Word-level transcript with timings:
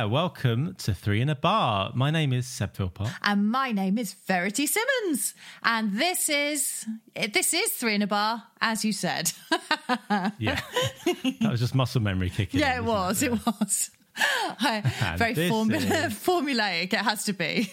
Yeah, 0.00 0.06
welcome 0.06 0.76
to 0.78 0.94
Three 0.94 1.20
in 1.20 1.28
a 1.28 1.34
Bar. 1.34 1.92
My 1.94 2.10
name 2.10 2.32
is 2.32 2.46
Seb 2.46 2.74
Philpott. 2.74 3.10
and 3.22 3.50
my 3.50 3.70
name 3.70 3.98
is 3.98 4.14
Verity 4.14 4.66
Simmons, 4.66 5.34
and 5.62 5.92
this 5.92 6.30
is 6.30 6.86
this 7.34 7.52
is 7.52 7.70
three 7.72 7.96
in 7.96 8.00
a 8.00 8.06
bar, 8.06 8.44
as 8.62 8.82
you 8.82 8.94
said. 8.94 9.30
Yeah, 10.38 10.58
that 11.04 11.50
was 11.50 11.60
just 11.60 11.74
muscle 11.74 12.00
memory 12.00 12.30
kicking. 12.30 12.60
yeah, 12.60 12.78
in, 12.78 12.84
it 12.84 12.86
was. 12.88 13.22
It 13.22 13.32
was. 13.32 13.90
Very 15.18 15.48
formula, 15.50 16.06
is- 16.06 16.14
formulaic. 16.14 16.94
It 16.94 17.00
has 17.00 17.24
to 17.24 17.34
be. 17.34 17.70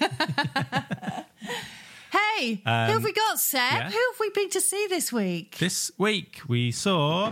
hey, 2.12 2.56
who 2.56 2.62
have 2.66 3.06
we 3.06 3.14
got, 3.14 3.40
Seb? 3.40 3.62
Um, 3.62 3.78
yeah. 3.78 3.90
Who 3.90 3.98
have 4.12 4.20
we 4.20 4.30
been 4.32 4.50
to 4.50 4.60
see 4.60 4.86
this 4.90 5.14
week? 5.14 5.60
This 5.60 5.92
week 5.98 6.42
we 6.46 6.72
saw 6.74 7.32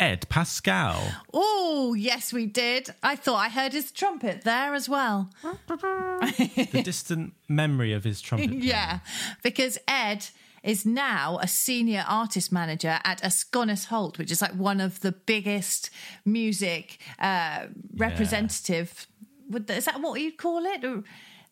Ed 0.00 0.26
Pascal. 0.30 0.98
Oh, 1.34 1.94
yes, 1.94 2.32
we 2.32 2.46
did. 2.46 2.88
I 3.02 3.14
thought 3.16 3.36
I 3.36 3.48
heard 3.50 3.72
his 3.74 3.92
trumpet 3.92 4.42
there 4.44 4.74
as 4.74 4.88
well. 4.88 5.30
The 5.40 6.82
distant 6.84 7.34
memory 7.48 7.92
of 7.92 8.02
his 8.04 8.20
trumpet. 8.22 8.48
playing. 8.48 8.62
Yeah, 8.62 9.00
because 9.42 9.78
Ed 9.86 10.26
is 10.62 10.84
now 10.86 11.38
a 11.42 11.46
senior 11.46 12.04
artist 12.08 12.50
manager 12.50 12.98
at 13.04 13.22
Askonas 13.22 13.86
Holt, 13.86 14.16
which 14.18 14.30
is 14.30 14.40
like 14.42 14.52
one 14.54 14.80
of 14.80 15.00
the 15.00 15.12
biggest 15.12 15.90
music 16.24 16.98
uh, 17.18 17.66
representative. 17.96 19.06
would- 19.50 19.68
Is 19.70 19.84
that 19.84 20.00
what 20.00 20.20
you'd 20.20 20.38
call 20.38 20.64
it? 20.64 20.82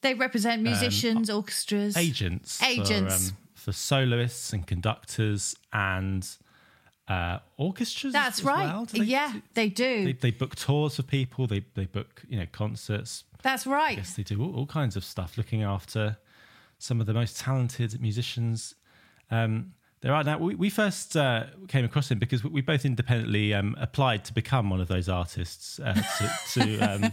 They 0.01 0.15
represent 0.15 0.63
musicians, 0.63 1.29
orchestras, 1.29 1.97
agents. 1.97 2.63
Agents. 2.63 3.29
for, 3.31 3.33
um, 3.35 3.37
for 3.55 3.73
soloists 3.73 4.53
and 4.53 4.67
conductors 4.67 5.55
and 5.73 6.27
uh, 7.09 7.39
orchestras. 7.57 8.13
That's 8.13 8.43
right. 8.43 8.65
well. 8.67 8.85
Do 8.85 8.99
they- 8.99 9.05
yeah, 9.07 9.33
they 9.55 9.69
do. 9.69 10.05
They, 10.07 10.13
they 10.13 10.31
book 10.31 10.55
tours 10.57 10.97
for 10.97 11.03
people. 11.03 11.47
They 11.47 11.65
they 11.75 11.87
book 11.87 12.23
you 12.29 12.39
know 12.39 12.47
concerts. 12.53 13.25
That's 13.43 13.67
right. 13.67 13.97
Yes, 13.97 14.15
they 14.15 14.23
do 14.25 14.43
all, 14.43 14.55
all 14.55 14.67
kinds 14.67 14.97
of 14.97 15.05
stuff, 15.05 15.39
looking 15.39 15.63
after 15.63 16.17
some 16.79 17.01
of 17.01 17.07
the 17.07 17.15
most 17.15 17.39
talented 17.39 18.01
musicians 18.01 18.75
um, 19.31 19.73
there 20.01 20.13
are. 20.15 20.23
Now, 20.25 20.39
we, 20.39 20.55
we 20.55 20.71
first 20.71 21.17
uh, 21.17 21.45
came 21.69 21.85
across 21.85 22.11
him 22.11 22.19
because 22.19 22.45
we, 22.45 22.51
we 22.51 22.61
both 22.61 22.85
independently 22.85 23.53
um, 23.55 23.77
applied 23.81 24.25
to 24.27 24.33
become 24.35 24.71
one 24.71 24.81
of 24.81 24.89
those 24.89 25.09
artists. 25.09 25.81
Uh, 25.81 25.95
to, 25.95 26.31
to 26.61 26.79
um, 26.81 27.13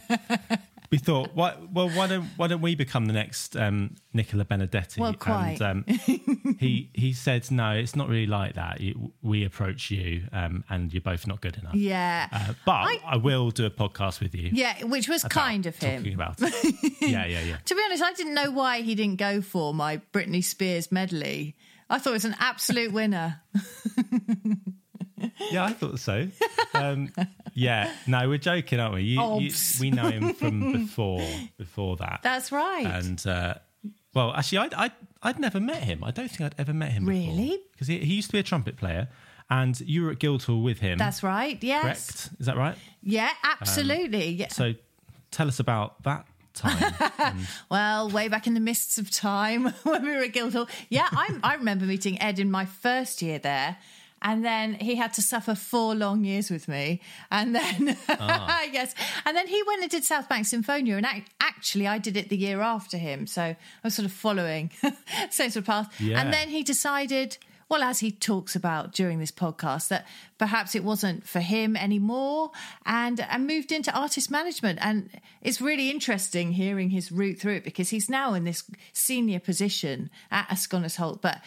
we 0.92 0.98
thought, 0.98 1.32
why, 1.34 1.56
well, 1.74 1.90
why 1.90 2.08
don't 2.08 2.26
why 2.38 2.48
don't 2.48 2.62
we 2.62 2.76
become 2.76 3.06
the 3.06 3.14
next 3.14 3.56
um, 3.56 3.96
Nicola 4.14 4.46
Benedetti? 4.46 5.00
Well, 5.02 5.14
quite. 5.14 5.60
And 5.62 5.84
um, 5.88 6.56
he 6.60 6.90
he 6.94 7.14
said, 7.14 7.50
no, 7.52 7.72
it's 7.72 7.96
not 7.96 8.08
really 8.10 8.28
like 8.28 8.56
that. 8.56 8.82
You, 8.82 9.12
we 9.22 9.46
approach 9.46 9.92
you, 9.92 10.24
um, 10.32 10.64
and 10.70 10.94
you're 10.94 11.02
both 11.02 11.28
not 11.28 11.42
good 11.42 11.58
enough. 11.58 11.76
Yeah. 11.76 12.28
Uh, 12.32 12.54
but 12.66 12.72
I- 12.72 13.00
I, 13.06 13.18
will 13.18 13.52
do 13.52 13.66
a 13.66 13.70
podcast 13.72 14.20
with 14.22 14.36
you. 14.36 14.50
yeah, 14.54 14.84
which 14.84 15.08
was 15.10 15.24
kind 15.24 15.66
of 15.66 15.76
him. 15.76 16.02
Talking 16.02 16.14
about 16.14 16.36
it. 16.42 16.76
yeah, 17.02 17.26
yeah, 17.26 17.42
yeah. 17.42 17.58
To 17.66 17.76
be 17.76 17.82
honest, 17.86 18.04
I 18.04 18.14
didn't 18.14 18.34
know 18.34 18.52
why 18.52 18.82
he 18.82 18.96
didn't 18.96 19.18
go 19.18 19.42
for 19.42 19.74
my 19.74 20.02
Britney 20.14 20.44
Spears 20.44 20.92
medley. 20.92 21.56
I 21.90 22.00
thought 22.00 22.12
it 22.12 22.14
was 22.14 22.26
an 22.26 22.36
absolute 22.40 22.92
winner. 22.92 23.42
Yeah, 25.52 25.66
I 25.66 25.74
thought 25.74 26.00
so. 26.00 26.28
Um, 26.74 27.10
yeah, 27.56 27.92
no, 28.06 28.28
we're 28.30 28.38
joking, 28.38 28.80
aren't 28.80 28.96
we? 28.96 29.02
You, 29.04 29.40
you, 29.40 29.52
we 29.80 29.90
know 29.90 30.10
him 30.10 30.34
from 30.34 30.72
before, 30.74 31.26
before 31.58 31.96
that. 31.98 32.20
That's 32.22 32.52
right. 32.52 32.86
And 32.86 33.26
uh, 33.26 33.56
well, 34.14 34.34
actually, 34.34 34.60
I'd, 34.60 34.74
I'd 34.74 34.92
I'd 35.24 35.40
never 35.40 35.60
met 35.60 35.84
him. 35.84 36.04
I 36.04 36.12
don't 36.12 36.30
think 36.30 36.42
I'd 36.42 36.56
ever 36.60 36.74
met 36.74 36.92
him. 36.92 37.06
Really? 37.06 37.60
Because 37.72 37.88
he, 37.88 37.98
he 38.00 38.14
used 38.14 38.28
to 38.30 38.34
be 38.34 38.40
a 38.40 38.44
trumpet 38.44 38.78
player, 38.78 39.08
and 39.50 39.80
you 39.82 40.04
were 40.04 40.12
at 40.12 40.20
Guildhall 40.20 40.62
with 40.62 40.80
him. 40.80 40.98
That's 40.98 41.24
right. 41.24 41.62
Yes. 41.64 41.82
correct. 41.84 42.30
Is 42.40 42.46
that 42.46 42.58
right? 42.58 42.76
Yeah, 43.02 43.32
absolutely. 43.44 44.30
Yeah. 44.30 44.50
So, 44.50 44.74
tell 45.32 45.48
us 45.48 45.60
about 45.60 46.04
that 46.04 46.28
time. 46.54 46.94
Well, 47.70 48.10
way 48.10 48.28
back 48.28 48.48
in 48.48 48.54
the 48.54 48.60
mists 48.60 48.98
of 48.98 49.10
time 49.10 49.66
when 49.84 50.04
we 50.04 50.12
were 50.12 50.24
at 50.24 50.34
Guildhall. 50.34 50.68
Yeah, 50.90 51.08
I, 51.12 51.38
I 51.44 51.56
remember 51.56 51.86
meeting 51.86 52.22
Ed 52.22 52.40
in 52.40 52.50
my 52.52 52.66
first 52.66 53.22
year 53.22 53.40
there. 53.40 53.78
And 54.28 54.44
then 54.44 54.74
he 54.74 54.96
had 54.96 55.14
to 55.14 55.22
suffer 55.22 55.54
four 55.54 55.94
long 55.94 56.26
years 56.26 56.50
with 56.50 56.68
me. 56.68 57.00
And 57.30 57.54
then, 57.56 57.96
ah. 58.10 58.64
yes. 58.72 58.96
And 59.24 59.38
then 59.38 59.46
he 59.46 59.62
went 59.68 59.84
and 59.84 59.92
did 59.92 60.02
Southbank 60.02 60.46
Sinfonia. 60.52 60.98
And 60.98 61.06
ac- 61.06 61.26
actually, 61.40 61.86
I 61.86 62.00
did 62.00 62.18
it 62.18 62.30
the 62.30 62.36
year 62.36 62.60
after 62.60 62.98
him. 62.98 63.28
So 63.28 63.44
I 63.44 63.58
was 63.84 63.94
sort 63.94 64.08
of 64.08 64.12
following 64.12 64.72
same 65.30 65.52
sort 65.52 65.58
of 65.58 65.66
path. 65.66 66.02
Yeah. 66.02 66.20
And 66.20 66.34
then 66.34 66.50
he 66.50 66.64
decided, 66.64 67.38
well, 67.68 67.82
as 67.82 68.00
he 68.00 68.12
talks 68.12 68.56
about 68.56 68.92
during 68.94 69.20
this 69.20 69.32
podcast, 69.32 69.88
that 69.88 70.06
perhaps 70.38 70.76
it 70.76 70.84
wasn't 70.84 71.28
for 71.28 71.40
him 71.40 71.76
anymore 71.76 72.52
and, 72.86 73.20
and 73.20 73.48
moved 73.48 73.72
into 73.72 73.92
artist 73.98 74.30
management. 74.30 74.78
And 74.82 75.10
it's 75.42 75.60
really 75.60 75.90
interesting 75.90 76.52
hearing 76.52 76.92
his 76.92 77.12
route 77.12 77.40
through 77.40 77.56
it 77.56 77.64
because 77.64 77.90
he's 77.90 78.08
now 78.10 78.34
in 78.36 78.44
this 78.44 78.64
senior 78.94 79.40
position 79.40 80.12
at 80.30 80.48
Askonas 80.50 80.96
Holt. 80.98 81.22
But 81.24 81.42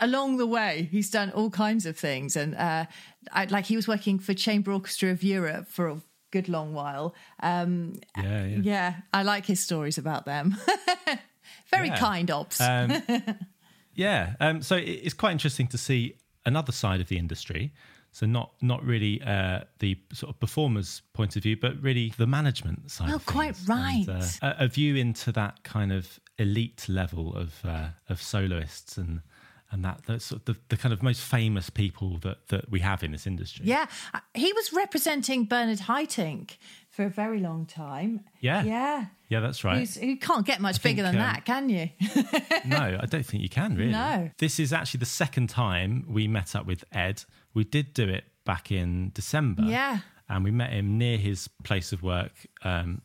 along 0.00 0.38
the 0.38 0.46
way, 0.46 0.88
he's 0.90 1.10
done 1.10 1.30
all 1.30 1.50
kinds 1.50 1.86
of 1.86 1.96
things. 1.96 2.34
And 2.34 2.56
uh, 2.56 2.86
I, 3.32 3.44
like 3.44 3.66
he 3.66 3.76
was 3.76 3.86
working 3.86 4.18
for 4.18 4.34
Chamber 4.34 4.72
Orchestra 4.72 5.10
of 5.10 5.22
Europe 5.22 5.68
for 5.68 5.88
a 5.88 6.00
good 6.32 6.48
long 6.48 6.72
while. 6.74 7.14
Um, 7.40 8.00
yeah, 8.16 8.44
yeah. 8.46 8.58
yeah, 8.62 8.94
I 9.12 9.22
like 9.22 9.46
his 9.46 9.60
stories 9.60 9.96
about 9.98 10.24
them. 10.24 10.56
Very 11.70 11.88
Yeah. 11.88 11.98
kind 11.98 12.30
ops. 12.30 12.60
Um, 12.60 13.02
yeah. 13.94 14.34
Um, 14.40 14.62
so 14.62 14.76
it's 14.76 15.14
quite 15.14 15.32
interesting 15.32 15.68
to 15.68 15.78
see 15.78 16.16
another 16.44 16.72
side 16.72 17.00
of 17.00 17.08
the 17.08 17.18
industry. 17.18 17.72
So 18.14 18.26
not 18.26 18.52
not 18.60 18.84
really 18.84 19.22
uh, 19.22 19.60
the 19.78 19.98
sort 20.12 20.34
of 20.34 20.38
performer's 20.40 21.00
point 21.14 21.34
of 21.36 21.42
view, 21.42 21.56
but 21.56 21.82
really 21.82 22.12
the 22.18 22.26
management 22.26 22.90
side. 22.90 23.10
Oh, 23.10 23.20
quite 23.24 23.56
right. 23.66 24.06
And, 24.06 24.22
uh, 24.42 24.54
a, 24.60 24.64
a 24.64 24.68
view 24.68 24.96
into 24.96 25.32
that 25.32 25.62
kind 25.64 25.92
of 25.92 26.20
elite 26.38 26.86
level 26.88 27.34
of 27.34 27.64
uh, 27.64 27.88
of 28.10 28.20
soloists 28.20 28.98
and 28.98 29.22
and 29.70 29.82
that 29.86 30.04
the 30.04 30.20
sort 30.20 30.40
of 30.40 30.44
the, 30.44 30.60
the 30.68 30.76
kind 30.76 30.92
of 30.92 31.02
most 31.02 31.22
famous 31.22 31.70
people 31.70 32.18
that 32.18 32.48
that 32.48 32.70
we 32.70 32.80
have 32.80 33.02
in 33.02 33.12
this 33.12 33.26
industry. 33.26 33.64
Yeah, 33.66 33.86
Uh, 34.12 34.20
he 34.34 34.52
was 34.52 34.74
representing 34.74 35.46
Bernard 35.46 35.78
Haitink 35.80 36.58
for 36.92 37.06
a 37.06 37.10
very 37.10 37.40
long 37.40 37.66
time. 37.66 38.20
Yeah. 38.40 38.62
Yeah. 38.62 39.06
Yeah, 39.28 39.40
that's 39.40 39.64
right. 39.64 39.78
Who's, 39.78 39.96
who 39.96 40.16
can't 40.16 40.46
get 40.46 40.60
much 40.60 40.76
think, 40.76 40.96
bigger 40.96 41.02
than 41.02 41.16
um, 41.16 41.22
that, 41.22 41.44
can 41.46 41.70
you? 41.70 41.88
no, 42.66 42.98
I 43.00 43.06
don't 43.06 43.24
think 43.24 43.42
you 43.42 43.48
can 43.48 43.76
really. 43.76 43.92
No. 43.92 44.30
This 44.38 44.60
is 44.60 44.74
actually 44.74 44.98
the 44.98 45.06
second 45.06 45.48
time 45.48 46.04
we 46.06 46.28
met 46.28 46.54
up 46.54 46.66
with 46.66 46.84
Ed. 46.92 47.24
We 47.54 47.64
did 47.64 47.94
do 47.94 48.08
it 48.08 48.24
back 48.44 48.70
in 48.70 49.10
December. 49.14 49.62
Yeah. 49.62 50.00
And 50.28 50.44
we 50.44 50.50
met 50.50 50.70
him 50.70 50.98
near 50.98 51.16
his 51.16 51.48
place 51.64 51.92
of 51.92 52.02
work 52.02 52.32
um, 52.62 53.00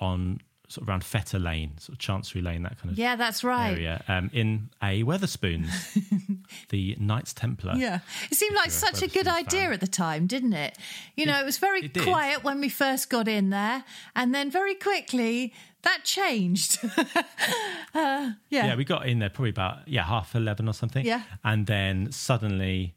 on 0.00 0.40
sort 0.68 0.82
of 0.82 0.88
around 0.88 1.02
Fetter 1.02 1.38
Lane, 1.38 1.78
sort 1.78 1.94
of 1.94 1.98
Chancery 1.98 2.42
Lane, 2.42 2.62
that 2.62 2.78
kind 2.78 2.92
of 2.92 2.98
yeah, 2.98 3.16
that's 3.16 3.42
right. 3.42 3.72
area, 3.72 4.04
um, 4.06 4.30
in 4.32 4.68
a 4.82 5.02
Wetherspoons, 5.02 5.70
the 6.68 6.96
Knights 7.00 7.32
Templar. 7.32 7.74
Yeah. 7.76 8.00
It 8.30 8.36
seemed 8.36 8.54
like 8.54 8.68
a 8.68 8.70
such 8.70 9.02
a 9.02 9.08
good 9.08 9.26
idea 9.26 9.62
fan. 9.62 9.72
at 9.72 9.80
the 9.80 9.86
time, 9.86 10.26
didn't 10.26 10.52
it? 10.52 10.76
You 11.16 11.26
know, 11.26 11.40
it 11.40 11.44
was 11.44 11.58
very 11.58 11.86
it 11.86 11.98
quiet 11.98 12.44
when 12.44 12.60
we 12.60 12.68
first 12.68 13.08
got 13.08 13.28
in 13.28 13.50
there, 13.50 13.84
and 14.14 14.34
then 14.34 14.50
very 14.50 14.74
quickly 14.74 15.54
that 15.82 16.00
changed. 16.04 16.78
uh, 16.96 17.14
yeah. 17.94 18.32
Yeah, 18.50 18.76
we 18.76 18.84
got 18.84 19.06
in 19.06 19.20
there 19.20 19.30
probably 19.30 19.50
about 19.50 19.88
yeah 19.88 20.04
half 20.04 20.34
eleven 20.34 20.68
or 20.68 20.74
something. 20.74 21.04
Yeah. 21.04 21.22
and 21.42 21.66
then 21.66 22.12
suddenly 22.12 22.94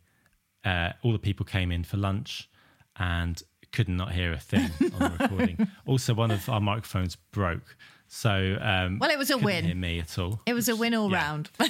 uh, 0.65 0.91
all 1.03 1.13
the 1.13 1.19
people 1.19 1.45
came 1.45 1.71
in 1.71 1.83
for 1.83 1.97
lunch 1.97 2.49
and 2.97 3.41
could 3.71 3.89
not 3.89 4.11
hear 4.13 4.31
a 4.33 4.39
thing 4.39 4.69
on 4.81 4.99
the 4.99 5.17
recording. 5.21 5.67
Also, 5.85 6.13
one 6.13 6.31
of 6.31 6.47
our 6.49 6.59
microphones 6.61 7.15
broke, 7.31 7.75
so 8.07 8.57
um, 8.61 8.99
Well, 8.99 9.09
it 9.11 9.17
was 9.17 9.29
a 9.29 9.37
win. 9.37 9.65
Hear 9.65 9.75
me 9.75 9.99
at 9.99 10.17
all. 10.19 10.41
It 10.45 10.53
was 10.53 10.67
a 10.69 10.75
win 10.75 10.93
all 10.93 11.09
Yeah. 11.11 11.17
round. 11.23 11.49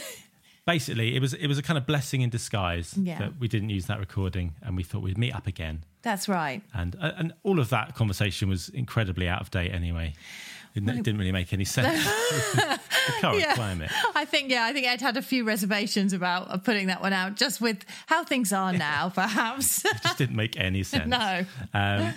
Basically, 0.66 1.16
it 1.16 1.20
was 1.22 1.34
it 1.34 1.48
was 1.48 1.58
a 1.58 1.64
kind 1.64 1.78
of 1.78 1.88
blessing 1.88 2.22
in 2.22 2.30
disguise 2.30 2.94
Yeah. 2.96 3.18
that 3.18 3.40
we 3.40 3.48
didn't 3.48 3.70
use 3.72 3.88
that 3.88 4.00
recording, 4.00 4.54
and 4.62 4.78
we 4.78 4.84
thought 4.84 5.02
we'd 5.02 5.18
meet 5.18 5.34
up 5.36 5.48
again. 5.48 5.84
That's 6.04 6.30
right. 6.30 6.62
And 6.74 6.96
uh, 7.02 7.14
and 7.18 7.34
all 7.44 7.60
of 7.60 7.70
that 7.70 7.96
conversation 7.96 8.48
was 8.48 8.70
incredibly 8.70 9.28
out 9.28 9.42
of 9.42 9.50
date 9.50 9.72
anyway. 9.72 10.14
It, 10.74 10.88
it 10.88 11.04
didn't 11.04 11.18
really 11.18 11.32
make 11.32 11.52
any 11.54 11.66
sense. 11.66 12.04
the, 12.56 12.80
current 13.20 13.40
Yeah. 13.40 13.56
climate. 13.56 13.92
I 14.16 14.26
think, 14.26 14.50
yeah, 14.52 14.66
I 14.66 14.74
think 14.74 14.88
Ed 14.88 15.02
had 15.02 15.18
a 15.18 15.22
few 15.22 15.44
reservations 15.44 16.14
about 16.14 16.64
putting 16.64 16.88
that 16.88 17.02
one 17.02 17.14
out, 17.14 17.36
just 17.36 17.60
with 17.62 17.84
how 18.08 18.24
things 18.24 18.54
are 18.54 18.72
now, 18.74 19.10
perhaps. 19.10 19.84
just 20.04 20.18
didn't 20.18 20.36
make 20.36 20.58
any 20.60 20.84
sense. 20.94 21.08
no. 21.08 21.46
Um, 21.74 22.14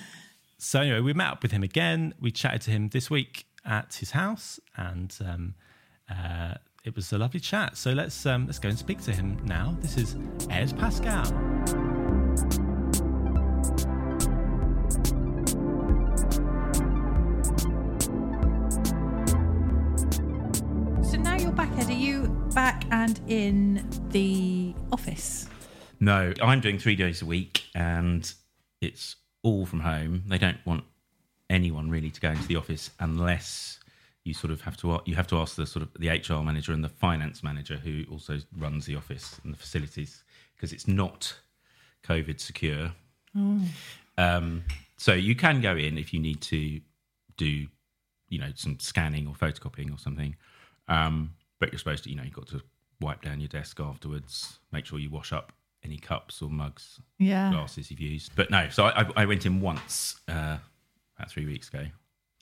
so 0.59 0.81
anyway, 0.81 1.01
we 1.01 1.13
met 1.13 1.29
up 1.33 1.43
with 1.43 1.53
him 1.53 1.63
again. 1.63 2.15
We 2.21 2.31
chatted 2.31 2.63
to 2.63 2.71
him 2.71 2.89
this 2.91 3.11
week 3.11 3.47
at 3.65 3.95
his 3.95 4.13
house, 4.13 4.61
and 4.77 5.15
um, 5.27 5.55
uh, 6.11 6.55
it 6.85 6.95
was 6.95 7.13
a 7.13 7.19
lovely 7.19 7.41
chat. 7.41 7.77
So 7.77 7.93
let's 7.93 8.25
um, 8.27 8.47
let's 8.47 8.59
go 8.59 8.69
and 8.69 8.79
speak 8.79 9.03
to 9.03 9.13
him 9.13 9.39
now. 9.45 9.77
This 9.81 9.97
is 9.97 10.17
Ed 10.51 10.79
Pascal. 10.79 11.94
Back 22.55 22.85
and 22.91 23.21
in 23.27 23.87
the 24.11 24.75
office? 24.93 25.49
No, 26.01 26.33
I'm 26.41 26.61
doing 26.61 26.79
three 26.79 26.97
days 26.97 27.23
a 27.23 27.27
week, 27.27 27.65
and 27.75 28.33
it's 28.81 29.17
all 29.43 29.67
from 29.67 29.81
home. 29.81 30.23
They 30.27 30.39
don't 30.39 30.65
want 30.65 30.85
anyone 31.51 31.91
really 31.91 32.11
to 32.11 32.21
go 32.21 32.31
into 32.31 32.47
the 32.47 32.57
office 32.57 32.91
unless 33.01 33.79
you 34.25 34.33
sort 34.33 34.51
of 34.51 34.63
have 34.63 34.77
to 34.79 35.01
you 35.05 35.15
have 35.15 35.27
to 35.27 35.37
ask 35.37 35.57
the 35.57 35.67
sort 35.67 35.83
of 35.83 35.91
the 35.99 36.09
HR 36.09 36.43
manager 36.43 36.73
and 36.73 36.83
the 36.83 36.89
finance 36.89 37.43
manager 37.43 37.77
who 37.77 38.05
also 38.11 38.39
runs 38.57 38.87
the 38.87 38.97
office 38.97 39.39
and 39.45 39.53
the 39.53 39.59
facilities 39.59 40.25
because 40.55 40.73
it's 40.73 40.89
not 40.89 41.35
COVID 42.05 42.41
secure. 42.41 42.93
Um, 44.17 44.63
so 44.97 45.13
you 45.13 45.35
can 45.35 45.61
go 45.61 45.77
in 45.77 45.99
if 45.99 46.15
you 46.15 46.21
need 46.21 46.41
to 46.43 46.81
do, 47.37 47.67
you 48.29 48.39
know, 48.39 48.51
some 48.55 48.79
scanning 48.79 49.27
or 49.27 49.35
photocopying 49.35 49.93
or 49.93 49.99
something. 49.99 50.37
Um, 50.89 51.35
but 51.65 51.73
you're 51.73 51.79
supposed 51.79 52.05
to, 52.05 52.11
you 52.11 52.17
know, 52.17 52.23
you've 52.23 52.35
got 52.35 52.47
to 52.49 52.61
wipe 53.01 53.23
down 53.23 53.41
your 53.41 53.49
desk 53.49 53.81
afterwards, 53.81 54.59
make 54.71 54.85
sure 54.85 54.99
you 54.99 55.09
wash 55.09 55.33
up 55.33 55.51
any 55.83 55.97
cups 55.97 56.43
or 56.43 56.51
mugs, 56.51 57.01
Yeah. 57.19 57.51
glasses 57.51 57.91
you've 57.91 58.01
used. 58.01 58.37
But 58.37 58.51
no, 58.51 58.69
so 58.69 58.85
I, 58.85 59.07
I 59.17 59.25
went 59.25 59.47
in 59.47 59.63
once 59.63 60.21
uh, 60.29 60.59
about 61.17 61.31
three 61.31 61.47
weeks 61.47 61.69
ago. 61.69 61.87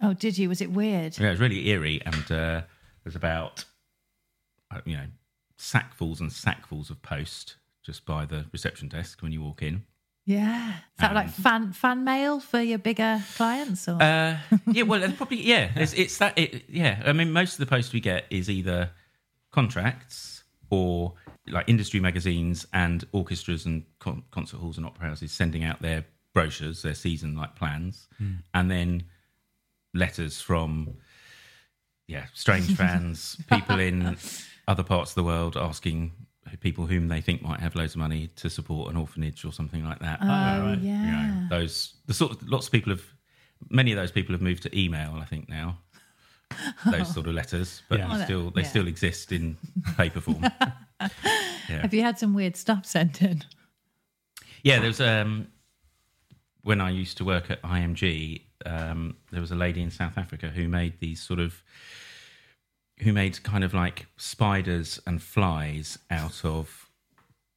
Oh, 0.01 0.13
did 0.13 0.37
you? 0.39 0.49
Was 0.49 0.61
it 0.61 0.73
weird? 0.73 1.17
Yeah, 1.19 1.29
it 1.29 1.31
was 1.31 1.41
really 1.41 1.69
eerie, 1.69 2.03
and 2.05 2.33
uh, 2.33 2.63
there's 3.05 3.15
about 3.15 3.65
uh, 4.75 4.81
you 4.85 4.97
know 4.97 5.07
sackfuls 5.57 6.19
and 6.19 6.31
sackfuls 6.31 6.91
of 6.91 7.01
post 7.03 7.57
just 7.85 8.05
by 8.05 8.27
the 8.27 8.47
reception 8.53 8.89
desk 8.89 9.23
when 9.23 9.31
you 9.31 9.41
walk 9.41 9.63
in. 9.63 9.85
Yeah. 10.27 10.71
Is 10.71 10.75
that 10.99 11.15
like 11.15 11.31
fan 11.31 11.73
fan 11.73 12.03
mail 12.05 12.41
for 12.41 12.61
your 12.61 12.79
bigger 12.79 13.23
clients? 13.37 13.89
Or? 13.89 14.03
Uh, 14.03 14.39
yeah, 14.67 14.83
well, 14.83 15.03
it's 15.05 15.15
probably 15.17 15.43
yeah. 15.43 15.71
It's, 15.77 15.93
it's 15.93 16.19
that. 16.19 16.37
It, 16.39 16.65
yeah, 16.69 17.03
I 17.05 17.13
mean, 17.13 17.31
most 17.33 17.53
of 17.55 17.59
the 17.59 17.67
post 17.67 17.93
we 17.93 18.01
get 18.01 18.27
is 18.31 18.49
either 18.51 18.91
contracts 19.53 20.43
or 20.71 21.13
like 21.49 21.69
industry 21.69 22.01
magazines 22.01 22.67
and 22.73 23.05
orchestras 23.13 23.67
and 23.67 23.85
con- 23.99 24.23
concert 24.31 24.57
halls 24.57 24.79
and 24.79 24.87
opera 24.87 25.09
houses 25.09 25.31
sending 25.31 25.65
out 25.65 25.81
their 25.83 26.05
brochures, 26.33 26.83
their 26.83 26.95
season 26.95 27.37
like 27.37 27.55
plans, 27.55 28.09
hmm. 28.19 28.37
and 28.55 28.71
then 28.71 29.05
letters 29.95 30.41
from 30.41 30.95
yeah 32.09 32.25
strange 32.35 32.75
fans, 32.75 33.37
people 33.51 33.79
in 33.79 34.17
other 34.67 34.83
parts 34.83 35.11
of 35.13 35.15
the 35.17 35.25
world 35.25 35.57
asking 35.57 36.13
people 36.61 36.87
whom 36.87 37.09
they 37.09 37.21
think 37.21 37.43
might 37.43 37.61
have 37.61 37.75
loads 37.75 37.95
of 37.95 37.99
money 37.99 38.29
to 38.37 38.51
support 38.51 38.91
an 38.91 38.97
orphanage 38.97 39.45
or 39.45 39.53
something 39.53 39.85
like 39.85 39.99
that. 40.01 40.19
oh, 40.21 40.27
oh 40.27 40.29
right. 40.29 40.79
yeah. 40.81 41.05
you 41.05 41.13
know, 41.13 41.47
those 41.51 41.95
the 42.07 42.15
sort 42.15 42.33
of 42.33 42.49
lots 42.49 42.67
of 42.67 42.73
people 42.73 42.93
have 42.93 43.05
many 43.71 43.93
of 43.93 43.97
those 43.97 44.11
people 44.11 44.33
have 44.33 44.43
moved 44.43 44.63
to 44.63 44.79
email 44.79 45.17
i 45.21 45.25
think 45.25 45.49
now 45.49 45.79
those 46.91 47.13
sort 47.15 47.27
of 47.27 47.35
letters 47.35 47.83
but 47.89 47.99
Yeah. 47.99 48.09
they 48.09 48.23
Oh, 48.23 48.25
still 48.25 48.51
they 48.51 48.63
yeah. 48.63 48.69
still 48.69 48.87
exist 48.89 49.33
in 49.33 49.57
paper 49.97 50.21
form 50.21 50.43
Have 51.69 51.95
you 51.95 52.03
had 52.03 52.19
some 52.19 52.35
weird 52.35 52.57
stuff 52.57 52.87
sent 52.87 53.23
in? 53.23 53.43
yeah 54.63 54.79
there's 54.79 55.01
um 55.01 55.49
when 56.63 56.81
i 56.81 56.89
used 56.91 57.17
to 57.19 57.25
work 57.25 57.51
at 57.51 57.61
img 57.63 58.43
um 58.65 59.17
there 59.33 59.41
was 59.41 59.51
a 59.51 59.57
lady 59.57 59.83
in 59.83 59.91
south 59.91 60.17
africa 60.17 60.49
who 60.49 60.69
made 60.69 61.01
these 61.01 61.21
sort 61.21 61.41
of 61.41 61.63
who 63.01 63.13
made 63.13 63.43
kind 63.43 63.65
of 63.65 63.75
like 63.75 64.07
spiders 64.17 65.01
and 65.07 65.21
flies 65.23 65.99
out 66.11 66.45
of 66.45 66.89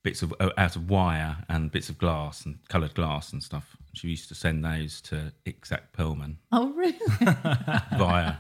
bits 0.03 0.21
of 0.23 0.33
uh, 0.39 0.49
out 0.57 0.75
of 0.75 0.89
wire 0.89 1.37
and 1.49 1.71
bits 1.71 1.89
of 1.89 1.97
glass 1.99 2.45
and 2.45 2.57
coloured 2.69 2.93
glass 2.95 3.31
and 3.33 3.43
stuff. 3.43 3.75
She 3.93 4.07
used 4.07 4.27
to 4.29 4.35
send 4.35 4.63
those 4.65 5.01
to 5.01 5.31
Itzhak 5.45 5.81
Perlman 5.97 6.35
Oh, 6.51 6.69
really? 6.73 6.97
via 7.97 8.35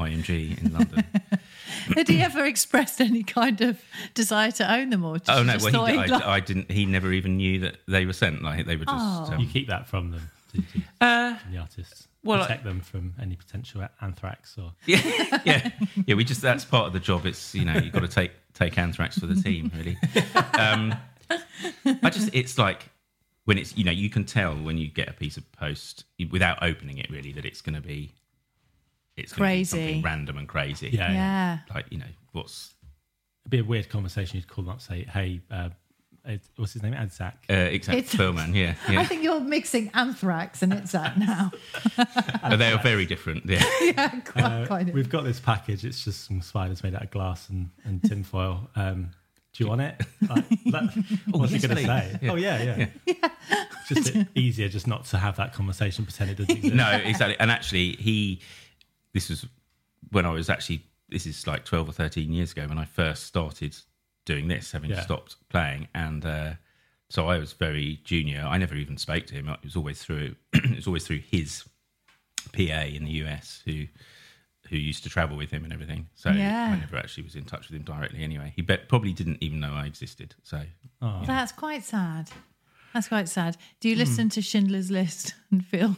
IMG 0.00 0.62
in 0.62 0.72
London. 0.72 1.04
Had 1.96 2.08
he 2.08 2.20
ever 2.22 2.44
expressed 2.44 3.00
any 3.00 3.22
kind 3.22 3.60
of 3.60 3.80
desire 4.14 4.50
to 4.52 4.72
own 4.74 4.90
them, 4.90 5.04
or 5.04 5.18
just, 5.18 5.30
Oh 5.30 5.42
no, 5.42 5.54
just 5.54 5.72
well, 5.72 5.86
he, 5.86 5.96
I, 5.98 6.06
like- 6.06 6.24
I 6.24 6.40
didn't. 6.40 6.70
He 6.70 6.84
never 6.86 7.12
even 7.12 7.36
knew 7.36 7.60
that 7.60 7.76
they 7.88 8.06
were 8.06 8.12
sent. 8.12 8.42
Like 8.42 8.66
they 8.66 8.76
were 8.76 8.84
just. 8.84 8.96
Oh. 8.98 9.28
You 9.32 9.46
Um, 9.46 9.48
keep 9.48 9.68
that 9.68 9.88
from 9.88 10.10
them, 10.10 10.30
did 10.52 10.64
you? 10.74 10.82
uh, 11.00 11.36
From 11.36 11.52
the 11.52 11.58
artists. 11.58 12.08
well, 12.22 12.40
I- 12.40 12.46
protect 12.46 12.64
them 12.64 12.80
from 12.80 13.14
any 13.20 13.36
potential 13.36 13.82
anthrax 14.00 14.56
or 14.58 14.72
yeah, 14.86 15.00
yeah, 15.44 15.70
yeah. 16.06 16.14
We 16.14 16.24
just 16.24 16.42
that's 16.42 16.64
part 16.64 16.86
of 16.86 16.92
the 16.92 17.00
job. 17.00 17.24
It's 17.26 17.54
you 17.54 17.64
know 17.64 17.74
you've 17.74 17.92
got 17.92 18.00
to 18.00 18.08
take 18.08 18.32
take 18.54 18.76
anthrax 18.78 19.18
for 19.18 19.26
the 19.26 19.40
team. 19.40 19.70
Really, 19.76 19.96
um, 20.58 20.94
I 22.02 22.10
just 22.10 22.30
it's 22.32 22.58
like 22.58 22.88
when 23.46 23.58
it's 23.58 23.76
you 23.76 23.84
know 23.84 23.92
you 23.92 24.10
can 24.10 24.24
tell 24.24 24.54
when 24.54 24.76
you 24.78 24.88
get 24.88 25.08
a 25.08 25.12
piece 25.12 25.36
of 25.36 25.50
post 25.52 26.04
without 26.30 26.62
opening 26.62 26.98
it 26.98 27.10
really 27.10 27.32
that 27.32 27.44
it's 27.44 27.60
going 27.62 27.74
to 27.74 27.80
be 27.80 28.12
it's 29.20 29.32
gonna 29.32 29.48
be 29.50 29.56
Crazy. 29.56 29.70
something 29.70 30.02
random 30.02 30.38
and 30.38 30.48
crazy. 30.48 30.88
yeah, 30.90 31.10
yeah. 31.10 31.14
yeah. 31.14 31.58
like 31.74 31.86
you 31.90 31.98
know 31.98 32.06
what's 32.32 32.74
It'd 33.44 33.50
be 33.50 33.58
a 33.60 33.64
weird 33.64 33.88
conversation. 33.88 34.36
You'd 34.36 34.48
call 34.48 34.64
them 34.64 34.72
up, 34.74 34.80
say, 34.82 35.04
"Hey, 35.04 35.40
uh, 35.50 35.70
Ed, 36.26 36.42
what's 36.56 36.74
his 36.74 36.82
name? 36.82 36.92
Adzak." 36.92 37.32
uh, 37.48 37.52
Itzhak 37.54 37.94
It's- 37.94 38.14
Perlman. 38.14 38.54
Yeah, 38.54 38.74
I 39.00 39.04
think 39.06 39.22
you're 39.22 39.40
mixing 39.40 39.90
anthrax 39.94 40.62
and 40.62 40.74
it's 40.74 40.92
that 40.92 41.18
now. 41.18 41.50
They 42.56 42.70
are 42.72 42.78
very 42.82 43.06
different. 43.06 43.46
Yeah. 43.46 43.64
yeah, 43.80 44.08
quite, 44.20 44.44
Uh, 44.44 44.66
kind 44.66 44.88
of. 44.90 44.94
We've 44.94 45.08
got 45.08 45.24
this 45.24 45.40
package. 45.40 45.84
It's 45.86 46.04
just 46.04 46.26
some 46.26 46.42
spiders 46.42 46.82
made 46.82 46.94
out 46.94 47.02
of 47.04 47.10
glass 47.10 47.48
and, 47.48 47.70
and 47.84 48.02
tinfoil. 48.02 48.68
Um, 48.76 49.10
do 49.54 49.64
you 49.64 49.68
want 49.70 49.80
it? 49.80 50.00
Like, 50.28 50.48
that- 50.66 51.04
what's 51.30 51.50
yes, 51.52 51.62
he 51.62 51.68
going 51.68 51.78
to 51.78 51.86
say? 51.86 52.18
Yeah. 52.22 52.30
Oh 52.32 52.36
yeah, 52.36 52.62
yeah. 53.06 53.16
It's 53.90 54.10
just 54.12 54.16
easier 54.34 54.68
just 54.68 54.86
not 54.86 55.06
to 55.06 55.16
have 55.18 55.36
that 55.38 55.54
conversation. 55.54 56.04
Pretend 56.04 56.30
it 56.30 56.36
doesn't 56.36 56.56
exist. 56.58 56.74
no, 56.74 56.90
exactly. 57.04 57.36
And 57.40 57.50
actually, 57.50 57.92
he. 57.96 58.42
This 59.14 59.28
was 59.28 59.46
when 60.10 60.26
I 60.26 60.30
was 60.30 60.48
actually. 60.50 60.84
This 61.08 61.26
is 61.26 61.46
like 61.46 61.64
twelve 61.64 61.88
or 61.88 61.92
thirteen 61.92 62.32
years 62.32 62.52
ago 62.52 62.66
when 62.68 62.78
I 62.78 62.84
first 62.84 63.24
started 63.24 63.76
doing 64.26 64.46
this, 64.48 64.70
having 64.72 64.90
Yeah. 64.90 65.00
stopped 65.02 65.36
playing, 65.48 65.88
and 65.94 66.24
uh, 66.24 66.52
so 67.08 67.28
I 67.28 67.38
was 67.38 67.52
very 67.52 68.00
junior. 68.04 68.44
I 68.46 68.58
never 68.58 68.76
even 68.76 68.96
spoke 68.96 69.26
to 69.26 69.34
him. 69.34 69.48
It 69.48 69.58
was 69.64 69.74
always 69.76 70.02
through. 70.02 70.36
it 70.52 70.76
was 70.76 70.86
always 70.86 71.04
through 71.06 71.20
his 71.28 71.64
PA 72.52 72.82
in 72.82 73.04
the 73.04 73.10
US 73.24 73.62
who 73.64 73.86
who 74.68 74.76
used 74.76 75.02
to 75.02 75.08
travel 75.10 75.36
with 75.36 75.50
him 75.50 75.64
and 75.64 75.72
everything. 75.72 76.06
So 76.14 76.30
Yeah. 76.30 76.70
I 76.72 76.78
never 76.78 76.96
actually 76.96 77.24
was 77.24 77.34
in 77.34 77.44
touch 77.44 77.68
with 77.68 77.76
him 77.76 77.82
directly. 77.82 78.22
Anyway, 78.22 78.52
he 78.54 78.62
bet, 78.62 78.88
probably 78.88 79.12
didn't 79.12 79.38
even 79.40 79.58
know 79.58 79.72
I 79.74 79.86
existed. 79.86 80.36
So 80.44 80.62
Oh. 81.02 81.22
That's 81.26 81.50
quite 81.50 81.82
sad. 81.82 82.30
That's 82.94 83.08
quite 83.08 83.28
sad. 83.28 83.56
Do 83.80 83.88
you 83.88 83.96
listen 83.96 84.28
to 84.30 84.40
Schindler's 84.42 84.90
List 84.90 85.34
and 85.50 85.66
feel 85.66 85.96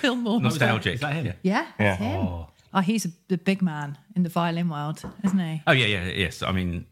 feel 0.00 0.14
more 0.16 0.40
Nostalgic. 0.40 0.94
Is 0.94 1.00
that 1.02 1.12
him? 1.14 1.26
Yeah. 1.26 1.34
Yeah, 1.42 1.66
that's 1.78 1.98
him. 2.00 2.16
Oh. 2.16 2.48
Oh, 2.74 2.80
he's 2.80 3.04
a, 3.06 3.08
the 3.28 3.38
big 3.38 3.62
man 3.62 3.96
in 4.16 4.22
the 4.24 4.28
violin 4.28 4.68
world, 4.68 5.02
isn't 5.22 5.38
he? 5.38 5.62
Oh 5.66 5.72
yeah, 5.72 5.86
yeah, 5.86 6.04
yes. 6.06 6.42
I 6.42 6.50
mean, 6.52 6.86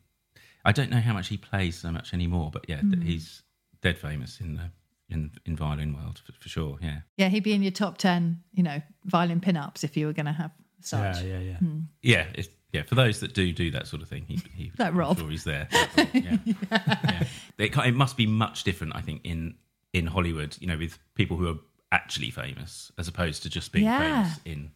I 0.65 0.71
don't 0.73 0.91
know 0.91 1.01
how 1.01 1.13
much 1.13 1.29
he 1.29 1.37
plays 1.37 1.77
so 1.77 1.91
much 1.91 2.15
anymore, 2.15 2.51
but 2.53 2.65
yeah, 2.69 2.81
th- 2.81 3.03
he's 3.03 3.43
dead 3.81 3.99
famous 3.99 4.41
in 4.41 4.55
the 4.55 4.71
in 5.11 5.31
in 5.45 5.57
violin 5.57 5.93
world 5.95 6.21
for, 6.25 6.33
for 6.41 6.49
sure. 6.49 6.79
Yeah, 6.81 7.01
Yeah, 7.17 7.29
he'd 7.29 7.43
be 7.43 7.53
in 7.53 7.63
your 7.63 7.73
top 7.73 7.99
ten, 7.99 8.43
you 8.53 8.63
know, 8.63 8.81
violin 9.05 9.41
pin-ups 9.41 9.83
if 9.85 9.97
you 9.97 10.07
were 10.07 10.13
going 10.13 10.27
to 10.27 10.33
have 10.33 10.53
such. 10.81 11.23
Yeah, 11.23 11.23
yeah, 11.33 11.39
yeah. 11.39 11.57
Hmm. 11.59 11.79
yeah, 12.01 12.27
it's, 12.35 12.49
yeah. 12.73 12.83
For 12.85 12.95
those 12.95 13.19
that 13.21 13.35
do 13.35 13.53
do 13.53 13.71
that 13.73 13.87
sort 13.89 14.03
of 14.03 14.09
thing, 14.09 14.25
he, 14.29 14.41
he 14.55 14.71
I'm 14.79 14.97
Rob. 14.97 15.19
sure 15.19 15.29
he's 15.31 15.45
there. 15.45 15.69
yeah. 16.15 16.37
yeah. 16.71 17.25
It, 17.59 17.77
it 17.77 17.95
must 17.95 18.17
be 18.17 18.27
much 18.27 18.63
different, 18.65 18.95
I 18.97 19.01
think, 19.01 19.23
in 19.25 19.57
in 19.93 20.07
Hollywood. 20.07 20.57
You 20.61 20.69
know, 20.69 20.79
with 20.79 20.99
people 21.15 21.37
who 21.37 21.49
are 21.49 21.59
actually 21.91 22.31
famous 22.31 22.91
as 22.99 23.09
opposed 23.09 23.43
to 23.43 23.51
just 23.51 23.73
being 23.73 23.85
Yeah. 23.85 23.99
famous 24.25 24.41
in 24.45 24.71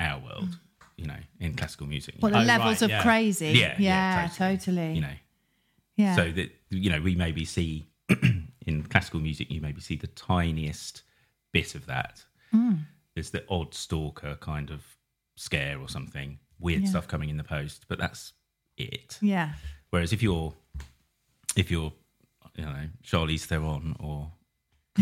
our 0.00 0.18
world. 0.20 0.58
You 0.96 1.06
know, 1.06 1.16
in 1.38 1.54
classical 1.54 1.86
music. 1.86 2.16
What 2.20 2.32
the 2.32 2.40
Oh, 2.40 2.42
levels 2.42 2.82
right, 2.82 2.82
of 2.82 2.90
yeah. 2.90 3.02
crazy? 3.02 3.46
Yeah, 3.48 3.74
yeah, 3.78 4.22
yeah, 4.22 4.28
totally. 4.28 4.56
totally. 4.58 4.92
you 4.96 5.00
know, 5.00 5.14
yeah. 5.96 6.14
so 6.16 6.30
that 6.32 6.50
you 6.68 6.90
know 6.90 7.00
we 7.00 7.14
maybe 7.14 7.44
see 7.46 7.86
in 8.66 8.82
classical 8.90 9.18
music 9.20 9.50
you 9.50 9.60
maybe 9.62 9.80
see 9.80 9.96
the 9.96 10.06
tiniest 10.08 11.02
bit 11.52 11.74
of 11.74 11.86
that 11.86 12.24
Mm. 12.52 12.80
there's 13.14 13.30
the 13.30 13.44
odd 13.48 13.74
stalker 13.74 14.36
kind 14.40 14.70
of 14.70 14.82
scare 15.36 15.78
or 15.80 15.88
something 15.88 16.38
weird 16.58 16.82
Yeah. 16.82 16.88
stuff 16.90 17.06
coming 17.08 17.30
in 17.30 17.36
the 17.38 17.44
post 17.44 17.86
but 17.88 17.98
that's 17.98 18.32
it 18.76 19.18
yeah, 19.22 19.52
whereas 19.90 20.12
if 20.12 20.22
you're 20.22 20.52
if 21.56 21.70
you're 21.70 21.92
you 22.56 22.64
know 22.64 22.88
Charlize 23.04 23.44
Theron 23.46 23.96
or 24.00 24.32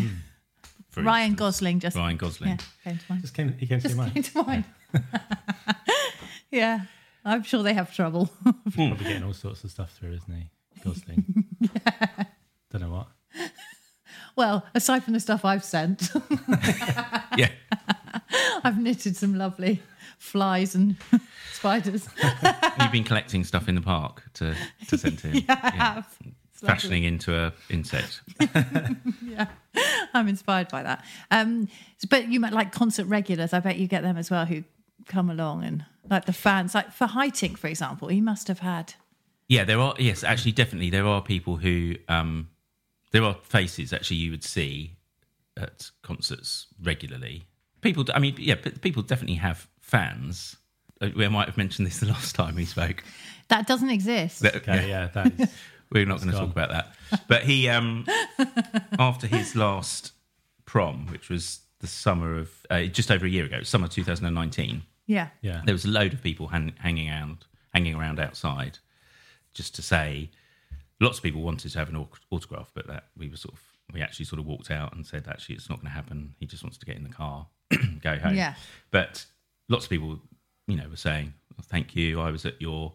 Ryan 0.96 1.30
instance, 1.32 1.38
Gosling 1.38 1.80
just 1.80 1.96
Ryan 1.96 2.16
Gosling 2.16 2.50
yeah 2.50 2.56
came 2.84 2.98
to 2.98 3.04
mind. 3.08 3.22
Just 3.22 3.34
came, 3.34 3.52
he 3.58 3.66
came 3.66 3.80
to 3.80 3.82
Just 3.88 3.94
your 3.96 4.04
mind. 4.04 4.14
came 4.14 4.22
to 4.22 4.42
mind. 4.42 4.64
yeah, 6.50 6.82
I'm 7.24 7.42
sure 7.42 7.62
they 7.62 7.74
have 7.74 7.94
trouble. 7.94 8.30
Probably 8.74 9.04
getting 9.04 9.24
all 9.24 9.32
sorts 9.34 9.64
of 9.64 9.70
stuff 9.70 9.92
through, 9.92 10.12
isn't 10.14 10.34
he? 10.34 10.50
Gosling. 10.84 11.44
Don't 12.70 12.82
know 12.82 12.90
what. 12.90 13.08
well, 14.36 14.64
aside 14.74 15.04
from 15.04 15.14
the 15.14 15.20
stuff 15.20 15.44
I've 15.44 15.64
sent, 15.64 16.10
yeah 17.36 17.50
I've 18.64 18.78
knitted 18.78 19.16
some 19.16 19.36
lovely 19.36 19.80
flies 20.18 20.74
and 20.74 20.96
spiders. 21.52 22.08
you've 22.80 22.92
been 22.92 23.04
collecting 23.04 23.44
stuff 23.44 23.68
in 23.68 23.74
the 23.74 23.80
park 23.80 24.22
to 24.34 24.54
to 24.88 24.98
send 24.98 25.18
to 25.20 25.28
him 25.28 25.44
Yeah, 25.48 25.60
I 25.62 25.70
have. 25.70 26.16
It's 26.52 26.62
lovely. 26.62 26.74
fashioning 26.74 27.04
into 27.04 27.34
a 27.38 27.52
insect 27.70 28.20
yeah, 29.24 29.46
I'm 30.12 30.26
inspired 30.28 30.68
by 30.68 30.82
that. 30.82 31.04
Um, 31.30 31.68
but 32.10 32.28
you 32.28 32.40
might 32.40 32.52
like 32.52 32.72
concert 32.72 33.04
regulars. 33.06 33.52
I 33.52 33.60
bet 33.60 33.76
you 33.78 33.86
get 33.86 34.02
them 34.02 34.16
as 34.16 34.30
well 34.30 34.44
who 34.44 34.64
come 35.06 35.30
along 35.30 35.64
and 35.64 35.84
like 36.08 36.24
the 36.26 36.32
fans. 36.32 36.74
Like 36.74 36.92
for 36.92 37.06
Haitink, 37.06 37.58
for 37.58 37.66
example, 37.68 38.08
he 38.08 38.20
must 38.20 38.48
have 38.48 38.60
had. 38.60 38.94
Yeah, 39.48 39.64
there 39.64 39.78
are. 39.80 39.94
Yes, 39.98 40.24
actually, 40.24 40.52
definitely, 40.52 40.90
there 40.90 41.06
are 41.06 41.22
people 41.22 41.56
who. 41.56 41.94
Um, 42.08 42.50
there 43.10 43.24
are 43.24 43.36
faces 43.42 43.92
actually 43.94 44.18
you 44.18 44.30
would 44.30 44.44
see 44.44 44.96
at 45.56 45.90
concerts 46.02 46.66
regularly. 46.82 47.44
People, 47.80 48.04
I 48.14 48.18
mean, 48.18 48.34
yeah, 48.38 48.56
but 48.62 48.82
people 48.82 49.02
definitely 49.02 49.36
have 49.36 49.66
fans. 49.80 50.56
Uh, 51.00 51.08
We 51.16 51.26
might 51.28 51.46
have 51.46 51.56
mentioned 51.56 51.86
this 51.86 51.98
the 52.00 52.06
last 52.06 52.34
time 52.34 52.56
we 52.56 52.66
spoke. 52.66 53.02
That 53.48 53.66
doesn't 53.66 53.88
exist. 53.90 54.40
That- 54.42 54.56
Okay, 54.56 54.88
yeah, 54.90 55.06
that 55.14 55.40
is. 55.40 55.48
we're 55.90 56.04
not 56.04 56.18
going 56.20 56.32
to 56.32 56.36
talk 56.38 56.50
about 56.50 56.68
that. 56.68 56.94
But 57.28 57.44
he, 57.44 57.68
um, 57.70 58.04
after 58.98 59.26
his 59.26 59.56
last 59.56 60.12
prom, 60.66 61.06
which 61.06 61.30
was 61.30 61.60
the 61.80 61.86
summer 61.86 62.36
of 62.38 62.50
uh, 62.70 62.82
just 62.84 63.10
over 63.10 63.24
a 63.26 63.28
year 63.28 63.44
ago, 63.44 63.62
summer 63.62 63.88
2019, 63.88 64.82
yeah, 65.06 65.28
Yeah. 65.42 65.62
there 65.64 65.74
was 65.74 65.84
a 65.84 65.88
load 65.88 66.12
of 66.12 66.22
people 66.22 66.48
han- 66.48 66.74
hanging 66.78 67.08
around, 67.08 67.44
hanging 67.72 67.94
around 67.94 68.18
outside, 68.20 68.78
just 69.54 69.74
to 69.76 69.82
say. 69.82 70.30
Lots 71.00 71.18
of 71.18 71.22
people 71.22 71.42
wanted 71.42 71.70
to 71.70 71.78
have 71.78 71.88
an 71.88 72.06
autograph, 72.32 72.72
but 72.74 72.88
that 72.88 73.04
we 73.16 73.28
were 73.28 73.36
sort 73.36 73.54
of 73.54 73.60
we 73.94 74.02
actually 74.02 74.24
sort 74.26 74.40
of 74.40 74.46
walked 74.46 74.70
out 74.70 74.94
and 74.94 75.06
said 75.06 75.26
actually 75.28 75.54
it's 75.54 75.70
not 75.70 75.78
going 75.78 75.86
to 75.86 75.94
happen. 75.94 76.34
He 76.40 76.46
just 76.46 76.62
wants 76.64 76.76
to 76.78 76.84
get 76.86 76.96
in 76.96 77.04
the 77.04 77.08
car, 77.08 77.46
go 78.02 78.18
home. 78.18 78.34
Yeah. 78.34 78.54
But 78.90 79.24
lots 79.68 79.84
of 79.84 79.90
people, 79.90 80.18
you 80.66 80.76
know, 80.76 80.88
were 80.88 80.96
saying 80.96 81.32
thank 81.66 81.94
you. 81.96 82.20
I 82.20 82.30
was 82.32 82.44
at 82.44 82.60
your 82.60 82.92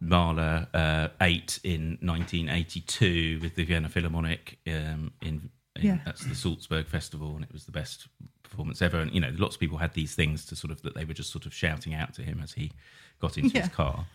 Mahler 0.00 0.66
uh, 0.74 1.08
eight 1.20 1.58
in 1.64 1.98
1982 2.00 3.40
with 3.42 3.54
the 3.54 3.64
Vienna 3.64 3.88
Philharmonic 3.88 4.58
um, 4.66 5.12
in, 5.22 5.28
in 5.28 5.50
Yeah. 5.80 5.98
that's 6.04 6.24
the 6.24 6.34
Salzburg 6.34 6.86
Festival, 6.86 7.34
and 7.34 7.44
it 7.44 7.52
was 7.52 7.64
the 7.64 7.72
best 7.72 8.08
performance 8.42 8.82
ever. 8.82 8.98
And 8.98 9.12
you 9.12 9.20
know, 9.20 9.32
lots 9.38 9.56
of 9.56 9.60
people 9.60 9.78
had 9.78 9.94
these 9.94 10.14
things 10.14 10.44
to 10.46 10.56
sort 10.56 10.70
of 10.70 10.82
that 10.82 10.94
they 10.94 11.04
were 11.04 11.14
just 11.14 11.30
sort 11.32 11.46
of 11.46 11.54
shouting 11.54 11.94
out 11.94 12.12
to 12.14 12.22
him 12.22 12.40
as 12.42 12.52
he 12.52 12.72
got 13.20 13.38
into 13.38 13.54
Yeah. 13.54 13.62
his 13.62 13.70
car. 13.70 14.06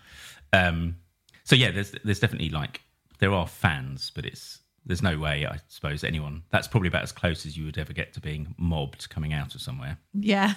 Um, 0.54 0.98
so 1.44 1.56
yeah, 1.56 1.72
there's 1.72 1.92
there's 2.04 2.20
definitely 2.20 2.50
like 2.50 2.82
there 3.20 3.32
are 3.34 3.48
fans, 3.48 4.12
but 4.14 4.26
it's 4.26 4.60
there's 4.86 5.02
no 5.02 5.18
way 5.18 5.46
I 5.46 5.58
suppose 5.68 6.04
anyone 6.04 6.44
that's 6.50 6.68
probably 6.68 6.88
about 6.88 7.04
as 7.04 7.12
close 7.12 7.46
as 7.46 7.58
you 7.58 7.66
would 7.66 7.78
ever 7.78 7.92
get 7.94 8.14
to 8.14 8.22
being 8.22 8.54
mobbed 8.58 9.10
coming 9.10 9.34
out 9.34 9.56
of 9.56 9.62
somewhere. 9.62 9.98
yeah. 10.14 10.54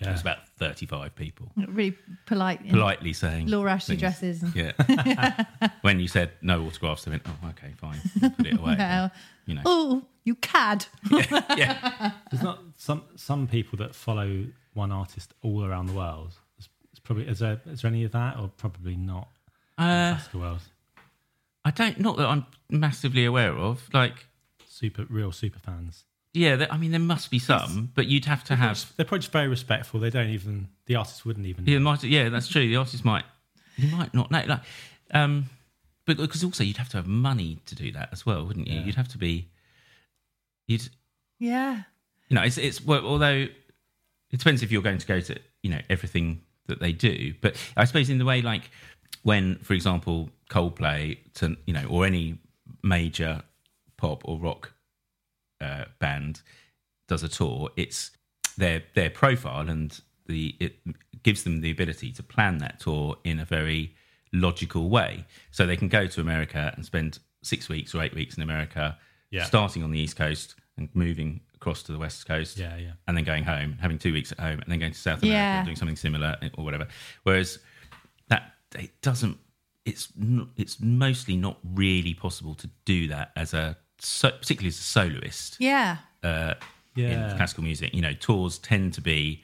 It 0.00 0.08
was 0.08 0.20
about 0.20 0.48
35 0.58 1.14
people 1.16 1.50
Really 1.56 1.96
polite. 2.26 2.60
in 2.62 2.70
politely 2.70 3.12
saying 3.12 3.46
Laura 3.48 3.72
Ashley 3.72 3.96
things. 3.96 4.00
dresses. 4.00 4.42
and- 4.42 4.54
Yeah. 4.54 5.44
when 5.82 6.00
you 6.00 6.08
said 6.08 6.32
no 6.42 6.64
autographs, 6.66 7.04
they 7.04 7.10
went, 7.10 7.22
"Oh, 7.26 7.48
okay, 7.50 7.72
fine, 7.76 8.00
I'll 8.22 8.30
put 8.30 8.46
it 8.46 8.58
away." 8.58 8.74
Well, 8.78 9.10
You 9.46 9.54
know. 9.54 9.62
Oh, 9.64 10.02
you 10.24 10.34
cad. 10.36 10.86
Yeah. 11.10 11.44
yeah. 11.56 12.10
There's 12.30 12.42
not 12.42 12.58
some 12.76 13.02
some 13.16 13.46
people 13.46 13.76
that 13.78 13.94
follow 13.94 14.46
one 14.74 14.90
artist 14.92 15.32
all 15.42 15.64
around 15.64 15.86
the 15.86 15.92
world. 15.94 16.34
It's, 16.58 16.68
it's 16.90 17.00
probably 17.00 17.26
is 17.28 17.38
there 17.38 17.60
is 17.66 17.82
there 17.82 17.90
any 17.90 18.04
of 18.04 18.12
that 18.12 18.38
or 18.38 18.48
probably 18.48 18.96
not? 18.96 19.28
the 19.78 19.84
Uh, 19.84 20.10
classical 20.14 20.40
world, 20.40 20.60
I 21.64 21.70
don't. 21.70 21.98
Not 22.00 22.16
that 22.18 22.26
I'm 22.26 22.46
massively 22.70 23.24
aware 23.24 23.52
of. 23.56 23.88
Like, 23.92 24.26
super 24.66 25.04
real 25.08 25.32
super 25.32 25.58
fans. 25.58 26.04
Yeah. 26.34 26.56
There, 26.56 26.72
I 26.72 26.76
mean, 26.76 26.90
there 26.90 27.00
must 27.00 27.30
be 27.30 27.38
some, 27.38 27.90
but 27.94 28.06
you'd 28.06 28.26
have 28.26 28.44
to 28.44 28.56
have. 28.56 28.92
They're 28.96 29.06
probably 29.06 29.20
just 29.20 29.32
very 29.32 29.48
respectful. 29.48 30.00
They 30.00 30.10
don't 30.10 30.28
even 30.28 30.68
the 30.86 30.96
artist 30.96 31.24
wouldn't 31.24 31.46
even. 31.46 31.66
Yeah, 31.66 31.78
might, 31.78 32.02
yeah, 32.04 32.28
that's 32.28 32.48
true. 32.48 32.68
The 32.68 32.76
artist 32.76 33.04
might. 33.04 33.24
You 33.76 33.88
might 33.96 34.12
not 34.12 34.30
know. 34.30 34.42
Like, 34.46 34.60
um, 35.12 35.46
but 36.06 36.18
because 36.18 36.44
also 36.44 36.62
you'd 36.62 36.76
have 36.76 36.90
to 36.90 36.98
have 36.98 37.06
money 37.06 37.58
to 37.66 37.74
do 37.74 37.90
that 37.92 38.10
as 38.12 38.26
well, 38.26 38.44
wouldn't 38.46 38.68
you? 38.68 38.78
Yeah. 38.80 38.84
You'd 38.84 38.94
have 38.96 39.08
to 39.08 39.18
be. 39.18 39.48
You'd 40.66 40.88
Yeah. 41.38 41.82
you 42.28 42.34
know, 42.34 42.42
it's 42.42 42.58
it's 42.58 42.84
well, 42.84 43.04
although 43.06 43.46
it 44.30 44.38
depends 44.38 44.62
if 44.62 44.70
you're 44.72 44.82
going 44.82 44.98
to 44.98 45.06
go 45.06 45.20
to 45.20 45.38
you 45.62 45.70
know 45.70 45.80
everything 45.88 46.42
that 46.66 46.80
they 46.80 46.92
do, 46.92 47.34
but 47.40 47.56
I 47.76 47.84
suppose 47.84 48.10
in 48.10 48.18
the 48.18 48.24
way 48.24 48.42
like 48.42 48.70
when, 49.22 49.56
for 49.56 49.74
example, 49.74 50.30
Coldplay 50.50 51.18
to 51.34 51.56
you 51.66 51.74
know 51.74 51.86
or 51.88 52.06
any 52.06 52.38
major 52.82 53.42
pop 53.96 54.22
or 54.24 54.38
rock 54.38 54.72
uh, 55.64 55.84
band 55.98 56.42
does 57.08 57.22
a 57.22 57.28
tour, 57.28 57.70
it's 57.76 58.10
their 58.56 58.82
their 58.94 59.10
profile 59.10 59.68
and 59.68 60.00
the 60.26 60.54
it 60.60 60.74
gives 61.22 61.42
them 61.44 61.60
the 61.60 61.70
ability 61.70 62.12
to 62.12 62.22
plan 62.22 62.58
that 62.58 62.80
tour 62.80 63.16
in 63.24 63.38
a 63.40 63.44
very 63.44 63.94
logical 64.32 64.88
way, 64.90 65.24
so 65.50 65.64
they 65.66 65.76
can 65.76 65.88
go 65.88 66.06
to 66.06 66.20
America 66.20 66.72
and 66.76 66.84
spend 66.84 67.18
six 67.42 67.68
weeks 67.68 67.94
or 67.94 68.02
eight 68.02 68.14
weeks 68.14 68.36
in 68.36 68.42
America, 68.42 68.96
Yeah. 69.30 69.44
starting 69.44 69.82
on 69.84 69.90
the 69.90 69.98
East 69.98 70.16
Coast 70.16 70.54
and 70.76 70.88
moving 70.94 71.40
across 71.54 71.82
to 71.84 71.92
the 71.92 71.98
West 71.98 72.26
Coast, 72.26 72.58
Yeah, 72.58 72.76
yeah. 72.76 72.92
and 73.06 73.16
then 73.16 73.24
going 73.24 73.44
home, 73.44 73.78
having 73.80 73.98
two 73.98 74.12
weeks 74.12 74.32
at 74.32 74.40
home, 74.40 74.58
and 74.60 74.68
then 74.70 74.78
going 74.80 74.92
to 74.92 74.98
South 74.98 75.22
America 75.22 75.36
Yeah. 75.38 75.58
and 75.58 75.66
doing 75.66 75.76
something 75.76 75.96
similar 75.96 76.36
or 76.58 76.64
whatever. 76.64 76.88
Whereas 77.22 77.58
that 78.28 78.54
it 78.76 79.00
doesn't. 79.02 79.38
It's 79.84 80.08
n- 80.20 80.48
it's 80.56 80.80
mostly 80.80 81.36
not 81.36 81.58
really 81.62 82.14
possible 82.14 82.54
to 82.56 82.68
do 82.86 83.08
that 83.08 83.32
as 83.36 83.52
a 83.54 83.76
so, 83.98 84.30
particularly 84.30 84.68
as 84.68 84.78
a 84.78 84.82
soloist 84.82 85.56
Yeah. 85.60 85.98
uh, 86.22 86.54
Yeah. 86.94 87.30
in 87.30 87.36
classical 87.36 87.64
music. 87.64 87.92
You 87.94 88.02
know, 88.02 88.12
tours 88.14 88.58
tend 88.58 88.94
to 88.94 89.00
be. 89.00 89.42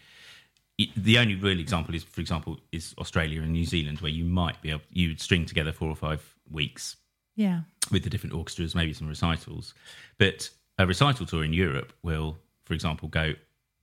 The 0.97 1.19
only 1.19 1.35
real 1.35 1.61
example 1.61 1.95
is, 1.95 2.05
for 2.05 2.23
example, 2.23 2.59
is 2.73 2.95
Australia 2.97 3.43
and 3.43 3.53
New 3.53 3.67
Zealand, 3.67 4.01
where 4.01 4.11
you 4.11 4.25
might 4.25 4.63
be 4.63 4.71
able 4.71 4.83
you 4.91 5.09
would 5.09 5.21
string 5.21 5.45
together 5.45 5.73
four 5.73 5.91
or 5.91 5.97
five 5.97 6.23
weeks 6.51 6.97
Yeah. 7.37 7.63
with 7.91 8.03
the 8.05 8.09
different 8.11 8.35
orchestras, 8.35 8.75
maybe 8.75 8.95
some 8.95 9.07
recitals. 9.09 9.75
But 10.17 10.49
a 10.79 10.87
recital 10.87 11.27
tour 11.27 11.45
in 11.45 11.53
Europe 11.53 11.93
will, 12.03 12.39
for 12.65 12.73
example, 12.73 13.09
go 13.09 13.35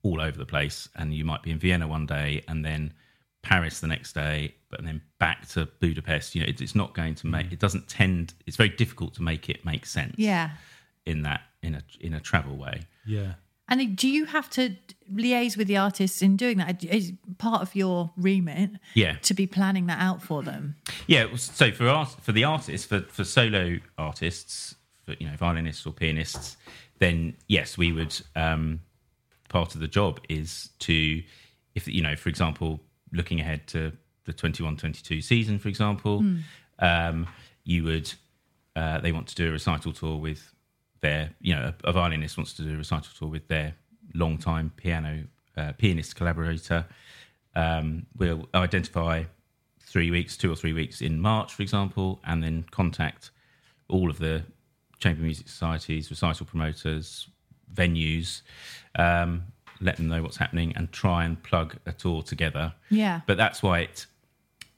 all 0.02 0.20
over 0.20 0.36
the 0.36 0.46
place, 0.46 0.88
and 0.96 1.14
you 1.14 1.24
might 1.24 1.42
be 1.44 1.50
in 1.52 1.58
Vienna 1.60 1.86
one 1.86 2.06
day 2.06 2.42
and 2.48 2.64
then 2.64 2.92
Paris 3.42 3.80
the 3.80 3.86
next 3.86 4.12
day, 4.14 4.54
but 4.70 4.84
then 4.84 5.00
back 5.18 5.48
to 5.48 5.66
Budapest. 5.80 6.34
You 6.34 6.42
know, 6.42 6.48
it, 6.48 6.60
it's 6.60 6.74
not 6.74 6.94
going 6.94 7.14
to 7.16 7.26
make. 7.26 7.52
It 7.52 7.58
doesn't 7.58 7.88
tend. 7.88 8.34
It's 8.46 8.56
very 8.56 8.68
difficult 8.70 9.14
to 9.14 9.22
make 9.22 9.48
it 9.48 9.64
make 9.64 9.86
sense. 9.86 10.14
Yeah. 10.18 10.50
In 11.06 11.22
that, 11.22 11.42
in 11.62 11.74
a 11.74 11.82
in 12.00 12.14
a 12.14 12.20
travel 12.20 12.56
way. 12.56 12.82
Yeah. 13.06 13.34
And 13.70 13.96
do 13.96 14.08
you 14.08 14.24
have 14.24 14.48
to 14.50 14.76
liaise 15.12 15.56
with 15.56 15.68
the 15.68 15.76
artists 15.76 16.22
in 16.22 16.36
doing 16.36 16.56
that? 16.58 16.82
Is 16.84 17.12
part 17.36 17.60
of 17.60 17.74
your 17.74 18.10
remit 18.16 18.70
Yeah. 18.94 19.16
to 19.22 19.34
be 19.34 19.46
planning 19.46 19.86
that 19.86 20.00
out 20.00 20.22
for 20.22 20.42
them? 20.42 20.76
Yeah. 21.06 21.26
So 21.36 21.70
for 21.72 21.86
art, 21.88 22.08
for 22.22 22.32
the 22.32 22.44
artists, 22.44 22.86
for 22.86 23.00
for 23.02 23.24
solo 23.24 23.78
artists, 23.98 24.74
for 25.04 25.14
you 25.20 25.28
know 25.28 25.36
violinists 25.36 25.86
or 25.86 25.92
pianists, 25.92 26.56
then 26.98 27.36
yes, 27.46 27.78
we 27.78 27.92
would. 27.92 28.18
Um, 28.34 28.80
part 29.48 29.74
of 29.74 29.80
the 29.80 29.88
job 29.88 30.20
is 30.28 30.68
to, 30.80 31.22
if 31.74 31.88
you 31.88 32.02
know, 32.02 32.14
for 32.16 32.28
example, 32.28 32.80
looking 33.12 33.40
ahead 33.40 33.66
to 33.68 33.92
the 34.24 34.32
21-22 34.32 35.22
season, 35.22 35.58
for 35.58 35.68
example, 35.68 36.22
um, 36.78 37.26
you 37.64 37.84
would. 37.84 38.12
Uh, 38.76 39.00
they 39.00 39.10
want 39.10 39.26
to 39.26 39.34
do 39.34 39.48
a 39.48 39.52
recital 39.52 39.92
tour 39.92 40.16
with 40.16 40.54
their, 41.00 41.30
you 41.40 41.52
know, 41.52 41.72
a, 41.84 41.88
a 41.88 41.92
violinist 41.92 42.36
wants 42.36 42.52
to 42.52 42.62
do 42.62 42.74
a 42.74 42.76
recital 42.76 43.10
tour 43.18 43.28
with 43.28 43.48
their 43.48 43.74
long-time 44.14 44.70
piano 44.76 45.24
uh, 45.56 45.72
pianist 45.78 46.14
collaborator. 46.14 46.86
Um, 47.56 48.06
we'll 48.16 48.48
identify 48.54 49.24
three 49.80 50.10
weeks, 50.10 50.36
two 50.36 50.52
or 50.52 50.54
three 50.54 50.72
weeks 50.72 51.00
in 51.00 51.20
March, 51.20 51.54
for 51.54 51.62
example, 51.62 52.20
and 52.24 52.42
then 52.42 52.64
contact 52.70 53.30
all 53.88 54.10
of 54.10 54.18
the 54.18 54.44
chamber 54.98 55.22
music 55.22 55.48
societies, 55.48 56.10
recital 56.10 56.46
promoters, 56.46 57.28
venues, 57.74 58.42
um, 58.96 59.44
let 59.80 59.96
them 59.96 60.08
know 60.08 60.22
what's 60.22 60.36
happening, 60.36 60.72
and 60.76 60.90
try 60.92 61.24
and 61.24 61.42
plug 61.42 61.76
a 61.86 61.92
tour 61.92 62.22
together. 62.22 62.72
Yeah. 62.90 63.20
But 63.26 63.36
that's 63.36 63.62
why 63.62 63.80
it 63.80 64.06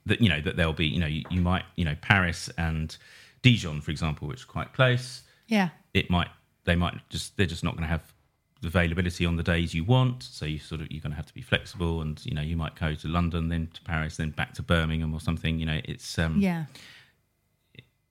that 0.05 0.19
you 0.21 0.29
know 0.29 0.41
that 0.41 0.55
there'll 0.57 0.73
be 0.73 0.87
you 0.87 0.99
know 0.99 1.07
you, 1.07 1.23
you 1.29 1.41
might 1.41 1.63
you 1.75 1.85
know 1.85 1.95
Paris 2.01 2.49
and 2.57 2.95
Dijon, 3.41 3.81
for 3.81 3.91
example, 3.91 4.27
which 4.27 4.43
are 4.43 4.47
quite 4.47 4.73
close. 4.73 5.21
Yeah. 5.47 5.69
It 5.93 6.09
might 6.09 6.29
they 6.63 6.75
might 6.75 6.95
just 7.09 7.37
they're 7.37 7.45
just 7.45 7.63
not 7.63 7.73
going 7.75 7.83
to 7.83 7.89
have 7.89 8.13
the 8.61 8.67
availability 8.67 9.25
on 9.25 9.35
the 9.35 9.43
days 9.43 9.73
you 9.73 9.83
want. 9.83 10.21
So 10.23 10.45
you 10.45 10.59
sort 10.59 10.81
of 10.81 10.91
you're 10.91 11.01
going 11.01 11.11
to 11.11 11.15
have 11.15 11.25
to 11.25 11.33
be 11.33 11.41
flexible, 11.41 12.01
and 12.01 12.23
you 12.25 12.33
know 12.35 12.41
you 12.41 12.55
might 12.55 12.75
go 12.79 12.93
to 12.95 13.07
London, 13.07 13.49
then 13.49 13.69
to 13.73 13.81
Paris, 13.81 14.17
then 14.17 14.29
back 14.31 14.53
to 14.55 14.61
Birmingham 14.63 15.13
or 15.13 15.19
something. 15.19 15.59
You 15.59 15.65
know 15.65 15.81
it's 15.85 16.17
um, 16.19 16.39
Yeah. 16.39 16.65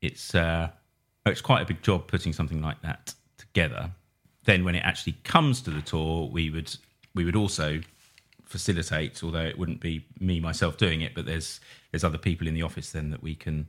it's 0.00 0.34
uh, 0.34 0.70
it's 1.26 1.40
quite 1.40 1.62
a 1.62 1.64
big 1.66 1.82
job 1.82 2.06
putting 2.06 2.32
something 2.32 2.60
like 2.62 2.80
that 2.82 3.14
together. 3.38 3.90
Then 4.44 4.64
when 4.64 4.74
it 4.74 4.80
actually 4.84 5.14
comes 5.24 5.60
to 5.62 5.70
the 5.70 5.82
tour, 5.82 6.28
we 6.28 6.50
would 6.50 6.74
we 7.14 7.24
would 7.24 7.36
also 7.36 7.80
facilitate, 8.44 9.22
although 9.22 9.44
it 9.44 9.58
wouldn't 9.58 9.80
be 9.80 10.04
me 10.18 10.40
myself 10.40 10.76
doing 10.76 11.00
it, 11.00 11.14
but 11.14 11.26
there's 11.26 11.60
there's 11.92 12.04
other 12.04 12.18
people 12.18 12.46
in 12.46 12.54
the 12.54 12.62
office 12.62 12.90
then 12.90 13.10
that 13.10 13.22
we 13.22 13.34
can 13.34 13.66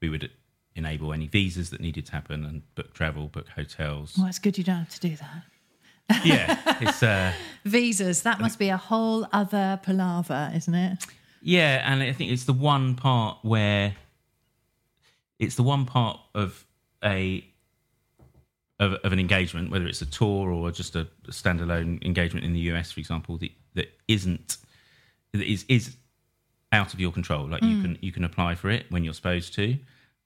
we 0.00 0.08
would 0.08 0.30
enable 0.74 1.12
any 1.12 1.26
visas 1.26 1.70
that 1.70 1.80
needed 1.80 2.06
to 2.06 2.12
happen 2.12 2.44
and 2.44 2.62
book 2.74 2.92
travel, 2.92 3.28
book 3.28 3.48
hotels. 3.48 4.14
Well, 4.18 4.26
it's 4.26 4.38
good 4.38 4.58
you 4.58 4.64
don't 4.64 4.76
have 4.76 4.90
to 4.90 5.00
do 5.00 5.16
that. 5.16 6.24
yeah, 6.24 6.78
it's 6.80 7.02
uh, 7.02 7.32
Visas, 7.64 8.22
that 8.22 8.40
must 8.40 8.58
be 8.58 8.68
a 8.68 8.76
whole 8.76 9.26
other 9.32 9.80
palaver, 9.82 10.52
isn't 10.54 10.74
it? 10.74 11.04
Yeah, 11.42 11.82
and 11.90 12.02
I 12.02 12.12
think 12.12 12.30
it's 12.30 12.44
the 12.44 12.52
one 12.52 12.94
part 12.94 13.38
where 13.42 13.96
it's 15.38 15.56
the 15.56 15.62
one 15.62 15.84
part 15.84 16.20
of 16.34 16.64
a 17.04 17.44
of, 18.78 18.92
of 19.04 19.12
an 19.12 19.18
engagement, 19.18 19.70
whether 19.70 19.86
it's 19.86 20.02
a 20.02 20.06
tour 20.06 20.50
or 20.50 20.70
just 20.70 20.96
a, 20.96 21.08
standalone 21.28 22.04
engagement 22.04 22.44
in 22.44 22.52
the 22.52 22.60
US, 22.72 22.92
for 22.92 23.00
example, 23.00 23.38
that, 23.38 23.50
that 23.74 23.88
isn't 24.08 24.58
that 25.32 25.42
is 25.42 25.64
is 25.68 25.96
out 26.72 26.94
of 26.94 27.00
your 27.00 27.12
control. 27.12 27.48
Like 27.48 27.62
you 27.62 27.76
mm. 27.76 27.82
can 27.82 27.98
you 28.00 28.12
can 28.12 28.24
apply 28.24 28.54
for 28.54 28.70
it 28.70 28.86
when 28.90 29.04
you're 29.04 29.14
supposed 29.14 29.54
to, 29.54 29.76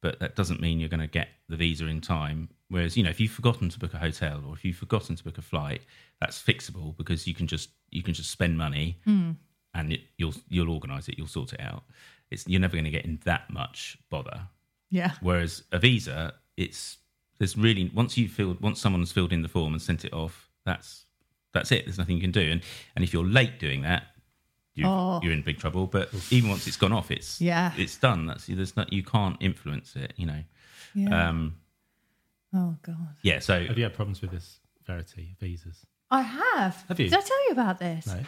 but 0.03 0.19
that 0.21 0.37
doesn't 0.37 0.61
mean 0.61 0.81
you're 0.81 0.89
going 0.89 1.01
to 1.01 1.07
get 1.07 1.29
the 1.49 1.57
visa 1.57 1.87
in 1.87 2.01
time. 2.01 2.49
Whereas 2.69 2.97
you 2.97 3.03
know 3.03 3.11
if 3.11 3.21
you've 3.21 3.31
forgotten 3.31 3.69
to 3.69 3.79
book 3.79 3.95
a 3.95 3.99
hotel 3.99 4.43
or 4.47 4.55
if 4.55 4.65
you've 4.65 4.77
forgotten 4.77 5.17
to 5.17 5.25
book 5.25 5.39
a 5.39 5.43
flight, 5.43 5.83
that's 6.21 6.43
fixable 6.43 6.97
because 6.97 7.27
you 7.27 7.35
can 7.35 7.47
just 7.47 7.71
you 7.91 8.03
can 8.03 8.15
just 8.15 8.31
spend 8.31 8.59
money 8.59 8.99
mm. 9.07 9.37
and 9.75 9.93
it, 9.93 10.01
you'll 10.17 10.35
you'll 10.49 10.71
organise 10.71 11.09
it, 11.09 11.17
you'll 11.19 11.27
sort 11.27 11.53
it 11.53 11.61
out. 11.61 11.85
It's 12.31 12.47
you're 12.47 12.61
never 12.61 12.77
going 12.77 12.85
to 12.85 12.91
get 12.91 13.05
in 13.05 13.21
that 13.25 13.51
much 13.51 13.99
bother. 14.11 14.43
Yeah. 14.91 15.13
Whereas 15.21 15.63
a 15.73 15.79
visa, 15.79 16.35
it's 16.57 16.99
there's 17.41 17.57
really 17.57 17.91
once 17.93 18.17
you 18.17 18.29
filled 18.29 18.61
once 18.61 18.81
someone's 18.81 19.11
filled 19.11 19.33
in 19.33 19.43
the 19.43 19.49
form 19.49 19.73
and 19.73 19.83
sent 19.83 20.05
it 20.05 20.13
off, 20.13 20.49
that's 20.65 21.07
that's 21.53 21.73
it. 21.73 21.85
There's 21.87 21.99
nothing 21.99 22.15
you 22.15 22.23
can 22.23 22.31
do. 22.31 22.49
And 22.53 22.61
and 22.95 23.03
if 23.03 23.13
you're 23.13 23.27
late 23.27 23.59
doing 23.59 23.83
that, 23.83 24.05
you 24.75 24.87
Oh. 24.87 25.19
you're 25.23 25.33
in 25.33 25.43
big 25.43 25.59
trouble. 25.59 25.89
But 25.89 26.11
even 26.31 26.49
once 26.51 26.69
it's 26.69 26.77
gone 26.77 26.93
off, 26.93 27.11
it's 27.11 27.41
Yeah. 27.41 27.73
it's 27.77 27.97
done. 27.97 28.27
That's 28.27 28.47
there's 28.47 28.77
not 28.77 28.93
you 28.93 29.03
can't 29.03 29.37
influence 29.41 29.97
it. 29.97 30.13
You 30.17 30.27
know. 30.27 30.43
Yeah. 30.95 31.29
Um, 31.29 31.57
oh, 32.55 32.77
God. 32.83 33.17
yeah. 33.23 33.39
So 33.41 33.65
Have 33.67 33.77
you 33.79 33.85
had 33.85 33.95
problems 33.95 34.21
with 34.21 34.31
this 34.31 34.59
Verity 34.87 35.37
visas? 35.41 35.87
I 36.11 36.23
have. 36.23 36.85
Have 36.89 36.99
you? 37.01 37.09
Did 37.09 37.19
I 37.19 37.23
tell 37.23 37.45
you 37.47 37.53
about 37.53 37.79
this? 37.79 38.07
No. 38.07 38.21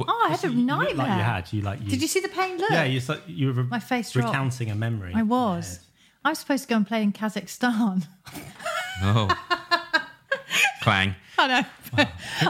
Oh, 0.00 0.26
I 0.28 0.30
had 0.30 0.44
a 0.44 0.48
You 0.52 0.58
look 0.58 0.66
nightmare. 0.66 0.94
Like 0.94 1.06
you 1.18 1.24
had. 1.24 1.52
You 1.52 1.62
like. 1.62 1.80
You, 1.82 1.88
Did 1.90 2.02
you 2.02 2.08
see 2.08 2.20
the 2.20 2.28
pain 2.28 2.58
look? 2.58 2.70
Yeah, 2.70 2.84
you 2.84 3.00
like 3.08 3.22
you 3.26 3.52
were 3.52 3.64
My 3.64 3.78
face 3.80 4.12
dropped. 4.12 4.28
recounting 4.28 4.70
a 4.70 4.74
memory. 4.74 5.12
I 5.14 5.22
was. 5.22 5.80
I 6.26 6.30
was 6.30 6.40
supposed 6.40 6.64
to 6.64 6.68
go 6.68 6.74
and 6.74 6.84
play 6.84 7.04
in 7.04 7.12
Kazakhstan. 7.12 8.04
oh, 9.02 9.28
clang. 10.82 11.14
I 11.38 11.46
know. 11.46 11.66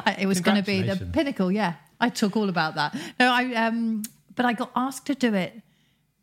I- 0.07 0.17
it 0.19 0.27
was 0.27 0.41
going 0.41 0.57
to 0.57 0.63
be 0.63 0.81
the 0.81 0.97
pinnacle. 1.13 1.53
Yeah, 1.53 1.75
I 2.01 2.09
took 2.09 2.39
all 2.39 2.49
about 2.49 2.75
that. 2.77 2.97
No, 3.21 3.31
I. 3.31 3.53
Um, 3.53 4.03
but 4.35 4.47
I 4.47 4.55
got 4.55 4.71
asked 4.75 5.07
to 5.09 5.15
do 5.15 5.35
it 5.35 5.61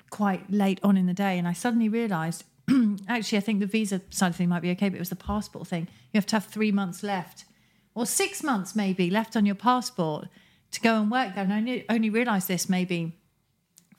quite 0.09 0.51
late 0.51 0.79
on 0.81 0.97
in 0.97 1.05
the 1.05 1.13
day, 1.13 1.37
and 1.37 1.47
I 1.47 1.53
suddenly 1.53 1.89
realised. 1.89 2.43
actually, 3.07 3.37
I 3.37 3.41
think 3.41 3.59
the 3.59 3.67
visa 3.67 4.01
side 4.09 4.29
of 4.29 4.35
thing 4.35 4.49
might 4.49 4.61
be 4.61 4.71
okay, 4.71 4.89
but 4.89 4.95
it 4.95 4.99
was 4.99 5.09
the 5.09 5.15
passport 5.15 5.67
thing. 5.67 5.87
You 6.11 6.17
have 6.17 6.25
to 6.27 6.37
have 6.37 6.45
three 6.45 6.71
months 6.71 7.03
left, 7.03 7.45
or 7.93 8.07
six 8.07 8.41
months 8.41 8.75
maybe 8.75 9.11
left 9.11 9.35
on 9.35 9.45
your 9.45 9.53
passport 9.55 10.27
to 10.71 10.81
go 10.81 10.99
and 10.99 11.11
work 11.11 11.35
there. 11.35 11.43
And 11.43 11.53
I 11.53 11.59
knew, 11.59 11.83
only 11.87 12.09
realised 12.09 12.47
this 12.47 12.67
maybe 12.67 13.15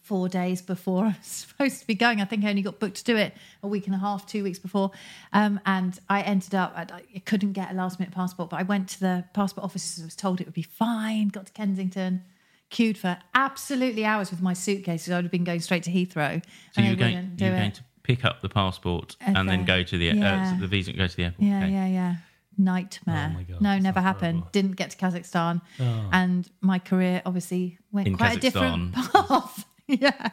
four 0.04 0.28
days 0.28 0.60
before 0.62 1.04
I 1.06 1.16
was 1.18 1.26
supposed 1.26 1.80
to 1.80 1.86
be 1.86 1.94
going. 1.94 2.20
I 2.20 2.24
think 2.26 2.44
I 2.44 2.50
only 2.50 2.62
got 2.62 2.78
booked 2.78 2.96
to 2.98 3.04
do 3.04 3.16
it 3.16 3.34
a 3.62 3.66
week 3.68 3.86
and 3.86 3.94
a 3.94 3.98
half, 3.98 4.26
two 4.26 4.44
weeks 4.44 4.58
before. 4.58 4.90
Um, 5.32 5.58
and 5.66 5.98
I 6.08 6.20
ended 6.22 6.54
up, 6.54 6.72
I, 6.76 6.86
I 7.16 7.18
couldn't 7.20 7.52
get 7.54 7.70
a 7.70 7.74
last 7.74 7.98
minute 7.98 8.14
passport, 8.14 8.50
but 8.50 8.60
I 8.60 8.62
went 8.64 8.88
to 8.90 9.00
the 9.00 9.24
passport 9.34 9.64
offices, 9.64 10.04
was 10.04 10.14
told 10.14 10.40
it 10.40 10.46
would 10.46 10.54
be 10.54 10.62
fine, 10.62 11.28
got 11.28 11.46
to 11.46 11.52
Kensington, 11.52 12.22
queued 12.70 12.98
for 12.98 13.16
absolutely 13.34 14.04
hours 14.04 14.30
with 14.30 14.42
my 14.42 14.52
suitcases. 14.52 15.10
I 15.12 15.16
would 15.16 15.24
have 15.24 15.32
been 15.32 15.44
going 15.44 15.60
straight 15.60 15.82
to 15.84 15.90
Heathrow. 15.90 16.44
So 16.72 16.80
you 16.82 16.90
were 16.90 16.96
they 16.96 17.12
going 17.12 17.36
you 17.38 17.46
were 17.50 17.54
it. 17.56 17.58
going 17.58 17.72
to 17.72 17.84
pick 18.02 18.24
up 18.24 18.42
the 18.42 18.48
passport 18.50 19.16
Okay. 19.22 19.32
and 19.34 19.48
then 19.48 19.64
go 19.64 19.82
to 19.82 19.96
the 19.98 20.06
Yeah. 20.06 20.54
uh, 20.56 20.60
the 20.60 20.66
visa 20.66 20.90
and 20.90 20.98
go 20.98 21.06
to 21.06 21.16
the 21.16 21.24
airport. 21.24 21.42
Yeah, 21.48 21.58
Okay. 21.64 21.72
yeah, 21.72 21.86
yeah. 21.86 22.14
Nightmare. 22.58 23.30
Oh 23.32 23.34
my 23.34 23.42
God, 23.42 23.60
no, 23.60 23.78
never 23.78 24.00
happened. 24.00 24.38
horrible. 24.40 24.50
Didn't 24.52 24.72
get 24.76 24.90
to 24.90 24.96
Kazakhstan. 24.96 25.60
Oh. 25.80 26.08
And 26.12 26.48
my 26.60 26.78
career 26.78 27.22
obviously 27.26 27.78
went 27.90 28.06
In 28.06 28.16
quite 28.16 28.36
a 28.36 28.40
different 28.40 28.94
path. 29.12 29.64
yeah. 30.02 30.30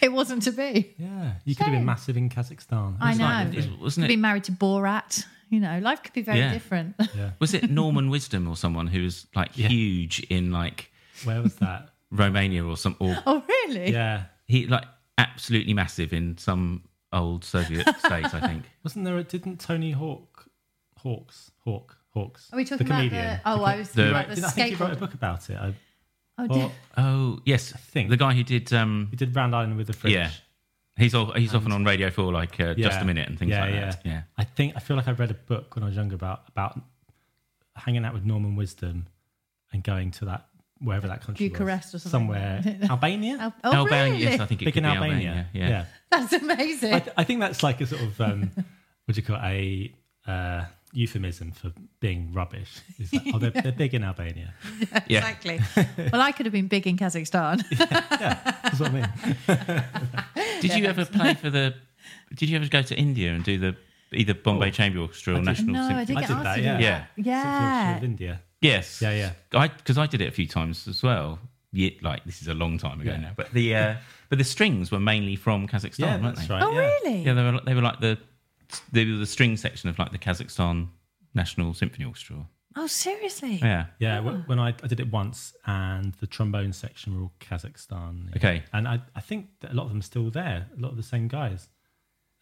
It 0.00 0.12
wasn't 0.12 0.42
to 0.42 0.52
be. 0.52 0.94
Yeah, 0.98 1.34
you 1.44 1.54
could 1.54 1.66
have 1.66 1.74
been 1.74 1.84
massive 1.84 2.16
in 2.16 2.28
Kazakhstan. 2.30 2.96
I 3.00 3.10
It's 3.10 3.18
know. 3.18 3.24
like- 3.26 3.54
it- 3.54 3.80
wasn't 3.80 4.04
Could 4.04 4.10
it 4.10 4.16
be 4.16 4.20
married 4.20 4.44
to 4.44 4.52
Borat. 4.52 5.24
You 5.50 5.60
know, 5.60 5.78
life 5.78 6.02
could 6.02 6.12
be 6.12 6.22
very 6.22 6.38
Yeah. 6.40 6.52
different. 6.52 6.94
Yeah. 7.16 7.30
Was 7.38 7.54
it 7.54 7.70
Norman 7.70 8.10
Wisdom 8.10 8.48
or 8.48 8.56
someone 8.56 8.86
who 8.88 9.04
was 9.04 9.26
like 9.34 9.56
Yeah. 9.56 9.68
huge 9.68 10.20
in 10.28 10.50
like 10.50 10.90
Where 11.24 11.40
was 11.42 11.54
that? 11.56 11.90
Romania 12.10 12.64
or 12.64 12.76
some 12.76 12.96
or 12.98 13.16
oh, 13.26 13.42
really? 13.48 13.92
yeah. 13.92 14.24
he 14.46 14.66
like 14.66 14.84
absolutely 15.16 15.74
massive 15.74 16.12
in 16.12 16.36
some 16.38 16.82
old 17.12 17.44
Soviet 17.44 17.86
state, 18.04 18.34
I 18.34 18.40
think. 18.40 18.64
Wasn't 18.84 19.04
there? 19.04 19.16
A, 19.16 19.24
didn't 19.24 19.58
Tony 19.60 19.92
Hawk, 19.92 20.48
Hawks, 20.98 21.50
Hawk, 21.64 21.96
Hawks, 22.10 22.48
Are 22.52 22.56
we 22.56 22.64
talking 22.64 22.86
the 22.86 22.92
about 22.92 22.98
comedian? 23.00 23.24
the? 23.26 23.40
Oh, 23.46 23.58
The- 23.58 23.62
I 23.64 23.76
was 23.76 23.88
the- 23.90 23.94
thinking 23.94 24.10
about 24.10 24.28
the 24.28 24.34
Did, 24.34 24.44
I 24.44 24.50
think 24.50 24.68
he 24.68 24.74
wrote 24.74 24.90
a 24.92 24.96
skateboard. 24.96 24.98
book 25.00 25.14
about 25.14 25.50
it. 25.50 25.56
I, 25.56 25.74
Oh, 26.38 26.46
well, 26.48 26.68
did, 26.68 26.70
Oh 26.96 27.40
yes, 27.44 27.72
I 27.74 27.78
think. 27.78 28.10
the 28.10 28.16
guy 28.16 28.32
who 28.34 28.44
did 28.44 28.72
um 28.72 29.08
he 29.10 29.16
did 29.16 29.34
Round 29.34 29.54
Ireland 29.54 29.76
with 29.76 29.88
the 29.88 29.92
French. 29.92 30.14
yeah. 30.14 30.30
He's 30.96 31.14
all, 31.14 31.30
he's 31.30 31.54
often 31.54 31.70
on 31.70 31.84
Radio 31.84 32.10
Four 32.10 32.32
like 32.32 32.58
uh, 32.58 32.74
just 32.74 33.00
a 33.00 33.04
minute 33.04 33.28
and 33.28 33.38
things 33.38 33.50
yeah, 33.52 33.60
like 33.60 33.72
yeah. 33.72 33.80
that. 33.90 34.00
Yeah. 34.04 34.22
I 34.36 34.42
think 34.42 34.74
I 34.74 34.80
feel 34.80 34.96
like 34.96 35.06
I 35.06 35.12
read 35.12 35.30
a 35.30 35.34
book 35.34 35.76
when 35.76 35.84
I 35.84 35.86
was 35.86 35.94
younger 35.94 36.16
about 36.16 36.42
about 36.48 36.80
hanging 37.76 38.04
out 38.04 38.14
with 38.14 38.24
Norman 38.24 38.56
Wisdom 38.56 39.06
and 39.72 39.84
going 39.84 40.10
to 40.12 40.24
that 40.24 40.48
wherever 40.80 41.06
that 41.06 41.22
country 41.22 41.48
Bucharest 41.48 41.94
or 41.94 41.96
was, 41.96 42.02
something. 42.02 42.10
somewhere 42.10 42.78
Albania. 42.90 43.38
oh, 43.40 43.52
oh, 43.64 43.72
Albania, 43.74 44.12
really? 44.12 44.22
yes, 44.24 44.40
I 44.40 44.46
think 44.46 44.62
it 44.62 44.64
Big 44.66 44.74
could 44.74 44.84
in 44.84 44.90
be 44.90 44.96
Albania. 44.96 45.30
Albania. 45.30 45.48
Yeah. 45.52 45.84
That's 46.10 46.32
amazing. 46.32 46.94
I, 46.94 46.98
th- 47.00 47.14
I 47.16 47.24
think 47.24 47.40
that's 47.40 47.62
like 47.62 47.80
a 47.80 47.86
sort 47.86 48.02
of 48.02 48.20
um, 48.20 48.50
what 49.04 49.14
do 49.14 49.20
you 49.20 49.22
call 49.22 49.36
it, 49.36 49.42
a 49.44 49.92
uh, 50.30 50.64
euphemism 50.92 51.52
for 51.52 51.72
being 52.00 52.32
rubbish. 52.32 52.80
Is 52.98 53.10
that, 53.10 53.22
oh, 53.34 53.38
they're, 53.38 53.50
they're 53.50 53.72
big 53.72 53.94
in 53.94 54.04
Albania. 54.04 54.54
Yeah. 55.06 55.18
exactly. 55.28 55.60
well, 56.12 56.20
I 56.22 56.32
could 56.32 56.46
have 56.46 56.52
been 56.52 56.68
big 56.68 56.86
in 56.86 56.96
Kazakhstan. 56.96 57.62
That's 57.78 58.80
what 58.80 58.90
I 58.90 58.92
mean. 58.92 59.84
Did 60.60 60.74
you 60.74 60.84
ever 60.86 61.04
play 61.04 61.34
for 61.34 61.50
the? 61.50 61.74
Did 62.34 62.48
you 62.48 62.56
ever 62.56 62.68
go 62.68 62.82
to 62.82 62.94
India 62.96 63.32
and 63.32 63.44
do 63.44 63.58
the 63.58 63.76
either 64.12 64.34
Bombay 64.34 64.68
Oh, 64.68 64.70
Chamber 64.70 65.00
Orchestra 65.00 65.34
or 65.34 65.38
I. 65.38 65.40
National 65.42 65.72
no, 65.74 65.82
I 65.82 66.04
Symphony? 66.04 66.06
did 66.06 66.16
I 66.16 66.20
did 66.20 66.30
asked 66.30 66.44
that, 66.44 66.54
to 66.56 66.62
yeah. 66.62 66.72
that. 66.78 66.80
Yeah. 67.16 67.24
Yeah. 67.24 67.96
of 67.96 68.04
India. 68.04 68.40
Yes. 68.60 69.00
Yeah, 69.02 69.12
yeah. 69.12 69.30
I 69.52 69.68
because 69.68 69.98
I 69.98 70.06
did 70.06 70.20
it 70.20 70.28
a 70.28 70.32
few 70.32 70.46
times 70.46 70.88
as 70.88 71.02
well. 71.02 71.38
Yeah, 71.72 71.90
like 72.02 72.24
this 72.24 72.40
is 72.42 72.48
a 72.48 72.54
long 72.54 72.78
time 72.78 73.00
ago 73.00 73.10
Yeah. 73.10 73.18
now. 73.18 73.32
But 73.36 73.52
the 73.52 73.74
uh, 73.74 73.94
but 74.30 74.38
the 74.38 74.44
strings 74.44 74.90
were 74.90 75.00
mainly 75.00 75.36
from 75.36 75.68
Kazakhstan, 75.68 75.98
Yeah, 75.98 76.20
weren't 76.20 76.36
that's 76.36 76.48
they? 76.48 76.54
right. 76.54 76.62
Oh, 76.62 76.70
yeah. 76.72 76.78
really? 77.04 77.22
Yeah, 77.22 77.34
they 77.34 77.42
were 77.44 77.60
they 77.64 77.74
were 77.74 77.82
like 77.82 78.00
the 78.00 78.18
they 78.92 79.04
were 79.04 79.16
the 79.18 79.26
string 79.26 79.56
section 79.56 79.88
of 79.88 79.98
like 79.98 80.12
the 80.12 80.18
Kazakhstan 80.18 80.88
National 81.34 81.74
Symphony 81.74 82.04
Orchestra. 82.04 82.46
Oh, 82.76 82.86
seriously? 82.86 83.54
Yeah. 83.54 83.86
Yeah, 83.98 84.20
wh- 84.20 84.48
when 84.48 84.58
I, 84.60 84.68
I 84.68 84.86
did 84.86 85.00
it 85.00 85.10
once, 85.10 85.52
and 85.66 86.12
the 86.20 86.26
trombone 86.26 86.72
section 86.72 87.16
were 87.16 87.22
all 87.22 87.32
Kazakhstan. 87.40 88.24
yeah. 88.30 88.36
Okay. 88.36 88.62
and 88.72 88.86
I, 88.86 89.00
I 89.16 89.20
think 89.20 89.46
that 89.60 89.72
a 89.72 89.74
lot 89.74 89.84
of 89.84 89.88
them 89.88 89.98
are 89.98 90.02
still 90.02 90.30
there. 90.30 90.66
A 90.76 90.80
lot 90.80 90.90
of 90.90 90.96
the 90.96 91.02
same 91.02 91.26
guys. 91.28 91.68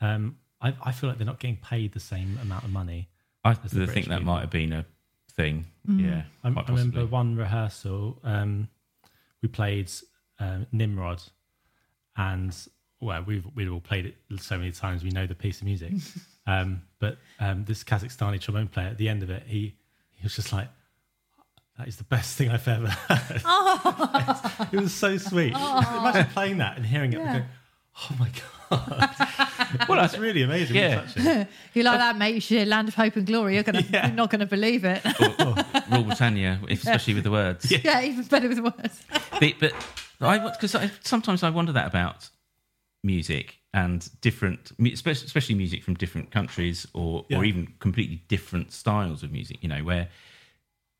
Um, 0.00 0.36
I 0.60 0.68
I, 0.68 0.74
I 0.84 0.92
feel 0.92 1.08
like 1.08 1.18
they're 1.18 1.26
not 1.26 1.38
getting 1.40 1.56
paid 1.58 1.92
the 1.92 2.00
same 2.00 2.38
amount 2.42 2.64
of 2.64 2.70
money. 2.70 3.08
I 3.44 3.50
As 3.52 3.58
the 3.58 3.68
think 3.68 3.86
British 3.86 4.04
that 4.08 4.18
people. 4.18 4.32
might 4.34 4.40
have 4.40 4.50
been 4.50 4.72
a 4.72 4.84
thing. 5.32 5.66
Mm. 5.88 6.02
Yeah, 6.04 6.22
I, 6.42 6.48
I 6.48 6.50
remember 6.50 6.72
possibly. 6.72 7.04
one 7.04 7.36
rehearsal. 7.36 8.18
Um, 8.24 8.68
we 9.42 9.48
played 9.48 9.90
um, 10.40 10.66
Nimrod, 10.72 11.22
and 12.16 12.54
well, 13.00 13.22
we've 13.26 13.44
we've 13.54 13.72
all 13.72 13.80
played 13.80 14.06
it 14.06 14.16
so 14.40 14.56
many 14.59 14.72
times. 14.72 15.04
We 15.04 15.11
know 15.11 15.26
the 15.26 15.35
piece 15.35 15.59
of 15.61 15.64
music. 15.66 15.92
um, 16.46 16.82
but 16.98 17.18
um, 17.40 17.64
this 17.64 17.85
Kazakhstani 17.85 18.40
trombone 18.40 18.68
player 18.68 18.88
at 18.88 18.98
the 18.98 19.09
end 19.09 19.22
of 19.22 19.30
it, 19.30 19.44
he 19.46 19.74
he 20.14 20.22
was 20.22 20.35
just 20.35 20.52
like, 20.52 20.68
"That 21.78 21.88
is 21.88 21.96
the 21.96 22.04
best 22.04 22.37
thing 22.37 22.50
I've 22.50 22.66
ever 22.66 22.88
heard." 22.88 23.42
it 24.72 24.80
was 24.80 24.94
so 24.94 25.16
sweet. 25.18 25.52
Imagine 25.52 26.26
playing 26.32 26.59
that 26.59 26.76
and 26.76 26.87
hearing 26.87 27.12
it. 27.12 27.18
and 27.20 27.26
going, 27.28 27.44
oh 28.02 28.16
my 28.18 28.30
god! 28.70 29.88
well, 29.88 30.00
that's 30.00 30.18
really 30.18 30.42
amazing. 30.42 30.76
Yeah. 30.76 31.46
You 31.74 31.82
like 31.82 31.98
that, 31.98 32.16
mate? 32.16 32.35
You 32.35 32.40
should 32.40 32.66
Land 32.66 32.88
of 32.88 32.94
Hope 32.94 33.16
and 33.16 33.26
Glory. 33.26 33.54
You're 33.54 33.62
gonna, 33.62 33.85
Yeah. 33.90 34.06
you're 34.06 34.16
not 34.16 34.30
gonna 34.30 34.46
believe 34.46 34.85
it. 34.85 35.04
Rule 35.90 36.02
Britannia, 36.02 36.59
especially 36.68 37.14
with 37.14 37.24
the 37.24 37.30
words. 37.30 37.70
yeah, 37.70 38.02
even 38.02 38.24
better 38.24 38.48
with 38.48 38.56
the 38.56 38.62
words. 38.64 39.04
but, 39.38 39.54
but 39.61 39.72
I 40.20 40.38
because 40.38 40.74
sometimes 41.02 41.42
I 41.42 41.50
wonder 41.50 41.72
that 41.72 41.87
about 41.87 42.28
music 43.07 43.59
and 43.73 44.09
different, 44.21 44.73
especially 44.92 45.27
especially 45.27 45.55
music 45.55 45.83
from 45.85 45.95
different 45.95 46.31
countries 46.31 46.87
or 46.92 47.25
Yeah. 47.29 47.38
or 47.38 47.45
even 47.45 47.62
completely 47.79 48.23
different 48.29 48.73
styles 48.73 49.23
of 49.23 49.31
music. 49.33 49.57
You 49.62 49.69
know, 49.69 49.83
where 49.85 50.09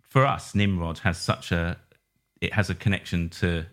for 0.03 0.25
us 0.27 0.55
Nimrod 0.55 0.99
has 1.01 1.19
such 1.19 1.53
a 1.53 1.79
it 2.41 2.53
has 2.53 2.71
a 2.71 2.75
connection 2.75 3.29
to 3.31 3.65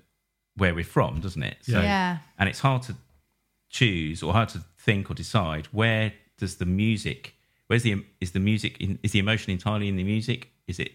where 0.56 0.74
we're 0.74 0.84
from, 0.98 1.20
doesn't 1.20 1.44
it? 1.44 1.58
So, 1.62 1.82
Yeah. 1.82 2.20
and 2.38 2.48
it's 2.50 2.60
hard 2.60 2.82
to 2.84 2.96
choose 3.70 4.22
or 4.24 4.34
hard 4.34 4.50
to 4.50 4.60
think 4.78 5.10
or 5.10 5.14
decide 5.16 5.66
where 5.68 6.14
does 6.38 6.56
the 6.58 6.66
music 6.66 7.36
where's 7.68 7.84
the 7.84 8.04
is 8.22 8.32
the 8.32 8.40
music 8.40 8.78
in, 8.80 9.00
is 9.04 9.12
the 9.14 9.20
emotion 9.20 9.52
entirely 9.52 9.88
in 9.88 9.96
the 9.96 10.04
music 10.04 10.50
is 10.68 10.80
it 10.80 10.92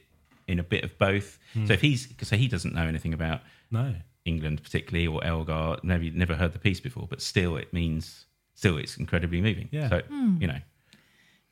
in 0.47 0.59
a 0.59 0.63
bit 0.63 0.85
of 0.85 0.97
both 0.99 1.39
Hmm. 1.55 1.67
so 1.67 1.73
if 1.73 1.81
he's 1.81 2.09
so 2.23 2.37
he 2.37 2.47
doesn't 2.49 2.75
know 2.75 2.87
anything 2.87 3.13
about 3.15 3.43
No. 3.71 3.97
England 4.29 4.63
particularly 4.63 5.07
or 5.07 5.25
elgar 5.25 5.77
maybe 5.83 6.11
never 6.11 6.35
heard 6.35 6.53
the 6.53 6.59
piece 6.59 6.81
before 6.81 7.07
but 7.09 7.21
still 7.23 7.57
it 7.57 7.73
means 7.73 8.27
still 8.55 8.77
it's 8.79 8.97
incredibly 8.97 9.41
moving 9.41 9.69
Yeah. 9.73 9.89
so 9.89 10.01
hmm. 10.09 10.37
you 10.41 10.47
know 10.47 10.61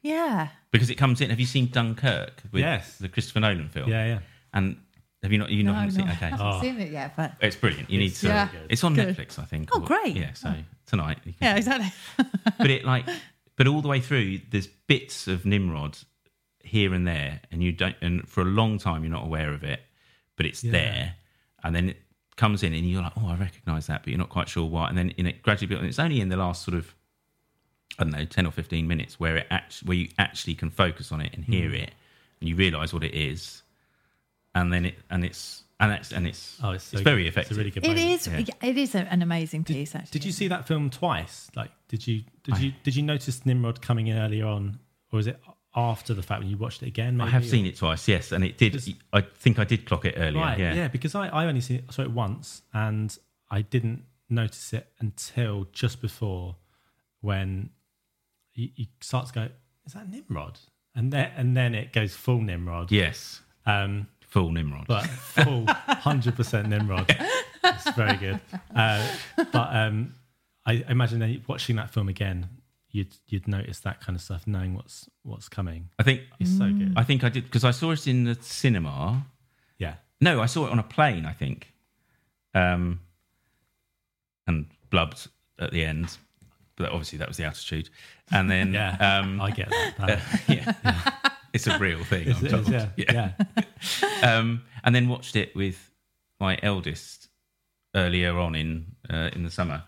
Yeah. 0.03 0.49
because 0.71 0.91
it 0.91 0.97
comes 0.97 1.21
in 1.21 1.31
have 1.31 1.41
you 1.41 1.47
seen 1.47 1.67
dunkirk 1.67 2.43
with 2.53 2.63
Yes. 2.63 2.99
the 2.99 3.09
christopher 3.09 3.41
nolan 3.41 3.69
film 3.69 3.89
Yeah, 3.91 4.07
yeah. 4.07 4.19
and 4.53 4.77
have 5.23 5.33
you 5.33 5.39
not 5.39 5.51
you 5.51 5.63
No, 5.65 5.73
not 5.73 5.85
no, 5.85 5.91
seen 5.91 6.09
I 6.09 6.13
okay 6.13 6.27
I 6.27 6.31
haven't 6.31 6.47
Oh. 6.47 6.61
seen 6.61 6.79
it 6.81 6.93
yet, 6.93 7.17
but 7.17 7.33
it's 7.41 7.57
brilliant 7.57 7.91
you 7.91 7.99
need 7.99 8.15
to 8.17 8.27
Yeah. 8.29 8.49
it's 8.69 8.85
on 8.85 8.95
Good. 8.95 9.17
netflix 9.17 9.39
i 9.39 9.45
think 9.45 9.71
Oh, 9.73 9.81
or- 9.81 9.87
great. 9.87 10.15
yeah 10.17 10.33
so 10.35 10.51
oh. 10.51 10.63
tonight 10.87 11.19
you 11.25 11.33
can 11.33 11.47
yeah, 11.49 11.57
exactly. 11.57 11.91
but 12.59 12.71
it 12.71 12.85
like 12.85 13.05
but 13.57 13.67
all 13.67 13.81
the 13.83 13.89
way 13.89 14.01
through 14.01 14.41
there's 14.51 14.69
bits 14.87 15.27
of 15.27 15.45
nimrod 15.47 15.99
here 16.63 16.93
and 16.95 17.07
there 17.07 17.41
and 17.51 17.63
you 17.63 17.73
don't 17.73 17.97
and 18.03 18.29
for 18.29 18.43
a 18.43 18.51
long 18.61 18.79
time 18.79 19.03
you're 19.03 19.13
not 19.13 19.25
aware 19.25 19.53
of 19.53 19.63
it 19.65 19.81
but 20.37 20.47
it's 20.47 20.63
Yeah. 20.63 20.73
there 20.73 21.15
and 21.65 21.75
then 21.75 21.89
it 21.91 22.03
comes 22.37 22.63
in 22.63 22.75
and 22.75 22.89
you're 22.89 23.03
like 23.03 23.13
oh 23.17 23.29
i 23.29 23.35
recognize 23.37 23.87
that 23.87 24.03
but 24.03 24.09
you're 24.11 24.19
not 24.19 24.29
quite 24.29 24.49
sure 24.49 24.65
why 24.69 24.89
and 24.89 24.97
then 24.99 25.11
in 25.17 25.27
it 25.27 25.43
gradually 25.43 25.67
builds 25.67 25.81
and 25.81 25.89
it's 25.89 25.99
only 25.99 26.21
in 26.21 26.29
the 26.29 26.37
last 26.37 26.63
sort 26.63 26.77
of 26.77 26.95
i 27.99 28.03
don't 28.05 28.13
know 28.13 28.25
10 28.25 28.45
or 28.47 28.51
15 28.53 28.87
minutes 28.87 29.19
where 29.19 29.37
it 29.39 29.47
act, 29.51 29.79
where 29.87 29.97
you 29.97 30.09
actually 30.19 30.55
can 30.55 30.71
focus 30.71 31.13
on 31.13 31.21
it 31.21 31.33
and 31.35 31.45
hear 31.45 31.69
Hmm. 31.71 31.75
it 31.77 31.91
and 32.41 32.49
you 32.51 32.57
realize 32.57 32.93
what 32.93 33.03
it 33.05 33.15
is 33.15 33.63
and 34.55 34.73
then 34.73 34.85
it 34.85 34.99
and 35.11 35.25
it's 35.25 35.63
and 35.81 35.93
it's 35.93 36.11
and 36.13 36.27
it's 36.27 36.59
Oh, 36.63 36.71
it's, 36.71 36.85
so 36.85 36.97
it's 36.97 37.05
very 37.05 37.23
good. 37.25 37.29
effective 37.29 37.51
It's 37.53 37.57
a 37.59 37.61
really 37.61 37.71
good. 37.71 37.85
It 37.85 37.89
moment. 37.89 38.07
is. 38.07 38.27
Yeah. 38.49 38.69
It 38.71 38.79
is 38.79 38.95
a, 38.95 39.01
an 39.13 39.21
amazing 39.21 39.63
piece. 39.65 39.95
Actually, 39.95 40.11
Did 40.11 40.25
you 40.25 40.33
see 40.33 40.49
that 40.49 40.67
film 40.67 40.89
twice? 40.89 41.51
Like, 41.55 41.71
did 41.89 42.07
you 42.07 42.23
did 42.45 42.57
you 42.61 42.73
did 42.83 42.97
you 42.97 43.03
notice 43.03 43.45
Nimrod 43.45 43.83
coming 43.83 44.07
in 44.07 44.17
earlier 44.17 44.47
on, 44.47 44.79
or 45.13 45.19
was 45.19 45.27
it 45.27 45.39
after 45.77 46.15
the 46.15 46.23
fact 46.23 46.41
when 46.41 46.49
you 46.49 46.57
watched 46.57 46.83
it 46.83 46.87
again? 46.89 47.21
i 47.21 47.29
have 47.29 47.45
seen 47.45 47.67
it 47.67 47.77
twice 47.77 48.09
yes 48.09 48.33
and 48.33 48.43
it 48.43 48.57
did 48.57 48.83
i 49.13 49.21
think 49.21 49.59
i 49.59 49.65
did 49.65 49.85
clock 49.85 50.05
it 50.07 50.15
earlier 50.17 50.41
Right, 50.43 50.59
yeah 50.59 50.75
yeah. 50.75 50.89
because 50.89 51.15
I, 51.15 51.29
I 51.29 51.45
only 51.47 51.61
see 51.61 51.77
it, 51.77 51.93
saw 51.93 52.03
it 52.03 52.11
once, 52.11 52.63
and 52.73 53.17
I 53.51 53.61
didn't 53.63 54.05
notice 54.31 54.73
it 54.73 54.89
until 54.99 55.67
just 55.73 56.01
before 56.01 56.57
when 57.21 57.71
you, 58.55 58.71
you 58.75 58.87
start 59.01 59.27
to 59.29 59.33
go, 59.33 59.49
"Is 59.87 59.93
that 59.93 60.09
Nimrod?" 60.11 60.59
And 60.95 61.13
then 61.13 61.31
and 61.37 61.57
then 61.57 61.75
it 61.75 61.93
goes 61.93 62.15
full 62.17 62.41
Nimrod. 62.41 62.91
yes 62.91 63.41
Um, 63.67 64.07
full 64.21 64.51
nimrod 64.51 64.87
but 64.89 65.07
full 65.07 65.67
hundred 65.67 66.35
percent 66.37 66.69
Nimrod. 66.69 67.15
It's 67.69 67.91
very 67.97 68.17
good. 68.17 68.41
Uh, 68.75 69.07
but 69.37 69.69
um, 69.77 70.15
I 70.65 70.85
imagine 70.89 71.43
watching 71.49 71.77
that 71.77 71.91
film 71.91 72.09
again, 72.09 72.49
you'd 72.97 73.15
you'd 73.29 73.47
notice 73.47 73.81
that 73.81 74.01
kind 74.01 74.17
of 74.17 74.23
stuff, 74.23 74.47
knowing 74.47 74.75
what's 74.75 75.09
what's 75.23 75.49
coming. 75.49 75.91
I 75.99 76.03
think 76.03 76.23
It's 76.41 76.57
so 76.57 76.67
good. 76.73 76.95
I 76.97 77.05
think 77.05 77.23
I 77.25 77.29
did 77.29 77.45
because 77.45 77.65
I 77.65 77.71
saw 77.73 77.91
it 77.93 78.07
in 78.07 78.25
the 78.25 78.37
cinema. 78.41 79.27
Yeah. 79.79 79.95
No, 80.21 80.41
I 80.41 80.47
saw 80.47 80.67
it 80.67 80.73
on 80.73 80.79
a 80.79 80.83
plane. 80.83 81.27
I 81.27 81.33
think, 81.33 81.73
um, 82.55 83.01
and 84.47 84.67
blubbed 84.91 85.29
at 85.59 85.73
the 85.73 85.85
end. 85.85 86.17
But 86.77 86.91
obviously 86.91 87.19
that 87.19 87.29
was 87.29 87.37
the 87.39 87.45
altitude. 87.45 87.89
And 88.31 88.51
then, 88.51 88.73
Yeah, 88.81 88.97
um, 89.21 89.41
I 89.41 89.51
get 89.51 89.69
that. 89.71 89.97
That- 89.99 90.23
yeah, 90.49 91.29
it's 91.53 91.67
a 91.67 91.79
real 91.79 92.03
thing. 92.05 92.29
It's- 92.29 92.43
I'm 92.43 92.49
told. 92.49 92.67
is, 92.67 92.71
yeah, 92.73 92.89
yeah. 92.97 93.33
yeah. 93.57 93.63
Um, 94.39 94.63
and 94.85 94.95
then 94.95 95.09
watched 95.09 95.37
it 95.37 95.55
with 95.55 95.91
my 96.41 96.59
eldest 96.63 97.29
earlier 97.95 98.39
on 98.39 98.55
in 98.55 98.97
uh, 99.11 99.31
in 99.35 99.43
the 99.45 99.51
summer, 99.51 99.85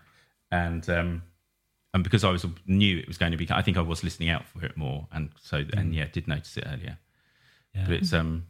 and 0.50 0.88
um, 0.90 1.22
and 1.98 2.04
because 2.04 2.22
I 2.24 2.30
was 2.30 2.46
knew 2.66 2.96
it 2.98 3.08
was 3.08 3.18
going 3.18 3.32
to 3.32 3.38
be, 3.38 3.46
I 3.50 3.60
think 3.62 3.76
I 3.76 3.80
was 3.80 4.04
listening 4.04 4.30
out 4.30 4.46
for 4.46 4.64
it 4.64 4.76
more, 4.76 5.08
and 5.12 5.30
so 5.40 5.64
and 5.74 5.92
yeah, 5.94 6.06
did 6.12 6.28
notice 6.28 6.56
it 6.56 6.64
earlier. 6.66 6.96
Yeah. 7.74 7.84
But 7.86 7.94
it's 7.94 8.12
um, 8.12 8.46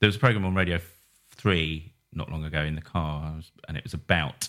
there 0.00 0.06
was 0.08 0.16
a 0.16 0.20
program 0.20 0.44
on 0.44 0.54
Radio 0.54 0.78
Three 1.34 1.92
not 2.12 2.30
long 2.30 2.44
ago 2.44 2.60
in 2.62 2.74
the 2.76 2.80
car, 2.82 3.34
and 3.66 3.76
it 3.76 3.82
was 3.82 3.94
about 3.94 4.48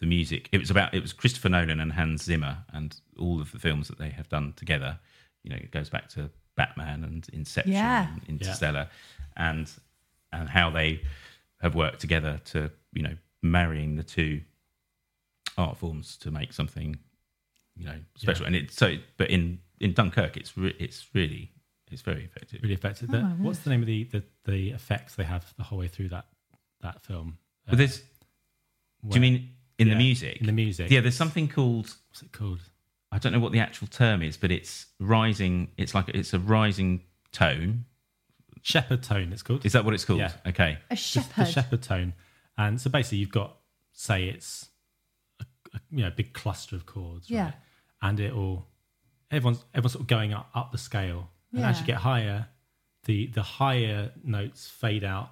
the 0.00 0.06
music. 0.06 0.48
It 0.52 0.58
was 0.58 0.70
about 0.70 0.94
it 0.94 1.00
was 1.02 1.12
Christopher 1.12 1.48
Nolan 1.48 1.78
and 1.80 1.92
Hans 1.92 2.24
Zimmer 2.24 2.58
and 2.72 2.96
all 3.18 3.40
of 3.40 3.52
the 3.52 3.58
films 3.58 3.86
that 3.88 3.98
they 3.98 4.10
have 4.10 4.28
done 4.28 4.52
together. 4.56 4.98
You 5.44 5.50
know, 5.50 5.56
it 5.56 5.70
goes 5.70 5.88
back 5.88 6.08
to 6.10 6.28
Batman 6.56 7.04
and 7.04 7.26
Inception, 7.32 7.72
Yeah. 7.72 8.08
and 8.12 8.22
Interstellar, 8.28 8.88
and 9.36 9.70
and 10.32 10.48
how 10.48 10.70
they 10.70 11.02
have 11.60 11.74
worked 11.76 12.00
together 12.00 12.40
to 12.46 12.70
you 12.92 13.02
know 13.02 13.16
marrying 13.42 13.96
the 13.96 14.02
two 14.02 14.40
art 15.56 15.78
forms 15.78 16.16
to 16.18 16.30
make 16.30 16.52
something 16.52 16.98
you 17.76 17.86
know 17.86 17.98
special. 18.16 18.46
And 18.46 18.56
it's 18.56 18.76
so, 18.76 18.94
but 19.16 19.30
in 19.30 19.58
in 19.80 19.92
Dunkirk, 19.92 20.36
it's 20.36 20.56
re- 20.56 20.76
it's 20.78 21.06
really 21.14 21.50
it's 21.90 22.02
very 22.02 22.24
effective. 22.24 22.60
really 22.62 22.74
effective. 22.74 23.10
The- 23.10 23.18
oh, 23.18 23.34
what's 23.38 23.60
the 23.60 23.70
name 23.70 23.80
of 23.80 23.86
the, 23.86 24.04
the 24.04 24.22
the 24.44 24.70
effects 24.70 25.14
they 25.14 25.24
have 25.24 25.52
the 25.56 25.62
whole 25.64 25.78
way 25.78 25.88
through 25.88 26.08
that 26.10 26.26
that 26.80 27.02
film? 27.04 27.38
But 27.68 27.78
there's, 27.78 27.98
do 29.08 29.14
you 29.14 29.20
mean 29.20 29.50
in 29.78 29.88
the 29.88 29.96
music? 29.96 30.40
in 30.40 30.46
the 30.46 30.52
music. 30.52 30.90
Yeah, 30.90 31.00
there's 31.00 31.16
something 31.16 31.48
called 31.48 31.86
What's 32.08 32.22
it 32.22 32.32
called? 32.32 32.60
I 33.12 33.18
don't 33.18 33.32
know 33.32 33.38
what 33.40 33.52
the 33.52 33.60
actual 33.60 33.86
term 33.86 34.22
is, 34.22 34.36
but 34.36 34.50
it's 34.50 34.86
rising. 34.98 35.68
It's 35.76 35.94
like 35.94 36.08
it's 36.08 36.34
a 36.34 36.38
rising 36.38 37.02
tone. 37.32 37.84
Shepard 38.62 39.02
tone. 39.04 39.32
It's 39.32 39.42
called. 39.42 39.64
Is 39.64 39.72
that 39.74 39.84
what 39.84 39.94
it's 39.94 40.04
called? 40.04 40.18
Yeah. 40.18 40.32
Okay. 40.46 40.78
a 40.90 40.94
the, 40.94 40.96
Shepard. 40.96 41.46
the 41.46 41.52
Shepard 41.52 41.82
tone. 41.82 42.14
And 42.58 42.80
so 42.80 42.90
basically, 42.90 43.18
you've 43.18 43.30
got 43.30 43.56
say 43.92 44.24
it's 44.24 44.68
a, 45.40 45.44
a 45.74 45.80
you 45.90 46.02
know 46.04 46.10
big 46.10 46.32
cluster 46.32 46.74
of 46.74 46.84
chords, 46.86 47.30
Yeah. 47.30 47.44
right? 47.44 47.54
And 48.02 48.20
it 48.20 48.32
all 48.32 48.66
everyone's 49.30 49.64
everyone's 49.74 49.92
sort 49.92 50.02
of 50.02 50.06
going 50.06 50.32
up 50.32 50.50
up 50.54 50.72
the 50.72 50.78
scale, 50.78 51.28
and 51.52 51.64
as 51.64 51.80
you 51.80 51.86
get 51.86 51.96
higher, 51.96 52.46
the 53.04 53.26
the 53.28 53.42
higher 53.42 54.12
notes 54.22 54.68
fade 54.68 55.02
out, 55.04 55.30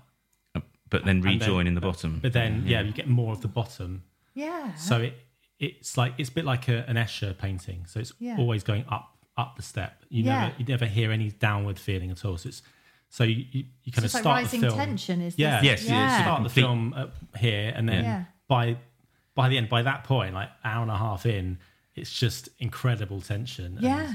uh, 0.55 0.61
But 0.91 1.05
then 1.05 1.17
and 1.17 1.25
then- 1.25 1.39
rejoin 1.41 1.67
in 1.67 1.75
the 1.75 1.81
bottom. 1.81 2.21
but 2.21 2.33
then 2.33 2.65
yeah, 2.67 2.81
you 2.81 2.93
get 2.93 3.09
more 3.09 3.33
of 3.33 3.41
the 3.43 3.49
bottom. 3.49 4.03
yeah. 4.35 4.75
So 4.77 5.01
it 5.01 5.15
it's 5.61 5.97
like 5.97 6.15
it's 6.19 6.31
a 6.31 6.33
bit 6.33 6.45
like 6.45 6.69
a, 6.69 6.85
an 6.89 6.97
Escher 6.97 7.37
painting. 7.37 7.87
So 7.87 8.01
it's 8.01 8.13
Yeah. 8.19 8.37
always 8.39 8.63
going 8.65 8.85
up 8.89 9.11
up 9.37 9.57
the 9.57 9.63
step. 9.63 10.05
You 10.09 10.25
Yeah. 10.25 10.41
never 10.49 10.55
you 10.59 10.65
never 10.65 10.87
hear 10.87 11.13
any 11.13 11.31
downward 11.31 11.79
feeling 11.79 12.11
at 12.11 12.25
all. 12.25 12.37
So 12.39 12.49
it's 12.49 12.63
so 13.11 13.23
you, 13.25 13.45
you, 13.53 13.65
you 13.85 13.93
kind 13.93 13.97
So 13.97 13.99
of 14.01 14.05
it's 14.07 14.15
like 14.15 14.23
start 14.23 14.37
rising 14.43 14.61
the 14.63 14.67
film. 14.69 14.79
tension, 14.79 15.21
is 15.21 15.39
yeah, 15.39 15.61
this? 15.61 15.65
Yes, 15.67 15.85
yeah, 15.85 15.93
yeah. 15.95 16.23
start 16.23 16.43
the 16.43 16.49
film 16.49 16.93
up 16.95 17.15
here, 17.39 17.73
and 17.77 17.89
then 17.89 18.05
Yeah. 18.05 18.25
by 18.49 18.77
by 19.35 19.49
the 19.49 19.59
end, 19.59 19.69
by 19.69 19.83
that 19.83 20.03
point, 20.05 20.35
like 20.35 20.49
hour 20.65 20.83
and 20.83 20.91
a 20.91 20.97
half 20.97 21.27
in, 21.27 21.59
it's 21.95 22.13
just 22.13 22.49
incredible 22.59 23.21
tension. 23.21 23.65
and- 23.77 23.81
Yeah. 23.83 24.15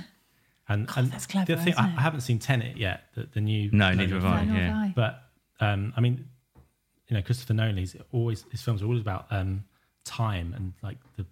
and, 0.68 0.90
and 0.96 1.12
that's 1.12 1.26
clever, 1.26 1.46
The 1.46 1.54
other 1.54 1.64
thing, 1.64 1.74
I, 1.76 1.82
isn't 1.82 1.94
it? 1.94 1.98
I 1.98 2.02
haven't 2.02 2.22
seen 2.22 2.40
Tenet 2.40 2.78
yet, 2.78 3.04
the, 3.16 3.24
the 3.34 3.42
new 3.42 3.70
no, 3.72 3.90
Nolan 3.92 3.98
neither 3.98 4.16
have. 4.16 4.24
I. 4.26 4.46
nor 4.46 4.58
Yeah. 4.58 4.92
But 4.96 5.24
um, 5.60 5.94
I 5.98 6.02
mean, 6.02 6.26
you 7.08 7.16
know, 7.16 7.22
Christopher 7.24 7.54
Nolan's 7.56 7.96
always 8.12 8.46
his 8.52 8.62
films 8.62 8.82
are 8.82 8.86
always 8.86 9.02
about 9.02 9.26
um, 9.32 9.64
time 10.06 10.54
and 10.56 10.74
like 10.84 10.98
the 11.18 11.26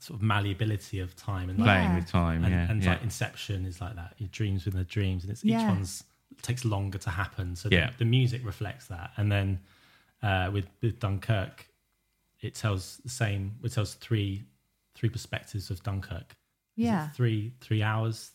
sort 0.00 0.18
of 0.18 0.22
malleability 0.22 0.98
of 0.98 1.14
time 1.14 1.48
and 1.50 1.58
like, 1.58 1.66
Playing 1.66 1.90
Yeah. 1.90 1.96
with 1.96 2.08
time. 2.10 2.44
and, 2.44 2.52
yeah. 2.52 2.70
and 2.70 2.82
yeah. 2.82 2.90
like 2.90 3.02
Inception 3.02 3.64
is 3.64 3.80
like 3.80 3.94
that. 3.94 4.14
Your 4.18 4.28
dreams 4.32 4.64
within 4.64 4.78
the 4.80 4.84
dreams, 4.84 5.22
and 5.22 5.30
it's 5.30 5.44
Yeah. 5.44 5.62
each 5.62 5.68
one's 5.68 6.04
takes 6.42 6.64
longer 6.64 6.98
to 6.98 7.10
happen. 7.10 7.54
So 7.54 7.68
Yeah. 7.70 7.90
the, 7.90 7.98
the 7.98 8.04
music 8.06 8.44
reflects 8.44 8.88
that. 8.88 9.12
And 9.16 9.30
then 9.30 9.60
uh, 10.22 10.50
with 10.52 10.66
with 10.82 10.98
Dunkirk, 10.98 11.68
it 12.40 12.54
tells 12.56 12.96
the 13.04 13.08
same. 13.08 13.52
It 13.62 13.72
tells 13.72 13.94
three 13.94 14.42
three 14.94 15.08
perspectives 15.08 15.70
of 15.70 15.82
Dunkirk, 15.82 16.36
is 16.76 16.84
it 16.84 16.88
Yeah. 16.88 17.08
three 17.10 17.52
three 17.60 17.82
hours 17.82 18.30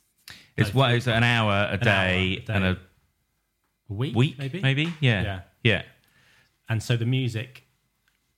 It's 0.58 0.74
what 0.74 0.92
is 0.94 1.08
an 1.08 1.24
hour 1.24 1.52
a 1.70 1.74
An 1.74 1.80
day, 1.80 1.90
hour 1.90 2.08
a 2.10 2.40
day. 2.46 2.54
and 2.54 2.64
a 2.66 2.80
a 3.90 3.94
week, 3.94 4.16
week, 4.16 4.38
maybe 4.38 4.62
maybe, 4.62 4.94
yeah, 5.00 5.22
Yeah. 5.24 5.42
yeah. 5.64 5.82
and 6.70 6.82
so 6.84 6.96
the 6.96 7.06
music 7.06 7.64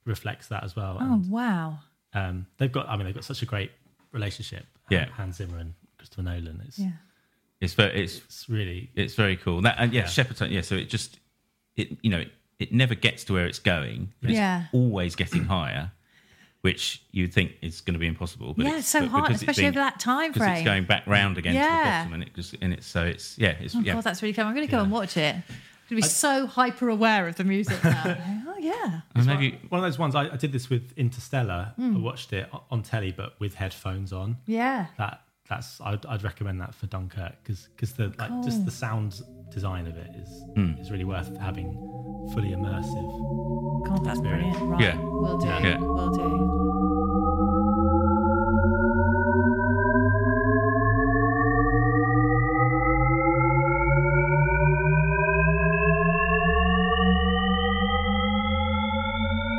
reflects 0.05 0.47
that 0.47 0.63
as 0.63 0.75
well. 0.75 0.97
Oh 0.99 1.13
And, 1.13 1.29
wow. 1.29 1.79
um, 2.13 2.47
they've 2.57 2.71
got, 2.71 2.87
I 2.89 2.95
mean, 2.95 3.05
they've 3.05 3.13
got 3.13 3.25
such 3.25 3.41
a 3.41 3.45
great 3.45 3.71
relationship. 4.11 4.65
Yeah. 4.89 5.05
Hans 5.09 5.35
Zimmer 5.37 5.57
and 5.57 5.73
Christopher 5.97 6.23
Nolan. 6.23 6.61
It's 6.65 6.79
Yeah. 6.79 6.91
It's 7.59 7.73
very, 7.75 8.01
it's 8.03 8.17
it's 8.17 8.49
really 8.49 8.89
it's 8.95 9.13
very 9.13 9.37
cool. 9.37 9.61
That 9.61 9.75
and 9.77 9.93
yeah, 9.93 10.01
Yeah. 10.01 10.07
Shepard 10.07 10.37
tone. 10.37 10.51
Yeah, 10.51 10.61
so 10.61 10.75
it 10.75 10.85
just 10.89 11.19
it 11.75 11.95
you 12.01 12.09
know 12.09 12.19
it, 12.21 12.31
it 12.57 12.73
never 12.73 12.95
gets 12.95 13.23
to 13.25 13.33
where 13.33 13.45
it's 13.45 13.59
going. 13.59 14.13
But 14.21 14.31
Yeah. 14.31 14.61
it's 14.63 14.73
always 14.73 15.15
getting 15.15 15.43
higher, 15.45 15.91
which 16.61 17.01
you'd 17.11 17.33
think 17.33 17.53
is 17.61 17.81
going 17.81 17.93
to 17.93 17.99
be 17.99 18.07
impossible. 18.07 18.53
But 18.53 18.65
Yeah, 18.65 18.77
it's 18.77 18.87
so 18.87 19.01
but 19.01 19.09
hard, 19.09 19.23
because 19.27 19.41
especially 19.41 19.63
been- 19.63 19.69
over 19.69 19.79
that 19.79 19.99
time 19.99 20.31
because 20.31 20.47
it's 20.57 20.63
going 20.65 20.85
back 20.85 21.05
round 21.07 21.37
again 21.37 21.53
to 21.55 21.59
the 21.59 21.65
bottom, 21.65 22.13
and 22.13 22.23
it 22.23 22.33
just 22.35 22.55
and 22.61 22.73
it's 22.73 22.85
so 22.87 23.03
it's 23.05 23.37
yeah 23.37 23.55
it's 23.59 23.75
Oh 23.75 23.79
yeah. 23.79 23.93
god, 23.93 24.03
that's 24.03 24.21
really 24.21 24.33
clever. 24.33 24.49
I'm 24.49 24.55
going 24.55 24.67
to 24.67 24.71
go 24.71 24.81
and 24.81 24.91
watch 24.91 25.17
it. 25.17 25.35
I'm 25.35 25.41
going 25.95 26.01
to 26.01 26.07
be 26.07 26.13
so 26.13 26.47
hyper 26.47 26.87
aware 26.89 27.27
of 27.27 27.35
the 27.35 27.43
music 27.43 27.83
now. 27.83 28.15
oh 28.47 28.55
yeah. 28.59 29.01
and 29.15 29.25
maybe 29.25 29.59
one 29.69 29.79
of 29.79 29.83
those 29.83 29.99
ones. 29.99 30.15
I, 30.15 30.25
I 30.29 30.37
did 30.37 30.51
this 30.53 30.69
with 30.69 30.93
Interstellar. 30.97 31.73
Hmm. 31.75 31.97
I 31.97 31.99
watched 31.99 32.31
it 32.31 32.49
on 32.69 32.81
telly, 32.83 33.11
but 33.11 33.37
with 33.39 33.55
headphones 33.55 34.13
on. 34.13 34.37
Yeah. 34.45 34.85
That 34.97 35.21
that's 35.51 35.81
I'd, 35.81 36.05
I'd 36.05 36.23
recommend 36.23 36.61
that 36.61 36.73
for 36.73 36.87
Dunkirk 36.87 37.33
because 37.43 37.67
because 37.75 37.91
the 37.93 38.13
like 38.17 38.31
just 38.43 38.63
the 38.65 38.71
sound 38.71 39.19
design 39.51 39.85
of 39.85 39.97
it 39.97 40.09
is 40.15 40.29
Hmm. 40.55 40.71
is 40.81 40.89
really 40.91 41.03
worth 41.03 41.29
having 41.37 41.69
fully 42.33 42.51
immersive. 42.51 43.07
God, 43.87 44.05
that's 44.05 44.21
brilliant. 44.21 44.57
Right. 44.61 44.81
Yeah. 44.81 44.95
Will 44.97 45.37
do. 45.37 45.47
Yeah. 45.47 45.77
Will 45.79 46.09
do. 46.11 46.27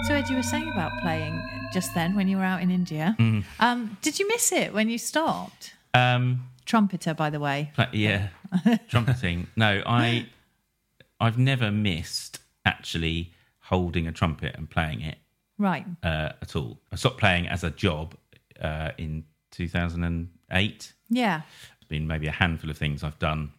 So, 0.05 0.15
Ed, 0.15 0.29
you 0.29 0.35
were 0.37 0.43
saying 0.43 0.69
about 0.69 1.01
playing 1.01 1.41
just 1.73 1.95
then 1.95 2.17
when 2.17 2.27
you 2.27 2.37
were 2.37 2.43
out 2.43 2.61
in 2.61 2.71
India. 2.73 3.15
Mm. 3.21 3.45
Um, 3.61 3.97
did 4.03 4.19
you 4.19 4.27
miss 4.27 4.51
it 4.51 4.75
when 4.75 4.89
you 4.89 4.99
stopped? 4.99 5.75
Um 5.95 6.49
Trumpeter, 6.65 7.13
by 7.15 7.29
the 7.31 7.41
way. 7.41 7.73
But 7.77 7.93
yeah, 7.95 8.29
trumpeting. 8.89 9.49
No, 9.57 9.83
I 9.85 10.29
I've 11.21 11.39
never 11.39 11.71
missed 11.73 12.39
actually 12.65 13.33
holding 13.61 14.07
a 14.07 14.13
trumpet 14.13 14.55
and 14.57 14.69
playing 14.71 15.01
it 15.03 15.19
Right. 15.59 15.85
uh, 16.03 16.31
at 16.41 16.55
all. 16.57 16.79
I 16.93 16.97
stopped 16.97 17.19
playing 17.19 17.47
as 17.49 17.65
a 17.65 17.71
job 17.71 18.15
uh, 18.61 18.91
in 18.99 19.25
2008. 19.51 20.93
Yeah. 21.09 21.43
There's 21.81 21.89
been 21.89 22.07
maybe 22.07 22.27
a 22.27 22.33
handful 22.33 22.71
of 22.71 22.77
things 22.79 23.03
I've 23.05 23.19
done 23.19 23.53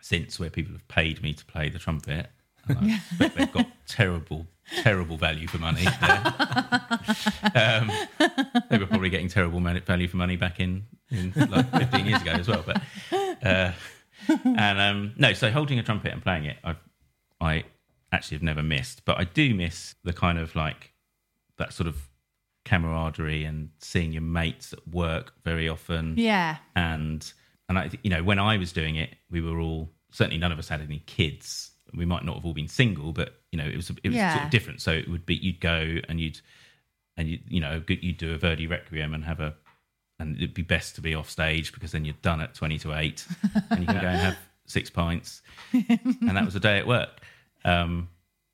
since 0.00 0.38
where 0.38 0.50
people 0.50 0.72
have 0.72 0.86
paid 0.88 1.22
me 1.22 1.32
to 1.34 1.44
play 1.44 1.68
the 1.68 1.78
trumpet. 1.78 2.28
I 2.68 3.00
expect 3.10 3.36
they've 3.36 3.52
got 3.52 3.66
terrible, 3.86 4.46
terrible 4.82 5.16
value 5.16 5.46
for 5.48 5.58
money. 5.58 5.86
um, 7.54 7.90
they 8.70 8.78
were 8.78 8.86
probably 8.86 9.10
getting 9.10 9.28
terrible 9.28 9.60
value 9.60 10.08
for 10.08 10.16
money 10.16 10.36
back 10.36 10.60
in, 10.60 10.84
in 11.10 11.32
like 11.50 11.70
15 11.70 12.06
years 12.06 12.22
ago 12.22 12.32
as 12.32 12.48
well. 12.48 12.64
But 12.66 12.82
uh, 13.44 13.72
and 14.44 14.80
um, 14.80 15.12
no, 15.16 15.32
so 15.32 15.50
holding 15.50 15.78
a 15.78 15.82
trumpet 15.82 16.12
and 16.12 16.22
playing 16.22 16.44
it, 16.46 16.56
I've, 16.64 16.78
I 17.40 17.64
actually 18.12 18.36
have 18.36 18.42
never 18.42 18.62
missed. 18.62 19.04
But 19.04 19.18
I 19.18 19.24
do 19.24 19.54
miss 19.54 19.94
the 20.04 20.12
kind 20.12 20.38
of 20.38 20.54
like 20.56 20.92
that 21.58 21.72
sort 21.72 21.86
of 21.86 21.96
camaraderie 22.64 23.44
and 23.44 23.70
seeing 23.78 24.12
your 24.12 24.22
mates 24.22 24.72
at 24.72 24.86
work 24.88 25.32
very 25.44 25.68
often 25.68 26.14
Yeah. 26.16 26.56
and 26.74 27.32
and 27.68 27.78
I, 27.78 27.90
you 28.02 28.10
know, 28.10 28.22
when 28.22 28.38
I 28.40 28.56
was 28.58 28.72
doing 28.72 28.96
it, 28.96 29.14
we 29.30 29.40
were 29.40 29.58
all 29.60 29.90
certainly 30.12 30.38
none 30.38 30.52
of 30.52 30.58
us 30.58 30.68
had 30.68 30.80
any 30.80 31.00
kids. 31.06 31.70
We 31.94 32.04
might 32.04 32.24
not 32.24 32.36
have 32.36 32.44
all 32.44 32.54
been 32.54 32.68
single, 32.68 33.12
but 33.12 33.34
you 33.56 33.62
know, 33.64 33.68
it 33.68 33.76
was 33.76 33.90
it 34.02 34.08
was 34.08 34.16
Yeah. 34.16 34.32
sort 34.34 34.44
of 34.44 34.50
different. 34.50 34.80
So 34.82 34.92
it 34.92 35.08
would 35.08 35.24
be 35.26 35.34
you'd 35.36 35.60
go 35.60 35.96
and 36.08 36.20
you'd 36.20 36.40
and 37.16 37.28
you 37.28 37.38
you 37.48 37.60
know 37.60 37.82
you'd 37.88 38.18
do 38.18 38.34
a 38.34 38.38
Verdi 38.38 38.66
Requiem 38.66 39.14
and 39.14 39.24
have 39.24 39.40
a 39.40 39.54
and 40.18 40.36
it'd 40.36 40.54
be 40.54 40.62
best 40.62 40.94
to 40.96 41.00
be 41.00 41.14
off 41.14 41.28
stage 41.30 41.72
because 41.72 41.92
then 41.92 42.04
you're 42.04 42.14
done 42.22 42.40
at 42.40 42.54
twenty 42.54 42.78
to 42.78 42.92
eight 42.94 43.26
and 43.70 43.80
you 43.80 43.86
can 43.86 44.00
go 44.00 44.08
and 44.08 44.20
have 44.20 44.36
six 44.66 44.90
pints, 44.90 45.42
and 45.72 46.36
that 46.36 46.44
was 46.44 46.54
a 46.56 46.60
day 46.60 46.78
at 46.78 46.86
work. 46.86 47.20
Um, 47.64 48.08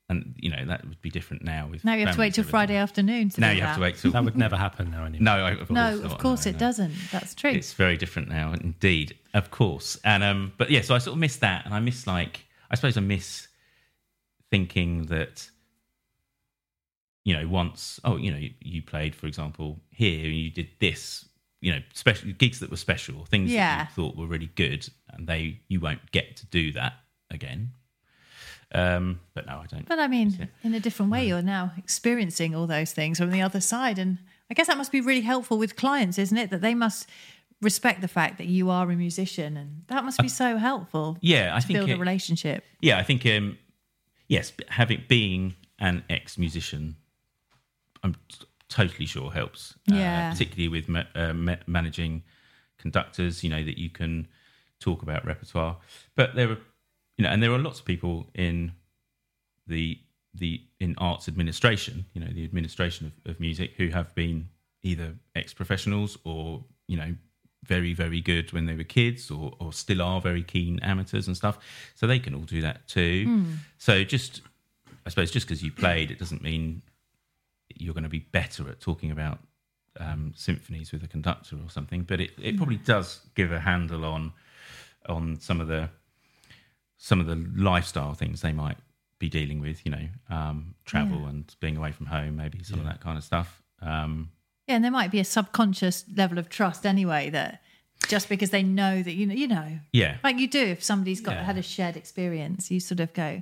and 0.09 0.35
you 0.37 0.49
know 0.49 0.65
that 0.65 0.83
would 0.85 1.01
be 1.01 1.09
different 1.09 1.43
now. 1.43 1.67
With 1.71 1.83
Now 1.85 1.93
you 1.93 2.05
have 2.05 2.15
to 2.15 2.19
wait 2.21 2.33
till 2.33 2.43
Friday 2.43 2.75
everything. 2.75 3.09
afternoon 3.09 3.29
to 3.29 3.41
Now 3.41 3.49
do 3.51 3.55
you 3.55 3.61
have 3.61 3.75
to 3.75 3.81
wait 3.81 3.97
till 3.97 4.11
That 4.11 4.23
would 4.25 4.35
never 4.37 4.57
happen 4.57 4.91
now 4.91 5.05
anymore. 5.05 5.37
no, 5.37 5.45
I, 5.45 5.51
of 5.51 5.69
No, 5.71 5.97
course 5.99 6.11
of 6.11 6.17
course 6.19 6.45
No, 6.45 6.49
it 6.49 6.53
no. 6.53 6.59
doesn't. 6.59 6.93
That's 7.11 7.33
true. 7.33 7.51
It's 7.51 7.73
very 7.73 7.95
different 7.97 8.27
now, 8.29 8.51
indeed, 8.53 9.17
of 9.33 9.49
course. 9.49 9.97
And 10.03 10.21
um, 10.23 10.51
but 10.57 10.69
yeah, 10.69 10.81
so 10.81 10.93
I 10.93 10.97
sort 10.97 11.13
of 11.13 11.19
miss 11.19 11.37
that, 11.37 11.65
and 11.65 11.73
I 11.73 11.79
miss 11.79 12.05
like 12.05 12.45
I 12.69 12.75
suppose 12.75 12.97
I 12.97 13.01
miss 13.01 13.47
thinking 14.53 15.07
that 15.07 15.49
you 17.25 17.33
know 17.35 17.47
once 17.47 17.99
oh 18.03 18.17
you 18.17 18.29
know 18.31 18.37
you, 18.37 18.51
you 18.61 18.81
played 18.81 19.13
for 19.15 19.25
example 19.27 19.79
here 19.89 20.25
and 20.25 20.35
you 20.35 20.49
did 20.51 20.67
this 20.79 21.25
you 21.61 21.71
know 21.73 21.81
special 21.93 22.31
gigs 22.43 22.59
that 22.59 22.69
were 22.69 22.77
special 22.89 23.25
things 23.25 23.49
Yeah. 23.51 23.77
that 23.77 23.89
you 23.89 23.93
thought 23.95 24.15
were 24.15 24.27
really 24.27 24.51
good 24.63 24.87
and 25.11 25.27
they 25.27 25.61
you 25.69 25.79
won't 25.79 26.11
get 26.11 26.27
to 26.37 26.45
do 26.45 26.71
that 26.73 26.93
again 27.31 27.71
um 28.75 29.19
but 29.33 29.45
no 29.47 29.55
i 29.63 29.65
don't 29.65 29.87
But 29.87 29.99
I 29.99 30.07
mean, 30.07 30.49
in 30.63 30.73
a 30.73 30.79
different 30.79 31.11
way, 31.11 31.27
you're 31.27 31.41
now 31.57 31.71
experiencing 31.77 32.53
all 32.55 32.67
those 32.67 32.91
things 32.99 33.17
from 33.19 33.31
the 33.31 33.41
other 33.47 33.61
side. 33.61 33.97
And 33.99 34.17
I 34.49 34.53
guess 34.55 34.67
that 34.67 34.77
must 34.77 34.91
be 34.91 35.01
really 35.09 35.21
helpful 35.33 35.57
with 35.57 35.75
clients, 35.75 36.17
isn't 36.19 36.37
it? 36.43 36.49
That 36.51 36.61
they 36.61 36.75
must 36.75 37.07
respect 37.61 38.01
the 38.01 38.07
fact 38.07 38.37
that 38.39 38.47
you 38.47 38.69
are 38.69 38.89
a 38.91 38.95
musician. 38.95 39.57
And 39.57 39.69
that 39.87 40.03
must 40.03 40.19
be 40.19 40.27
so 40.43 40.57
helpful 40.57 41.17
yeah 41.21 41.55
i 41.55 41.59
to 41.59 41.67
think 41.67 41.77
build 41.79 41.89
a 41.91 41.97
relationship. 41.97 42.59
yeah 42.81 42.97
i 43.01 43.03
think 43.03 43.25
um 43.25 43.57
yes 44.35 44.47
having 44.79 45.01
being 45.07 45.41
an 45.79 46.03
ex-musician 46.09 46.95
i'm 48.03 48.13
t- 48.29 48.45
totally 48.69 49.05
sure 49.13 49.29
helps 49.31 49.61
Yeah. 49.85 50.27
uh, 50.27 50.31
particularly 50.31 50.69
with 50.75 50.87
ma- 50.95 51.11
uh, 51.21 51.33
ma- 51.33 51.63
managing 51.67 52.23
conductors 52.83 53.43
you 53.43 53.49
know 53.53 53.63
that 53.69 53.77
you 53.83 53.89
can 53.99 54.27
talk 54.79 54.99
about 55.03 55.21
repertoire 55.25 55.77
but 56.15 56.35
there 56.35 56.49
are 56.53 56.57
you 57.17 57.23
know 57.23 57.29
and 57.33 57.41
there 57.43 57.51
are 57.55 57.59
lots 57.69 57.79
of 57.79 57.85
people 57.85 58.15
in 58.47 58.71
the 59.67 59.99
the 60.33 60.51
in 60.79 60.95
arts 60.97 61.27
administration 61.27 62.05
you 62.13 62.19
know 62.21 62.31
the 62.33 62.43
administration 62.43 63.01
of, 63.09 63.31
of 63.31 63.39
music 63.39 63.69
who 63.77 63.87
have 63.89 64.13
been 64.15 64.49
either 64.81 65.09
ex-professionals 65.35 66.17
or 66.25 66.63
you 66.87 66.97
know 66.97 67.15
very 67.63 67.93
very 67.93 68.21
good 68.21 68.51
when 68.51 68.65
they 68.65 68.75
were 68.75 68.83
kids 68.83 69.31
or, 69.31 69.53
or 69.59 69.73
still 69.73 70.01
are 70.01 70.21
very 70.21 70.43
keen 70.43 70.79
amateurs 70.81 71.27
and 71.27 71.35
stuff. 71.35 71.57
So 71.95 72.07
they 72.07 72.19
can 72.19 72.33
all 72.33 72.41
do 72.41 72.61
that 72.61 72.87
too. 72.87 73.25
So 73.77 74.03
just 74.03 74.41
i 75.05 75.09
suppose 75.09 75.31
just 75.31 75.45
because 75.45 75.61
you 75.61 75.69
played 75.69 76.11
it 76.11 76.17
doesn't 76.17 76.41
mean 76.41 76.81
you're 77.75 77.93
going 77.93 78.03
to 78.05 78.09
be 78.09 78.19
better 78.19 78.69
at 78.69 78.79
talking 78.79 79.11
about 79.11 79.39
um, 79.99 80.31
symphonies 80.35 80.91
with 80.93 81.03
a 81.03 81.07
conductor 81.07 81.57
or 81.57 81.69
something 81.69 82.03
but 82.03 82.21
it, 82.21 82.31
it 82.41 82.55
probably 82.57 82.77
does 82.77 83.19
give 83.35 83.51
a 83.51 83.59
handle 83.59 84.05
on 84.05 84.31
on 85.09 85.37
some 85.39 85.59
of 85.59 85.67
the 85.67 85.89
some 86.97 87.19
of 87.19 87.25
the 87.27 87.35
lifestyle 87.55 88.13
things 88.13 88.41
they 88.41 88.53
might 88.53 88.77
be 89.19 89.29
dealing 89.29 89.59
with 89.59 89.85
you 89.85 89.91
know 89.91 90.07
um, 90.29 90.75
travel 90.85 91.25
and 91.27 91.55
being 91.59 91.77
away 91.77 91.91
from 91.91 92.05
home 92.05 92.35
maybe 92.35 92.63
some 92.63 92.79
of 92.79 92.85
that 92.85 92.99
kind 92.99 93.17
of 93.17 93.23
stuff. 93.23 93.61
Um, 93.81 94.31
Yeah, 94.67 94.75
and 94.75 94.83
there 94.83 94.91
might 94.91 95.11
be 95.11 95.19
a 95.19 95.25
subconscious 95.25 96.05
level 96.15 96.37
of 96.37 96.47
trust 96.49 96.85
anyway 96.85 97.29
that 97.31 97.61
just 98.07 98.27
because 98.29 98.49
they 98.49 98.63
know 98.63 99.01
that 99.01 99.13
you 99.13 99.25
know, 99.25 99.33
you 99.33 99.47
know, 99.47 99.79
yeah 99.93 100.17
like 100.23 100.37
you 100.37 100.47
do 100.47 100.59
if 100.61 100.83
somebody's 100.83 101.21
got 101.21 101.35
Yeah. 101.35 101.43
had 101.43 101.57
a 101.57 101.61
shared 101.61 101.95
experience, 101.97 102.69
you 102.71 102.79
sort 102.79 102.99
of 102.99 103.13
go. 103.13 103.41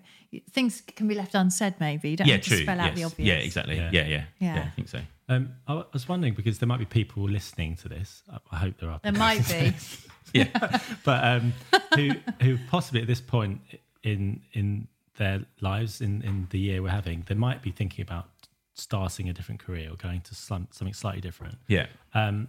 Things 0.51 0.81
can 0.81 1.07
be 1.07 1.15
left 1.15 1.35
unsaid. 1.35 1.75
Maybe 1.79 2.11
you 2.11 2.17
don't 2.17 2.27
yeah 2.27 2.35
have 2.35 2.43
to 2.43 2.49
true 2.49 2.63
spell 2.63 2.79
out 2.79 2.95
the 2.95 3.03
obvious. 3.03 3.27
yeah 3.27 3.35
exactly 3.35 3.75
Yeah. 3.75 3.89
yeah. 3.91 4.01
Yeah, 4.07 4.23
yeah 4.39 4.55
Yeah. 4.55 4.63
i 4.65 4.69
think 4.69 4.87
so 4.89 4.99
Um, 5.29 5.53
I 5.67 5.83
was 5.93 6.07
wondering 6.09 6.33
because 6.33 6.59
there 6.59 6.67
might 6.67 6.79
be 6.79 6.85
people 6.85 7.23
listening 7.29 7.75
to 7.77 7.87
this. 7.89 8.21
I- 8.31 8.39
I 8.51 8.57
hope 8.57 8.77
there 8.79 8.89
are. 8.89 8.99
There 9.01 9.13
might 9.13 9.47
be. 9.47 9.73
yeah 10.39 10.79
but 11.05 11.23
um, 11.23 11.53
who 11.95 12.11
who 12.41 12.57
possibly 12.69 13.01
at 13.01 13.07
this 13.07 13.21
point 13.21 13.61
in 14.03 14.41
in 14.53 14.87
their 15.17 15.45
lives 15.61 16.01
in 16.01 16.21
in 16.23 16.47
the 16.49 16.59
year 16.59 16.81
we're 16.81 16.89
having, 17.01 17.23
they 17.27 17.35
might 17.35 17.61
be 17.61 17.71
thinking 17.71 18.03
about 18.03 18.25
starting 18.73 19.29
a 19.29 19.33
different 19.33 19.59
career 19.63 19.89
or 19.91 19.95
going 19.95 20.21
to 20.21 20.33
some, 20.35 20.67
something 20.71 20.93
slightly 20.93 21.21
different. 21.21 21.55
yeah 21.67 21.87
Um, 22.13 22.47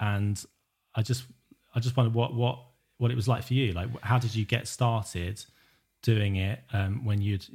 and 0.00 0.42
I 0.94 1.02
just 1.02 1.24
I 1.74 1.80
just 1.80 1.96
wondered 1.96 2.14
what 2.14 2.34
what 2.34 2.58
what 2.98 3.10
it 3.10 3.14
was 3.14 3.26
like 3.28 3.42
for 3.44 3.54
you. 3.54 3.72
Like, 3.72 3.88
how 4.02 4.18
did 4.18 4.34
you 4.34 4.44
get 4.44 4.68
started 4.68 5.44
doing 6.02 6.36
it 6.36 6.60
um, 6.72 7.04
when 7.04 7.20
you'd 7.20 7.46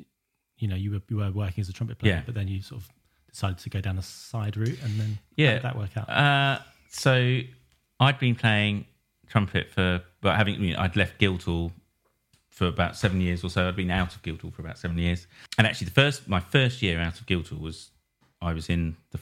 you 0.57 0.67
know 0.67 0.75
you 0.75 0.91
were 0.91 1.01
you 1.09 1.17
were 1.17 1.31
working 1.31 1.61
as 1.61 1.69
a 1.69 1.73
trumpet 1.73 1.99
player, 1.99 2.13
Yeah. 2.15 2.21
but 2.25 2.33
then 2.35 2.47
you 2.47 2.61
sort 2.61 2.81
of 2.81 2.89
decided 3.29 3.57
to 3.59 3.69
go 3.69 3.81
down 3.81 3.97
a 3.97 4.01
side 4.01 4.57
route, 4.57 4.79
and 4.83 4.99
then 4.99 5.09
how 5.09 5.19
Yeah. 5.35 5.53
did 5.55 5.61
that 5.63 5.77
work 5.77 5.95
out? 5.97 6.09
Uh, 6.09 6.59
so 6.89 7.39
I'd 7.99 8.17
been 8.19 8.35
playing 8.35 8.85
trumpet 9.27 9.69
for, 9.69 10.01
but 10.21 10.35
having 10.37 10.55
I 10.55 10.59
mean, 10.59 10.75
I'd 10.75 10.95
left 10.95 11.19
Guildhall 11.19 11.73
for 12.49 12.65
about 12.67 12.95
seven 12.95 13.19
years 13.21 13.43
or 13.43 13.49
so. 13.49 13.67
I'd 13.67 13.75
been 13.75 13.91
out 13.91 14.15
of 14.15 14.23
Guildhall 14.23 14.51
for 14.51 14.61
about 14.61 14.77
seven 14.79 14.97
years, 14.97 15.27
and 15.57 15.67
actually 15.67 15.85
the 15.85 15.91
first 15.91 16.27
my 16.27 16.39
first 16.39 16.81
year 16.81 16.99
out 16.99 17.19
of 17.19 17.25
Guildhall 17.27 17.59
was 17.59 17.91
I 18.41 18.53
was 18.53 18.69
in 18.69 18.95
the 19.11 19.19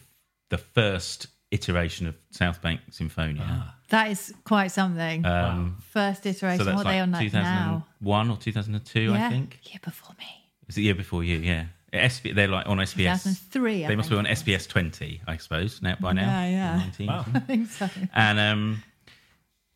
the 0.49 0.58
first 0.58 1.28
iteration 1.51 2.08
of 2.08 2.15
South 2.32 2.62
Bank 2.62 2.82
Symphonia. 2.91 3.73
That 3.89 4.10
is 4.12 4.34
quite 4.43 4.67
something. 4.69 5.25
Um, 5.25 5.78
First 5.91 6.25
iteration. 6.25 6.60
so 6.60 6.65
that's 6.65 6.78
what 6.78 6.88
are 6.88 6.91
they 6.91 6.99
like 6.99 7.04
on 7.04 7.12
like 7.12 7.34
now? 7.34 7.86
2001 7.99 8.30
or 8.32 8.38
2002, 8.38 9.01
yeah. 9.01 9.28
I 9.28 9.30
think. 9.30 9.60
Year 9.63 9.80
before 9.84 10.15
me. 10.19 10.25
It's 10.67 10.75
the 10.75 10.82
year 10.84 10.95
before 10.95 11.23
you, 11.23 11.38
yeah. 11.38 11.65
SP, 11.93 12.34
they're 12.36 12.47
like 12.47 12.67
on 12.67 12.78
SBS. 12.78 13.23
2003, 13.23 13.86
I 13.86 13.88
They 13.88 13.95
must 13.95 14.10
be 14.10 14.17
on 14.17 14.25
think. 14.25 14.38
SBS 14.39 14.67
20, 14.67 15.21
I 15.28 15.38
suppose, 15.38 15.82
now 15.82 15.95
by 16.01 16.13
now. 16.13 16.21
Yeah, 16.25 16.49
yeah. 16.49 16.78
19. 16.80 17.10
I 17.10 17.23
think 17.39 17.69
so. 17.69 17.89
and 18.13 18.39
um 18.39 18.84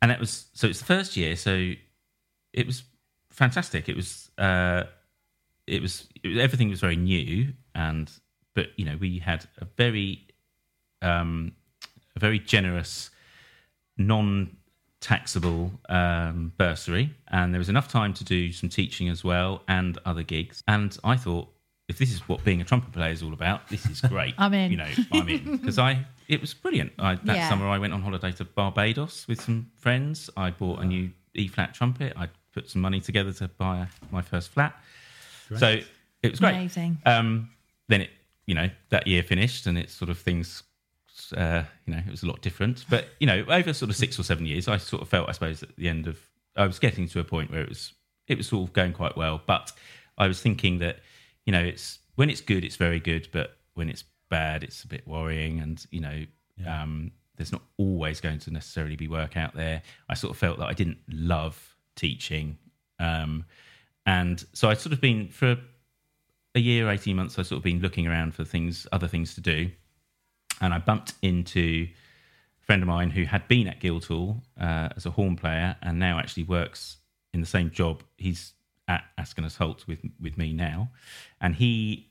and 0.02 0.12
it 0.12 0.19
was 0.19 0.47
so 0.54 0.67
it's 0.67 0.80
the 0.80 0.86
first 0.86 1.15
year 1.15 1.36
so 1.36 1.71
it 2.54 2.65
was 2.65 2.84
fantastic 3.32 3.88
it 3.88 3.95
was 3.95 4.30
uh 4.38 4.84
it 5.67 5.82
was, 5.82 6.08
it 6.23 6.28
was 6.30 6.38
everything 6.39 6.69
was 6.69 6.80
very 6.82 6.95
new 6.97 7.54
and 7.75 8.12
but 8.60 8.67
you 8.80 8.86
know 8.86 8.98
we 9.00 9.19
had 9.19 9.45
a 9.60 9.65
very 9.78 10.10
um 11.02 11.54
a 12.15 12.19
very 12.19 12.39
generous 12.39 13.10
non 13.98 14.56
taxable 15.02 15.72
um, 15.88 16.52
bursary 16.58 17.10
and 17.30 17.54
there 17.54 17.60
was 17.60 17.69
enough 17.69 17.88
time 17.88 18.13
to 18.13 18.24
do 18.26 18.52
some 18.52 18.67
teaching 18.67 19.08
as 19.08 19.24
well 19.24 19.62
and 19.69 19.98
other 20.06 20.24
gigs. 20.24 20.62
And 20.67 20.98
i 21.06 21.15
thought 21.15 21.48
if 21.88 21.98
this 21.98 22.12
is 22.15 22.19
what 22.28 22.43
being 22.43 22.60
a 22.62 22.65
trumpet 22.65 22.91
player 22.91 23.12
is 23.13 23.24
all 23.24 23.32
about 23.34 23.60
this 23.69 23.86
is 23.86 24.02
great. 24.13 24.34
I'm 24.38 24.54
in. 24.54 24.72
you 24.72 24.78
know 24.78 24.91
i'm 25.13 25.30
in. 25.30 25.58
Because 25.58 25.80
i 25.80 26.06
it 26.28 26.41
was 26.41 26.54
brilliant. 26.54 26.91
I, 27.00 27.15
that 27.15 27.36
Yeah. 27.38 27.50
summer 27.50 27.67
i 27.76 27.78
went 27.84 27.93
on 27.93 28.02
holiday 28.02 28.32
to 28.34 28.43
barbados 28.45 29.26
with 29.30 29.39
some 29.41 29.72
friends. 29.78 30.30
I 30.36 30.48
bought 30.52 30.80
a 30.82 30.86
new 30.86 31.12
e 31.34 31.48
flat 31.48 31.74
trumpet. 31.74 32.12
I 32.17 32.28
put 32.56 32.69
some 32.69 32.82
money 32.82 33.00
together 33.00 33.32
to 33.41 33.48
buy 33.48 33.88
my 34.12 34.22
first 34.32 34.50
flat. 34.56 34.74
So 35.63 35.69
it 36.26 36.30
was 36.34 36.39
great. 36.41 36.56
Amazing. 36.56 36.98
um, 37.06 37.50
then 37.88 38.02
it, 38.02 38.10
you 38.49 38.55
know, 38.55 38.67
that 38.89 39.05
year 39.05 39.21
finished, 39.21 39.67
and 39.67 39.77
it's 39.77 39.93
sort 39.93 40.09
of 40.09 40.17
things, 40.17 40.63
uh, 41.38 41.62
you 41.85 41.93
know, 41.93 41.99
it 41.99 42.09
was 42.09 42.23
a 42.23 42.25
lot 42.25 42.41
different. 42.41 42.83
But 42.89 43.05
you 43.19 43.27
know, 43.27 43.45
over 43.47 43.73
sort 43.73 43.91
of 43.91 43.95
six 43.95 44.17
or 44.17 44.23
seven 44.23 44.47
years, 44.47 44.67
I 44.67 44.77
sort 44.77 45.03
of 45.03 45.07
felt, 45.07 45.29
I 45.29 45.33
suppose, 45.33 45.62
at 45.62 45.75
the 45.75 45.88
end 45.88 46.07
of, 46.07 46.17
I 46.55 46.65
was 46.65 46.79
getting 46.79 47.07
to 47.09 47.19
a 47.19 47.23
point 47.23 47.51
where 47.51 47.62
it 47.62 47.69
was, 47.69 47.93
it 48.27 48.38
was 48.38 48.47
sort 48.47 48.67
of 48.67 48.73
going 48.73 48.93
quite 48.93 49.15
well. 49.15 49.39
But 49.45 49.71
I 50.17 50.27
was 50.27 50.41
thinking 50.41 50.79
that, 50.79 50.97
you 51.45 51.51
know, 51.51 51.62
it's 51.62 51.99
when 52.15 52.31
it's 52.31 52.41
good, 52.41 52.65
it's 52.65 52.75
very 52.75 52.99
good, 52.99 53.27
but 53.31 53.55
when 53.75 53.88
it's 53.88 54.03
bad, 54.31 54.63
it's 54.63 54.83
a 54.83 54.88
bit 54.88 55.07
worrying, 55.07 55.59
and 55.59 55.85
you 55.91 56.01
know, 56.01 56.25
um, 56.67 57.12
there's 57.38 57.51
not 57.51 57.62
always 57.77 58.19
going 58.19 58.39
to 58.39 58.51
necessarily 58.51 58.95
be 58.95 59.07
work 59.07 59.38
out 59.38 59.53
there. 59.53 59.83
I 60.09 60.15
sort 60.15 60.31
of 60.31 60.38
felt 60.39 60.57
that 60.57 60.67
I 60.67 60.73
didn't 60.73 60.97
love 61.07 61.75
teaching. 61.95 62.57
Um, 62.99 63.45
and 64.07 64.43
so 64.53 64.69
I'd 64.69 64.79
sort 64.79 64.93
of 64.93 65.01
been 65.01 65.27
for 65.27 65.55
a 66.55 66.59
year, 66.59 66.89
18 66.89 67.15
months, 67.15 67.38
I've 67.38 67.47
sort 67.47 67.57
of 67.57 67.63
been 67.63 67.79
looking 67.79 68.07
around 68.07 68.33
for 68.33 68.43
things, 68.43 68.88
other 68.91 69.07
things 69.07 69.35
to 69.35 69.41
do. 69.41 69.69
And 70.62 70.73
I 70.73 70.79
bumped 70.79 71.13
into 71.21 71.88
a 72.62 72.65
friend 72.65 72.81
of 72.81 72.88
mine 72.88 73.12
who 73.12 73.23
had 73.23 73.47
been 73.47 73.67
at 73.67 73.79
Guildhall 73.79 74.41
uh, 74.59 74.89
as 74.95 75.05
a 75.05 75.12
horn 75.12 75.35
player 75.35 75.75
and 75.81 75.99
now 75.99 76.19
actually 76.19 76.43
works 76.43 76.97
in 77.33 77.41
the 77.41 77.47
same 77.47 77.71
job. 77.71 78.03
He's 78.17 78.53
at 78.88 79.03
Askonas 79.17 79.57
Holt 79.57 79.85
with, 79.88 79.99
with 80.19 80.38
me 80.38 80.51
now. 80.51 80.89
And 81.39 81.55
he, 81.55 82.09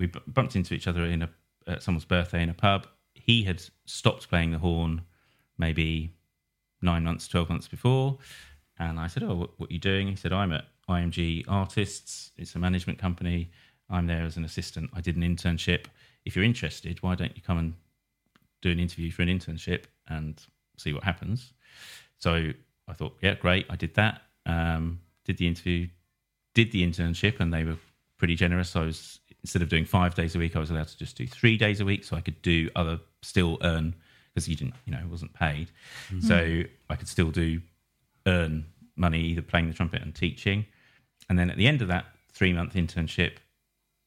we 0.00 0.06
bu- 0.06 0.20
bumped 0.26 0.56
into 0.56 0.74
each 0.74 0.88
other 0.88 1.04
in 1.04 1.22
a, 1.22 1.30
at 1.66 1.82
someone's 1.82 2.06
birthday 2.06 2.42
in 2.42 2.48
a 2.48 2.54
pub. 2.54 2.86
He 3.14 3.44
had 3.44 3.62
stopped 3.84 4.28
playing 4.28 4.50
the 4.50 4.58
horn 4.58 5.02
maybe 5.58 6.16
nine 6.82 7.04
months, 7.04 7.28
12 7.28 7.48
months 7.48 7.68
before. 7.68 8.18
And 8.78 8.98
I 8.98 9.06
said, 9.06 9.22
Oh, 9.22 9.34
what, 9.34 9.50
what 9.58 9.70
are 9.70 9.72
you 9.72 9.78
doing? 9.78 10.08
He 10.08 10.16
said, 10.16 10.32
I'm 10.32 10.52
at 10.52 10.64
IMG 10.88 11.44
Artists. 11.46 12.32
It's 12.36 12.54
a 12.54 12.58
management 12.58 12.98
company. 12.98 13.50
I'm 13.90 14.06
there 14.06 14.24
as 14.24 14.36
an 14.36 14.44
assistant. 14.44 14.90
I 14.94 15.00
did 15.00 15.16
an 15.16 15.22
internship. 15.22 15.86
If 16.24 16.36
you're 16.36 16.44
interested, 16.44 17.02
why 17.02 17.14
don't 17.14 17.36
you 17.36 17.42
come 17.42 17.58
and 17.58 17.74
do 18.62 18.70
an 18.70 18.80
interview 18.80 19.10
for 19.10 19.22
an 19.22 19.28
internship 19.28 19.84
and 20.08 20.40
see 20.76 20.92
what 20.92 21.04
happens? 21.04 21.52
So 22.18 22.50
I 22.88 22.92
thought, 22.92 23.16
yeah, 23.20 23.34
great. 23.34 23.66
I 23.68 23.76
did 23.76 23.94
that. 23.94 24.22
Um, 24.46 25.00
did 25.24 25.38
the 25.38 25.46
interview, 25.46 25.88
did 26.54 26.72
the 26.72 26.86
internship, 26.86 27.40
and 27.40 27.52
they 27.52 27.64
were 27.64 27.76
pretty 28.18 28.36
generous. 28.36 28.76
I 28.76 28.84
was 28.84 29.20
instead 29.42 29.60
of 29.60 29.68
doing 29.68 29.84
five 29.84 30.14
days 30.14 30.34
a 30.34 30.38
week, 30.38 30.56
I 30.56 30.58
was 30.58 30.70
allowed 30.70 30.88
to 30.88 30.96
just 30.96 31.16
do 31.16 31.26
three 31.26 31.58
days 31.58 31.80
a 31.80 31.84
week, 31.84 32.04
so 32.04 32.16
I 32.16 32.20
could 32.22 32.40
do 32.40 32.70
other, 32.74 32.98
still 33.22 33.58
earn 33.62 33.94
because 34.32 34.48
you 34.48 34.56
didn't, 34.56 34.74
you 34.86 34.92
know, 34.92 34.98
it 34.98 35.08
wasn't 35.08 35.32
paid. 35.34 35.70
So 36.20 36.62
I 36.90 36.96
could 36.96 37.08
still 37.08 37.30
do 37.30 37.60
earn 38.26 38.64
money 38.96 39.20
either 39.20 39.42
playing 39.42 39.68
the 39.68 39.74
trumpet 39.74 40.02
and 40.02 40.14
teaching. 40.14 40.66
And 41.28 41.38
then 41.38 41.50
at 41.50 41.56
the 41.56 41.66
end 41.66 41.82
of 41.82 41.88
that 41.88 42.06
three 42.32 42.52
month 42.52 42.74
internship, 42.74 43.34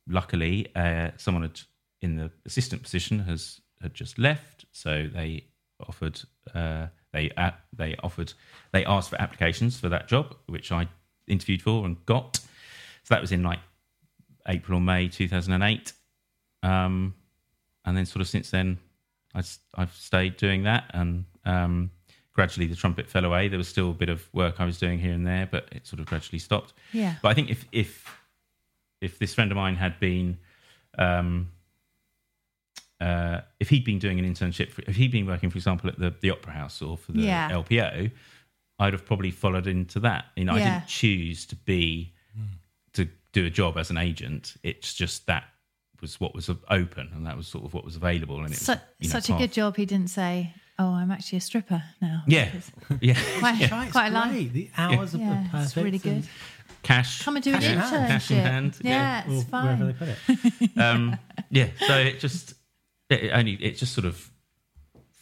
luckily, 0.08 0.68
uh, 0.76 1.12
someone 1.18 1.44
had 1.44 1.60
in 2.02 2.16
the 2.16 2.32
assistant 2.46 2.84
position 2.84 3.20
has 3.20 3.60
had 3.82 3.94
just 3.94 4.18
left, 4.18 4.66
so 4.72 5.10
they 5.14 5.46
offered 5.88 6.22
uh, 6.54 6.88
they 7.14 7.32
uh, 7.38 7.52
they 7.74 7.96
offered 8.04 8.34
they 8.72 8.86
asked 8.86 9.10
for 9.10 9.22
applications 9.22 9.80
for 9.80 9.90
that 9.90 10.08
job, 10.08 10.36
which 10.48 10.72
I 10.72 10.88
interviewed 11.28 11.62
for 11.62 11.86
and 11.86 12.04
got. 12.06 12.38
So 13.04 13.14
that 13.14 13.22
was 13.22 13.32
in 13.32 13.44
like 13.44 13.60
April 14.48 14.78
or 14.78 14.82
May 14.82 15.08
two 15.08 15.28
thousand 15.28 15.54
and 15.54 15.64
eight, 15.64 15.94
um, 16.64 17.14
and 17.86 17.96
then 17.96 18.06
sort 18.06 18.22
of 18.22 18.28
since 18.28 18.50
then, 18.50 18.78
I, 19.34 19.44
have 19.78 19.94
stayed 19.94 20.38
doing 20.38 20.64
that, 20.64 20.92
and 20.94 21.26
um, 21.46 21.92
gradually 22.34 22.68
the 22.68 22.76
trumpet 22.76 23.10
fell 23.10 23.26
away. 23.26 23.48
There 23.48 23.58
was 23.58 23.68
still 23.68 23.92
a 23.92 23.94
bit 23.94 24.10
of 24.10 24.28
work 24.34 24.56
I 24.60 24.66
was 24.66 24.78
doing 24.78 25.00
here 25.00 25.14
and 25.14 25.26
there, 25.26 25.48
but 25.50 25.68
it 25.72 25.88
sort 25.88 26.00
of 26.00 26.06
gradually 26.06 26.40
stopped. 26.40 26.74
Yeah. 26.94 27.16
But 27.22 27.30
I 27.30 27.34
think 27.34 27.50
if 27.50 27.66
if 27.72 28.18
if 29.02 29.20
this 29.20 29.34
friend 29.34 29.52
of 29.52 29.56
mine 29.58 29.76
had 29.76 30.00
been 30.00 30.38
um, 30.98 31.50
uh, 33.00 33.42
if 33.60 33.70
he'd 33.70 33.86
been 33.86 34.00
doing 34.00 34.18
an 34.20 34.26
internship, 34.26 34.72
for, 34.72 34.82
if 34.88 34.96
he'd 34.96 35.12
been 35.12 35.28
working, 35.28 35.50
for 35.50 35.58
example, 35.58 35.90
at 35.90 36.00
the, 36.00 36.14
the 36.22 36.32
Opera 36.32 36.54
House 36.54 36.82
or 36.82 36.98
for 36.98 37.12
the 37.12 37.22
Yeah. 37.22 37.52
LPO, 37.52 38.12
I'd 38.80 38.94
have 38.94 39.06
probably 39.06 39.32
followed 39.32 39.68
into 39.68 40.00
that. 40.02 40.26
You 40.36 40.46
know, 40.46 40.54
I 40.54 40.60
didn't 40.60 40.88
choose 40.88 41.46
to 41.48 41.56
be 41.56 42.14
to 42.94 43.08
do 43.34 43.46
a 43.46 43.50
job 43.50 43.78
as 43.78 43.90
an 43.92 43.98
agent. 43.98 44.56
It's 44.64 44.94
just 44.94 45.28
that 45.28 45.44
was 46.02 46.20
what 46.20 46.34
was 46.36 46.50
open, 46.70 47.10
and 47.14 47.26
that 47.26 47.36
was 47.38 47.48
sort 47.48 47.66
of 47.66 47.74
what 47.74 47.84
was 47.86 47.96
available. 47.96 48.44
And 48.44 48.52
it 48.54 48.58
Su- 48.58 48.74
was, 48.74 48.80
you 49.00 49.10
know, 49.10 49.12
such 49.14 49.26
a 49.30 49.32
part- 49.34 49.42
good 49.42 49.52
job 49.54 49.76
he 49.78 49.86
didn't 49.88 50.10
say, 50.12 50.54
"Oh, 50.78 50.90
I'm 50.90 51.10
actually 51.12 51.40
a 51.40 51.42
stripper 51.42 51.84
now." 52.02 52.22
Yeah, 52.28 52.52
yeah. 53.02 53.16
Quite, 53.40 53.72
Right, 53.72 53.84
it's 53.84 53.92
quite 53.92 54.08
a 54.08 54.12
lot. 54.12 54.32
The 54.32 54.70
hours 54.78 55.16
are 55.16 55.20
Yeah, 55.20 55.44
perfect. 55.52 55.64
it's 55.66 55.78
really 55.78 55.98
good. 56.00 56.12
and- 56.14 56.28
Cash, 56.84 57.24
Come 57.24 57.36
and 57.36 57.44
do 57.44 57.54
an 57.54 57.60
Cash 57.62 57.70
in 57.72 57.78
internship. 57.80 57.90
hand. 57.90 58.08
Cash 58.08 58.32
in 58.32 58.38
hand, 58.38 58.78
Yeah, 58.82 58.92
yeah. 58.92 59.24
it's 59.36 59.44
or 59.54 59.62
wherever 59.62 59.86
they 59.86 59.94
fine. 59.94 60.16
put 60.28 60.62
it. 60.62 60.78
um, 60.80 61.18
yeah. 61.50 61.68
So 61.86 61.98
it 61.98 62.20
just 62.20 62.54
it 63.10 63.24
it 63.26 63.32
only 63.32 63.54
it 63.54 63.78
just 63.78 63.94
sort 63.94 64.06
of 64.06 64.30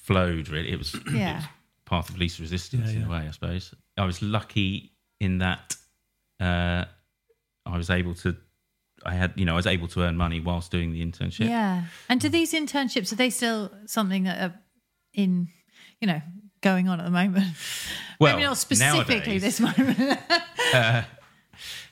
flowed. 0.04 0.50
Really, 0.50 0.72
it 0.72 0.78
was, 0.78 0.96
Yeah. 1.12 1.36
was 1.38 1.46
part 1.86 2.10
of 2.10 2.18
least 2.18 2.40
resistance 2.40 2.92
Yeah, 2.92 2.98
in 3.00 3.04
a 3.04 3.10
way, 3.10 3.26
I 3.28 3.32
suppose. 3.32 3.74
I 3.98 4.06
was 4.06 4.22
lucky 4.22 4.94
in 5.20 5.40
that 5.40 5.76
uh, 6.40 6.86
I 7.66 7.78
was 7.78 7.90
able 7.90 8.14
to. 8.16 8.36
I 9.06 9.14
had, 9.14 9.34
you 9.36 9.46
know, 9.46 9.54
I 9.54 9.56
was 9.56 9.68
able 9.68 9.88
to 9.90 10.02
earn 10.02 10.18
money 10.18 10.40
whilst 10.40 10.72
doing 10.72 10.92
the 10.92 11.06
internship. 11.06 11.48
Yeah. 11.48 11.84
And 12.10 12.20
do 12.20 12.28
these 12.30 12.54
internships 12.54 13.12
are 13.12 13.16
they 13.16 13.30
still 13.30 13.72
something 13.86 14.24
that 14.24 14.42
are 14.42 14.56
in, 15.14 15.48
you 16.02 16.08
know, 16.08 16.22
going 16.62 16.90
on 16.90 17.00
at 17.00 17.04
the 17.06 17.12
moment? 17.12 17.46
Well, 18.20 18.34
Maybe 18.36 18.46
not 18.48 18.58
specifically 18.58 19.16
nowadays- 19.16 19.42
this 19.42 19.60
moment. 19.60 20.20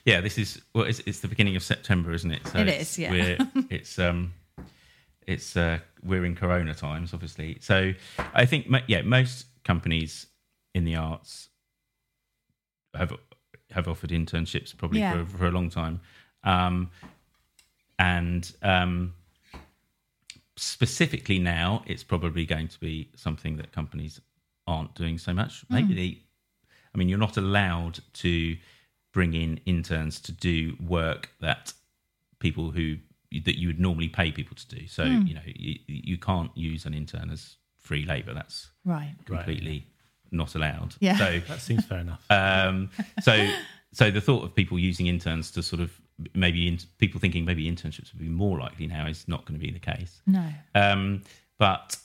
yeah, 0.04 0.20
this 0.20 0.38
is 0.38 0.60
well, 0.74 0.84
it's, 0.84 1.00
it's 1.06 1.20
the 1.20 1.28
beginning 1.28 1.56
of 1.56 1.62
September, 1.62 2.12
isn't 2.12 2.30
it? 2.30 2.46
So 2.46 2.58
it's, 2.58 2.98
yeah. 2.98 3.10
We're, 3.10 3.38
it's 3.70 3.98
um, 3.98 4.34
it's 5.26 5.56
uh, 5.56 5.78
we're 6.02 6.24
in 6.24 6.36
Corona 6.36 6.74
times, 6.74 7.14
obviously. 7.14 7.58
So 7.60 7.94
I 8.34 8.44
think, 8.46 8.66
yeah, 8.86 9.02
most 9.02 9.46
companies 9.64 10.26
in 10.74 10.84
the 10.84 10.96
arts 10.96 11.48
have 12.94 13.12
have 13.70 13.88
offered 13.88 14.10
internships 14.10 14.76
probably 14.76 15.00
Yeah. 15.00 15.24
for 15.24 15.38
for 15.38 15.46
a 15.46 15.50
long 15.50 15.70
time, 15.70 16.00
um, 16.42 16.90
and 17.98 18.52
um, 18.62 19.14
specifically 20.56 21.38
now, 21.38 21.82
it's 21.86 22.04
probably 22.04 22.44
going 22.44 22.68
to 22.68 22.78
be 22.80 23.10
something 23.16 23.56
that 23.56 23.72
companies 23.72 24.20
aren't 24.66 24.94
doing 24.94 25.18
so 25.18 25.32
much. 25.32 25.64
Maybe 25.70 25.94
they 25.94 26.20
I 26.94 26.98
mean, 26.98 27.08
you're 27.08 27.18
not 27.18 27.36
allowed 27.36 28.00
to 28.14 28.56
bring 29.14 29.32
in 29.32 29.58
interns 29.64 30.20
to 30.20 30.32
do 30.32 30.76
work 30.86 31.30
that 31.40 31.72
people 32.40 32.70
who 32.72 32.96
that 33.44 33.58
you 33.58 33.66
would 33.68 33.80
normally 33.80 34.08
pay 34.08 34.30
people 34.30 34.54
to 34.56 34.68
do. 34.68 34.86
So 34.86 35.04
Hmm. 35.06 35.26
you 35.26 35.34
know, 35.34 35.40
you, 35.46 35.78
you 35.86 36.18
can't 36.18 36.50
use 36.56 36.84
an 36.84 36.92
intern 36.94 37.30
as 37.30 37.56
free 37.78 38.04
labour. 38.04 38.34
That's 38.34 38.70
right. 38.84 39.14
completely 39.24 39.86
not 40.30 40.54
allowed. 40.54 40.94
Yeah. 41.00 41.16
So 41.16 41.40
That 41.48 41.60
seems 41.60 41.84
fair 41.86 41.98
enough. 42.00 42.22
um, 42.30 42.90
so 43.22 43.34
so 43.92 44.10
the 44.10 44.20
thought 44.20 44.44
of 44.44 44.54
people 44.54 44.78
using 44.78 45.06
interns 45.06 45.50
to 45.52 45.62
sort 45.62 45.80
of 45.80 45.90
maybe 46.34 46.68
in, 46.68 46.78
people 46.98 47.18
thinking 47.20 47.44
maybe 47.44 47.64
internships 47.70 48.12
would 48.12 48.20
be 48.20 48.28
more 48.28 48.58
likely 48.58 48.86
now 48.86 49.06
is 49.06 49.26
not 49.28 49.44
going 49.46 49.58
to 49.58 49.64
be 49.66 49.72
the 49.72 49.80
case. 49.80 50.20
No. 50.26 50.46
Um, 50.74 51.22
but 51.58 51.96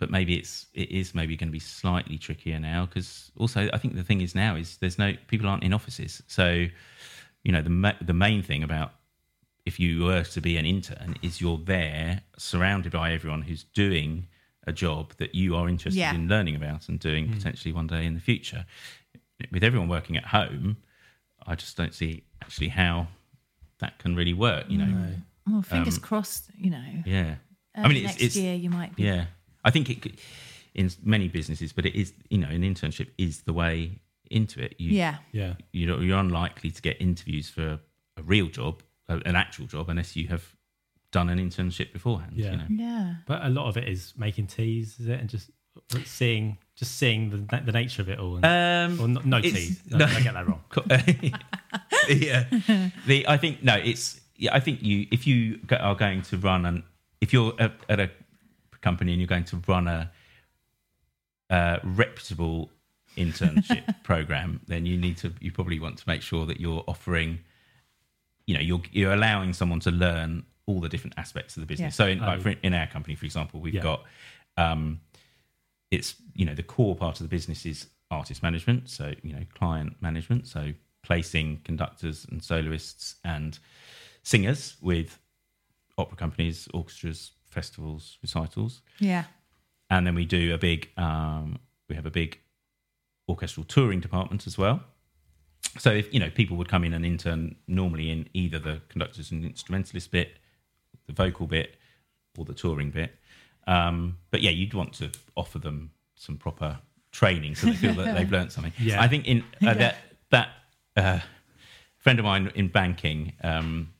but 0.00 0.10
maybe 0.10 0.34
it's 0.36 0.66
it 0.74 0.90
is 0.90 1.14
maybe 1.14 1.36
going 1.36 1.48
to 1.48 1.52
be 1.52 1.60
slightly 1.60 2.18
trickier 2.18 2.58
now 2.58 2.86
because 2.86 3.30
also 3.36 3.68
I 3.72 3.78
think 3.78 3.94
the 3.94 4.02
thing 4.02 4.20
is 4.20 4.34
now 4.34 4.56
is 4.56 4.76
there's 4.78 4.98
no 4.98 5.12
people 5.28 5.46
aren't 5.48 5.62
in 5.62 5.72
offices, 5.72 6.22
so 6.26 6.66
you 7.44 7.52
know 7.52 7.62
the 7.62 7.70
ma- 7.70 8.00
the 8.00 8.12
main 8.14 8.42
thing 8.42 8.62
about 8.64 8.92
if 9.66 9.78
you 9.78 10.04
were 10.04 10.24
to 10.24 10.40
be 10.40 10.56
an 10.56 10.66
intern 10.66 11.14
is 11.22 11.40
you're 11.40 11.58
there 11.64 12.22
surrounded 12.38 12.92
by 12.92 13.12
everyone 13.12 13.42
who's 13.42 13.64
doing 13.74 14.26
a 14.66 14.72
job 14.72 15.12
that 15.18 15.34
you 15.34 15.54
are 15.54 15.68
interested 15.68 15.98
Yeah. 16.00 16.14
in 16.14 16.28
learning 16.28 16.56
about 16.56 16.88
and 16.88 16.98
doing 16.98 17.30
potentially 17.32 17.72
one 17.72 17.86
day 17.86 18.04
in 18.06 18.14
the 18.14 18.20
future. 18.20 18.64
With 19.52 19.62
everyone 19.64 19.88
working 19.88 20.16
at 20.16 20.26
home, 20.26 20.76
I 21.46 21.54
just 21.54 21.76
don't 21.76 21.94
see 21.94 22.24
actually 22.42 22.68
how 22.68 23.08
that 23.78 23.98
can 23.98 24.14
really 24.16 24.34
work. 24.34 24.64
You 24.68 24.78
know, 24.78 24.92
Well, 25.46 25.62
fingers 25.62 25.96
Um, 25.96 26.02
crossed, 26.02 26.50
you 26.56 26.70
know. 26.70 27.02
yeah. 27.06 27.36
I 27.74 27.88
mean, 27.88 27.98
it's, 27.98 28.06
next 28.14 28.22
it's 28.22 28.36
year 28.36 28.54
you 28.54 28.68
might 28.70 28.94
be. 28.96 29.04
yeah. 29.04 29.26
I 29.64 29.70
think 29.70 29.90
it 29.90 30.00
could, 30.02 30.18
in 30.74 30.90
many 31.02 31.28
businesses, 31.28 31.72
but 31.72 31.84
it 31.86 31.94
is 31.94 32.12
you 32.28 32.38
know 32.38 32.48
an 32.48 32.62
internship 32.62 33.08
is 33.18 33.42
the 33.42 33.52
way 33.52 33.98
into 34.30 34.60
it. 34.62 34.74
You, 34.78 34.90
Yeah. 34.92 35.16
Yeah. 35.32 35.54
you 35.72 35.86
know 35.86 35.98
you're 36.00 36.18
unlikely 36.18 36.70
to 36.70 36.80
get 36.82 37.00
interviews 37.00 37.48
for 37.48 37.80
a 38.16 38.22
real 38.22 38.48
job, 38.48 38.82
a- 39.08 39.22
an 39.26 39.36
actual 39.36 39.66
job, 39.66 39.88
unless 39.88 40.14
you 40.16 40.28
have 40.28 40.44
done 41.12 41.28
an 41.28 41.38
internship 41.38 41.92
beforehand. 41.92 42.32
Yeah. 42.36 42.50
You 42.52 42.56
know? 42.58 42.66
Yeah. 42.70 43.14
But 43.26 43.44
a 43.44 43.48
lot 43.48 43.66
of 43.68 43.76
it 43.76 43.88
is 43.88 44.14
making 44.16 44.46
teas, 44.46 45.00
is 45.00 45.08
it? 45.08 45.18
And 45.18 45.28
just 45.28 45.50
seeing, 46.04 46.58
just 46.76 46.96
seeing 46.96 47.30
the, 47.30 47.60
the 47.64 47.72
nature 47.72 48.02
of 48.02 48.08
it 48.08 48.18
all. 48.20 48.36
And, 48.40 48.44
Um, 48.44 49.00
or 49.00 49.08
no, 49.08 49.20
no 49.24 49.38
it's- 49.38 49.52
teas. 49.52 49.82
No, 49.90 49.98
no. 49.98 50.04
I 50.06 50.20
get 50.20 50.34
that 50.34 50.46
wrong. 50.46 50.62
Yeah. 52.08 52.44
The 53.06 53.26
I 53.28 53.36
think 53.36 53.62
no, 53.62 53.74
it's 53.76 54.20
yeah. 54.36 54.54
I 54.54 54.60
think 54.60 54.82
you 54.82 55.06
if 55.12 55.26
you 55.26 55.60
are 55.70 55.94
going 55.94 56.22
to 56.22 56.36
run 56.38 56.64
and 56.66 56.82
if 57.20 57.32
you're 57.32 57.52
at, 57.60 57.72
at 57.88 58.00
a 58.00 58.10
company 58.82 59.12
and 59.12 59.20
you're 59.20 59.28
going 59.28 59.44
to 59.44 59.60
run 59.68 59.88
a, 59.88 60.10
uh 61.50 61.78
reputable 61.82 62.70
internship 63.16 63.82
program, 64.04 64.60
then 64.68 64.86
you 64.86 64.96
need 64.96 65.16
to 65.18 65.32
you 65.40 65.50
probably 65.50 65.80
want 65.80 65.98
to 65.98 66.04
make 66.06 66.22
sure 66.22 66.46
that 66.46 66.60
you're 66.60 66.84
offering, 66.86 67.40
you 68.46 68.54
know, 68.54 68.60
you're 68.60 68.82
you're 68.92 69.12
allowing 69.12 69.52
someone 69.52 69.80
to 69.80 69.90
learn 69.90 70.44
all 70.66 70.80
the 70.80 70.88
different 70.88 71.14
aspects 71.16 71.56
of 71.56 71.60
the 71.62 71.66
business. 71.66 71.98
Yeah. 71.98 72.04
So 72.04 72.10
in, 72.10 72.20
like 72.20 72.38
Oh. 72.38 72.42
for, 72.42 72.50
in 72.62 72.72
our 72.74 72.86
company, 72.86 73.16
for 73.16 73.24
example, 73.24 73.60
we've 73.60 73.74
Yeah. 73.74 73.82
got 73.82 74.04
um, 74.56 75.00
it's 75.90 76.14
you 76.34 76.44
know 76.44 76.54
the 76.54 76.62
core 76.62 76.94
part 76.94 77.18
of 77.20 77.24
the 77.24 77.28
business 77.28 77.66
is 77.66 77.86
artist 78.12 78.42
management 78.42 78.88
so 78.90 79.12
you 79.22 79.32
know 79.32 79.44
client 79.54 79.94
management 80.00 80.46
so 80.46 80.72
placing 81.02 81.56
conductors 81.64 82.26
and 82.30 82.42
soloists 82.42 83.14
and 83.24 83.58
singers 84.24 84.76
with 84.80 85.18
opera 85.96 86.16
companies 86.16 86.68
orchestras 86.74 87.30
festivals 87.50 88.18
recitals. 88.22 88.82
Yeah. 88.98 89.24
and 89.90 90.06
then 90.06 90.14
we 90.14 90.24
do 90.24 90.54
a 90.54 90.58
big 90.58 90.88
um, 90.96 91.58
we 91.88 91.96
have 91.96 92.06
a 92.06 92.10
big 92.10 92.38
orchestral 93.28 93.64
touring 93.64 94.00
department 94.00 94.46
as 94.46 94.56
well. 94.56 94.82
So 95.78 95.90
if 95.92 96.12
you 96.14 96.20
know 96.20 96.30
people 96.30 96.56
would 96.56 96.68
come 96.68 96.84
in 96.84 96.92
and 96.94 97.04
intern 97.04 97.56
normally 97.66 98.10
in 98.10 98.28
either 98.34 98.58
the 98.58 98.80
conductors 98.88 99.30
and 99.30 99.44
instrumentalist 99.44 100.10
bit 100.10 100.38
the 101.06 101.12
vocal 101.12 101.46
bit 101.46 101.76
or 102.38 102.44
the 102.44 102.54
touring 102.54 102.90
bit. 102.90 103.14
Um, 103.66 104.18
but 104.30 104.40
yeah 104.42 104.50
you'd 104.50 104.74
want 104.74 104.92
to 104.94 105.10
offer 105.36 105.58
them 105.58 105.90
some 106.14 106.36
proper 106.36 106.78
training 107.12 107.54
so 107.56 107.66
they 107.66 107.74
feel 107.74 107.94
that 107.94 108.14
they've 108.16 108.30
learned 108.30 108.52
something. 108.52 108.72
Yeah. 108.78 109.02
i 109.02 109.08
think 109.08 109.26
in 109.26 109.42
uh, 109.66 109.74
that 109.74 109.96
that 110.30 110.48
uh, 110.96 111.18
friend 111.98 112.18
of 112.18 112.24
mine 112.24 112.50
in 112.54 112.68
banking 112.68 113.32
um, 113.42 113.92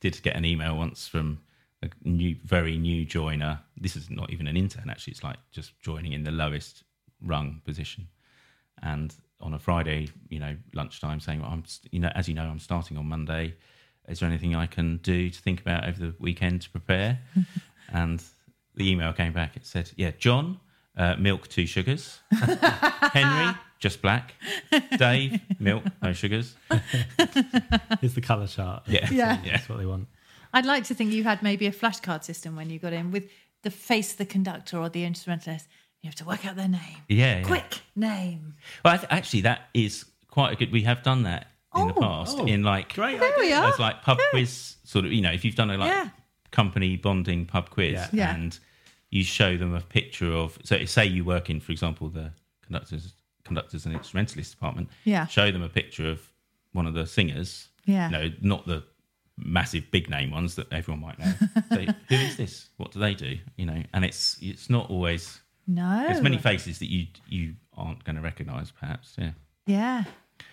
did 0.00 0.20
get 0.22 0.36
an 0.36 0.44
email 0.44 0.76
once 0.76 1.08
from 1.08 1.40
a 1.82 1.88
new, 2.04 2.36
very 2.44 2.76
new 2.76 3.04
joiner. 3.04 3.60
This 3.76 3.96
is 3.96 4.10
not 4.10 4.30
even 4.30 4.46
an 4.46 4.56
intern, 4.56 4.90
actually. 4.90 5.12
It's 5.12 5.24
like 5.24 5.38
just 5.50 5.78
joining 5.80 6.12
in 6.12 6.24
the 6.24 6.30
lowest 6.30 6.84
rung 7.22 7.60
position. 7.64 8.08
And 8.82 9.14
on 9.40 9.54
a 9.54 9.58
Friday, 9.58 10.08
you 10.28 10.38
know, 10.38 10.56
lunchtime, 10.74 11.20
saying, 11.20 11.40
well, 11.40 11.50
"I'm, 11.50 11.64
you 11.90 12.00
know, 12.00 12.10
as 12.14 12.28
you 12.28 12.34
know, 12.34 12.44
I'm 12.44 12.58
starting 12.58 12.96
on 12.96 13.06
Monday. 13.06 13.54
Is 14.08 14.20
there 14.20 14.28
anything 14.28 14.54
I 14.56 14.66
can 14.66 14.98
do 14.98 15.30
to 15.30 15.40
think 15.40 15.60
about 15.60 15.86
over 15.88 15.98
the 15.98 16.14
weekend 16.18 16.62
to 16.62 16.70
prepare?" 16.70 17.18
and 17.92 18.22
the 18.74 18.90
email 18.90 19.12
came 19.12 19.32
back. 19.32 19.56
It 19.56 19.66
said, 19.66 19.90
"Yeah, 19.96 20.10
John, 20.18 20.60
uh, 20.96 21.16
milk, 21.18 21.48
two 21.48 21.66
sugars. 21.66 22.20
Henry, 22.30 23.54
just 23.78 24.02
black. 24.02 24.34
Dave, 24.98 25.40
milk, 25.58 25.84
no 26.02 26.12
sugars. 26.12 26.56
It's 28.02 28.14
the 28.14 28.20
colour 28.22 28.46
chart. 28.46 28.84
Yeah, 28.86 29.08
Yeah. 29.10 29.40
yeah. 29.44 29.52
That's 29.52 29.68
what 29.68 29.78
they 29.78 29.86
want. 29.86 30.08
I'd 30.52 30.66
like 30.66 30.84
to 30.84 30.94
think 30.94 31.12
you 31.12 31.24
had 31.24 31.42
maybe 31.42 31.66
a 31.66 31.72
flashcard 31.72 32.24
system 32.24 32.56
when 32.56 32.70
you 32.70 32.78
got 32.78 32.92
in 32.92 33.10
with 33.10 33.28
the 33.62 33.70
face 33.70 34.12
of 34.12 34.18
the 34.18 34.26
conductor 34.26 34.78
or 34.78 34.88
the 34.88 35.04
instrumentalist. 35.04 35.68
You 36.02 36.08
have 36.08 36.14
to 36.16 36.24
work 36.24 36.46
out 36.46 36.56
their 36.56 36.68
name. 36.68 36.80
Yeah, 37.08 37.38
yeah. 37.38 37.42
Quick 37.44 37.80
name. 37.94 38.54
Well, 38.84 38.94
I 38.94 38.96
th- 38.96 39.08
actually, 39.10 39.42
that 39.42 39.68
is 39.74 40.06
quite 40.28 40.52
a 40.52 40.56
good. 40.56 40.72
We 40.72 40.82
have 40.84 41.02
done 41.02 41.24
that 41.24 41.48
in 41.76 41.88
the 41.88 41.94
Oh. 41.94 42.00
past 42.00 42.36
Oh, 42.38 42.46
in 42.46 42.62
like 42.62 42.94
Great 42.94 43.20
There 43.20 43.32
we 43.38 43.52
are. 43.52 43.66
as 43.72 43.78
like 43.78 44.02
pub 44.02 44.18
quiz 44.30 44.76
sort 44.84 45.04
of. 45.04 45.12
You 45.12 45.20
know, 45.20 45.30
if 45.30 45.44
you've 45.44 45.56
done 45.56 45.70
a 45.70 45.76
like 45.76 45.90
Yeah. 45.90 46.08
company 46.52 46.96
bonding 46.96 47.44
pub 47.46 47.68
quiz 47.70 47.92
Yeah. 47.92 48.08
Yeah. 48.12 48.34
and 48.34 48.58
you 49.10 49.22
show 49.24 49.56
them 49.58 49.74
a 49.74 49.80
picture 49.82 50.32
of. 50.32 50.58
So, 50.64 50.82
say 50.86 51.04
you 51.04 51.22
work 51.24 51.50
in, 51.50 51.60
for 51.60 51.70
example, 51.72 52.08
the 52.08 52.32
conductors, 52.64 53.12
conductors 53.44 53.84
and 53.84 53.94
instrumentalist 53.94 54.52
department. 54.52 54.88
Yeah. 55.04 55.26
Show 55.26 55.50
them 55.50 55.62
a 55.62 55.68
picture 55.68 56.08
of 56.08 56.32
one 56.72 56.86
of 56.86 56.94
the 56.94 57.06
singers. 57.06 57.68
Yeah. 57.84 58.08
No, 58.08 58.30
not 58.40 58.66
the 58.66 58.84
massive 59.44 59.90
big 59.90 60.10
name 60.10 60.30
ones 60.30 60.54
that 60.56 60.72
everyone 60.72 61.00
might 61.00 61.18
know. 61.18 61.32
so, 61.68 61.92
who 62.08 62.14
is 62.14 62.36
this? 62.36 62.68
What 62.76 62.92
do 62.92 63.00
they 63.00 63.14
do? 63.14 63.38
You 63.56 63.66
know, 63.66 63.82
and 63.92 64.04
it's 64.04 64.38
it's 64.40 64.70
not 64.70 64.90
always. 64.90 65.40
No. 65.66 66.04
There's 66.08 66.22
many 66.22 66.38
faces 66.38 66.78
that 66.80 66.90
you 66.90 67.06
you 67.28 67.54
aren't 67.76 68.04
going 68.04 68.16
to 68.16 68.22
recognise, 68.22 68.70
perhaps. 68.70 69.16
Yeah. 69.18 69.32
Yeah. 69.66 70.04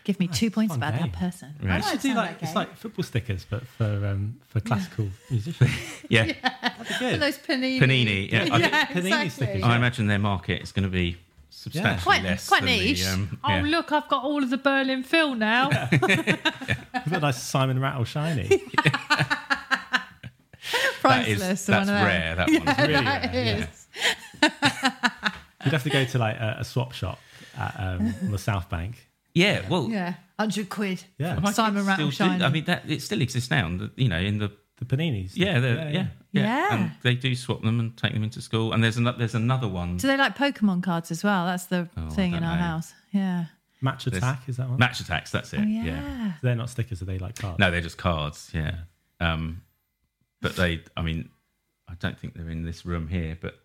Give 0.04 0.20
me 0.20 0.28
two 0.28 0.52
points 0.52 0.74
fun 0.74 0.84
about 0.84 1.00
that 1.00 1.14
person. 1.14 1.56
Right. 1.62 1.72
I 1.72 1.76
I 1.76 1.80
might 1.80 1.86
should 1.86 2.02
do 2.02 2.08
sound 2.10 2.18
like 2.18 2.32
okay. 2.32 2.46
it's 2.46 2.56
like 2.56 2.76
football 2.78 3.04
stickers, 3.04 3.46
but 3.50 3.66
for 3.68 4.06
um, 4.08 4.40
for 4.48 4.60
classical 4.60 5.08
musicians. 5.30 5.72
Yeah. 6.10 6.26
That'd 6.26 6.88
be 6.88 6.94
good. 7.00 7.14
For 7.14 7.18
those 7.18 7.38
panini. 7.38 7.80
Panini, 7.80 8.32
yeah. 8.32 8.48
I 8.52 8.58
yeah, 8.58 8.86
think 8.86 9.06
Panini 9.06 9.24
exactly. 9.24 9.30
stickers, 9.30 9.64
I 9.64 9.76
imagine 9.76 10.08
their 10.08 10.20
market 10.20 10.62
is 10.62 10.72
going 10.72 10.84
to 10.84 10.90
be 10.90 11.18
substantially 11.58 12.03
Quite, 12.03 12.24
less. 12.24 12.47
quite 12.47 12.60
than 12.62 12.68
the, 12.70 12.78
niche. 12.86 13.05
um, 13.08 13.39
oh, 13.43 13.49
yeah. 13.55 13.62
look, 13.64 13.91
I've 13.91 14.08
got 14.08 14.24
all 14.24 14.43
of 14.43 14.49
the 14.49 14.58
Berlin 14.58 15.03
Phil 15.03 15.36
now. 15.36 15.70
We've 15.91 16.01
got 16.01 17.08
a 17.12 17.20
nice 17.20 17.41
Simon 17.41 17.80
Rattle 17.80 18.03
shiny. 18.03 18.62
Priceless. 21.01 21.66
that's 21.66 21.88
one 21.88 21.95
of 21.95 22.03
rare. 22.05 22.36
That 22.36 22.47
one. 22.47 22.55
really 22.88 22.93
That 23.03 23.34
rare, 23.34 23.68
is. 23.70 23.88
You'd 25.66 25.74
have 25.74 25.84
to 25.84 25.89
go 25.89 26.05
to 26.05 26.18
like 26.20 26.36
a, 26.38 26.58
a 26.60 26.64
swap 26.66 26.93
shop 26.93 27.20
at, 27.58 27.76
um, 27.80 28.14
on 28.24 28.32
the 28.32 28.38
South 28.38 28.70
Bank. 28.70 29.08
Yeah. 29.34 29.62
Well, 29.70 29.88
Yeah. 29.89 30.16
100 30.38 30.70
quid. 30.70 31.03
Yeah. 31.18 31.41
Simon 31.51 31.86
Rattle 31.86 32.12
still 32.12 32.28
do- 32.28 32.34
shiny. 32.34 32.43
I 32.43 32.49
mean, 32.49 32.66
that 32.66 32.84
it 32.89 33.01
still 33.01 33.22
exists 33.22 33.49
now. 33.49 33.66
and, 33.68 33.89
You 33.95 34.10
know, 34.10 34.20
in 34.20 34.38
the 34.39 34.51
The 34.78 34.86
paninis. 34.86 35.32
yeah, 35.36 35.60
the, 35.60 35.68
yeah, 35.70 35.90
yeah, 35.92 36.08
Yeah. 36.32 36.68
and 36.76 36.92
they 37.02 37.16
do 37.16 37.34
swap 37.36 37.62
them 37.64 37.80
and 37.80 37.98
take 37.98 38.14
them 38.14 38.24
into 38.24 38.42
school. 38.42 38.74
And 38.74 38.84
there's 38.84 38.98
another 38.98 39.18
there's 39.18 39.34
another 39.36 39.68
one. 39.68 39.98
Do 39.98 40.06
they 40.08 40.18
like 40.18 40.38
Pokemon 40.38 40.84
cards 40.84 41.10
as 41.12 41.24
well? 41.24 41.46
That's 41.48 41.66
the 41.66 41.90
Oh, 41.98 42.08
I 42.08 42.10
thing 42.10 42.34
in 42.34 42.42
don't 42.42 42.50
our 42.52 42.56
know. 42.58 42.62
house. 42.62 42.94
Yeah. 43.12 43.46
Match 43.82 44.06
There's- 44.06 44.18
attack 44.24 44.48
is 44.48 44.58
that 44.58 44.70
one? 44.70 44.80
Match 44.80 45.04
Attax. 45.04 45.30
That's 45.32 45.54
it. 45.54 45.60
Oh, 45.60 45.64
yeah. 45.64 45.84
yeah. 45.84 46.32
They're 46.42 46.56
not 46.56 46.70
stickers, 46.70 47.02
are 47.02 47.06
they 47.06 47.20
like 47.20 47.36
cards? 47.36 47.60
No, 47.60 47.70
they're 47.72 47.82
just 47.82 47.98
cards. 47.98 48.50
Yeah. 48.54 48.76
Um, 49.20 49.62
but 50.42 50.56
they, 50.56 50.84
I 50.96 51.02
mean, 51.04 51.30
I 51.88 51.94
don't 52.00 52.18
think 52.20 52.34
they're 52.36 52.50
in 52.50 52.64
this 52.64 52.86
room 52.86 53.08
here, 53.08 53.38
but 53.40 53.56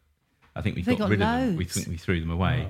I 0.54 0.60
think 0.62 0.76
we 0.76 0.82
They 0.82 0.92
got, 0.92 1.00
got 1.00 1.10
rid 1.10 1.22
of 1.22 1.28
them. 1.28 1.56
We 1.56 1.64
loads. 1.64 1.74
think 1.74 1.88
we 1.88 1.96
threw 1.96 2.20
them 2.20 2.30
away. 2.30 2.68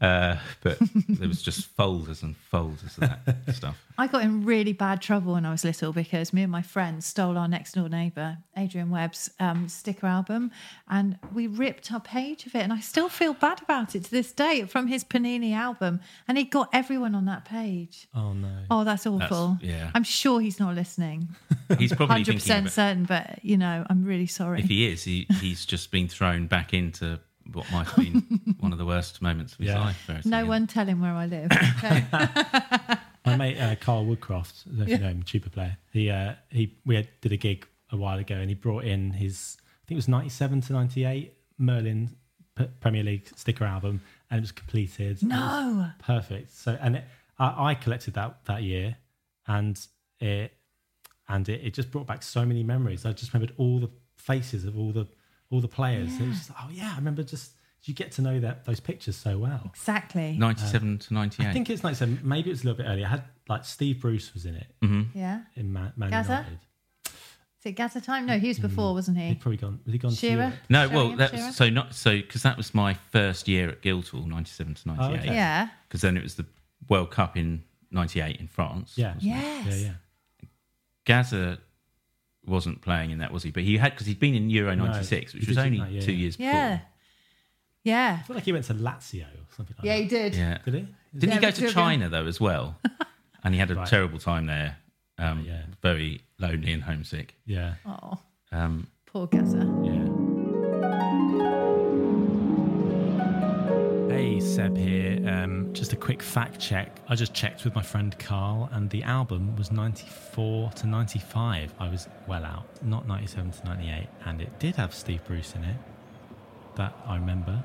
Uh, 0.00 0.36
but 0.62 0.78
there 1.08 1.28
was 1.28 1.40
just 1.42 1.66
folders 1.68 2.22
and 2.22 2.36
folders 2.36 2.98
of 2.98 3.08
that 3.08 3.38
stuff. 3.54 3.76
I 3.98 4.06
got 4.06 4.22
in 4.24 4.44
really 4.44 4.74
bad 4.74 5.00
trouble 5.00 5.32
when 5.32 5.46
I 5.46 5.50
was 5.50 5.64
little 5.64 5.92
because 5.92 6.32
me 6.34 6.42
and 6.42 6.52
my 6.52 6.60
friends 6.60 7.06
stole 7.06 7.38
our 7.38 7.48
next 7.48 7.72
door 7.72 7.88
neighbour, 7.88 8.38
Adrian 8.56 8.90
Webb's 8.90 9.30
um, 9.40 9.68
sticker 9.68 10.06
album, 10.06 10.50
and 10.88 11.18
we 11.32 11.46
ripped 11.46 11.90
a 11.90 12.00
page 12.00 12.44
of 12.46 12.54
it. 12.54 12.58
And 12.58 12.72
I 12.72 12.80
still 12.80 13.08
feel 13.08 13.32
bad 13.32 13.62
about 13.62 13.94
it 13.94 14.04
to 14.04 14.10
this 14.10 14.32
day 14.32 14.64
from 14.64 14.86
his 14.86 15.02
Panini 15.02 15.54
album. 15.54 16.00
And 16.28 16.36
he 16.36 16.44
got 16.44 16.68
everyone 16.74 17.14
on 17.14 17.24
that 17.24 17.46
page. 17.46 18.06
Oh 18.14 18.34
no. 18.34 18.64
Oh, 18.70 18.84
that's 18.84 19.06
awful. 19.06 19.58
yeah. 19.62 19.90
I'm 19.94 20.04
sure 20.04 20.40
he's 20.40 20.60
not 20.60 20.74
listening. 20.74 21.28
He's 21.78 21.92
probably 21.92 22.22
100% 22.22 22.26
thinking 22.26 22.58
about, 22.58 22.70
certain, 22.72 23.04
but, 23.06 23.40
you 23.42 23.56
know, 23.56 23.84
I'm 23.90 24.04
really 24.04 24.28
sorry. 24.28 24.60
if 24.60 24.68
he 24.68 24.86
is, 24.86 25.02
he, 25.02 25.26
he's 25.40 25.66
just 25.66 25.90
been 25.90 26.06
thrown 26.06 26.46
back 26.46 26.72
into 26.72 27.18
what 27.52 27.70
might 27.72 27.86
have 27.86 27.96
been 27.96 28.56
one 28.60 28.72
of 28.72 28.78
the 28.78 28.86
worst 28.86 29.20
moments 29.22 29.52
of 29.54 29.58
his 29.60 29.68
Yeah. 29.68 29.80
life. 29.80 30.02
Verity. 30.06 30.28
no 30.28 30.46
one 30.46 30.66
tell 30.66 30.86
him 30.86 31.00
where 31.00 31.12
I 31.12 31.26
live. 31.26 31.50
Okay. 31.84 32.04
My 33.24 33.36
mate 33.36 33.58
uh, 33.58 33.74
Carl 33.76 34.06
Woodcroft, 34.06 34.66
I 34.66 34.70
don't 34.70 34.78
know 34.78 34.82
if 34.84 34.88
you 34.90 34.98
know 34.98 35.08
him, 35.08 35.22
tuba 35.24 35.50
player. 35.50 35.76
He 35.92 36.10
uh, 36.10 36.34
he 36.50 36.76
we 36.84 36.94
had, 36.94 37.08
did 37.20 37.32
a 37.32 37.36
gig 37.36 37.66
a 37.90 37.96
while 37.96 38.18
ago, 38.18 38.36
and 38.36 38.48
he 38.48 38.54
brought 38.54 38.84
in 38.84 39.10
his 39.12 39.56
I 39.60 39.82
think 39.88 39.96
it 39.96 39.98
was 39.98 40.08
ninety 40.08 40.28
seven 40.28 40.60
to 40.60 40.72
ninety 40.72 41.04
eight 41.04 41.34
Merlin 41.58 42.10
P- 42.54 42.68
Premier 42.80 43.02
League 43.02 43.28
sticker 43.34 43.64
album, 43.64 44.00
and 44.30 44.38
it 44.38 44.42
was 44.42 44.52
completed. 44.52 45.18
It 45.18 45.22
was 45.22 45.22
no. 45.24 45.90
perfect. 45.98 46.52
So 46.52 46.78
and 46.80 46.96
it, 46.96 47.04
I, 47.38 47.70
I 47.70 47.74
collected 47.74 48.14
that 48.14 48.44
that 48.44 48.62
year, 48.62 48.96
and 49.48 49.76
it 50.20 50.52
and 51.28 51.48
it, 51.48 51.60
it 51.64 51.74
just 51.74 51.90
brought 51.90 52.06
back 52.06 52.22
so 52.22 52.44
many 52.46 52.62
memories. 52.62 53.04
I 53.04 53.10
just 53.12 53.34
remembered 53.34 53.56
all 53.58 53.80
the 53.80 53.90
faces 54.16 54.64
of 54.64 54.78
all 54.78 54.92
the 54.92 55.08
all 55.50 55.60
the 55.60 55.68
players. 55.68 56.18
It 56.20 56.26
was 56.26 56.38
just 56.38 56.50
oh 56.50 56.68
yeah, 56.70 56.92
I 56.92 56.96
remember 56.96 57.22
just 57.22 57.52
you 57.84 57.94
get 57.94 58.12
to 58.12 58.22
know 58.22 58.40
that 58.40 58.64
those 58.64 58.80
pictures 58.80 59.16
so 59.16 59.38
well. 59.38 59.70
Exactly. 59.74 60.36
97 60.36 60.88
um, 60.88 60.98
to 60.98 61.14
98. 61.14 61.46
I 61.46 61.52
think 61.52 61.70
it's 61.70 61.84
like 61.84 61.96
so 61.96 62.06
maybe 62.22 62.50
it 62.50 62.52
was 62.52 62.62
a 62.62 62.66
little 62.66 62.82
bit 62.82 62.90
earlier. 62.90 63.06
I 63.06 63.10
had 63.10 63.24
like 63.48 63.64
Steve 63.64 64.00
Bruce 64.00 64.34
was 64.34 64.44
in 64.44 64.56
it 64.56 64.66
mm-hmm. 64.82 65.16
Yeah. 65.16 65.42
in 65.54 65.72
Man, 65.72 65.92
Man 65.96 66.10
Gazza? 66.10 66.32
United. 66.32 66.58
Is 67.06 67.12
Is 67.60 67.66
it 67.66 67.72
Gazza 67.72 68.00
time? 68.00 68.26
No, 68.26 68.38
he 68.38 68.48
was 68.48 68.58
mm. 68.58 68.62
before, 68.62 68.92
wasn't 68.94 69.18
he? 69.18 69.28
He'd 69.28 69.40
probably 69.40 69.58
gone. 69.58 69.80
Was 69.84 69.92
he 69.92 69.98
gone? 69.98 70.10
to 70.10 70.16
Shearer? 70.16 70.36
Europe? 70.36 70.54
No, 70.68 70.78
Sheringham, 70.88 71.08
well, 71.08 71.16
that 71.16 71.30
Shearer? 71.30 71.46
was, 71.46 71.56
so 71.56 71.70
not 71.70 71.94
so 71.94 72.16
because 72.16 72.42
that 72.42 72.56
was 72.56 72.74
my 72.74 72.94
first 72.94 73.46
year 73.46 73.68
at 73.68 73.82
Guildhall, 73.82 74.26
ninety 74.26 74.50
seven 74.50 74.74
to 74.74 74.88
ninety 74.88 75.14
eight. 75.14 75.20
okay. 75.20 75.34
Yeah. 75.34 75.68
Because 75.88 76.00
then 76.00 76.16
it 76.16 76.22
was 76.22 76.34
the 76.34 76.46
World 76.88 77.10
Cup 77.10 77.36
in 77.36 77.62
ninety 77.90 78.20
eight 78.20 78.40
in 78.40 78.48
France. 78.48 78.94
Yeah. 78.96 79.14
wasn't 79.14 79.22
it? 79.22 79.26
Yes. 79.26 79.66
Yeah, 79.66 79.74
yeah. 79.74 79.92
Gazza 81.04 81.58
wasn't 82.46 82.80
playing 82.82 83.10
in 83.10 83.18
that, 83.18 83.32
was 83.32 83.42
he? 83.42 83.50
But 83.50 83.62
he 83.64 83.76
had 83.76 83.92
because 83.92 84.06
he'd 84.06 84.20
been 84.20 84.34
in 84.34 84.48
Euro 84.50 84.74
No, 84.74 84.84
'96, 84.86 85.34
which 85.34 85.48
was 85.48 85.58
only 85.58 85.78
didn't? 85.78 85.92
Yeah, 85.92 86.00
two 86.00 86.12
yeah. 86.12 86.18
years 86.18 86.36
Yeah. 86.38 86.68
before. 86.76 86.86
Yeah. 87.84 88.18
I 88.20 88.22
feel 88.26 88.36
like 88.36 88.44
he 88.44 88.52
went 88.52 88.64
to 88.66 88.74
Lazio 88.74 89.22
or 89.24 89.54
something 89.56 89.76
like 89.78 89.84
Yeah, 89.86 89.96
that. 89.96 90.02
he 90.02 90.08
did. 90.08 90.34
Yeah. 90.34 90.58
Did 90.64 90.74
he? 90.74 90.88
Didn't 91.18 91.32
he 91.34 91.38
go 91.40 91.50
to 91.50 91.56
still 91.56 91.70
China 91.72 92.08
though 92.08 92.26
as 92.26 92.40
well? 92.40 92.76
and 93.44 93.54
he 93.54 93.60
had 93.60 93.70
a 93.70 93.74
Right. 93.76 93.86
terrible 93.88 94.18
time 94.18 94.46
there. 94.46 94.76
Um, 95.18 95.44
Yeah. 95.46 95.62
Very 95.82 96.22
lonely 96.38 96.72
and 96.72 96.82
homesick. 96.82 97.34
Yeah. 97.46 97.74
Oh, 97.86 98.18
Um, 98.52 98.88
poor 99.06 99.26
Gazza. 99.28 99.58
yeah. 99.84 100.35
Seb 104.56 104.74
here. 104.74 105.20
Um, 105.28 105.70
just 105.74 105.92
a 105.92 105.96
quick 105.96 106.22
fact 106.22 106.58
check. 106.58 107.02
I 107.10 107.14
just 107.14 107.34
checked 107.34 107.66
with 107.66 107.74
my 107.74 107.82
friend 107.82 108.18
Carl, 108.18 108.70
and 108.72 108.88
the 108.88 109.02
album 109.02 109.54
was 109.54 109.70
94 109.70 110.70
to 110.76 110.86
95. 110.86 111.74
I 111.78 111.88
was 111.90 112.08
well 112.26 112.42
out, 112.42 112.64
not 112.82 113.06
97 113.06 113.50
to 113.50 113.64
98, 113.66 114.08
and 114.24 114.40
it 114.40 114.58
did 114.58 114.74
have 114.76 114.94
Steve 114.94 115.22
Bruce 115.26 115.54
in 115.54 115.62
it. 115.62 115.76
That 116.76 116.98
I 117.06 117.16
remember. 117.16 117.62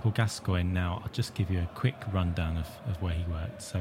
Paul 0.00 0.12
Gascoigne. 0.12 0.72
Now, 0.72 1.02
I'll 1.02 1.10
just 1.10 1.34
give 1.34 1.50
you 1.50 1.58
a 1.58 1.68
quick 1.74 1.96
rundown 2.12 2.56
of, 2.56 2.68
of 2.88 3.02
where 3.02 3.14
he 3.14 3.24
worked. 3.24 3.60
So, 3.60 3.80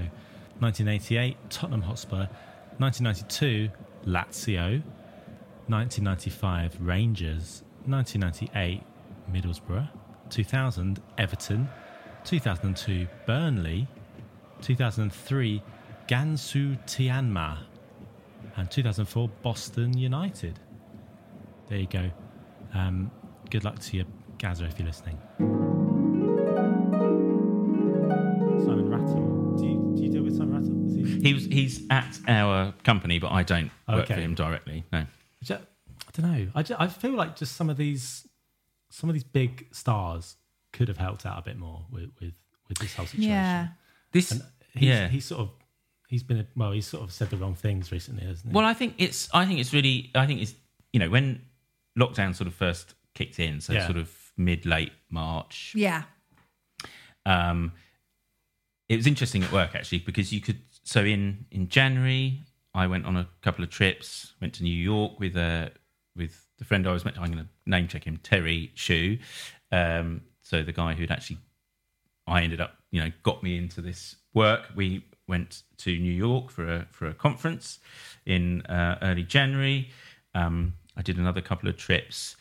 1988, 0.57 1.37
Tottenham 1.51 1.83
Hotspur. 1.83 2.27
1992, 2.79 3.69
Lazio. 4.07 4.81
1995, 5.67 6.77
Rangers. 6.81 7.61
1998, 7.85 8.81
Middlesbrough. 9.31 9.89
2000, 10.31 10.99
Everton. 11.19 11.69
2002, 12.25 13.07
Burnley. 13.25 13.87
2003, 14.61 15.61
Gansu 16.07 16.77
Tianma. 16.85 17.57
And 18.57 18.69
2004, 18.69 19.29
Boston 19.41 19.97
United. 19.97 20.59
There 21.67 21.79
you 21.79 21.87
go. 21.87 22.11
Um, 22.73 23.11
good 23.49 23.63
luck 23.63 23.79
to 23.79 23.97
you, 23.97 24.05
Gazza, 24.37 24.65
if 24.65 24.77
you're 24.77 24.87
listening. 24.87 25.17
Simon 28.65 28.89
Rattle. 28.89 29.55
Do 29.57 29.65
you, 29.65 29.93
do 29.95 30.03
you 30.03 30.09
deal 30.09 30.23
with 30.23 30.37
Simon 30.37 30.53
Rattle? 30.61 30.87
Is 30.87 30.95
he- 30.95 31.21
He 31.21 31.33
was 31.33 31.45
he's 31.45 31.85
at 31.89 32.19
our 32.27 32.73
company, 32.83 33.19
but 33.19 33.31
I 33.31 33.43
don't 33.43 33.71
work 33.89 34.07
for 34.07 34.13
him 34.13 34.35
directly. 34.35 34.83
No. 34.91 35.05
I 35.49 36.21
don't 36.21 36.31
know. 36.31 36.47
I, 36.55 36.63
ju- 36.63 36.75
I 36.77 36.87
feel 36.87 37.13
like 37.15 37.35
just 37.37 37.55
some 37.55 37.69
of 37.69 37.77
these 37.77 38.27
some 38.89 39.09
of 39.09 39.13
these 39.13 39.23
big 39.23 39.67
stars 39.71 40.35
could 40.73 40.87
have 40.87 40.97
helped 40.97 41.25
out 41.25 41.37
a 41.39 41.41
bit 41.41 41.57
more 41.57 41.85
with 41.91 42.09
with, 42.19 42.33
with 42.67 42.77
this 42.79 42.93
whole 42.95 43.05
situation. 43.05 43.29
Yeah. 43.31 43.67
This 44.11 44.31
And 44.31 44.41
he's, 44.73 44.83
yeah. 44.89 45.07
he's 45.07 45.25
sort 45.25 45.41
of 45.41 45.49
he's 46.07 46.23
been 46.23 46.39
a, 46.39 46.47
well, 46.55 46.71
he's 46.71 46.87
sort 46.87 47.03
of 47.03 47.11
said 47.11 47.29
the 47.29 47.37
wrong 47.37 47.55
things 47.55 47.91
recently, 47.91 48.25
hasn't 48.25 48.51
he? 48.51 48.55
Well, 48.55 48.65
I 48.65 48.73
think 48.73 48.95
it's. 48.97 49.29
I 49.33 49.45
think 49.45 49.59
it's 49.59 49.73
really. 49.73 50.11
I 50.15 50.25
think 50.27 50.41
it's. 50.41 50.53
You 50.93 50.99
know, 50.99 51.09
when 51.09 51.41
lockdown 51.97 52.35
sort 52.35 52.47
of 52.47 52.53
first 52.53 52.93
kicked 53.13 53.39
in, 53.39 53.61
so 53.61 53.73
Yeah. 53.73 53.85
sort 53.85 53.97
of 53.97 54.13
mid 54.37 54.65
late 54.65 54.91
March. 55.09 55.73
Yeah. 55.75 56.03
Um, 57.25 57.71
it 58.89 58.95
was 58.97 59.07
interesting 59.07 59.43
at 59.43 59.51
work 59.51 59.75
actually 59.75 59.99
because 59.99 60.33
you 60.33 60.41
could. 60.41 60.59
So 60.83 61.03
in 61.03 61.45
in 61.51 61.69
January, 61.69 62.41
I 62.73 62.87
went 62.87 63.05
on 63.05 63.15
a 63.15 63.27
couple 63.41 63.63
of 63.63 63.69
trips. 63.69 64.33
Went 64.41 64.53
to 64.55 64.63
New 64.63 64.73
York 64.75 65.19
with 65.19 65.35
a 65.37 65.71
with 66.15 66.45
the 66.57 66.65
friend 66.65 66.85
I 66.87 66.91
was 66.91 67.05
met. 67.05 67.17
I'm 67.17 67.31
going 67.31 67.45
to 67.45 67.49
name 67.65 67.87
check 67.87 68.03
him, 68.03 68.17
Terry 68.17 68.71
Shu. 68.75 69.17
Um, 69.71 70.21
so 70.51 70.61
the 70.61 70.73
guy 70.73 70.93
who'd 70.93 71.11
actually, 71.11 71.37
I 72.27 72.41
ended 72.41 72.59
up, 72.59 72.73
you 72.91 73.01
know, 73.01 73.09
got 73.23 73.41
me 73.41 73.57
into 73.57 73.79
this 73.79 74.17
work. 74.33 74.63
We 74.75 75.05
went 75.25 75.63
to 75.77 75.97
New 75.97 76.11
York 76.11 76.51
for 76.51 76.69
a 76.69 76.87
for 76.91 77.07
a 77.07 77.13
conference 77.13 77.79
in 78.25 78.61
uh, 78.63 78.97
early 79.01 79.23
January. 79.23 79.89
Um, 80.35 80.73
I 80.97 81.03
did 81.03 81.17
another 81.17 81.39
couple 81.39 81.69
of 81.69 81.77
trips. 81.77 82.35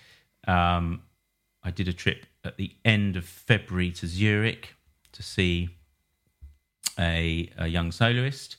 Um, 0.48 1.02
I 1.62 1.70
did 1.70 1.86
a 1.86 1.92
trip 1.92 2.26
at 2.42 2.56
the 2.56 2.72
end 2.84 3.14
of 3.16 3.24
February 3.24 3.92
to 3.92 4.08
Zurich 4.08 4.74
to 5.12 5.22
see 5.22 5.68
a, 6.98 7.48
a 7.58 7.68
young 7.68 7.92
soloist, 7.92 8.56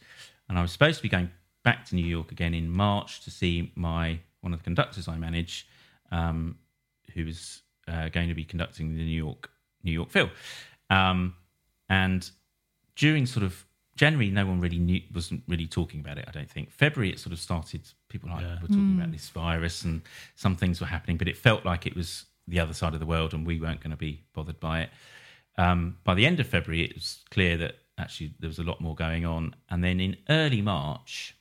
and 0.47 0.57
I 0.57 0.61
was 0.61 0.71
supposed 0.71 0.97
to 0.99 1.03
be 1.03 1.09
going 1.09 1.29
back 1.65 1.83
to 1.87 1.95
New 1.95 2.05
York 2.05 2.31
again 2.31 2.53
in 2.53 2.69
March 2.69 3.19
to 3.25 3.31
see 3.31 3.73
my 3.75 4.21
one 4.39 4.53
of 4.53 4.59
the 4.59 4.63
conductors 4.63 5.09
I 5.09 5.17
manage, 5.17 5.67
um, 6.09 6.57
who 7.13 7.25
was 7.25 7.63
uh, 7.91 8.09
going 8.09 8.29
to 8.29 8.35
be 8.35 8.43
conducting 8.45 8.89
the 8.95 9.03
New 9.03 9.23
York 9.25 9.49
New 9.83 9.91
York 9.91 10.09
Phil, 10.09 10.29
um, 10.89 11.35
and 11.89 12.29
during 12.95 13.25
sort 13.25 13.43
of 13.43 13.65
January, 13.95 14.29
no 14.31 14.45
one 14.45 14.59
really 14.61 14.79
knew 14.79 15.01
wasn't 15.13 15.43
really 15.47 15.67
talking 15.67 15.99
about 15.99 16.17
it. 16.17 16.25
I 16.27 16.31
don't 16.31 16.49
think 16.49 16.71
February 16.71 17.11
it 17.11 17.19
sort 17.19 17.33
of 17.33 17.39
started. 17.39 17.81
People 18.09 18.29
like 18.29 18.41
Yeah. 18.41 18.61
were 18.61 18.67
talking 18.67 18.95
about 18.99 19.11
this 19.11 19.29
virus 19.29 19.83
and 19.83 20.01
some 20.35 20.55
things 20.55 20.79
were 20.79 20.87
happening, 20.87 21.17
but 21.17 21.27
it 21.27 21.37
felt 21.37 21.65
like 21.65 21.85
it 21.85 21.95
was 21.95 22.25
the 22.47 22.59
other 22.59 22.73
side 22.73 22.93
of 22.93 22.99
the 22.99 23.05
world, 23.05 23.33
and 23.33 23.45
we 23.45 23.59
weren't 23.59 23.81
going 23.81 23.91
to 23.91 23.97
be 23.97 24.23
bothered 24.33 24.59
by 24.59 24.81
it. 24.81 24.89
Um, 25.57 25.97
by 26.03 26.13
the 26.13 26.25
end 26.25 26.39
of 26.39 26.47
February, 26.47 26.83
it 26.83 26.93
was 26.95 27.23
clear 27.29 27.57
that 27.57 27.75
actually 27.97 28.33
there 28.39 28.47
was 28.47 28.59
a 28.59 28.63
lot 28.63 28.81
more 28.81 28.95
going 28.95 29.25
on, 29.25 29.55
and 29.69 29.83
then 29.83 29.99
in 29.99 30.17
early 30.29 30.61
March, 30.61 31.35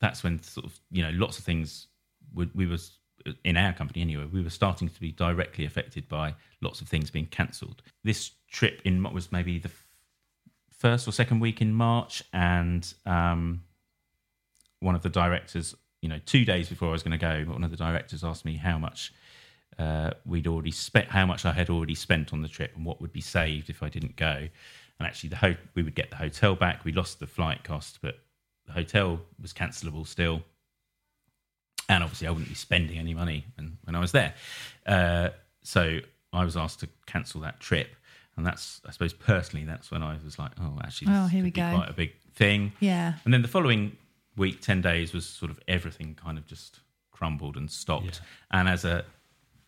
that's 0.00 0.22
when 0.22 0.42
sort 0.42 0.66
of 0.66 0.78
you 0.90 1.02
know 1.02 1.10
lots 1.10 1.38
of 1.38 1.44
things 1.44 1.86
would 2.34 2.54
we 2.54 2.66
was 2.66 2.97
in 3.44 3.56
our 3.56 3.72
company 3.72 4.00
anyway 4.00 4.26
we 4.32 4.42
were 4.42 4.50
starting 4.50 4.88
to 4.88 5.00
be 5.00 5.12
directly 5.12 5.64
affected 5.64 6.08
by 6.08 6.34
lots 6.60 6.80
of 6.80 6.88
things 6.88 7.10
being 7.10 7.26
cancelled. 7.26 7.82
This 8.04 8.32
trip 8.50 8.80
in 8.84 9.02
what 9.02 9.12
was 9.12 9.30
maybe 9.32 9.58
the 9.58 9.70
first 10.70 11.08
or 11.08 11.12
second 11.12 11.40
week 11.40 11.60
in 11.60 11.72
march 11.72 12.22
and 12.32 12.94
um, 13.04 13.62
one 14.80 14.94
of 14.94 15.02
the 15.02 15.08
directors 15.08 15.74
you 16.00 16.08
know 16.08 16.20
two 16.24 16.44
days 16.44 16.68
before 16.68 16.88
i 16.88 16.92
was 16.92 17.02
going 17.02 17.18
to 17.18 17.18
go 17.18 17.50
one 17.52 17.64
of 17.64 17.70
the 17.72 17.76
directors 17.76 18.22
asked 18.22 18.44
me 18.44 18.54
how 18.54 18.78
much 18.78 19.12
uh, 19.78 20.10
we'd 20.24 20.46
already 20.46 20.70
spent 20.70 21.08
how 21.08 21.26
much 21.26 21.44
i 21.44 21.52
had 21.52 21.68
already 21.68 21.94
spent 21.94 22.32
on 22.32 22.42
the 22.42 22.48
trip 22.48 22.72
and 22.76 22.84
what 22.86 23.00
would 23.00 23.12
be 23.12 23.20
saved 23.20 23.68
if 23.70 23.82
i 23.82 23.88
didn't 23.88 24.16
go. 24.16 24.48
And 25.00 25.06
actually 25.06 25.30
the 25.30 25.36
ho- 25.36 25.56
we 25.76 25.84
would 25.84 25.94
get 25.94 26.10
the 26.10 26.16
hotel 26.16 26.56
back. 26.56 26.84
We 26.84 26.90
lost 26.90 27.20
the 27.20 27.26
flight 27.26 27.62
cost 27.62 27.98
but 28.02 28.18
the 28.66 28.72
hotel 28.72 29.20
was 29.40 29.52
cancelable 29.52 30.06
still 30.06 30.42
and 31.88 32.02
obviously 32.04 32.26
I 32.26 32.30
wouldn't 32.30 32.48
be 32.48 32.54
spending 32.54 32.98
any 32.98 33.14
money 33.14 33.46
when, 33.56 33.78
when 33.84 33.94
I 33.94 34.00
was 34.00 34.12
there. 34.12 34.34
Uh, 34.86 35.30
so 35.62 35.98
I 36.32 36.44
was 36.44 36.56
asked 36.56 36.80
to 36.80 36.88
cancel 37.06 37.40
that 37.42 37.60
trip, 37.60 37.94
and 38.36 38.46
that's 38.46 38.80
I 38.86 38.90
suppose 38.90 39.12
personally 39.12 39.64
that's 39.64 39.90
when 39.90 40.02
I 40.02 40.16
was 40.24 40.38
like, 40.38 40.52
oh, 40.60 40.78
actually, 40.82 41.08
this 41.08 41.16
Oh, 41.18 41.26
here 41.26 41.42
we 41.42 41.50
go. 41.50 41.70
quite 41.74 41.90
a 41.90 41.94
big 41.94 42.12
thing. 42.34 42.72
Yeah. 42.80 43.14
And 43.24 43.32
then 43.34 43.42
the 43.42 43.48
following 43.48 43.96
week, 44.36 44.60
ten 44.60 44.80
days, 44.80 45.12
was 45.12 45.26
sort 45.26 45.50
of 45.50 45.58
everything 45.66 46.14
kind 46.14 46.38
of 46.38 46.46
just 46.46 46.80
crumbled 47.10 47.56
and 47.56 47.70
stopped. 47.70 48.20
And 48.50 48.68
as 48.68 48.84
a 48.84 49.04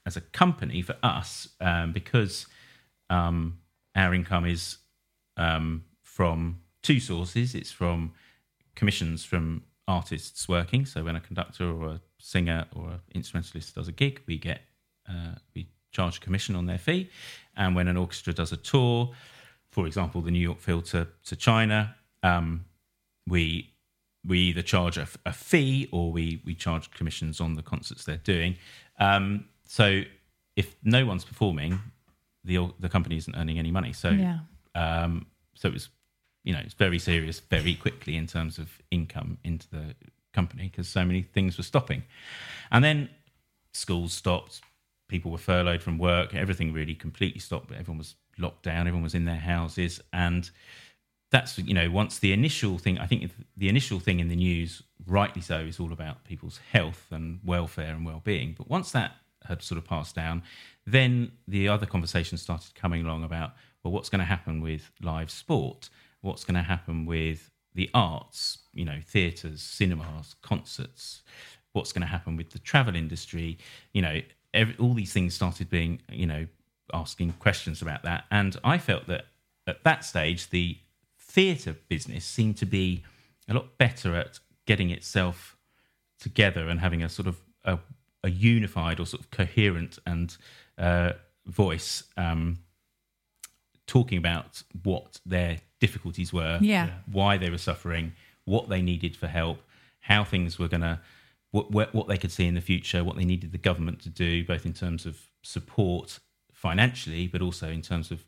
as 0.06 0.16
a 0.16 0.20
company 0.20 0.82
for 0.82 0.96
us, 1.02 1.48
um, 1.60 1.92
because 1.92 2.46
um, 3.10 3.58
our 3.94 4.14
income 4.14 4.46
is 4.46 4.78
um, 5.36 5.84
from 6.02 6.60
two 6.82 7.00
sources. 7.00 7.54
It's 7.54 7.70
from 7.72 8.12
commissions 8.76 9.24
from 9.24 9.62
artists 9.88 10.48
working. 10.48 10.86
So 10.86 11.02
when 11.04 11.16
a 11.16 11.20
conductor 11.20 11.68
or 11.70 11.86
a 11.88 12.00
singer 12.20 12.66
or 12.74 12.90
an 12.90 13.00
instrumentalist 13.14 13.74
does 13.74 13.88
a 13.88 13.92
gig, 13.92 14.20
we 14.26 14.38
get 14.38 14.60
uh, 15.08 15.34
we 15.54 15.66
charge 15.92 16.18
a 16.18 16.20
commission 16.20 16.54
on 16.56 16.66
their 16.66 16.78
fee. 16.78 17.10
And 17.56 17.74
when 17.74 17.88
an 17.88 17.96
orchestra 17.96 18.32
does 18.32 18.52
a 18.52 18.56
tour, 18.56 19.10
for 19.70 19.86
example, 19.86 20.20
the 20.20 20.30
New 20.30 20.38
York 20.40 20.60
Phil 20.60 20.82
to 20.82 21.08
to 21.24 21.36
China, 21.36 21.94
um, 22.22 22.64
we 23.26 23.72
we 24.26 24.38
either 24.38 24.62
charge 24.62 24.98
a, 24.98 25.08
a 25.26 25.32
fee 25.32 25.88
or 25.92 26.12
we 26.12 26.42
we 26.44 26.54
charge 26.54 26.90
commissions 26.90 27.40
on 27.40 27.54
the 27.56 27.62
concerts 27.62 28.04
they're 28.04 28.16
doing. 28.18 28.56
Um, 28.98 29.46
so 29.66 30.02
if 30.56 30.76
no 30.84 31.06
one's 31.06 31.24
performing, 31.24 31.80
the 32.44 32.72
the 32.78 32.88
company 32.88 33.16
isn't 33.16 33.34
earning 33.36 33.58
any 33.58 33.70
money. 33.70 33.92
So 33.92 34.10
Yeah. 34.10 34.40
um, 34.74 35.26
so 35.54 35.68
it 35.68 35.72
was 35.74 35.88
you 36.44 36.52
know 36.52 36.60
it's 36.60 36.74
very 36.74 36.98
serious 36.98 37.40
very 37.40 37.74
quickly 37.74 38.16
in 38.16 38.26
terms 38.26 38.58
of 38.58 38.80
income 38.90 39.38
into 39.44 39.68
the 39.70 39.94
company 40.32 40.68
because 40.70 40.88
so 40.88 41.04
many 41.04 41.22
things 41.22 41.56
were 41.56 41.64
stopping, 41.64 42.04
and 42.70 42.84
then 42.84 43.08
schools 43.72 44.12
stopped. 44.12 44.60
People 45.08 45.30
were 45.30 45.38
furloughed 45.38 45.82
from 45.82 45.98
work. 45.98 46.34
Everything 46.34 46.72
really 46.72 46.94
completely 46.94 47.40
stopped. 47.40 47.72
Everyone 47.72 47.98
was 47.98 48.14
locked 48.38 48.62
down. 48.62 48.86
Everyone 48.86 49.02
was 49.02 49.14
in 49.14 49.24
their 49.24 49.36
houses, 49.36 50.00
and 50.12 50.50
that's 51.30 51.58
you 51.58 51.74
know 51.74 51.90
once 51.90 52.18
the 52.18 52.32
initial 52.32 52.78
thing 52.78 52.98
i 52.98 53.06
think 53.06 53.30
the 53.56 53.68
initial 53.68 54.00
thing 54.00 54.20
in 54.20 54.28
the 54.28 54.36
news 54.36 54.82
rightly 55.06 55.40
so 55.40 55.58
is 55.58 55.80
all 55.80 55.92
about 55.92 56.24
people's 56.24 56.58
health 56.72 57.06
and 57.10 57.40
welfare 57.44 57.94
and 57.94 58.04
well-being 58.04 58.54
but 58.56 58.68
once 58.68 58.90
that 58.90 59.12
had 59.46 59.62
sort 59.62 59.78
of 59.78 59.84
passed 59.84 60.14
down 60.14 60.42
then 60.86 61.32
the 61.48 61.68
other 61.68 61.86
conversation 61.86 62.36
started 62.36 62.74
coming 62.74 63.04
along 63.04 63.24
about 63.24 63.52
well 63.82 63.92
what's 63.92 64.08
going 64.08 64.18
to 64.18 64.24
happen 64.24 64.60
with 64.60 64.90
live 65.00 65.30
sport 65.30 65.88
what's 66.20 66.44
going 66.44 66.54
to 66.54 66.62
happen 66.62 67.06
with 67.06 67.50
the 67.74 67.88
arts 67.94 68.58
you 68.72 68.84
know 68.84 68.98
theatres 69.06 69.62
cinemas 69.62 70.34
concerts 70.42 71.22
what's 71.72 71.92
going 71.92 72.02
to 72.02 72.08
happen 72.08 72.36
with 72.36 72.50
the 72.50 72.58
travel 72.58 72.96
industry. 72.96 73.56
You 73.92 74.02
know, 74.02 74.20
every, 74.52 74.76
all 74.78 74.92
these 74.94 75.12
things 75.12 75.34
started 75.34 75.70
being, 75.70 76.00
you 76.10 76.26
know, 76.26 76.46
asking 76.92 77.32
questions 77.38 77.80
about 77.80 78.02
that. 78.02 78.24
And 78.30 78.56
I 78.64 78.78
felt 78.78 79.06
that 79.06 79.26
at 79.68 79.84
that 79.84 80.04
stage, 80.04 80.50
the 80.50 80.78
theatre 81.16 81.76
business 81.88 82.24
seemed 82.24 82.56
to 82.56 82.66
be 82.66 83.04
a 83.48 83.54
lot 83.54 83.78
better 83.78 84.16
at 84.16 84.40
getting 84.66 84.90
itself 84.90 85.56
together 86.18 86.68
and 86.68 86.80
having 86.80 87.04
a 87.04 87.08
sort 87.08 87.28
of 87.28 87.40
a, 87.64 87.78
a 88.24 88.30
unified 88.30 88.98
or 88.98 89.06
sort 89.06 89.22
of 89.22 89.30
coherent 89.30 90.00
and 90.06 90.36
uh, 90.76 91.12
voice 91.46 92.02
um, 92.16 92.58
talking 93.86 94.18
about 94.18 94.62
what 94.82 95.20
their 95.24 95.58
difficulties 95.80 96.32
were, 96.32 96.58
Yeah. 96.60 96.86
Yeah. 96.86 96.90
why 97.10 97.38
they 97.38 97.50
were 97.50 97.58
suffering, 97.58 98.12
what 98.44 98.68
they 98.68 98.82
needed 98.82 99.16
for 99.16 99.26
help, 99.28 99.58
how 100.00 100.24
things 100.24 100.58
were 100.58 100.68
going 100.68 100.80
to, 100.82 101.00
what, 101.50 101.70
what 101.70 101.94
what 101.94 102.08
they 102.08 102.16
could 102.18 102.32
see 102.32 102.46
in 102.46 102.54
the 102.54 102.60
future, 102.60 103.02
what 103.04 103.16
they 103.16 103.24
needed 103.24 103.52
the 103.52 103.58
government 103.58 104.00
to 104.02 104.08
do, 104.08 104.44
both 104.44 104.64
in 104.66 104.72
terms 104.72 105.06
of 105.06 105.18
support 105.42 106.18
financially, 106.52 107.26
but 107.26 107.42
also 107.42 107.68
in 107.68 107.82
terms 107.82 108.10
of 108.10 108.24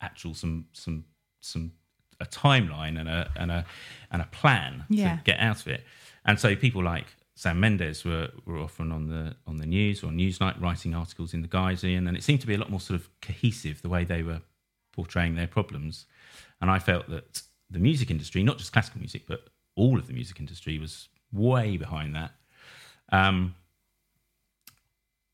actual 0.00 0.34
some 0.34 0.66
some 0.72 1.04
some 1.40 1.72
a 2.20 2.26
timeline 2.26 2.98
and 2.98 3.08
a 3.08 3.30
and 3.36 3.50
a 3.50 3.64
and 4.10 4.22
a 4.22 4.26
plan 4.26 4.84
Yeah. 4.88 5.16
to 5.16 5.22
get 5.24 5.40
out 5.40 5.60
of 5.60 5.68
it. 5.68 5.84
And 6.24 6.38
so 6.40 6.56
people 6.56 6.82
like 6.82 7.06
Sam 7.36 7.58
Mendes 7.60 8.04
were, 8.04 8.30
were 8.46 8.58
often 8.58 8.92
on 8.92 9.08
the 9.08 9.36
on 9.46 9.56
the 9.56 9.66
news 9.66 10.02
or 10.02 10.08
Newsnight 10.10 10.60
writing 10.60 10.94
articles 10.94 11.34
in 11.34 11.42
the 11.42 11.48
Guardian, 11.48 12.06
and 12.08 12.16
it 12.16 12.22
seemed 12.22 12.40
to 12.40 12.46
be 12.46 12.54
a 12.54 12.58
lot 12.58 12.70
more 12.70 12.80
sort 12.80 12.98
of 13.00 13.08
cohesive 13.20 13.82
the 13.82 13.88
way 13.88 14.04
they 14.04 14.22
were 14.22 14.40
portraying 14.92 15.34
their 15.34 15.48
problems. 15.48 16.06
And 16.60 16.70
I 16.70 16.78
felt 16.78 17.08
that 17.10 17.42
the 17.70 17.78
music 17.80 18.10
industry, 18.10 18.42
not 18.42 18.58
just 18.58 18.72
classical 18.72 19.00
music, 19.00 19.22
but 19.26 19.48
all 19.76 19.98
of 19.98 20.06
the 20.06 20.12
music 20.12 20.40
industry, 20.40 20.78
was 20.78 21.08
way 21.32 21.76
behind 21.76 22.14
that. 22.14 22.32
Um, 23.10 23.54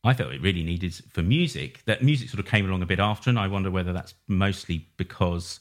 I 0.03 0.14
felt 0.14 0.32
it 0.32 0.41
really 0.41 0.62
needed 0.62 0.95
for 1.11 1.22
music 1.22 1.82
that 1.84 2.03
music 2.03 2.30
sort 2.30 2.41
of 2.41 2.47
came 2.47 2.66
along 2.66 2.82
a 2.82 2.86
bit 2.86 3.01
after, 3.01 3.28
and 3.28 3.38
I 3.38 3.49
wonder 3.49 3.70
whether 3.70 3.93
that's 3.93 4.14
mostly 4.26 4.86
because, 4.97 5.61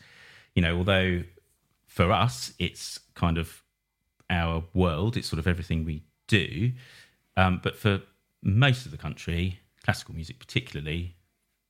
you 0.56 0.62
know, 0.62 0.78
although 0.78 1.24
for 1.88 2.12
us 2.12 2.54
it's 2.58 3.00
kind 3.16 3.38
of 3.38 3.62
our 4.30 4.64
world, 4.74 5.18
it's 5.18 5.28
sort 5.28 5.40
of 5.40 5.48
everything 5.48 5.84
we 5.84 6.04
do, 6.28 6.72
um, 7.36 7.60
but 7.62 7.76
for 7.76 8.02
most 8.42 8.86
of 8.86 8.92
the 8.92 8.98
country, 8.98 9.60
classical 9.84 10.16
music 10.16 10.40
particularly 10.40 11.16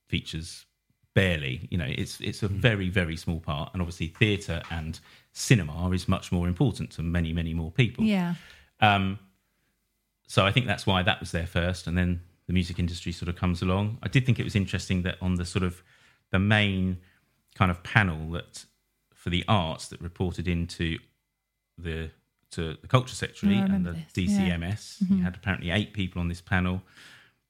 features 0.08 0.66
barely. 1.14 1.66
You 1.70 1.78
know, 1.78 1.88
it's 1.88 2.20
it's 2.20 2.42
a 2.44 2.48
very 2.48 2.88
very 2.88 3.16
small 3.16 3.40
part, 3.40 3.70
and 3.72 3.82
obviously 3.82 4.08
theatre 4.08 4.62
and 4.70 5.00
cinema 5.32 5.90
is 5.90 6.08
much 6.08 6.32
more 6.32 6.48
important 6.48 6.90
to 6.92 7.02
many 7.02 7.32
many 7.32 7.54
more 7.54 7.70
people. 7.70 8.04
Yeah. 8.04 8.34
Um, 8.80 9.18
so 10.26 10.46
I 10.46 10.52
think 10.52 10.66
that's 10.66 10.86
why 10.86 11.02
that 11.02 11.20
was 11.20 11.32
there 11.32 11.46
first, 11.46 11.86
and 11.86 11.98
then 11.98 12.22
the 12.46 12.52
music 12.52 12.78
industry 12.78 13.12
sort 13.12 13.28
of 13.28 13.36
comes 13.36 13.62
along. 13.62 13.98
I 14.02 14.08
did 14.08 14.26
think 14.26 14.38
it 14.38 14.44
was 14.44 14.56
interesting 14.56 15.02
that 15.02 15.16
on 15.20 15.34
the 15.36 15.44
sort 15.44 15.62
of 15.62 15.82
the 16.30 16.38
main 16.38 16.98
kind 17.54 17.70
of 17.70 17.82
panel 17.82 18.30
that 18.32 18.64
for 19.14 19.30
the 19.30 19.44
arts 19.48 19.88
that 19.88 20.00
reported 20.00 20.48
into 20.48 20.98
the 21.76 22.10
to 22.52 22.76
the 22.80 22.88
culture 22.88 23.14
secretary 23.14 23.56
I 23.56 23.64
and 23.66 23.86
the 23.86 23.92
this, 23.92 24.16
yeah. 24.16 24.56
DCMS, 24.56 25.10
you 25.10 25.22
had 25.22 25.36
apparently 25.36 25.70
eight 25.70 25.92
people 25.92 26.20
on 26.20 26.28
this 26.28 26.40
panel, 26.40 26.82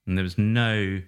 and 0.06 0.16
there 0.18 0.22
was 0.22 0.36
no 0.36 1.00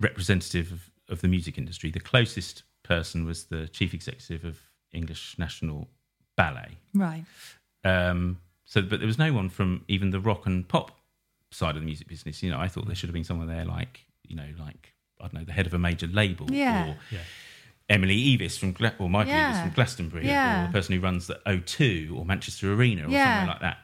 representative 0.00 0.72
of, 0.72 0.90
of 1.08 1.20
the 1.20 1.28
music 1.28 1.58
industry. 1.58 1.90
The 1.90 2.00
closest 2.00 2.62
person 2.82 3.24
was 3.24 3.44
the 3.44 3.68
chief 3.68 3.94
executive 3.94 4.44
of 4.44 4.60
English 4.92 5.36
National 5.38 5.88
Ballet. 6.36 6.78
Right. 6.94 7.24
Um, 7.84 8.38
so, 8.64 8.82
but 8.82 8.98
there 9.00 9.06
was 9.06 9.18
no 9.18 9.32
one 9.32 9.48
from 9.48 9.84
even 9.88 10.10
the 10.10 10.20
rock 10.20 10.46
and 10.46 10.66
pop 10.68 10.98
side 11.50 11.74
of 11.76 11.80
the 11.82 11.86
music 11.86 12.08
business. 12.08 12.42
You 12.42 12.50
know, 12.50 12.58
I 12.58 12.68
thought 12.68 12.86
there 12.86 12.94
should 12.94 13.08
have 13.08 13.14
been 13.14 13.24
someone 13.24 13.48
there, 13.48 13.64
like 13.64 14.04
you 14.26 14.36
know, 14.36 14.48
like 14.58 14.94
I 15.20 15.24
don't 15.24 15.34
know, 15.34 15.44
the 15.44 15.52
head 15.52 15.66
of 15.66 15.74
a 15.74 15.78
major 15.78 16.06
label, 16.06 16.50
Yeah. 16.50 16.90
or 16.90 16.96
Emily 17.88 18.16
Eavis 18.36 18.58
from 18.58 18.72
Gla- 18.72 18.94
or 18.98 19.08
Michael 19.08 19.32
Yeah. 19.32 19.52
Eavis 19.52 19.62
from 19.62 19.70
Glastonbury, 19.72 20.26
Yeah. 20.26 20.64
or 20.64 20.66
the 20.66 20.72
person 20.72 20.94
who 20.94 21.00
runs 21.00 21.26
the 21.26 21.40
O2 21.46 22.14
or 22.14 22.24
Manchester 22.26 22.72
Arena 22.74 23.06
or 23.08 23.10
Yeah. 23.10 23.38
somewhere 23.40 23.54
like 23.54 23.60
that. 23.62 23.78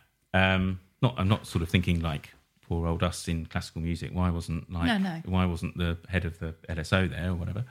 Um, 0.54 0.80
not, 1.00 1.14
I'm 1.18 1.28
not 1.28 1.46
sort 1.46 1.62
of 1.62 1.70
thinking 1.70 2.00
like 2.00 2.34
poor 2.62 2.86
old 2.86 3.02
us 3.02 3.26
in 3.28 3.46
classical 3.46 3.80
music. 3.82 4.10
Why 4.12 4.30
wasn't 4.30 4.70
like 4.70 4.86
No, 4.86 4.98
no. 4.98 5.22
why 5.24 5.46
wasn't 5.46 5.76
the 5.78 5.96
head 6.08 6.24
of 6.26 6.38
the 6.38 6.54
LSO 6.68 7.08
there 7.08 7.30
or 7.30 7.34
whatever? 7.34 7.64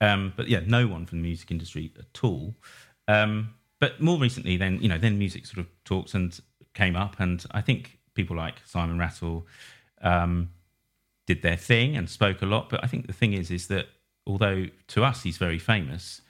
Um, 0.00 0.32
but 0.36 0.48
yeah, 0.48 0.60
no 0.66 0.86
one 0.86 1.06
from 1.06 1.18
the 1.18 1.24
music 1.24 1.50
industry 1.50 1.92
at 1.98 2.24
all. 2.24 2.54
Um, 3.08 3.54
but 3.80 4.00
more 4.00 4.18
recently, 4.18 4.56
then 4.56 4.80
you 4.80 4.88
know, 4.88 4.98
then 4.98 5.18
music 5.18 5.46
sort 5.46 5.58
of 5.58 5.66
talks 5.84 6.14
and 6.14 6.38
came 6.74 6.96
up, 6.96 7.16
and 7.18 7.44
I 7.50 7.60
think 7.60 7.98
people 8.14 8.36
like 8.36 8.56
Simon 8.64 8.98
Rattle 8.98 9.46
um, 10.02 10.50
did 11.26 11.42
their 11.42 11.56
thing 11.56 11.96
and 11.96 12.08
spoke 12.08 12.42
a 12.42 12.46
lot. 12.46 12.68
But 12.70 12.84
I 12.84 12.86
think 12.86 13.06
the 13.06 13.12
thing 13.12 13.32
is, 13.32 13.50
is 13.50 13.68
that 13.68 13.86
although 14.26 14.66
to 14.88 15.04
us 15.04 15.22
he's 15.22 15.38
very 15.38 15.58
famous, 15.58 16.20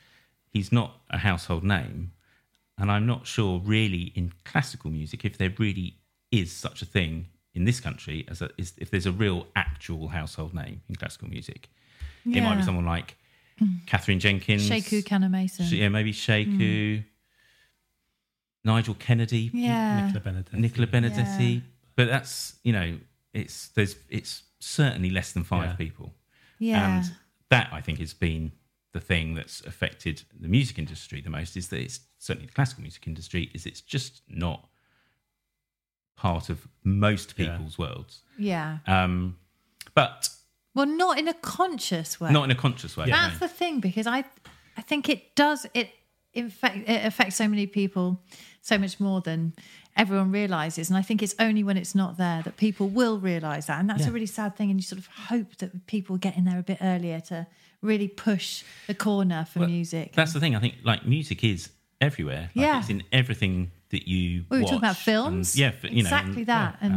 he's 0.49 0.73
not 0.73 1.01
a 1.11 1.19
household 1.19 1.65
name, 1.65 2.13
and 2.79 2.91
I'm 2.91 3.07
not 3.07 3.27
sure 3.27 3.61
really 3.61 4.13
in 4.15 4.33
classical 4.45 4.91
music 4.91 5.25
if 5.25 5.39
there 5.39 5.53
really 5.59 5.97
is 6.31 6.53
such 6.53 6.83
a 6.83 6.87
thing 6.87 7.27
in 7.53 7.65
this 7.65 7.81
country 7.81 8.25
as 8.29 8.41
a, 8.41 8.51
is, 8.57 8.73
if 8.79 8.91
there's 8.91 9.07
a 9.07 9.13
real 9.13 9.47
actual 9.57 10.09
household 10.09 10.55
name 10.55 10.81
in 10.89 10.95
classical 10.95 11.29
music. 11.29 11.69
It 12.27 12.43
might 12.43 12.57
be 12.57 12.63
someone 12.63 12.85
like 12.85 13.17
Katherine 13.87 14.21
Jenkins, 14.21 14.69
Sheku 14.69 15.03
Kanneh 15.03 15.71
yeah, 15.73 15.89
maybe 15.89 16.13
Shaku, 16.13 17.03
Nigel 18.65 18.95
Kennedy, 18.95 19.51
yeah. 19.53 20.07
Nicola 20.07 20.21
Benedetti. 20.21 20.57
Nicola 20.59 20.87
Benedetti. 20.87 21.45
Yeah. 21.55 21.61
But 21.97 22.09
that's 22.09 22.57
you 22.63 22.73
know, 22.73 22.99
it's 23.33 23.69
there's 23.69 23.97
it's 24.09 24.43
certainly 24.59 25.11
less 25.11 25.33
than 25.33 25.45
five 25.45 25.71
Yeah. 25.71 25.77
people, 25.77 26.15
Yeah. 26.59 26.99
and 26.99 27.13
that 27.49 27.69
I 27.73 27.81
think 27.81 27.99
has 27.99 28.15
been 28.15 28.53
the 28.93 29.01
thing 29.01 29.35
that's 29.35 29.61
affected 29.63 30.23
the 30.39 30.49
music 30.49 30.79
industry 30.79 31.21
the 31.21 31.31
most. 31.31 31.57
Is 31.57 31.69
that 31.69 31.81
it's 31.81 32.01
certainly 32.19 32.47
the 32.47 32.53
classical 32.53 32.83
music 32.83 33.07
industry 33.07 33.51
is 33.55 33.67
it's 33.67 33.81
just 33.81 34.23
not 34.29 34.69
part 36.17 36.51
of 36.51 36.69
most 36.85 37.35
Yeah. 37.37 37.51
people's 37.57 37.79
worlds. 37.79 38.23
yeah. 38.39 38.79
Um, 38.87 39.37
but 39.95 40.29
Well, 40.75 40.87
not 40.87 41.19
in 41.19 41.29
a 41.29 41.35
conscious 41.35 42.21
way. 42.21 42.31
not 42.31 42.45
in 42.45 42.51
a 42.51 42.55
conscious 42.55 42.97
way. 42.97 43.07
That's 43.11 43.41
no. 43.41 43.47
the 43.47 43.53
thing 43.53 43.81
because 43.81 44.07
I, 44.07 44.25
I 44.77 44.83
think 44.83 45.09
it 45.09 45.35
does 45.35 45.67
it. 45.75 45.91
In 46.33 46.49
fact, 46.49 46.89
it 46.89 47.05
affects 47.05 47.35
so 47.35 47.49
many 47.49 47.67
people 47.67 48.23
so 48.63 48.79
much 48.79 49.01
more 49.01 49.21
than 49.21 49.53
everyone 49.97 50.31
realizes, 50.31 50.89
and 50.89 50.97
I 50.97 51.03
think 51.03 51.23
it's 51.25 51.35
only 51.41 51.65
when 51.65 51.77
it's 51.77 51.95
not 51.95 52.19
there 52.19 52.43
that 52.45 52.57
people 52.57 52.89
will 52.89 53.19
realize 53.19 53.67
that, 53.67 53.81
and 53.81 53.91
that's 53.91 54.07
a 54.07 54.13
really 54.13 54.27
sad 54.27 54.55
thing. 54.57 54.71
And 54.71 54.79
you 54.79 54.85
sort 54.85 55.01
of 55.01 55.09
hope 55.09 55.57
that 55.57 55.87
people 55.87 56.17
get 56.19 56.37
in 56.37 56.45
there 56.45 56.59
a 56.61 56.63
bit 56.63 56.79
earlier 56.81 57.19
to 57.23 57.49
really 57.83 58.07
push 58.07 58.63
the 58.87 58.95
corner 58.95 59.45
for 59.53 59.61
Well, 59.61 59.69
music. 59.69 60.13
That's 60.15 60.33
the 60.33 60.39
thing. 60.39 60.55
I 60.55 60.61
think 60.61 60.77
like 60.85 61.05
music 61.05 61.43
is 61.43 61.71
everywhere. 62.01 62.51
Like, 62.55 62.65
Yeah. 62.67 62.79
it's 62.79 62.91
in 62.91 63.03
everything 63.11 63.73
that 63.89 64.07
you. 64.07 64.45
We 64.51 64.59
were 64.59 64.63
talking 64.65 64.79
about 64.79 64.97
films. 64.97 65.55
And, 65.55 65.59
yeah, 65.61 65.69
f- 65.69 65.83
you 65.85 65.91
know, 66.05 66.09
Exactly 66.09 66.37
and, 66.43 66.47
that, 66.47 66.79
yeah, 66.81 66.87
and- 66.87 66.95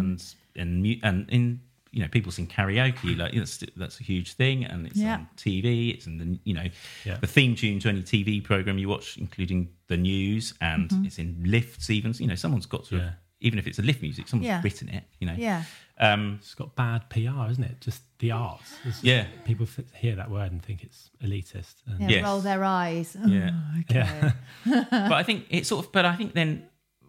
and 0.55 0.85
and 0.85 0.97
and 1.03 1.29
in 1.31 1.61
you 1.93 2.01
know 2.01 2.07
people 2.09 2.31
sing 2.31 2.47
karaoke 2.47 3.15
like 3.21 3.33
that's 3.33 3.63
that's 3.77 3.99
a 3.99 4.03
huge 4.03 4.33
thing, 4.33 4.65
and 4.65 4.87
it's 4.87 4.97
Yeah. 4.97 5.15
on 5.15 5.27
TV. 5.37 5.93
It's 5.93 6.05
in 6.07 6.17
the 6.17 6.39
you 6.43 6.53
know 6.53 6.67
Yeah. 7.05 7.17
the 7.17 7.27
theme 7.27 7.55
tune 7.55 7.79
to 7.79 7.89
any 7.89 8.01
TV 8.01 8.43
program 8.43 8.77
you 8.77 8.89
watch, 8.89 9.17
including 9.17 9.69
the 9.87 9.97
news, 9.97 10.53
and 10.59 10.89
Mm-hmm. 10.89 11.05
it's 11.05 11.19
in 11.19 11.41
lifts. 11.45 11.89
Even 11.89 12.13
you 12.17 12.27
know 12.27 12.35
someone's 12.35 12.65
got 12.65 12.85
to. 12.85 12.99
have- 12.99 13.13
even 13.41 13.59
if 13.59 13.67
it's 13.67 13.77
a 13.77 13.81
lift 13.81 14.01
music, 14.01 14.25
someone's 14.29 14.47
Yeah. 14.47 14.61
written 14.63 14.87
it. 14.87 15.03
You 15.19 15.27
know. 15.27 15.33
yeah, 15.37 15.63
Um, 15.99 16.37
It's 16.41 16.55
got 16.55 16.77
bad 16.77 17.09
PR, 17.09 17.51
isn't 17.51 17.63
it? 17.65 17.81
Just 17.81 18.01
the 18.19 18.31
arts. 18.31 18.73
Just- 18.85 19.03
Yeah. 19.03 19.27
People 19.43 19.65
f- 19.65 19.83
hear 19.93 20.15
that 20.15 20.31
word 20.31 20.53
and 20.53 20.63
think 20.63 20.81
it's 20.81 21.09
elitist. 21.21 21.75
And 21.85 21.99
yeah. 21.99 22.07
Yes. 22.09 22.23
Roll 22.23 22.39
their 22.39 22.63
eyes. 22.63 23.17
Yeah. 23.25 23.49
Oh, 23.53 23.79
okay. 23.81 24.31
but 24.89 25.11
I 25.11 25.23
think 25.23 25.47
it's 25.49 25.67
sort 25.67 25.85
of. 25.85 25.91
But 25.91 26.05
I 26.05 26.15
think 26.15 26.33
then 26.33 26.63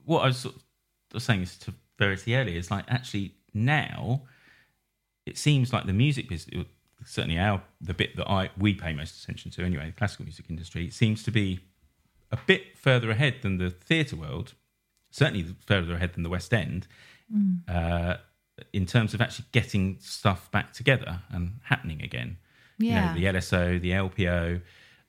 what 0.04 0.22
I 0.24 0.26
was 0.26 0.38
sort 0.38 0.56
of 1.14 1.22
saying 1.22 1.38
this 1.40 1.56
to 1.58 1.74
Verity 2.00 2.34
earlier 2.34 2.58
is 2.58 2.68
like 2.68 2.84
actually 2.88 3.36
now 3.54 4.22
it 5.26 5.38
seems 5.38 5.72
like 5.72 5.86
the 5.86 5.92
music 5.92 6.28
business, 6.28 6.66
certainly 7.04 7.38
our 7.38 7.62
the 7.80 7.94
bit 7.94 8.16
that 8.16 8.28
I 8.28 8.50
we 8.58 8.74
pay 8.74 8.92
most 8.92 9.22
attention 9.22 9.50
to 9.52 9.64
anyway, 9.64 9.86
the 9.86 9.92
classical 9.92 10.24
music 10.24 10.46
industry, 10.48 10.90
seems 10.90 11.22
to 11.24 11.30
be 11.30 11.60
a 12.30 12.38
bit 12.46 12.76
further 12.76 13.10
ahead 13.10 13.36
than 13.42 13.58
the 13.58 13.70
theatre 13.70 14.16
world. 14.16 14.54
Certainly 15.10 15.54
further 15.66 15.94
ahead 15.94 16.14
than 16.14 16.24
the 16.24 16.28
West 16.28 16.52
End. 16.52 16.88
Uh, 17.68 18.16
in 18.72 18.86
terms 18.86 19.14
of 19.14 19.20
actually 19.20 19.46
getting 19.52 19.96
stuff 20.00 20.50
back 20.50 20.72
together 20.72 21.20
and 21.30 21.58
happening 21.64 22.02
again. 22.02 22.36
Yeah. 22.78 23.14
You 23.14 23.22
know, 23.22 23.32
the 23.32 23.38
LSO, 23.38 23.80
the 23.80 23.90
LPO, 23.90 24.62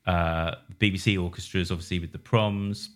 uh, 0.07 0.55
BBC 0.79 1.21
orchestras, 1.21 1.71
obviously 1.71 1.99
with 1.99 2.11
the 2.11 2.19
proms, 2.19 2.89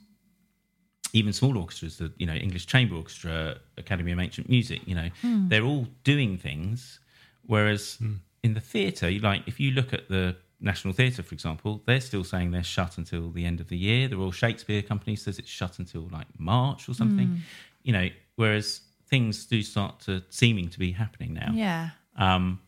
even 1.13 1.33
small 1.33 1.57
orchestras, 1.57 1.97
the 1.97 2.11
you 2.17 2.25
know 2.25 2.33
English 2.33 2.67
Chamber 2.67 2.95
Orchestra, 2.95 3.57
Academy 3.77 4.11
of 4.11 4.19
Ancient 4.19 4.49
Music, 4.49 4.81
you 4.85 4.95
know, 4.95 5.09
they're 5.23 5.63
all 5.63 5.87
doing 6.03 6.37
things. 6.37 6.99
Whereas 7.49 7.97
in 8.43 8.53
the 8.53 8.59
theatre, 8.59 9.09
like 9.21 9.41
if 9.47 9.59
you 9.59 9.71
look 9.71 9.91
at 9.91 10.07
the 10.07 10.35
National 10.61 10.93
Theatre, 10.93 11.23
for 11.23 11.33
example, 11.33 11.81
they're 11.87 11.99
still 11.99 12.23
saying 12.23 12.51
they're 12.51 12.63
shut 12.77 12.99
until 12.99 13.31
the 13.31 13.43
end 13.43 13.59
of 13.59 13.69
the 13.69 13.77
year. 13.77 14.07
The 14.07 14.17
Royal 14.17 14.31
Shakespeare 14.31 14.83
Company 14.83 15.15
says 15.15 15.39
it's 15.39 15.49
shut 15.49 15.79
until 15.79 16.07
like 16.11 16.27
March 16.37 16.87
or 16.87 16.93
something. 16.93 17.41
You 17.81 17.93
know, 17.93 18.07
whereas 18.35 18.81
things 19.07 19.45
do 19.47 19.63
start 19.63 19.99
to 20.01 20.21
seeming 20.29 20.69
to 20.69 20.77
be 20.77 20.91
happening 20.91 21.33
now. 21.33 21.51
Yeah. 21.55 21.89
Um, 22.15 22.59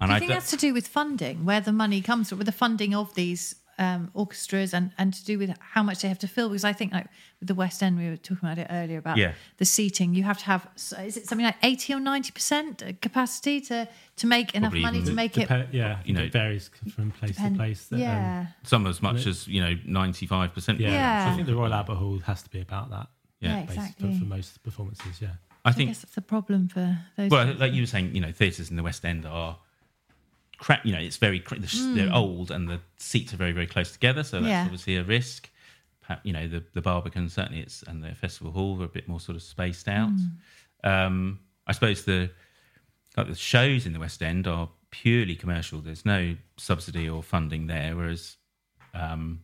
and 0.00 0.08
Do 0.08 0.12
you 0.12 0.16
I 0.16 0.18
think 0.18 0.28
don't- 0.28 0.36
that's 0.36 0.50
to 0.50 0.56
do 0.58 0.74
with 0.74 0.86
funding, 0.86 1.46
where 1.46 1.62
the 1.62 1.72
money 1.72 2.02
comes 2.02 2.28
from, 2.28 2.36
with 2.38 2.46
the 2.46 2.52
funding 2.52 2.94
of 2.94 3.14
these 3.14 3.54
um, 3.78 4.10
orchestras, 4.14 4.72
and, 4.74 4.92
and 4.98 5.12
to 5.14 5.24
do 5.24 5.38
with 5.38 5.50
how 5.60 5.82
much 5.82 6.00
they 6.02 6.08
have 6.08 6.18
to 6.20 6.28
fill? 6.28 6.48
Because 6.48 6.64
I 6.64 6.72
think, 6.72 6.92
like 6.92 7.06
with 7.40 7.48
the 7.48 7.54
West 7.54 7.82
End, 7.82 7.98
we 7.98 8.08
were 8.08 8.16
talking 8.16 8.38
about 8.48 8.58
it 8.58 8.66
earlier 8.70 8.98
about 8.98 9.16
Yeah. 9.16 9.32
the 9.58 9.64
seating. 9.64 10.14
You 10.14 10.22
have 10.24 10.38
to 10.38 10.44
have, 10.46 10.66
is 10.76 11.16
it 11.16 11.26
something 11.26 11.44
like 11.46 11.56
eighty 11.62 11.92
or 11.94 12.00
ninety 12.00 12.30
percent 12.32 12.82
capacity 13.00 13.60
to 13.62 13.88
to 14.16 14.26
make 14.26 14.54
enough 14.54 14.70
Probably 14.70 14.82
money 14.82 14.98
even- 14.98 15.08
to 15.10 15.14
make 15.14 15.36
it? 15.38 15.48
Yeah, 15.72 15.98
You 16.04 16.14
know, 16.14 16.22
it 16.22 16.32
varies 16.32 16.70
from 16.94 17.10
place 17.10 17.32
depend- 17.32 17.54
to 17.56 17.58
place. 17.58 17.86
that, 17.86 17.96
um, 17.96 18.00
yeah, 18.02 18.46
some 18.62 18.86
as 18.86 19.02
much 19.02 19.26
as 19.26 19.46
you 19.48 19.60
know 19.60 19.74
ninety 19.84 20.26
five 20.26 20.52
percent. 20.54 20.80
yeah. 20.80 20.90
Yeah. 20.90 21.32
I 21.32 21.34
think 21.34 21.46
the 21.46 21.54
Royal 21.54 21.72
Albert 21.74 21.96
Hall 21.96 22.18
has 22.20 22.42
to 22.42 22.50
be 22.50 22.60
about 22.60 22.90
that. 22.90 23.08
yeah, 23.40 23.56
Yeah, 23.56 23.62
exactly. 23.64 24.12
For, 24.12 24.18
for 24.20 24.24
most 24.26 24.62
performances, 24.62 25.20
yeah. 25.20 25.28
I 25.66 25.70
I 25.70 25.72
think 25.72 25.88
guess 25.90 26.00
that's 26.02 26.16
a 26.18 26.20
problem 26.22 26.68
for 26.68 26.98
those. 27.16 27.30
Well, 27.30 27.54
like 27.54 27.72
you 27.72 27.82
were 27.82 27.86
saying, 27.86 28.14
you 28.14 28.20
know, 28.20 28.32
theatres 28.32 28.68
in 28.70 28.76
the 28.76 28.82
West 28.82 29.02
End 29.04 29.24
are 29.26 29.56
crap. 30.58 30.84
You 30.86 30.92
know, 30.92 31.00
it's 31.00 31.16
very 31.16 31.40
cra- 31.40 31.58
the 31.60 31.66
sh 31.66 31.78
they're 31.94 32.12
old 32.12 32.50
and 32.50 32.68
the 32.68 32.80
seats 32.96 33.32
are 33.32 33.36
very 33.36 33.52
very 33.52 33.66
close 33.66 33.92
together, 33.92 34.22
so 34.22 34.36
that's 34.40 34.44
Hmm. 34.46 34.50
Yeah. 34.50 34.62
obviously 34.64 34.96
a 34.96 35.04
risk. 35.04 35.50
You 36.22 36.32
know, 36.34 36.46
the 36.48 36.62
the 36.74 36.82
Barbican 36.82 37.28
certainly 37.28 37.60
it's 37.62 37.82
and 37.82 38.02
the 38.04 38.14
Festival 38.14 38.52
Hall 38.52 38.80
are 38.82 38.84
a 38.84 38.88
bit 38.88 39.08
more 39.08 39.20
sort 39.20 39.36
of 39.36 39.42
spaced 39.42 39.88
out. 39.88 40.10
Hmm. 40.10 40.88
Um, 40.90 41.40
I 41.66 41.72
suppose 41.72 42.04
the 42.04 42.30
like 43.16 43.28
the 43.28 43.34
shows 43.34 43.86
in 43.86 43.92
the 43.92 43.98
West 44.00 44.22
End 44.22 44.46
are 44.46 44.68
purely 44.90 45.34
commercial. 45.34 45.80
There's 45.80 46.04
no 46.04 46.36
subsidy 46.58 47.08
or 47.08 47.22
funding 47.22 47.66
there, 47.68 47.96
whereas 47.96 48.36
um, 48.92 49.40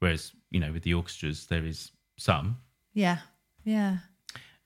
whereas 0.00 0.32
you 0.50 0.60
know 0.60 0.72
with 0.72 0.82
the 0.82 0.94
orchestras 0.94 1.46
there 1.46 1.64
is 1.64 1.90
some. 2.18 2.58
yeah, 2.92 3.18
yeah, 3.64 3.98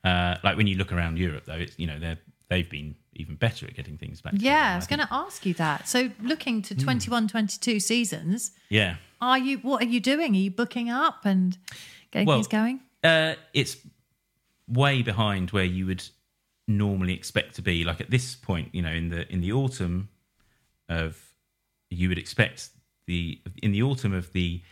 Uh, 0.03 0.37
like 0.43 0.57
when 0.57 0.67
you 0.67 0.77
look 0.77 0.93
around 0.93 1.19
Europe, 1.19 1.45
though, 1.47 1.55
it's 1.55 1.79
you 1.79 1.87
know 1.87 1.99
they're 2.01 2.19
they've 2.49 2.69
been 2.69 2.97
even 3.17 3.37
better 3.37 3.67
at 3.67 3.75
getting 3.75 3.97
things 3.99 4.21
back. 4.21 4.35
yeah. 4.37 4.73
I 4.75 4.77
was 4.77 4.87
going 4.87 5.01
to 5.01 5.09
ask 5.11 5.45
you 5.47 5.55
that. 5.55 5.89
So, 5.89 6.11
looking 6.23 6.57
Hmm. 6.57 6.63
to 6.63 6.75
21, 6.77 7.29
22 7.29 7.81
seasons, 7.81 8.53
Yeah. 8.69 8.97
are 9.21 9.39
you? 9.39 9.59
What 9.59 9.83
are 9.83 9.87
you 9.87 10.01
doing? 10.01 10.35
Are 10.35 10.39
you 10.39 10.51
booking 10.51 10.91
up 10.91 11.25
and 11.25 11.57
getting 12.11 12.27
Well, 12.27 12.39
things 12.39 12.49
going? 12.49 12.81
Uh, 13.03 13.35
it's 13.53 13.77
way 14.69 15.03
behind 15.03 15.51
where 15.51 15.65
you 15.65 15.87
would 15.87 16.05
normally 16.67 17.13
expect 17.15 17.55
to 17.57 17.63
be. 17.63 17.85
Like 17.85 18.01
at 18.01 18.11
this 18.11 18.35
point, 18.35 18.75
you 18.75 18.83
know, 18.83 18.93
in 18.93 19.09
the 19.11 19.31
in 19.33 19.41
the 19.41 19.53
autumn 19.53 20.09
of 20.89 21.35
you 21.91 22.09
would 22.09 22.19
expect 22.19 22.71
the 23.07 23.41
in 23.63 23.73
the 23.73 23.83
autumn 23.83 24.13
of 24.15 24.33
the 24.33 24.63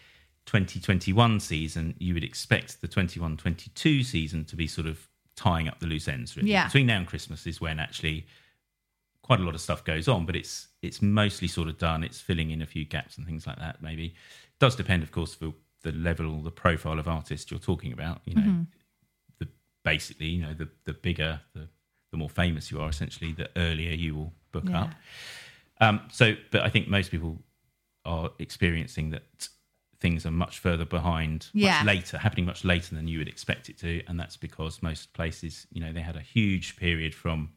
2021 0.46 1.38
season, 1.40 1.94
you 1.98 2.14
would 2.14 2.24
expect 2.24 2.80
the 2.80 2.88
21-22 2.88 4.02
season 4.04 4.44
to 4.46 4.56
be 4.56 4.66
sort 4.66 4.86
of 4.88 5.08
tying 5.36 5.68
up 5.68 5.78
the 5.80 5.86
loose 5.86 6.08
ends. 6.08 6.36
Really, 6.36 6.50
Yeah. 6.50 6.64
between 6.66 6.86
now 6.86 6.98
and 6.98 7.06
Christmas 7.06 7.46
is 7.46 7.60
when 7.60 7.78
actually 7.80 8.26
quite 9.22 9.40
a 9.40 9.42
lot 9.44 9.54
of 9.54 9.60
stuff 9.60 9.84
goes 9.84 10.08
on, 10.08 10.26
but 10.26 10.36
it's 10.36 10.68
it's 10.82 11.00
mostly 11.00 11.48
sort 11.48 11.68
of 11.68 11.78
done. 11.78 12.02
It's 12.04 12.20
filling 12.20 12.50
in 12.50 12.60
a 12.60 12.66
few 12.66 12.84
gaps 12.84 13.16
and 13.16 13.26
things 13.26 13.46
like 13.46 13.58
that. 13.58 13.80
Maybe 13.82 14.06
it 14.06 14.14
does 14.58 14.74
depend, 14.76 15.02
of 15.02 15.12
course, 15.12 15.34
for 15.34 15.52
the 15.82 15.92
level, 15.92 16.42
the 16.42 16.50
profile 16.50 16.98
of 16.98 17.06
artist 17.08 17.50
you're 17.50 17.60
talking 17.60 17.92
about. 17.92 18.20
You 18.24 18.34
know, 18.34 18.66
the 19.38 19.48
basically, 19.84 20.26
you 20.26 20.42
know, 20.42 20.54
the 20.54 20.68
the 20.84 20.92
bigger, 20.92 21.40
the 21.54 21.68
the 22.10 22.16
more 22.18 22.28
famous 22.28 22.70
you 22.70 22.80
are, 22.80 22.88
essentially, 22.90 23.32
the 23.32 23.48
earlier 23.56 23.92
you 23.92 24.14
will 24.14 24.32
book 24.50 24.68
Yeah. 24.68 24.82
up. 24.82 24.94
Um, 25.80 26.00
so, 26.12 26.34
but 26.50 26.62
I 26.62 26.68
think 26.68 26.88
most 26.88 27.10
people 27.10 27.42
are 28.04 28.30
experiencing 28.38 29.10
that 29.10 29.48
things 30.02 30.26
are 30.26 30.30
much 30.30 30.58
further 30.58 30.84
behind, 30.84 31.46
Yeah. 31.54 31.78
much 31.78 31.86
later, 31.86 32.18
happening 32.18 32.44
much 32.44 32.64
later 32.64 32.94
than 32.94 33.08
you 33.08 33.18
would 33.18 33.28
expect 33.28 33.70
it 33.70 33.78
to, 33.78 34.02
and 34.08 34.20
that's 34.20 34.36
because 34.36 34.82
most 34.82 35.12
places, 35.14 35.66
you 35.72 35.80
know, 35.80 35.92
they 35.92 36.02
had 36.02 36.16
a 36.16 36.20
huge 36.20 36.76
period 36.76 37.14
from, 37.14 37.50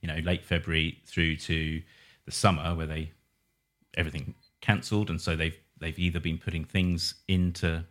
you 0.00 0.08
know, 0.08 0.18
late 0.24 0.44
February 0.44 0.98
through 1.06 1.36
to 1.36 1.82
the 2.24 2.32
summer 2.32 2.74
where 2.74 2.86
they 2.86 3.12
everything 3.96 4.34
cancelled, 4.60 5.08
and 5.10 5.20
so 5.20 5.36
they've 5.36 5.58
they've 5.78 5.98
either 5.98 6.18
been 6.20 6.38
putting 6.38 6.64
things 6.64 7.14
into 7.28 7.84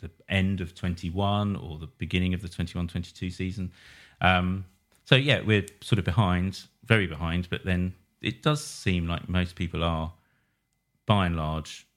the 0.00 0.10
end 0.28 0.60
of 0.60 0.74
21 0.74 1.56
or 1.56 1.78
the 1.78 1.86
beginning 1.98 2.32
of 2.34 2.40
the 2.42 2.48
21-22 2.48 3.32
season. 3.32 3.72
Um, 4.20 4.64
so 5.06 5.16
yeah, 5.16 5.40
we're 5.40 5.66
sort 5.80 5.98
of 5.98 6.04
behind, 6.04 6.60
very 6.84 7.06
behind, 7.08 7.48
but 7.50 7.64
then 7.64 7.94
it 8.20 8.42
does 8.42 8.62
seem 8.64 9.08
like 9.08 9.28
most 9.28 9.56
people 9.56 9.82
are, 9.82 10.12
by 11.06 11.26
and 11.26 11.36
large, 11.36 11.87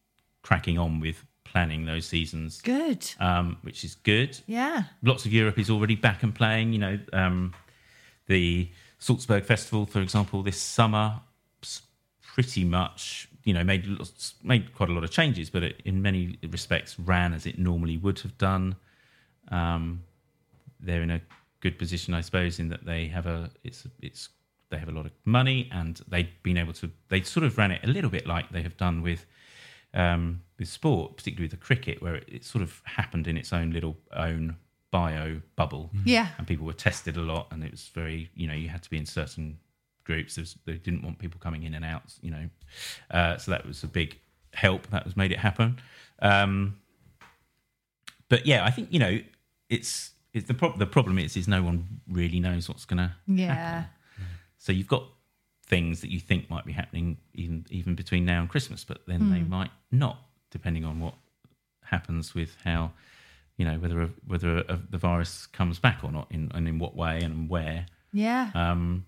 cracking 0.41 0.77
on 0.77 0.99
with 0.99 1.23
planning 1.43 1.85
those 1.85 2.05
seasons, 2.05 2.61
Good. 2.61 3.09
um, 3.19 3.57
which 3.61 3.83
is 3.83 3.95
good. 3.95 4.39
Yeah. 4.47 4.83
Lots 5.03 5.25
of 5.25 5.33
Europe 5.33 5.59
is 5.59 5.69
already 5.69 5.95
back 5.95 6.23
and 6.23 6.33
playing. 6.33 6.73
You 6.73 6.79
know, 6.79 6.99
um, 7.13 7.53
the 8.27 8.69
Salzburg 8.99 9.43
Festival, 9.43 9.85
for 9.85 9.99
example, 10.01 10.43
this 10.43 10.59
summer, 10.59 11.19
pretty 12.33 12.63
much, 12.63 13.27
you 13.43 13.53
know, 13.53 13.63
made 13.63 13.85
lots, 13.85 14.35
made 14.43 14.73
quite 14.73 14.89
a 14.89 14.93
lot 14.93 15.03
of 15.03 15.11
changes, 15.11 15.49
but 15.49 15.63
it, 15.63 15.81
in 15.83 16.01
many 16.01 16.37
respects 16.49 16.97
ran 16.99 17.33
as 17.33 17.45
it 17.45 17.59
normally 17.59 17.97
would 17.97 18.19
have 18.19 18.37
done. 18.37 18.75
Um, 19.49 20.03
they're 20.79 21.01
in 21.01 21.11
a 21.11 21.21
good 21.59 21.77
position, 21.77 22.13
I 22.13 22.21
suppose, 22.21 22.59
in 22.59 22.69
that 22.69 22.85
they 22.85 23.07
have 23.07 23.27
a 23.27 23.49
it's 23.63 23.85
it's 24.01 24.29
they 24.69 24.77
have 24.77 24.87
a 24.87 24.93
lot 24.93 25.05
of 25.05 25.11
money 25.25 25.69
and 25.73 26.01
they've 26.07 26.29
been 26.43 26.57
able 26.57 26.73
to 26.73 26.89
they 27.09 27.21
sort 27.21 27.45
of 27.45 27.57
ran 27.57 27.71
it 27.71 27.81
a 27.83 27.87
little 27.87 28.09
bit 28.09 28.25
like 28.25 28.49
they 28.51 28.61
have 28.61 28.77
done 28.77 29.01
with 29.01 29.25
um, 29.93 30.41
with 30.57 30.67
sport, 30.67 31.17
particularly 31.17 31.45
with 31.45 31.51
the 31.51 31.65
cricket, 31.65 32.01
where 32.01 32.15
it, 32.15 32.25
it 32.27 32.43
sort 32.45 32.61
of 32.61 32.81
happened 32.85 33.27
in 33.27 33.37
its 33.37 33.51
own 33.53 33.71
little 33.71 33.97
own 34.13 34.55
bio 34.91 35.41
bubble. 35.55 35.89
Yeah. 36.05 36.27
And 36.37 36.45
people 36.47 36.65
were 36.65 36.73
tested 36.73 37.17
a 37.17 37.21
lot, 37.21 37.47
and 37.51 37.63
it 37.63 37.71
was 37.71 37.89
very, 37.93 38.29
you 38.35 38.47
know, 38.47 38.53
you 38.53 38.69
had 38.69 38.83
to 38.83 38.89
be 38.89 38.97
in 38.97 39.05
certain 39.05 39.57
groups. 40.03 40.35
There 40.35 40.41
was, 40.43 40.57
they 40.65 40.73
didn't 40.73 41.03
want 41.03 41.19
people 41.19 41.39
coming 41.39 41.63
in 41.63 41.73
and 41.73 41.85
out, 41.85 42.03
you 42.21 42.31
know. 42.31 42.49
Uh, 43.09 43.37
so 43.37 43.51
that 43.51 43.65
was 43.65 43.83
a 43.83 43.87
big 43.87 44.19
help. 44.53 44.87
That 44.87 45.05
was 45.05 45.15
made 45.15 45.31
it 45.31 45.39
happen. 45.39 45.79
Um, 46.21 46.77
but 48.29 48.45
yeah, 48.45 48.65
I 48.65 48.71
think 48.71 48.89
you 48.91 48.99
know, 48.99 49.19
it's 49.69 50.11
it's 50.33 50.47
the 50.47 50.53
problem. 50.53 50.79
The 50.79 50.85
problem 50.85 51.17
is, 51.19 51.35
is 51.35 51.47
no 51.47 51.61
one 51.63 52.01
really 52.09 52.39
knows 52.39 52.69
what's 52.69 52.85
going 52.85 52.99
to 52.99 53.11
Yeah. 53.27 53.85
so 54.57 54.71
you've 54.71 54.87
got 54.87 55.03
things 55.71 56.01
that 56.01 56.11
you 56.11 56.19
think 56.19 56.49
might 56.49 56.65
be 56.65 56.73
happening 56.73 57.17
even 57.33 57.65
even 57.69 57.95
between 57.95 58.25
now 58.25 58.41
and 58.41 58.49
Christmas, 58.49 58.83
but 58.83 58.99
then 59.07 59.31
they 59.31 59.39
might 59.39 59.71
not, 59.89 60.17
depending 60.51 60.83
on 60.83 60.99
what 60.99 61.15
happens 61.85 62.35
with 62.35 62.57
how 62.65 62.91
you 63.57 63.63
know 63.65 63.79
whether 63.79 64.01
a, 64.01 64.09
whether 64.27 64.57
a, 64.57 64.79
the 64.89 64.97
virus 64.97 65.47
comes 65.47 65.79
back 65.79 66.03
or 66.03 66.11
not, 66.11 66.27
in 66.29 66.51
and 66.53 66.67
in 66.67 66.77
what 66.77 66.93
way 66.95 67.21
and 67.21 67.49
where. 67.49 67.85
Yeah. 68.11 68.51
Um, 68.53 69.05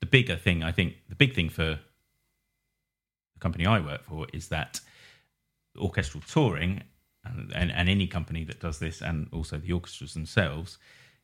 the 0.00 0.06
bigger 0.06 0.36
thing, 0.36 0.62
I 0.62 0.72
think, 0.72 0.94
the 1.08 1.14
big 1.14 1.34
thing 1.34 1.50
for 1.50 1.78
the 3.34 3.40
company 3.40 3.66
I 3.66 3.78
work 3.80 4.02
for 4.04 4.26
is 4.32 4.48
that 4.48 4.80
orchestral 5.78 6.22
touring 6.26 6.82
and, 7.24 7.52
and, 7.54 7.70
and 7.70 7.88
any 7.88 8.06
company 8.06 8.44
that 8.44 8.60
does 8.60 8.78
this, 8.78 9.02
and 9.02 9.28
also 9.30 9.58
the 9.58 9.72
orchestras 9.72 10.14
themselves, 10.14 10.78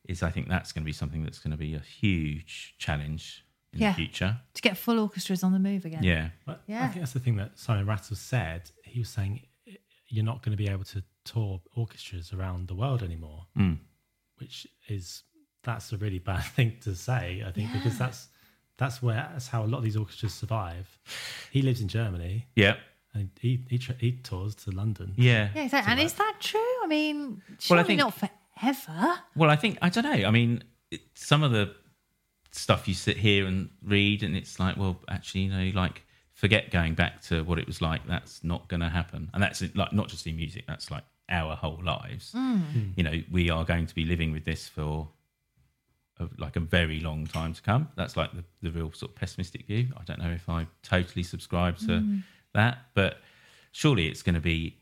is 0.05 0.23
I 0.23 0.31
think 0.31 0.49
that's 0.49 0.73
going 0.73 0.83
to 0.83 0.87
be 0.87 0.93
something 0.93 1.23
that's 1.23 1.39
going 1.39 1.53
to 1.53 1.57
be 1.57 1.75
a 1.75 1.79
huge 1.79 2.75
challenge 2.79 3.45
in 3.73 3.81
Yeah. 3.81 3.91
the 3.91 3.97
future. 3.97 4.41
to 4.55 4.63
get 4.63 4.77
full 4.77 4.99
orchestras 4.99 5.43
on 5.43 5.53
the 5.53 5.59
move 5.59 5.85
again. 5.85 6.03
Yeah. 6.03 6.31
But 6.45 6.63
I 6.69 6.89
think 6.89 7.01
that's 7.01 7.13
the 7.13 7.21
thing 7.21 7.37
that 7.37 7.59
Simon 7.59 7.87
Rattle 7.87 8.17
said. 8.17 8.71
He 8.85 8.99
was 9.01 9.09
saying 9.09 9.43
you're 10.09 10.25
not 10.25 10.43
going 10.43 10.57
to 10.57 10.63
be 10.63 10.69
able 10.69 10.85
to 10.85 11.03
tour 11.25 11.61
orchestras 11.77 12.33
around 12.33 12.69
the 12.69 12.75
world 12.75 13.03
anymore, 13.03 13.47
Mm. 13.57 13.79
which 14.37 14.67
is 14.89 15.23
that's 15.63 15.93
a 15.93 15.97
really 15.97 16.19
bad 16.19 16.43
thing 16.57 16.77
to 16.83 16.95
say. 16.95 17.43
I 17.47 17.51
think 17.53 17.73
because 17.73 17.97
that's 17.99 18.29
that's 18.77 19.03
where 19.03 19.29
that's 19.33 19.49
how 19.49 19.65
a 19.65 19.69
lot 19.69 19.79
of 19.79 19.85
these 19.85 19.97
orchestras 19.97 20.35
survive. 20.35 20.99
He 21.51 21.63
lives 21.63 21.81
in 21.81 21.89
Germany 21.89 22.47
Yeah. 22.57 22.77
and 23.15 23.31
he 23.41 23.65
he, 23.71 23.79
tra- 23.79 23.95
he 23.99 24.13
tours 24.13 24.55
to 24.57 24.71
London. 24.71 25.15
Yeah. 25.17 25.51
Yeah, 25.55 25.63
exactly. 25.65 25.91
And 25.93 26.01
is 26.01 26.13
that 26.15 26.37
true? 26.41 26.75
I 26.83 26.87
mean, 26.89 27.43
surely 27.59 27.85
think- 27.85 27.99
not 28.01 28.15
forever. 28.15 29.19
Well, 29.35 29.51
I 29.51 29.57
think 29.57 29.79
I 29.81 29.89
don't 29.89 30.05
know. 30.05 30.27
I 30.29 30.31
mean, 30.31 30.63
it, 30.91 31.01
some 31.15 31.43
of 31.43 31.53
the 31.53 31.75
stuff 32.53 32.87
you 32.87 32.95
sit 32.95 33.17
here 33.17 33.47
and 33.47 33.71
read, 33.83 34.23
and 34.23 34.37
it's 34.37 34.61
like, 34.61 34.77
well, 34.77 35.01
actually, 35.09 35.43
you 35.43 35.51
know, 35.51 35.73
like 35.75 36.03
forget 36.35 36.71
going 36.71 36.95
back 36.95 37.21
to 37.23 37.43
what 37.45 37.59
it 37.59 37.67
was 37.67 37.81
like. 37.81 38.07
That's 38.07 38.45
not 38.45 38.69
going 38.69 38.81
to 38.81 38.89
happen, 38.89 39.31
and 39.35 39.43
that's 39.43 39.63
like 39.75 39.93
not 39.93 40.09
just 40.09 40.27
in 40.27 40.37
music. 40.37 40.65
That's 40.69 40.91
like 40.91 41.05
our 41.29 41.57
whole 41.57 41.81
lives. 41.83 42.33
Hmm. 42.33 42.57
Hmm. 42.59 42.89
You 42.97 43.05
know, 43.05 43.23
we 43.31 43.51
are 43.51 43.65
going 43.65 43.87
to 43.87 43.95
be 43.95 44.05
living 44.05 44.33
with 44.33 44.45
this 44.45 44.69
for 44.69 45.09
a, 46.21 46.29
like 46.39 46.57
a 46.57 46.61
very 46.61 47.01
long 47.01 47.27
time 47.27 47.55
to 47.55 47.63
come. 47.63 47.89
That's 47.97 48.17
like 48.17 48.31
the, 48.33 48.45
the 48.61 48.71
real 48.71 48.93
sort 48.93 49.13
of 49.13 49.17
pessimistic 49.17 49.67
view. 49.67 49.89
I 49.97 50.05
don't 50.05 50.21
know 50.21 50.31
if 50.31 50.49
I 50.49 50.67
totally 50.83 51.23
subscribe 51.23 51.79
to 51.79 52.01
hmm. 52.01 52.19
that, 52.55 52.79
but 52.95 53.19
surely 53.73 54.09
it's 54.09 54.23
going 54.23 54.35
to 54.35 54.41
be. 54.41 54.77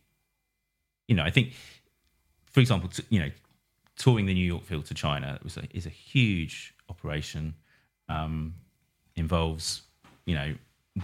You 1.08 1.16
know, 1.16 1.24
I 1.24 1.30
think, 1.30 1.54
for 2.52 2.60
example, 2.60 2.88
t- 2.88 3.02
you 3.08 3.18
know, 3.18 3.30
touring 3.96 4.26
the 4.26 4.34
New 4.34 4.46
York 4.46 4.64
Phil 4.64 4.82
to 4.82 4.94
China 4.94 5.40
was 5.42 5.56
a, 5.56 5.64
is 5.72 5.86
a 5.86 5.90
huge 5.90 6.72
operation. 6.91 7.55
Um, 8.09 8.55
involves 9.16 9.82
you 10.26 10.34
know 10.34 10.55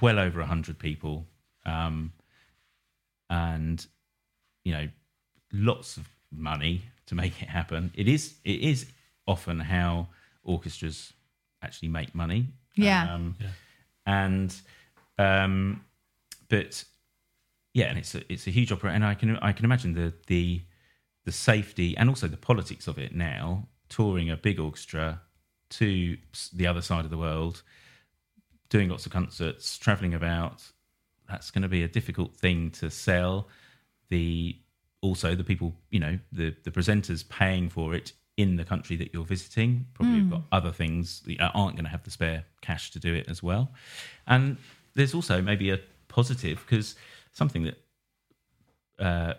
well 0.01 0.19
over 0.19 0.43
hundred 0.43 0.79
people, 0.79 1.27
um, 1.65 2.13
and 3.31 3.87
you 4.65 4.73
know 4.73 4.89
lots 5.53 5.97
of 5.97 6.09
money 6.31 6.83
to 7.07 7.15
make 7.15 7.41
it 7.43 7.49
happen. 7.49 7.93
It 7.95 8.09
is 8.09 8.35
it 8.45 8.61
is 8.61 8.87
often 9.27 9.61
how 9.61 10.09
orchestras 10.43 11.13
actually 11.63 11.89
make 11.89 12.15
money. 12.15 12.47
Yeah. 12.75 13.15
Um, 13.15 13.37
And 14.07 14.55
um, 15.19 15.85
but 16.49 16.85
yeah, 17.75 17.87
and 17.87 17.99
it's 17.99 18.15
a, 18.15 18.33
it's 18.33 18.47
a 18.47 18.51
huge 18.51 18.73
opera, 18.73 18.93
and 18.93 19.05
I 19.05 19.15
can 19.15 19.37
I 19.39 19.53
can 19.53 19.65
imagine 19.65 19.95
the 19.95 20.13
the 20.27 20.63
the 21.25 21.33
safety 21.33 21.97
and 21.97 22.09
also 22.09 22.29
the 22.29 22.37
politics 22.37 22.87
of 22.89 22.99
it 22.99 23.15
now. 23.15 23.69
Touring 23.89 24.31
a 24.31 24.37
big 24.37 24.59
orchestra 24.59 25.23
to 25.71 26.17
the 26.53 26.67
other 26.67 26.83
side 26.83 27.05
of 27.05 27.11
the 27.11 27.19
world, 27.19 27.63
doing 28.69 28.89
lots 28.89 29.07
of 29.07 29.13
concerts, 29.13 29.79
traveling 29.79 30.15
about. 30.15 30.63
That's 31.29 31.51
going 31.51 31.63
to 31.63 31.69
be 31.69 31.83
a 31.83 31.89
difficult 31.89 32.37
thing 32.37 32.71
to 32.73 32.91
sell. 32.91 33.49
The 34.09 34.57
also 35.01 35.35
the 35.35 35.45
people, 35.45 35.75
you 35.91 36.01
know, 36.01 36.19
the 36.33 36.55
the 36.65 36.71
presenters 36.71 37.29
paying 37.29 37.69
for 37.69 37.95
it 37.95 38.13
in 38.37 38.57
the 38.57 38.65
country 38.65 38.97
that 38.97 39.15
you're 39.15 39.25
visiting 39.25 39.87
probably 39.95 40.19
have 40.19 40.31
got 40.31 40.43
other 40.53 40.71
things 40.71 41.21
that 41.21 41.41
aren't 41.55 41.75
going 41.75 41.85
to 41.85 41.91
have 41.91 42.05
the 42.05 42.11
spare 42.11 42.45
cash 42.61 42.91
to 42.91 42.99
do 42.99 43.15
it 43.15 43.27
as 43.29 43.43
well. 43.43 43.71
And 44.27 44.59
there's 44.95 45.15
also 45.15 45.41
maybe 45.41 45.71
a 45.71 45.81
positive 46.09 46.63
because 46.67 46.97
something 47.33 47.65
that 47.65 47.79
uh, 48.99 49.35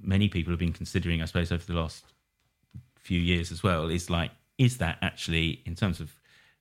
many 0.00 0.28
people 0.28 0.52
have 0.52 0.58
been 0.58 0.72
considering, 0.72 1.22
I 1.22 1.24
suppose, 1.24 1.50
over 1.52 1.64
the 1.64 1.74
last 1.74 2.04
few 2.96 3.20
years 3.20 3.50
as 3.50 3.62
well, 3.62 3.88
is 3.88 4.10
like, 4.10 4.30
is 4.58 4.78
that 4.78 4.98
actually, 5.02 5.62
in 5.64 5.74
terms 5.74 6.00
of 6.00 6.12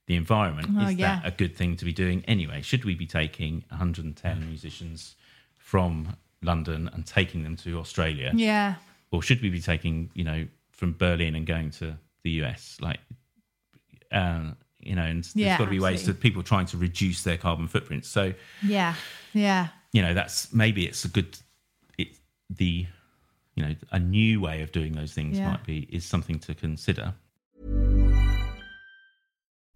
the 0.05 0.15
environment, 0.15 0.69
Oh, 0.77 0.87
is 0.87 0.95
yeah. 0.95 1.19
that 1.21 1.27
a 1.27 1.31
good 1.35 1.55
thing 1.55 1.75
to 1.77 1.85
be 1.85 1.91
doing 1.93 2.23
anyway? 2.27 2.61
Should 2.61 2.85
we 2.85 2.95
be 2.95 3.05
taking 3.07 3.63
110 3.69 4.47
musicians 4.47 5.15
from 5.57 6.15
London 6.41 6.89
and 6.93 7.05
taking 7.05 7.43
them 7.43 7.55
to 7.57 7.77
Australia? 7.79 8.31
Yeah. 8.35 8.75
Or 9.11 9.21
should 9.21 9.41
we 9.41 9.49
be 9.49 9.59
taking, 9.61 10.09
you 10.13 10.23
know, 10.23 10.47
from 10.71 10.93
Berlin 10.97 11.35
and 11.35 11.45
going 11.45 11.71
to 11.71 11.97
the 12.23 12.29
US? 12.43 12.77
Like, 12.79 12.99
uh, 14.11 14.51
you 14.79 14.95
know, 14.95 15.03
and 15.03 15.27
Yeah, 15.33 15.47
there's 15.47 15.57
got 15.57 15.65
to 15.65 15.71
be 15.71 15.79
ways 15.79 15.99
to 16.03 16.11
absolutely. 16.11 16.21
people 16.21 16.43
trying 16.43 16.65
to 16.67 16.77
reduce 16.77 17.23
their 17.23 17.37
carbon 17.37 17.67
footprint. 17.67 18.05
So, 18.05 18.33
Yeah. 18.65 18.95
Yeah. 19.33 19.67
you 19.91 20.01
know 20.01 20.13
that's 20.13 20.53
maybe 20.53 20.85
it's 20.85 21.03
a 21.05 21.07
good 21.09 21.37
it 21.97 22.09
the 22.49 22.85
you 23.55 23.63
know 23.65 23.75
a 23.91 23.99
new 23.99 24.39
way 24.39 24.61
of 24.61 24.71
doing 24.71 24.93
those 24.93 25.13
things 25.13 25.37
Yeah. 25.37 25.49
might 25.51 25.65
be 25.65 25.79
is 25.91 26.05
something 26.05 26.39
to 26.39 26.53
consider 26.55 27.13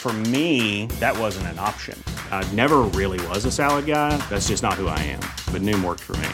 For 0.00 0.14
me, 0.14 0.86
that 0.98 1.14
wasn't 1.18 1.48
an 1.48 1.58
option. 1.58 2.02
I 2.30 2.42
never 2.54 2.78
really 2.96 3.20
was 3.28 3.44
a 3.44 3.50
salad 3.52 3.84
guy. 3.84 4.16
That's 4.30 4.48
just 4.48 4.62
not 4.62 4.72
who 4.74 4.86
I 4.86 4.98
am. 5.00 5.20
But 5.52 5.60
Noom 5.60 5.84
worked 5.84 6.00
for 6.00 6.16
me. 6.16 6.28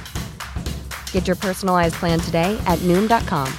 Get 1.11 1.27
your 1.27 1.35
personalized 1.35 1.97
plan 1.97 2.21
today 2.21 2.57
at 2.69 2.79
Noom.com. 2.85 3.53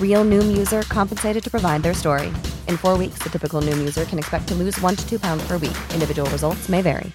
Real 0.00 0.24
Noom 0.24 0.56
user 0.56 0.82
compensated 0.82 1.42
to 1.42 1.50
provide 1.50 1.82
their 1.82 1.94
story. 1.94 2.28
In 2.68 2.76
four 2.76 2.96
weeks, 2.96 3.18
the 3.24 3.28
typical 3.28 3.60
Noom 3.60 3.78
user 3.78 4.04
can 4.04 4.20
expect 4.20 4.46
to 4.48 4.54
lose 4.54 4.80
one 4.80 4.94
to 4.94 5.04
two 5.08 5.18
pounds 5.18 5.44
per 5.48 5.58
week. 5.58 5.76
Individual 5.92 6.30
results 6.30 6.68
may 6.68 6.80
vary. 6.80 7.10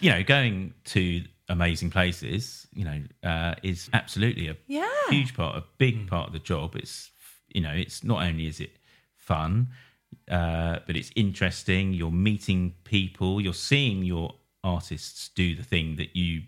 you 0.00 0.10
know 0.10 0.22
going 0.22 0.72
to 0.84 1.24
amazing 1.48 1.90
places 1.90 2.68
you 2.72 2.84
know 2.84 3.02
uh, 3.24 3.54
is 3.64 3.90
absolutely 3.92 4.46
a 4.46 4.56
Yeah. 4.68 4.86
huge 5.10 5.34
part 5.34 5.56
a 5.56 5.64
big 5.76 6.06
part 6.06 6.28
of 6.28 6.32
the 6.32 6.38
job 6.38 6.76
it's 6.76 7.10
you 7.48 7.60
know 7.60 7.72
it's 7.72 8.04
not 8.04 8.22
only 8.22 8.46
is 8.46 8.60
it 8.60 8.70
fun 9.28 9.68
uh, 10.30 10.78
but 10.86 10.96
it's 10.96 11.10
interesting 11.14 11.92
you're 11.92 12.10
meeting 12.10 12.74
people 12.84 13.40
you're 13.40 13.62
seeing 13.70 14.02
your 14.02 14.34
artists 14.64 15.30
do 15.34 15.54
the 15.54 15.62
thing 15.62 15.96
that 15.96 16.16
you 16.16 16.42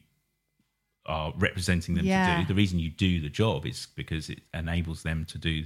are 1.07 1.33
representing 1.39 1.95
them 1.95 2.05
to 2.05 2.41
do 2.41 2.47
the 2.47 2.55
reason 2.55 2.79
you 2.79 2.91
do 2.91 3.21
the 3.21 3.29
job 3.29 3.67
is 3.67 3.89
because 3.95 4.29
it 4.29 4.41
enables 4.53 5.03
them 5.03 5.25
to 5.25 5.39
do 5.39 5.65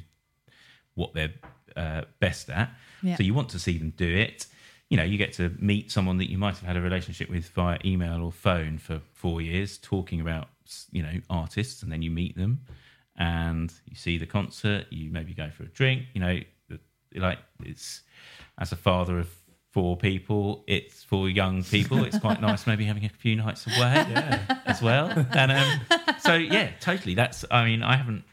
what 0.95 1.13
they're 1.15 1.35
uh, 1.77 2.03
best 2.21 2.51
at. 2.51 2.71
Yeah. 3.03 3.17
So 3.17 3.23
you 3.23 3.35
want 3.35 3.49
to 3.51 3.59
see 3.59 3.79
them 3.79 3.93
do 3.97 4.09
it. 4.09 4.47
You 4.91 4.97
know, 4.97 5.03
you 5.03 5.19
get 5.19 5.33
to 5.35 5.53
meet 5.59 5.91
someone 5.91 6.19
that 6.19 6.31
you 6.31 6.39
might 6.39 6.57
have 6.57 6.67
had 6.67 6.77
a 6.77 6.81
relationship 6.81 7.29
with 7.29 7.49
via 7.49 7.79
email 7.85 8.23
or 8.23 8.31
phone 8.31 8.79
for 8.79 9.01
four 9.13 9.41
years, 9.41 9.79
talking 9.79 10.21
about 10.21 10.49
you 10.93 11.03
know 11.03 11.21
artists, 11.31 11.83
and 11.83 11.91
then 11.91 12.03
you 12.03 12.11
meet 12.11 12.37
them, 12.37 12.61
and 13.17 13.73
you 13.89 13.97
see 13.97 14.19
the 14.19 14.27
concert. 14.27 14.87
You 14.91 15.11
maybe 15.11 15.35
go 15.35 15.51
for 15.51 15.65
a 15.65 15.69
drink. 15.69 16.05
You 16.13 16.21
know, 16.21 16.39
like 17.15 17.39
it's 17.65 18.03
as 18.59 18.73
a 18.73 18.77
father 18.77 19.19
of 19.19 19.29
four 19.73 19.97
people, 19.97 20.63
it's 20.69 21.03
for 21.03 21.29
young 21.29 21.65
people. 21.65 22.05
It's 22.05 22.19
quite 22.19 22.41
nice, 22.49 22.67
maybe 22.67 22.85
having 22.85 23.05
a 23.05 23.09
few 23.09 23.35
nights 23.37 23.67
away 23.67 24.39
as 24.67 24.81
well. 24.81 25.11
And 25.33 25.51
um, 25.53 25.81
so, 26.21 26.35
yeah, 26.35 26.71
totally. 26.81 27.15
That's. 27.15 27.45
I 27.51 27.65
mean, 27.65 27.83
I 27.83 27.97
haven't. 27.97 28.25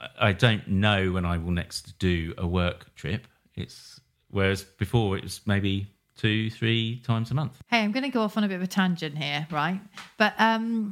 I- 0.00 0.08
I 0.18 0.32
don't 0.32 0.66
know 0.66 1.12
when 1.12 1.24
I 1.24 1.38
will 1.38 1.52
next 1.52 1.96
do 2.00 2.34
a 2.36 2.44
work 2.46 2.92
trip. 2.96 3.28
It's 3.54 4.00
whereas 4.30 4.64
before 4.64 5.16
it 5.16 5.22
was 5.22 5.40
maybe 5.46 5.86
two, 6.16 6.50
three 6.50 7.00
times 7.06 7.30
a 7.30 7.34
month. 7.34 7.60
Hey, 7.68 7.80
I'm 7.84 7.92
going 7.92 8.02
to 8.02 8.08
go 8.08 8.22
off 8.22 8.36
on 8.36 8.42
a 8.42 8.48
bit 8.48 8.56
of 8.56 8.62
a 8.62 8.66
tangent 8.66 9.16
here, 9.16 9.46
right? 9.50 9.80
But 10.18 10.34
um, 10.38 10.90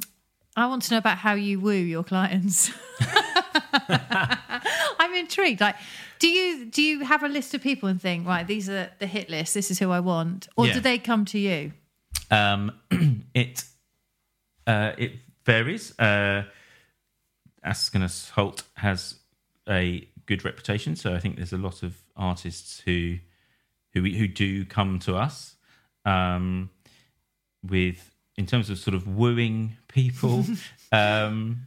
I 0.55 0.67
want 0.67 0.83
to 0.83 0.93
know 0.93 0.97
about 0.99 1.17
how 1.17 1.33
you 1.33 1.59
woo 1.59 1.73
your 1.73 2.03
clients. 2.05 2.71
I'm 3.89 5.13
intrigued. 5.15 5.61
Like, 5.61 5.75
do 6.21 6.27
you 6.29 6.65
do 6.65 6.83
you 6.83 7.03
have 7.03 7.23
a 7.23 7.27
list 7.27 7.55
of 7.55 7.61
people 7.61 7.89
and 7.89 7.99
think, 7.99 8.27
right, 8.27 8.45
these 8.45 8.69
are 8.69 8.89
the 8.99 9.07
hit 9.07 9.27
list. 9.27 9.55
This 9.55 9.71
is 9.71 9.79
who 9.79 9.89
I 9.89 9.99
want, 9.99 10.47
or 10.55 10.67
Yeah. 10.67 10.73
do 10.75 10.79
they 10.79 10.99
come 10.99 11.25
to 11.25 11.39
you? 11.39 11.73
Um, 12.29 12.71
it 13.33 13.63
uh, 14.67 14.91
it 14.99 15.13
varies. 15.45 15.97
Uh, 15.99 16.43
Askonas 17.65 18.29
Holt 18.29 18.63
has 18.75 19.15
a 19.67 20.07
good 20.27 20.45
reputation, 20.45 20.95
so 20.95 21.15
I 21.15 21.19
think 21.19 21.37
there's 21.37 21.53
a 21.53 21.57
lot 21.57 21.81
of 21.81 21.97
artists 22.15 22.81
who 22.85 23.17
who 23.93 24.01
who 24.03 24.27
do 24.27 24.63
come 24.65 24.99
to 24.99 25.15
us 25.15 25.55
um, 26.05 26.69
with 27.63 28.11
in 28.37 28.45
terms 28.45 28.69
of 28.69 28.77
sort 28.77 28.93
of 28.93 29.07
wooing 29.07 29.75
people. 29.87 30.45
um, 30.91 31.65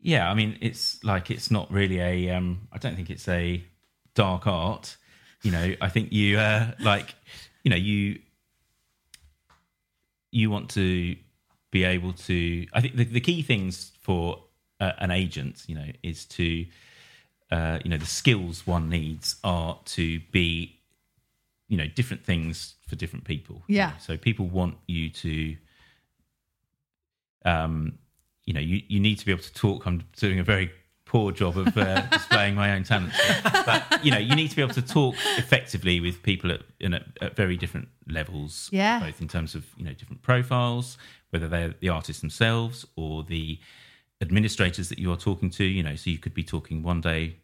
yeah, 0.00 0.30
I 0.30 0.34
mean, 0.34 0.58
it's 0.60 1.02
like 1.04 1.30
it's 1.30 1.50
not 1.50 1.70
really 1.70 2.00
a. 2.00 2.30
Um, 2.30 2.68
I 2.72 2.78
don't 2.78 2.96
think 2.96 3.10
it's 3.10 3.28
a 3.28 3.62
dark 4.14 4.46
art. 4.46 4.96
You 5.42 5.50
know, 5.52 5.74
I 5.80 5.88
think 5.88 6.12
you 6.12 6.38
uh, 6.38 6.72
like, 6.80 7.14
you 7.62 7.70
know, 7.70 7.76
you 7.76 8.18
you 10.30 10.50
want 10.50 10.68
to 10.70 11.16
be 11.70 11.84
able 11.84 12.12
to 12.12 12.66
i 12.72 12.80
think 12.80 12.96
the, 12.96 13.04
the 13.04 13.20
key 13.20 13.42
things 13.42 13.92
for 14.00 14.42
uh, 14.80 14.92
an 14.98 15.10
agent 15.10 15.64
you 15.66 15.74
know 15.74 15.86
is 16.02 16.24
to 16.26 16.66
uh, 17.50 17.78
you 17.82 17.90
know 17.90 17.96
the 17.96 18.06
skills 18.06 18.66
one 18.66 18.88
needs 18.90 19.36
are 19.42 19.78
to 19.84 20.20
be 20.32 20.78
you 21.68 21.76
know 21.76 21.86
different 21.86 22.24
things 22.24 22.74
for 22.86 22.96
different 22.96 23.24
people 23.24 23.62
you 23.66 23.76
Yeah. 23.76 23.88
know. 23.88 23.94
so 23.98 24.16
people 24.16 24.46
want 24.48 24.76
you 24.86 25.08
to 25.10 25.56
um 27.44 27.98
you 28.48 28.54
know 28.56 28.64
you, 28.70 28.78
you 28.94 29.00
need 29.06 29.16
to 29.20 29.26
be 29.26 29.32
able 29.36 29.42
to 29.50 29.54
talk. 29.64 29.78
I'm 29.86 29.98
doing 30.16 30.38
a 30.40 30.44
very 30.54 30.68
poor 31.04 31.32
job 31.32 31.54
of 31.62 31.68
uh, 31.76 32.00
displaying 32.18 32.54
my 32.54 32.68
own 32.76 32.82
talents 32.84 33.16
but, 33.70 33.80
you 34.04 34.10
know 34.14 34.18
you 34.28 34.34
need 34.40 34.48
to 34.52 34.56
be 34.56 34.60
able 34.66 34.74
to 34.82 34.86
talk 34.98 35.14
effectively 35.42 35.96
with 36.00 36.22
people 36.22 36.48
at, 36.56 36.60
in 36.80 36.92
a, 36.98 37.00
at 37.22 37.34
very 37.42 37.56
different 37.56 37.88
levels 38.18 38.68
Yeah. 38.70 39.00
both 39.00 39.18
in 39.24 39.28
terms 39.36 39.54
of 39.54 39.62
you 39.78 39.84
know 39.86 39.94
different 40.00 40.20
profiles 40.30 40.98
whether 41.30 41.48
they're 41.48 41.74
the 41.80 41.88
artists 41.88 42.20
themselves 42.20 42.76
or 42.96 43.22
the 43.24 43.58
administrators 44.20 44.88
that 44.90 44.98
you 44.98 45.10
are 45.12 45.16
talking 45.16 45.50
to 45.50 45.64
you 45.64 45.82
know. 45.82 45.96
So 45.96 46.10
you 46.10 46.18
could 46.18 46.34
be 46.34 46.42
talking 46.44 46.82
one 46.82 47.00
day 47.00 47.36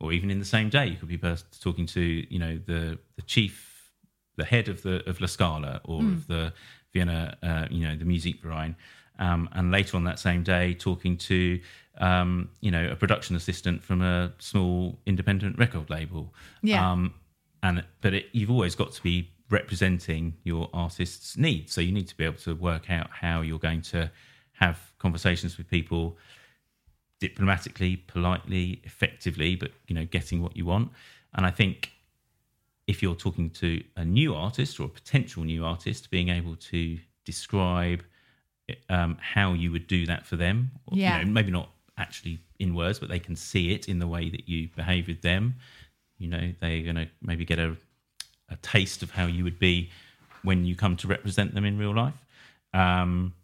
or 0.00 0.12
even 0.12 0.30
in 0.30 0.38
the 0.38 0.44
same 0.56 0.68
day. 0.68 0.86
You 0.86 0.96
could 0.96 1.08
be 1.08 1.20
talking 1.60 1.86
to 1.86 2.00
you 2.34 2.38
know 2.38 2.58
the 2.66 2.98
the 3.16 3.22
chief 3.22 3.54
the 4.36 4.44
head 4.44 4.68
of 4.68 4.82
the 4.82 5.08
of 5.08 5.20
La 5.20 5.26
Scala 5.26 5.80
or 5.84 6.00
of 6.02 6.26
the 6.26 6.52
Vienna 6.92 7.36
uh, 7.42 7.66
you 7.70 7.86
know 7.86 7.96
the 7.96 8.04
Musikverein 8.04 8.74
um, 9.18 9.48
and 9.52 9.70
later 9.70 9.96
on 9.96 10.04
that 10.04 10.18
same 10.18 10.42
day 10.42 10.74
talking 10.74 11.16
to 11.16 11.60
um, 11.98 12.48
you 12.60 12.70
know 12.70 12.88
a 12.90 12.96
production 12.96 13.36
assistant 13.36 13.82
from 13.82 14.02
a 14.02 14.32
small 14.38 14.98
independent 15.06 15.58
record 15.58 15.90
label. 15.90 16.34
Yeah. 16.62 16.90
Um, 16.90 17.14
and 17.62 17.84
but 18.00 18.14
it, 18.14 18.26
you've 18.32 18.50
always 18.50 18.74
got 18.74 18.92
to 18.92 19.02
be 19.02 19.30
representing 19.50 20.34
your 20.44 20.68
artist's 20.72 21.36
needs. 21.36 21.72
So 21.72 21.80
you 21.80 21.92
need 21.92 22.08
to 22.08 22.16
be 22.16 22.24
able 22.24 22.38
to 22.38 22.54
work 22.54 22.90
out 22.90 23.08
how 23.10 23.40
you're 23.40 23.58
going 23.58 23.82
to 23.82 24.10
have 24.52 24.92
conversations 24.98 25.56
with 25.56 25.68
people 25.68 26.18
diplomatically, 27.20 27.96
politely, 27.96 28.80
effectively, 28.84 29.56
but 29.56 29.72
you 29.86 29.94
know, 29.94 30.04
getting 30.04 30.42
what 30.42 30.56
you 30.56 30.64
want. 30.64 30.90
And 31.34 31.44
I 31.44 31.50
think 31.50 31.92
if 32.86 33.02
you're 33.02 33.14
talking 33.14 33.50
to 33.50 33.82
a 33.96 34.04
new 34.04 34.34
artist 34.34 34.78
or 34.80 34.84
a 34.84 34.88
potential 34.88 35.44
new 35.44 35.64
artist, 35.64 36.10
being 36.10 36.28
able 36.28 36.56
to 36.56 36.98
describe 37.24 38.02
um, 38.88 39.16
how 39.20 39.52
you 39.52 39.70
would 39.72 39.86
do 39.86 40.06
that 40.06 40.26
for 40.26 40.36
them, 40.36 40.70
or, 40.86 40.96
you 40.96 41.02
Yeah. 41.02 41.22
know, 41.22 41.30
maybe 41.30 41.50
not 41.50 41.70
actually 41.96 42.38
in 42.58 42.74
words, 42.74 42.98
but 42.98 43.08
they 43.08 43.18
can 43.18 43.36
see 43.36 43.72
it 43.72 43.88
in 43.88 43.98
the 43.98 44.06
way 44.06 44.28
that 44.30 44.48
you 44.48 44.68
behave 44.76 45.08
with 45.08 45.22
them. 45.22 45.56
You 46.18 46.28
know, 46.28 46.52
they're 46.60 46.82
going 46.82 46.96
to 46.96 47.08
maybe 47.22 47.44
get 47.44 47.58
a, 47.58 47.76
a 48.48 48.56
taste 48.56 49.02
of 49.02 49.10
how 49.12 49.26
you 49.26 49.44
would 49.44 49.58
be 49.58 49.90
when 50.42 50.64
you 50.64 50.76
come 50.76 50.96
to 50.96 51.08
represent 51.08 51.54
them 51.54 51.64
in 51.64 51.78
real 51.78 51.94
life. 51.94 52.14
Um, 52.74 53.34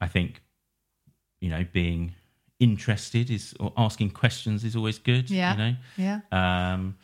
I 0.00 0.08
think, 0.08 0.42
you 1.40 1.50
know, 1.50 1.64
being 1.72 2.14
interested 2.60 3.30
is 3.30 3.54
or 3.58 3.72
asking 3.76 4.10
questions 4.10 4.64
is 4.64 4.76
always 4.76 4.98
good. 4.98 5.30
Yeah. 5.30 5.52
You 5.52 5.58
know, 5.58 5.76
Yeah. 5.96 6.20
um, 6.72 6.96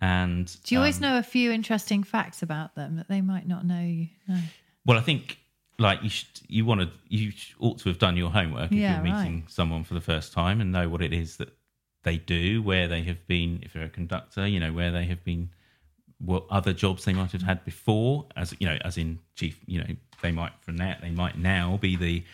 and 0.00 0.46
Do 0.62 0.74
you 0.74 0.78
always 0.78 0.96
um, 0.96 1.02
know 1.02 1.18
a 1.18 1.22
few 1.22 1.50
interesting 1.50 2.02
facts 2.04 2.42
about 2.42 2.74
them 2.76 2.96
that 2.96 3.08
they 3.08 3.20
might 3.20 3.46
not 3.46 3.64
know? 3.66 3.80
You 3.82 4.08
know? 4.28 4.40
Well, 4.86 4.96
I 4.98 5.02
think 5.02 5.38
like 5.78 6.02
you 6.02 6.08
should, 6.08 6.28
you 6.48 6.64
want 6.64 6.80
to 6.80 6.90
you 7.08 7.32
ought 7.60 7.78
to 7.78 7.88
have 7.88 7.98
done 7.98 8.16
your 8.16 8.30
homework 8.30 8.72
if 8.72 8.78
Yeah, 8.78 8.94
you're 8.94 9.14
meeting 9.14 9.44
someone 9.48 9.84
for 9.84 9.94
the 9.94 10.00
first 10.00 10.32
time 10.32 10.60
and 10.60 10.72
know 10.72 10.88
what 10.88 11.02
it 11.02 11.12
is 11.12 11.36
that 11.36 11.50
they 12.04 12.16
do, 12.16 12.62
where 12.62 12.88
they 12.88 13.02
have 13.02 13.26
been, 13.26 13.60
if 13.62 13.72
they're 13.72 13.84
a 13.84 13.88
conductor, 13.88 14.46
you 14.46 14.60
know, 14.60 14.72
where 14.72 14.90
they 14.90 15.04
have 15.06 15.22
been, 15.24 15.50
what 16.18 16.44
other 16.50 16.72
jobs 16.72 17.04
they 17.04 17.12
might 17.12 17.32
have 17.32 17.42
had 17.42 17.64
before, 17.64 18.26
as 18.36 18.54
you 18.58 18.66
know, 18.66 18.78
as 18.84 18.98
in 18.98 19.18
chief, 19.36 19.60
you 19.66 19.80
know, 19.80 19.86
they 20.22 20.32
might 20.32 20.52
from 20.60 20.78
that 20.78 21.00
they 21.00 21.10
might 21.10 21.38
now 21.38 21.76
be 21.80 21.96
the 21.96 22.24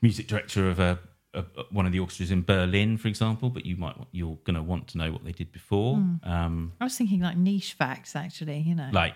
music 0.00 0.28
director 0.28 0.68
of 0.68 0.78
a, 0.78 0.98
a 1.34 1.44
one 1.70 1.86
of 1.86 1.92
the 1.92 1.98
orchestras 1.98 2.30
in 2.30 2.42
Berlin, 2.42 2.96
for 2.96 3.08
example, 3.08 3.50
but 3.50 3.66
you 3.66 3.76
might 3.76 3.96
you're 4.12 4.38
going 4.44 4.54
to 4.54 4.62
want 4.62 4.86
to 4.88 4.98
know 4.98 5.10
what 5.10 5.24
they 5.24 5.32
did 5.32 5.50
before. 5.50 5.96
Um, 6.22 6.72
I 6.80 6.84
was 6.84 6.96
thinking 6.96 7.20
like 7.20 7.36
niche 7.36 7.72
facts, 7.74 8.14
actually. 8.14 8.58
You 8.58 8.74
know, 8.76 8.90
like, 8.92 9.14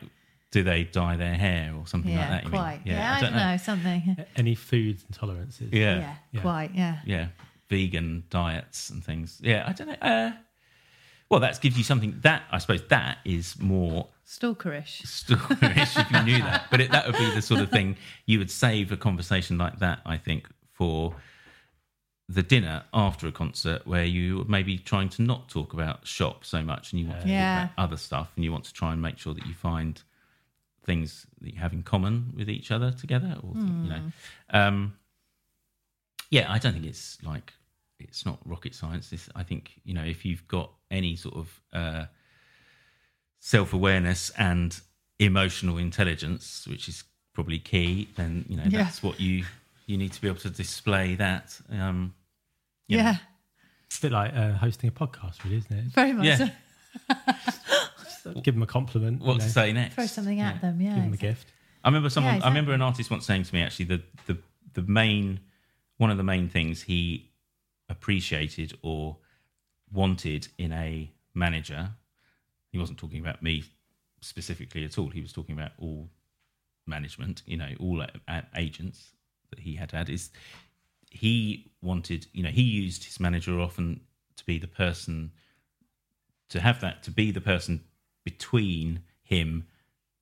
do 0.56 0.62
they 0.62 0.84
dye 0.84 1.16
their 1.18 1.34
hair 1.34 1.74
or 1.78 1.86
something 1.86 2.10
yeah, 2.12 2.20
like 2.20 2.30
that? 2.30 2.44
you 2.44 2.50
mean? 2.50 2.60
quite. 2.62 2.80
Yeah, 2.86 3.14
I, 3.14 3.20
don't 3.20 3.34
know, 3.36 3.56
something. 3.58 4.16
Any 4.36 4.54
food 4.54 4.96
intolerances? 5.12 5.68
Yeah, 5.70 5.98
Yeah, 5.98 6.14
Yeah. 6.32 6.40
quite. 6.40 6.70
Yeah. 6.74 6.98
yeah, 7.04 7.26
vegan 7.68 8.24
diets 8.30 8.88
and 8.88 9.04
things. 9.04 9.38
Yeah, 9.42 9.64
I 9.68 9.72
don't 9.74 9.88
know. 9.88 9.96
Uh, 10.00 10.32
well, 11.28 11.40
that 11.40 11.60
gives 11.60 11.76
you 11.76 11.84
something. 11.84 12.16
That 12.22 12.44
I 12.50 12.56
suppose 12.56 12.82
that 12.88 13.18
is 13.26 13.58
more 13.60 14.08
Stalkerish. 14.26 15.02
stalkerish 15.04 16.00
if 16.00 16.10
you 16.10 16.22
knew 16.22 16.38
that. 16.38 16.68
But 16.70 16.80
it, 16.80 16.90
that 16.92 17.06
would 17.06 17.18
be 17.18 17.30
the 17.34 17.42
sort 17.42 17.60
of 17.60 17.68
thing 17.70 17.98
you 18.24 18.38
would 18.38 18.50
save 18.50 18.92
a 18.92 18.96
conversation 18.96 19.58
like 19.58 19.78
that. 19.80 20.00
I 20.06 20.16
think 20.16 20.48
for 20.72 21.16
the 22.30 22.42
dinner 22.42 22.84
after 22.94 23.26
a 23.28 23.32
concert 23.32 23.86
where 23.86 24.04
you 24.06 24.46
may 24.48 24.62
be 24.62 24.78
trying 24.78 25.10
to 25.10 25.22
not 25.22 25.50
talk 25.50 25.74
about 25.74 26.06
shop 26.06 26.44
so 26.46 26.62
much 26.62 26.92
and 26.92 27.00
you 27.00 27.08
want 27.08 27.20
to 27.22 27.28
Yeah. 27.28 27.54
talk 27.60 27.70
about 27.74 27.84
other 27.84 27.96
stuff 27.98 28.32
and 28.36 28.44
you 28.44 28.50
want 28.52 28.64
to 28.64 28.72
try 28.72 28.92
and 28.94 29.02
make 29.02 29.18
sure 29.18 29.34
that 29.34 29.46
you 29.46 29.52
find 29.54 30.02
things 30.86 31.26
that 31.40 31.52
you 31.52 31.58
have 31.58 31.72
in 31.72 31.82
common 31.82 32.32
with 32.36 32.48
each 32.48 32.70
other 32.70 32.90
together 32.92 33.36
or 33.42 33.52
you 33.56 33.90
know 33.90 34.02
um 34.50 34.94
yeah 36.30 36.46
i 36.52 36.58
don't 36.58 36.72
think 36.74 36.84
it's 36.86 37.18
like 37.24 37.52
it's 37.98 38.24
not 38.24 38.38
rocket 38.44 38.74
science 38.74 39.10
this 39.10 39.28
i 39.34 39.42
think 39.42 39.80
you 39.84 39.92
know 39.92 40.04
if 40.04 40.24
you've 40.24 40.46
got 40.46 40.70
any 40.90 41.16
sort 41.16 41.34
of 41.34 41.60
uh 41.72 42.04
self-awareness 43.40 44.30
and 44.38 44.80
emotional 45.18 45.78
intelligence 45.78 46.66
which 46.68 46.88
is 46.88 47.04
probably 47.32 47.58
key 47.58 48.08
then 48.16 48.44
you 48.48 48.56
know 48.56 48.64
Yeah. 48.66 48.84
that's 48.84 49.02
what 49.02 49.20
you 49.20 49.44
you 49.86 49.96
need 49.96 50.12
to 50.12 50.20
be 50.20 50.28
able 50.28 50.40
to 50.40 50.50
display 50.50 51.14
that 51.16 51.58
um 51.70 52.14
you 52.88 52.98
know. 52.98 53.02
Yeah, 53.04 53.16
It's 53.86 53.98
a 53.98 54.02
bit 54.02 54.12
like 54.12 54.32
uh, 54.34 54.52
hosting 54.52 54.88
a 54.88 54.92
podcast, 54.92 55.42
really, 55.42 55.56
isn't 55.56 55.76
it? 55.76 55.84
very 55.86 56.12
much. 56.12 56.24
Yeah. 56.26 56.36
so. 56.36 56.48
Give 58.34 58.54
them 58.54 58.62
a 58.62 58.66
compliment. 58.66 59.20
what 59.22 59.34
you 59.34 59.38
to 59.40 59.46
know, 59.46 59.50
say 59.52 59.72
next 59.72 59.94
Throw 59.94 60.06
something 60.06 60.40
at 60.40 60.60
them. 60.60 60.80
Yeah. 60.80 60.88
Give 60.90 60.96
Yeah. 60.98 61.04
them 61.04 61.12
a 61.12 61.16
gift. 61.16 61.48
I 61.84 61.88
remember 61.88 62.10
someone. 62.10 62.36
Yeah, 62.36 62.44
I 62.44 62.48
remember 62.48 62.72
an 62.72 62.82
artist 62.82 63.10
once 63.10 63.24
saying 63.26 63.44
to 63.44 63.54
me, 63.54 63.62
actually, 63.62 63.86
the 63.86 64.02
the 64.26 64.38
the 64.74 64.82
main 64.82 65.40
one 65.98 66.10
of 66.10 66.16
the 66.16 66.22
main 66.24 66.48
things 66.48 66.82
he 66.82 67.30
appreciated 67.88 68.76
or 68.82 69.18
wanted 69.92 70.48
in 70.58 70.72
a 70.72 71.10
manager. 71.34 71.90
He 72.72 72.78
wasn't 72.78 72.98
talking 72.98 73.20
about 73.20 73.42
me 73.42 73.64
specifically 74.20 74.84
at 74.84 74.98
all. 74.98 75.08
He 75.10 75.20
was 75.20 75.32
talking 75.32 75.54
about 75.58 75.72
all 75.78 76.10
management. 76.86 77.42
You 77.46 77.56
know, 77.58 77.70
all 77.78 78.00
a- 78.02 78.10
a- 78.28 78.44
agents 78.56 79.12
that 79.50 79.60
he 79.60 79.76
had 79.76 79.92
had 79.92 80.08
is 80.10 80.30
he 81.10 81.70
wanted. 81.80 82.26
You 82.32 82.42
know, 82.42 82.50
he 82.50 82.62
used 82.62 83.04
his 83.04 83.20
manager 83.20 83.60
often 83.60 84.00
to 84.36 84.44
be 84.44 84.58
the 84.58 84.66
person 84.68 85.32
to 86.48 86.60
have 86.60 86.80
that 86.80 87.02
to 87.04 87.10
be 87.10 87.30
the 87.30 87.40
person 87.40 87.84
between 88.30 89.00
him 89.22 89.66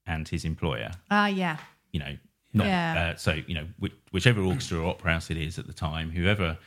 and 0.07 0.29
his 0.29 0.45
employer 0.45 0.91
Ah, 1.11 1.27
yeah. 1.27 1.57
you 1.91 1.99
know, 2.01 2.17
not 2.53 2.67
Yeah. 2.67 3.13
uh, 3.15 3.17
so 3.17 3.33
you 3.49 3.55
know 3.55 3.67
which, 3.79 3.93
whichever 4.13 4.41
orchestra 4.43 4.79
or 4.79 4.91
opera 4.91 5.13
house 5.15 5.31
it 5.31 5.37
is 5.39 5.59
at 5.59 5.67
the 5.67 5.73
time, 5.73 6.11
whoever 6.11 6.59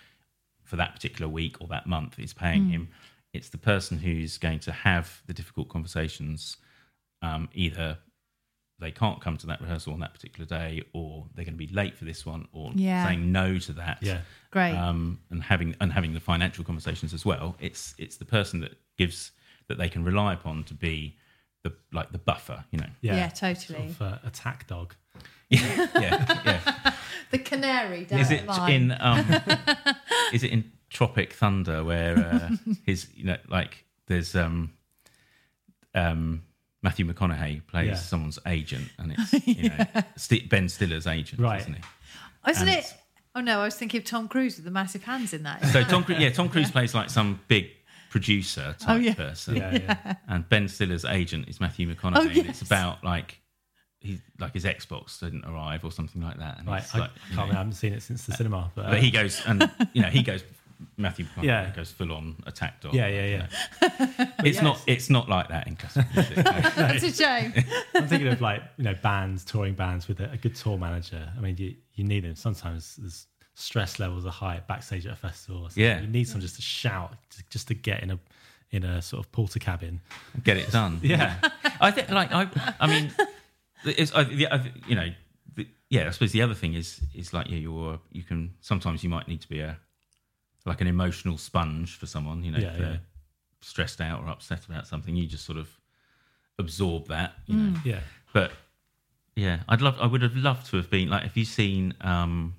for 0.64 0.76
that 0.76 0.94
particular 0.94 1.30
week 1.30 1.62
or 1.62 1.68
that 1.68 1.86
month 1.88 2.20
is 2.20 2.34
paying 2.34 2.64
Hmm. 2.66 2.70
him, 2.72 2.88
it's 3.34 3.50
the 3.50 3.58
person 3.58 4.00
who's 4.00 4.38
going 4.38 4.60
to 4.62 4.72
have 4.72 5.22
the 5.28 5.34
difficult 5.34 5.70
conversations. 5.70 6.58
Um, 7.22 7.48
either 7.54 8.00
they 8.80 8.92
can't 8.92 9.22
come 9.22 9.38
to 9.38 9.48
that 9.48 9.60
rehearsal 9.62 9.94
on 9.94 10.00
that 10.02 10.14
particular 10.14 10.46
day, 10.46 10.84
or 10.94 11.28
they're 11.34 11.46
going 11.46 11.58
to 11.60 11.66
be 11.68 11.74
late 11.74 11.96
for 11.98 12.06
this 12.06 12.26
one, 12.26 12.48
or 12.52 12.72
Yeah. 12.76 13.04
saying 13.06 13.32
no 13.32 13.58
to 13.60 13.74
that. 13.74 14.00
Yeah. 14.02 14.22
Great. 14.52 14.76
Um, 14.76 15.20
and 15.30 15.42
having 15.44 15.76
and 15.82 15.94
having 15.94 16.14
the 16.14 16.20
financial 16.20 16.64
conversations 16.64 17.14
as 17.14 17.24
well. 17.26 17.56
It's 17.60 17.94
it's 17.98 18.18
the 18.18 18.26
person 18.26 18.60
that 18.62 18.74
gives 18.98 19.32
that 19.68 19.78
they 19.78 19.90
can 19.90 20.04
rely 20.04 20.34
upon 20.34 20.64
to 20.66 20.74
be 20.74 21.18
the 21.70 21.76
like 21.98 22.12
the 22.12 22.18
buffer. 22.18 22.64
You 22.72 22.80
know. 22.80 22.90
Yeah, 23.02 23.16
Yeah, 23.16 23.30
totally. 23.30 23.94
Sort 23.94 24.12
of, 24.14 24.24
uh, 24.24 24.28
attack 24.28 24.68
dog. 24.68 24.96
yeah, 25.50 25.88
yeah. 25.96 26.42
yeah. 26.46 26.94
The 27.30 27.40
canary 27.40 28.06
down 28.06 28.20
is 28.22 28.32
it 28.32 28.46
line. 28.46 28.72
in 28.72 28.96
um 29.00 29.20
is 30.34 30.44
it 30.44 30.52
in 30.52 30.72
tropic 30.90 31.34
thunder 31.34 31.84
where 31.84 32.18
uh, 32.18 32.50
his 32.86 33.08
you 33.14 33.26
know 33.26 33.36
like 33.50 33.84
there's 34.06 34.34
um 34.34 34.72
um 35.94 36.44
matthew 36.84 37.06
mcconaughey 37.06 37.66
plays 37.68 37.88
Yeah. 37.88 37.96
someone's 37.96 38.40
agent 38.48 38.88
and 38.98 39.14
it's 39.18 39.46
you 39.48 39.70
know 39.70 39.86
St- 40.16 40.50
ben 40.50 40.70
stiller's 40.70 41.06
agent 41.08 41.42
Right. 41.42 41.60
isn't 41.62 41.74
he 41.74 41.82
Isn't 42.50 42.68
and 42.70 42.78
it? 42.80 42.94
Oh 43.36 43.42
no, 43.42 43.60
I 43.60 43.66
was 43.66 43.76
thinking 43.76 44.00
of 44.00 44.06
Tom 44.06 44.28
Cruise 44.28 44.56
with 44.56 44.66
the 44.66 44.72
massive 44.72 45.04
hands 45.04 45.32
in 45.34 45.44
that. 45.44 45.64
so 45.68 45.84
tom 45.84 46.04
Cruise, 46.06 46.20
yeah 46.20 46.30
tom 46.32 46.50
cruise 46.50 46.72
plays 46.72 46.96
like 46.96 47.10
some 47.10 47.40
big 47.48 47.70
producer 48.10 48.76
type 48.80 48.90
Oh, 48.90 48.96
yeah. 48.96 49.14
person 49.14 49.56
Yeah, 49.58 49.72
yeah. 49.74 50.16
and 50.28 50.48
ben 50.50 50.68
stiller's 50.68 51.06
agent 51.06 51.48
is 51.50 51.60
matthew 51.60 51.88
mcconaughey 51.94 52.16
Oh, 52.18 52.22
and 52.22 52.50
it's 52.50 52.62
about 52.62 53.04
like 53.04 53.40
he 54.00 54.22
like 54.40 54.54
his 54.54 54.64
xbox 54.66 55.20
didn't 55.20 55.46
arrive 55.46 55.84
or 55.84 55.92
something 55.92 56.22
like 56.22 56.38
that 56.38 56.60
and 56.60 56.68
Right. 56.68 56.84
it's 56.84 56.94
I, 56.96 57.00
like, 57.00 57.12
can't, 57.34 57.50
know, 57.50 57.54
I 57.56 57.58
haven't 57.58 57.74
seen 57.74 57.94
it 57.94 58.02
since 58.04 58.26
the 58.26 58.34
cinema. 58.34 58.72
But, 58.76 58.86
uh, 58.86 58.90
But 58.92 59.04
he 59.04 59.10
goes 59.12 59.42
and 59.46 59.70
you 59.94 60.02
know 60.04 60.10
he 60.10 60.22
goes. 60.24 60.44
Matthew 60.96 61.26
McConaughey 61.36 61.44
Yeah. 61.46 61.72
goes 61.76 61.90
full 61.92 62.12
on 62.14 62.36
attack 62.46 62.82
dog. 62.82 62.94
Yeah, 62.94 63.08
yeah, 63.08 63.48
yeah. 63.82 64.28
It's 64.46 64.62
not. 64.62 64.80
It's 64.86 65.10
not 65.10 65.28
like 65.28 65.48
that 65.48 65.66
in 65.66 65.76
classical 65.76 66.08
music. 66.14 66.36
That's 66.46 67.04
a 67.04 67.12
shame. 67.12 67.52
I'm 67.96 68.08
thinking 68.08 68.28
of 68.28 68.42
like 68.42 68.62
you 68.78 68.84
know 68.84 68.94
bands, 69.02 69.44
touring 69.44 69.74
bands 69.74 70.08
with 70.08 70.20
a, 70.20 70.30
a 70.34 70.38
good 70.38 70.56
tour 70.56 70.78
manager. 70.78 71.32
I 71.36 71.42
mean, 71.42 71.58
you 71.58 71.74
you 71.96 72.04
need 72.04 72.26
them. 72.26 72.36
Sometimes 72.36 72.96
there's 72.98 73.26
stress 73.60 73.98
levels 73.98 74.24
are 74.24 74.32
high 74.32 74.62
backstage 74.68 75.08
at 75.08 75.14
a 75.14 75.16
festival. 75.16 75.68
Yeah. 75.76 76.00
you 76.00 76.08
need 76.08 76.26
someone 76.26 76.42
just 76.42 76.58
to 76.58 76.62
shout, 76.62 77.14
just 77.50 77.68
to 77.70 77.74
get 77.74 78.04
in 78.04 78.12
a 78.12 78.20
in 78.70 78.84
a 78.84 79.02
sort 79.02 79.26
of 79.26 79.32
Portakabin. 79.32 80.00
Get 80.44 80.58
it 80.58 80.72
done. 80.72 81.00
Yeah. 81.04 81.36
I 81.82 81.92
think. 81.92 82.10
Like 82.10 82.32
I. 82.32 82.48
I 82.80 82.88
mean, 82.88 83.12
it's. 83.84 84.14
I, 84.14 84.24
the, 84.24 84.48
I, 84.48 84.72
you 84.88 84.96
know. 84.96 85.10
The, 85.56 85.68
yeah. 85.90 86.08
I 86.08 86.12
suppose 86.12 86.32
the 86.32 86.42
other 86.42 86.54
thing 86.54 86.76
is 86.76 87.02
is 87.16 87.34
like 87.34 87.50
yeah. 87.50 87.58
You're. 87.58 88.00
You 88.12 88.24
can 88.24 88.54
sometimes 88.62 89.04
you 89.04 89.10
might 89.10 89.28
need 89.28 89.42
to 89.42 89.50
be 89.50 89.62
a 89.62 89.78
like 90.66 90.82
an 90.82 90.88
emotional 90.88 91.38
sponge 91.38 91.98
for 91.98 92.06
someone. 92.06 92.44
You 92.44 92.52
know. 92.52 92.60
Yeah, 92.60 92.72
if 92.72 92.78
they're 92.78 92.92
yeah. 92.92 92.98
Stressed 93.62 94.02
out 94.02 94.24
or 94.24 94.30
upset 94.30 94.66
about 94.66 94.86
something, 94.86 95.16
you 95.16 95.26
just 95.26 95.46
sort 95.46 95.58
of 95.58 95.68
absorb 96.60 97.08
that. 97.08 97.34
You 97.48 97.56
know. 97.56 97.80
Yeah, 97.84 98.00
but 98.34 98.52
yeah, 99.36 99.62
I'd 99.68 99.82
love. 99.82 99.98
I 100.00 100.06
would 100.06 100.22
have 100.22 100.36
loved 100.36 100.70
to 100.70 100.78
have 100.78 100.92
been 100.92 101.10
like. 101.10 101.24
Have 101.24 101.36
you 101.38 101.46
seen? 101.46 101.96
um 102.02 102.54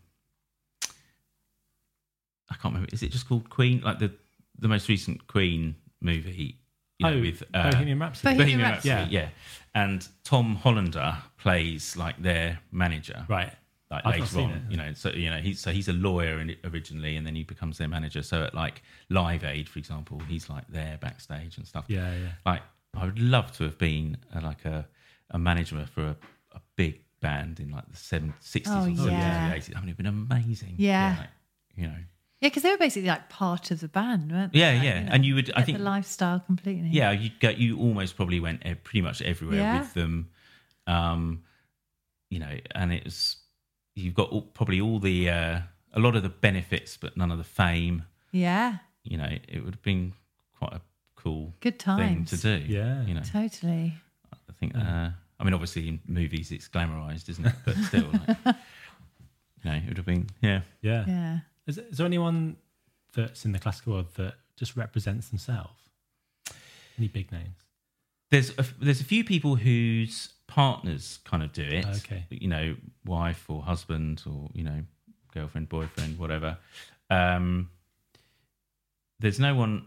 I 2.51 2.55
can't 2.55 2.75
remember. 2.75 2.89
Is 2.93 3.03
it 3.03 3.11
just 3.11 3.29
called 3.29 3.49
Queen? 3.51 3.81
Like 3.81 3.99
the 3.99 4.13
the 4.59 4.69
most 4.69 4.89
recent 4.89 5.27
Queen 5.27 5.77
movie. 6.01 6.59
You 6.99 7.07
know, 7.07 7.13
oh, 7.17 7.21
with 7.21 7.43
uh, 7.55 7.71
Bohemian 7.71 7.99
Rhapsody. 8.01 8.37
Bohemian 8.37 8.59
Bohemian 8.59 8.71
Rhapsody. 8.73 8.95
Rhapsody. 8.95 9.15
Yeah. 9.15 9.29
and 9.75 10.09
Tom 10.25 10.57
Hollander 10.57 11.17
plays 11.37 11.97
like 11.97 12.21
their 12.21 12.59
manager. 12.73 13.25
Right. 13.29 13.53
like 13.91 14.05
I've 14.05 14.21
later 14.35 14.41
on. 14.47 14.51
it. 14.51 14.63
You 14.71 14.77
know, 14.79 14.93
so 14.95 15.11
you 15.11 15.31
know 15.31 15.39
he's 15.39 15.61
so 15.61 15.71
he's 15.71 15.87
a 15.89 15.93
lawyer 15.93 16.45
originally, 16.65 17.15
and 17.17 17.25
then 17.27 17.37
he 17.37 17.45
becomes 17.45 17.79
their 17.79 17.87
manager. 17.89 18.23
So 18.23 18.43
at 18.43 18.55
like 18.55 18.83
Live 19.11 19.45
Aid, 19.45 19.69
for 19.69 19.79
example, 19.79 20.21
he's 20.29 20.49
like 20.51 20.65
there 20.69 20.99
backstage 21.01 21.57
and 21.57 21.67
stuff. 21.67 21.85
Yeah, 21.89 22.13
yeah. 22.15 22.29
Like 22.45 22.63
I 22.97 23.05
would 23.05 23.21
love 23.21 23.53
to 23.59 23.65
have 23.65 23.79
been 23.79 24.17
uh 24.35 24.41
like 24.43 24.65
a 24.65 24.89
a 25.31 25.39
manager 25.39 25.87
for 25.95 26.03
a, 26.03 26.17
a 26.53 26.61
big 26.75 27.01
band 27.21 27.61
in 27.61 27.71
like 27.71 27.89
the 27.91 27.97
seven, 27.97 28.33
60s 28.43 28.63
Oh, 28.67 28.85
or 28.85 28.87
70s 29.07 29.11
yeah. 29.11 29.53
or 29.53 29.57
80s. 29.57 29.77
I 29.77 29.81
mean, 29.81 29.89
it'd 29.91 29.97
been 29.99 30.07
amazing. 30.07 30.75
Yeah. 30.79 31.17
Like, 31.19 31.29
you 31.77 31.87
know. 31.87 31.99
Yeah, 32.41 32.49
because 32.51 32.63
they 32.63 32.71
were 32.71 32.79
basically 32.79 33.09
like 33.09 33.29
part 33.29 33.71
of 33.73 33.81
the 33.81 33.89
band, 33.89 34.31
weren't 34.31 34.53
they? 34.53 34.61
Yeah, 34.61 34.73
Like, 34.75 34.83
yeah. 34.85 34.99
you 35.01 35.05
know, 35.07 35.13
And 35.13 35.27
you 35.27 35.35
would, 35.35 35.51
I 35.57 35.63
think, 35.63 35.79
the 35.79 35.85
lifestyle 35.85 36.39
completely. 36.41 36.89
yeah, 36.91 37.11
you 37.11 37.31
go, 37.41 37.49
you 37.51 37.79
almost 37.79 38.15
probably 38.17 38.39
went 38.41 38.63
pretty 38.85 39.03
much 39.03 39.21
everywhere 39.23 39.59
Yeah. 39.59 39.81
with 39.81 39.95
them. 39.95 40.31
Um, 40.87 41.43
you 42.31 42.39
know, 42.39 42.57
and 42.75 42.93
it 42.93 43.05
was 43.05 43.37
you've 43.97 44.15
got 44.15 44.31
all, 44.31 44.43
probably 44.43 44.81
all 44.81 44.99
the 45.01 45.29
uh, 45.31 45.61
a 45.95 45.99
lot 46.01 46.15
of 46.15 46.23
the 46.23 46.29
benefits, 46.29 46.97
but 46.97 47.17
none 47.17 47.31
of 47.33 47.39
the 47.39 47.45
fame. 47.45 48.05
Yeah, 48.31 48.79
You 49.03 49.17
know, 49.17 49.29
it 49.49 49.65
would 49.65 49.75
have 49.75 49.83
been 49.83 50.13
quite 50.59 50.75
a 50.75 50.81
cool 51.17 51.55
good 51.61 51.79
time 51.81 52.25
to 52.27 52.37
do. 52.37 52.63
Yeah. 52.69 53.05
you 53.05 53.15
know, 53.15 53.23
Totally. 53.23 53.95
I 54.33 54.53
think. 54.61 54.77
Uh, 54.77 55.11
I 55.41 55.45
mean, 55.45 55.55
obviously 55.55 55.89
in 55.89 56.01
movies 56.07 56.51
it's 56.53 56.69
glamorized, 56.69 57.29
isn't 57.31 57.47
it? 57.47 57.55
But 57.65 57.77
still, 57.79 58.09
like, 58.13 58.37
you 59.65 59.71
know, 59.71 59.73
it 59.77 59.89
would 59.89 59.97
have 59.97 60.07
been. 60.07 60.29
Yeah, 60.41 60.61
Yeah. 60.83 61.05
Yeah. 61.07 61.39
Is, 61.69 61.79
is 61.79 61.99
there 61.99 62.07
anyone 62.07 62.57
that's 63.15 63.45
in 63.45 63.53
the 63.53 63.61
classical 63.61 63.93
world 63.93 64.15
that 64.17 64.35
just 64.57 64.77
represents 64.77 65.29
themselves? 65.29 65.91
Any 66.99 67.07
big 67.07 67.31
names? 67.31 67.69
there's 68.31 68.51
a, 68.59 68.65
there's 68.81 69.01
a 69.01 69.05
few 69.05 69.25
people 69.25 69.57
whose 69.57 70.31
partners 70.47 71.19
kind 71.25 71.43
of 71.43 71.53
do 71.53 71.63
it. 71.63 71.87
Okay. 71.87 72.25
You 72.31 72.49
know, 72.49 72.77
wife 73.05 73.45
or 73.49 73.63
husband 73.63 74.23
or 74.27 74.51
you 74.53 74.65
know, 74.65 74.83
girlfriend, 75.33 75.69
boyfriend, 75.69 76.19
whatever. 76.19 76.59
Um, 77.11 77.71
there's 79.21 79.41
no 79.41 79.55
one. 79.55 79.87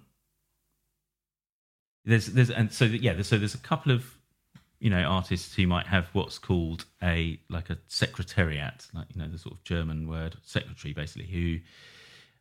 There's 2.03 2.27
there's 2.27 2.49
and 2.49 2.71
so 2.71 2.85
yeah 2.85 3.21
so 3.21 3.37
there's 3.37 3.53
a 3.53 3.59
couple 3.59 3.91
of 3.91 4.17
you 4.81 4.89
know 4.89 5.01
artists 5.03 5.55
who 5.55 5.65
might 5.67 5.85
have 5.87 6.07
what's 6.13 6.37
called 6.39 6.83
a 7.01 7.39
like 7.49 7.69
a 7.69 7.77
secretariat 7.87 8.87
like 8.93 9.07
you 9.13 9.21
know 9.21 9.29
the 9.29 9.37
sort 9.37 9.53
of 9.55 9.63
German 9.63 10.07
word 10.09 10.35
secretary 10.43 10.93
basically 10.93 11.27
who 11.27 11.59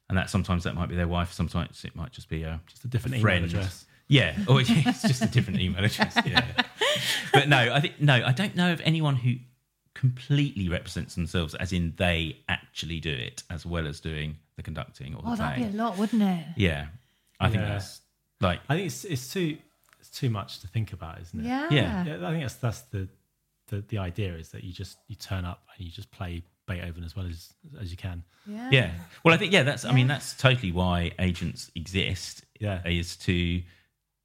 and 0.09 0.19
that 0.19 0.29
sometimes 0.31 0.65
that 0.65 0.75
might 0.75 0.89
be 0.89 0.97
their 0.97 1.07
wife 1.07 1.33
sometimes 1.33 1.85
it 1.85 1.95
might 1.95 2.11
just 2.13 2.29
be 2.29 2.43
a 2.43 2.59
Just 2.67 2.85
a 2.85 2.89
different 2.89 3.15
email 3.17 3.23
friend. 3.23 3.45
address. 3.45 3.85
Yeah, 4.09 4.37
or 4.49 4.61
it's 4.67 5.03
just 5.03 5.23
a 5.23 5.27
different 5.29 5.61
email 5.61 5.85
address. 5.85 6.17
Yeah, 6.27 6.45
but 7.33 7.49
no, 7.49 7.59
I 7.73 7.79
think 7.81 8.01
no, 8.01 8.15
I 8.15 8.33
don't 8.33 8.57
know 8.57 8.73
of 8.73 8.81
anyone 8.81 9.15
who 9.15 9.35
completely 9.95 10.69
represents 10.69 11.15
themselves, 11.15 11.55
as 11.55 11.73
in 11.73 11.95
they 11.97 12.39
actually 12.49 12.99
do 13.01 13.13
it 13.13 13.43
as 13.51 13.65
well 13.67 13.87
as 13.87 14.01
doing 14.01 14.37
the 14.57 14.63
conducting 14.63 15.15
or 15.15 15.23
the 15.23 15.29
Oh, 15.29 15.37
that'd 15.37 15.55
playing. 15.59 15.73
be 15.73 15.79
a 15.79 15.83
lot, 15.83 15.97
wouldn't 15.99 16.23
it? 16.23 16.45
Yeah, 16.57 16.87
I 17.39 17.49
think 17.51 17.63
Yeah. 17.63 17.69
that's 17.69 18.01
like 18.41 18.61
I 18.69 18.75
think 18.75 18.87
it's 18.87 19.05
it's 19.05 19.33
too 19.33 19.59
it's 20.11 20.19
too 20.19 20.31
much 20.31 20.61
to 20.61 20.67
think 20.69 20.93
about, 20.93 21.21
isn't 21.21 21.41
it? 21.41 21.47
Yeah. 21.47 21.69
Yeah. 21.71 22.05
Yeah, 22.05 22.27
I 22.29 22.31
think 22.31 22.43
that's 22.43 22.55
that's 22.55 22.81
the, 22.83 23.09
the 23.69 23.83
the 23.89 23.99
idea 23.99 24.35
is 24.37 24.51
that 24.51 24.65
you 24.65 24.73
just 24.73 24.99
you 25.09 25.17
turn 25.17 25.45
up 25.45 25.63
and 25.77 25.87
you 25.87 25.93
just 25.93 26.11
play 26.11 26.43
Beethoven 26.67 27.05
as 27.05 27.15
well 27.17 27.27
as 27.27 27.53
as 27.81 27.91
you 27.91 27.97
can. 27.97 28.25
Yeah. 28.47 28.69
yeah. 28.73 28.91
Well, 29.25 29.35
I 29.35 29.37
think 29.39 29.53
yeah, 29.53 29.63
that's 29.63 29.85
I 29.85 29.93
mean 29.93 30.07
that's 30.09 30.35
totally 30.37 30.73
why 30.73 31.13
agents 31.19 31.71
exist. 31.75 32.45
Yeah. 32.61 32.87
is 32.87 33.17
to 33.19 33.63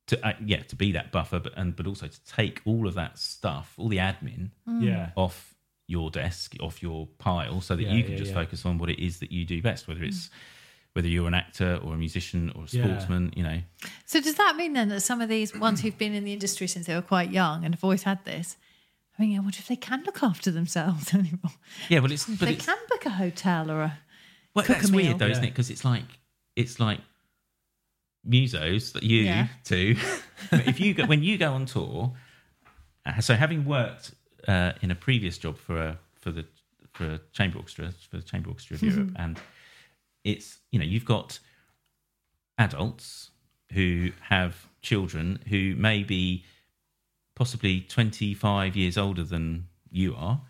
to 0.07 0.27
uh, 0.27 0.33
yeah 0.45 0.61
to 0.63 0.75
be 0.75 0.91
that 0.93 1.11
buffer, 1.11 1.39
but 1.39 1.53
and 1.57 1.75
but 1.75 1.87
also 1.87 2.07
to 2.07 2.25
take 2.25 2.61
all 2.65 2.87
of 2.87 2.93
that 2.95 3.17
stuff, 3.17 3.73
all 3.77 3.87
the 3.89 3.97
admin 3.97 4.51
Mm. 4.67 4.83
Yeah. 4.83 5.09
off 5.15 5.53
your 5.87 6.09
desk, 6.09 6.55
off 6.61 6.81
your 6.81 7.07
pile, 7.19 7.61
so 7.61 7.75
that 7.75 7.83
Yeah, 7.83 7.93
you 7.93 8.03
can 8.03 8.13
yeah, 8.13 8.17
just 8.17 8.31
yeah. 8.31 8.37
focus 8.41 8.65
on 8.65 8.79
what 8.79 8.89
it 8.89 8.99
is 8.99 9.19
that 9.19 9.31
you 9.31 9.45
do 9.45 9.61
best, 9.61 9.87
whether 9.87 10.03
it's 10.03 10.31
whether 10.95 11.07
you're 11.09 11.27
an 11.27 11.33
actor 11.33 11.77
or 11.83 11.93
a 11.93 11.97
musician 11.97 12.51
or 12.55 12.63
a 12.63 12.67
Yeah. 12.71 12.85
sportsman, 12.85 13.33
you 13.35 13.43
know. 13.43 13.61
So 14.05 14.21
does 14.21 14.35
that 14.35 14.55
mean 14.55 14.73
then 14.73 14.87
that 14.89 15.01
some 15.01 15.19
of 15.21 15.27
these 15.29 15.53
ones 15.53 15.81
who've 15.81 15.97
been 15.97 16.13
in 16.13 16.23
the 16.23 16.31
industry 16.33 16.67
since 16.67 16.85
they 16.87 16.95
were 16.95 17.01
quite 17.01 17.31
young 17.31 17.65
and 17.65 17.75
have 17.75 17.83
always 17.83 18.03
had 18.03 18.23
this? 18.23 18.55
I 19.19 19.21
mean, 19.23 19.35
I 19.37 19.39
wonder 19.41 19.57
if 19.59 19.67
they 19.67 19.75
can 19.75 20.03
look 20.05 20.23
after 20.23 20.51
themselves 20.51 21.13
anymore. 21.13 21.51
Yeah, 21.89 21.99
well, 21.99 22.11
it's 22.13 22.27
If 22.29 22.39
but 22.39 22.45
they 22.47 22.53
it's 22.53 22.65
can 22.65 22.77
book 22.89 23.05
a 23.05 23.09
hotel 23.09 23.69
or 23.69 23.81
a 23.81 23.97
well, 24.53 24.63
cook 24.65 24.77
a 24.77 24.79
that's 24.79 24.91
meal. 24.91 24.95
weird 25.07 25.19
though, 25.19 25.27
isn't 25.27 25.43
it? 25.43 25.49
Because 25.51 25.69
it's 25.69 25.83
like 25.83 26.05
it's 26.55 26.79
like 26.79 27.01
musos 28.27 28.93
that 28.93 29.03
you 29.03 29.23
Yeah. 29.23 29.47
two. 29.63 29.97
if 30.51 30.79
you 30.79 30.93
go 30.93 31.05
when 31.05 31.23
you 31.23 31.37
go 31.37 31.53
on 31.53 31.65
tour, 31.65 32.13
uh, 33.05 33.19
so 33.21 33.35
having 33.35 33.65
worked 33.65 34.11
uh, 34.47 34.71
in 34.81 34.91
a 34.91 34.95
previous 34.95 35.37
job 35.37 35.57
for 35.57 35.77
a 35.77 35.97
for 36.15 36.31
the 36.31 36.45
for 36.93 37.05
a 37.05 37.19
chamber 37.33 37.57
orchestra 37.57 37.91
for 38.09 38.17
the 38.17 38.23
chamber 38.23 38.49
orchestra 38.49 38.75
of 38.75 38.83
Europe, 38.83 39.11
and 39.17 39.39
it's 40.25 40.57
you 40.71 40.79
know 40.79 40.85
you've 40.85 41.05
got 41.05 41.39
adults 42.57 43.31
who 43.73 44.11
have 44.29 44.67
children 44.81 45.39
who 45.49 45.75
may 45.75 46.03
be 46.03 46.43
possibly 47.35 47.81
25 47.81 48.75
years 48.75 48.97
older 48.97 49.23
than 49.23 49.67
you 49.89 50.15
are 50.15 50.41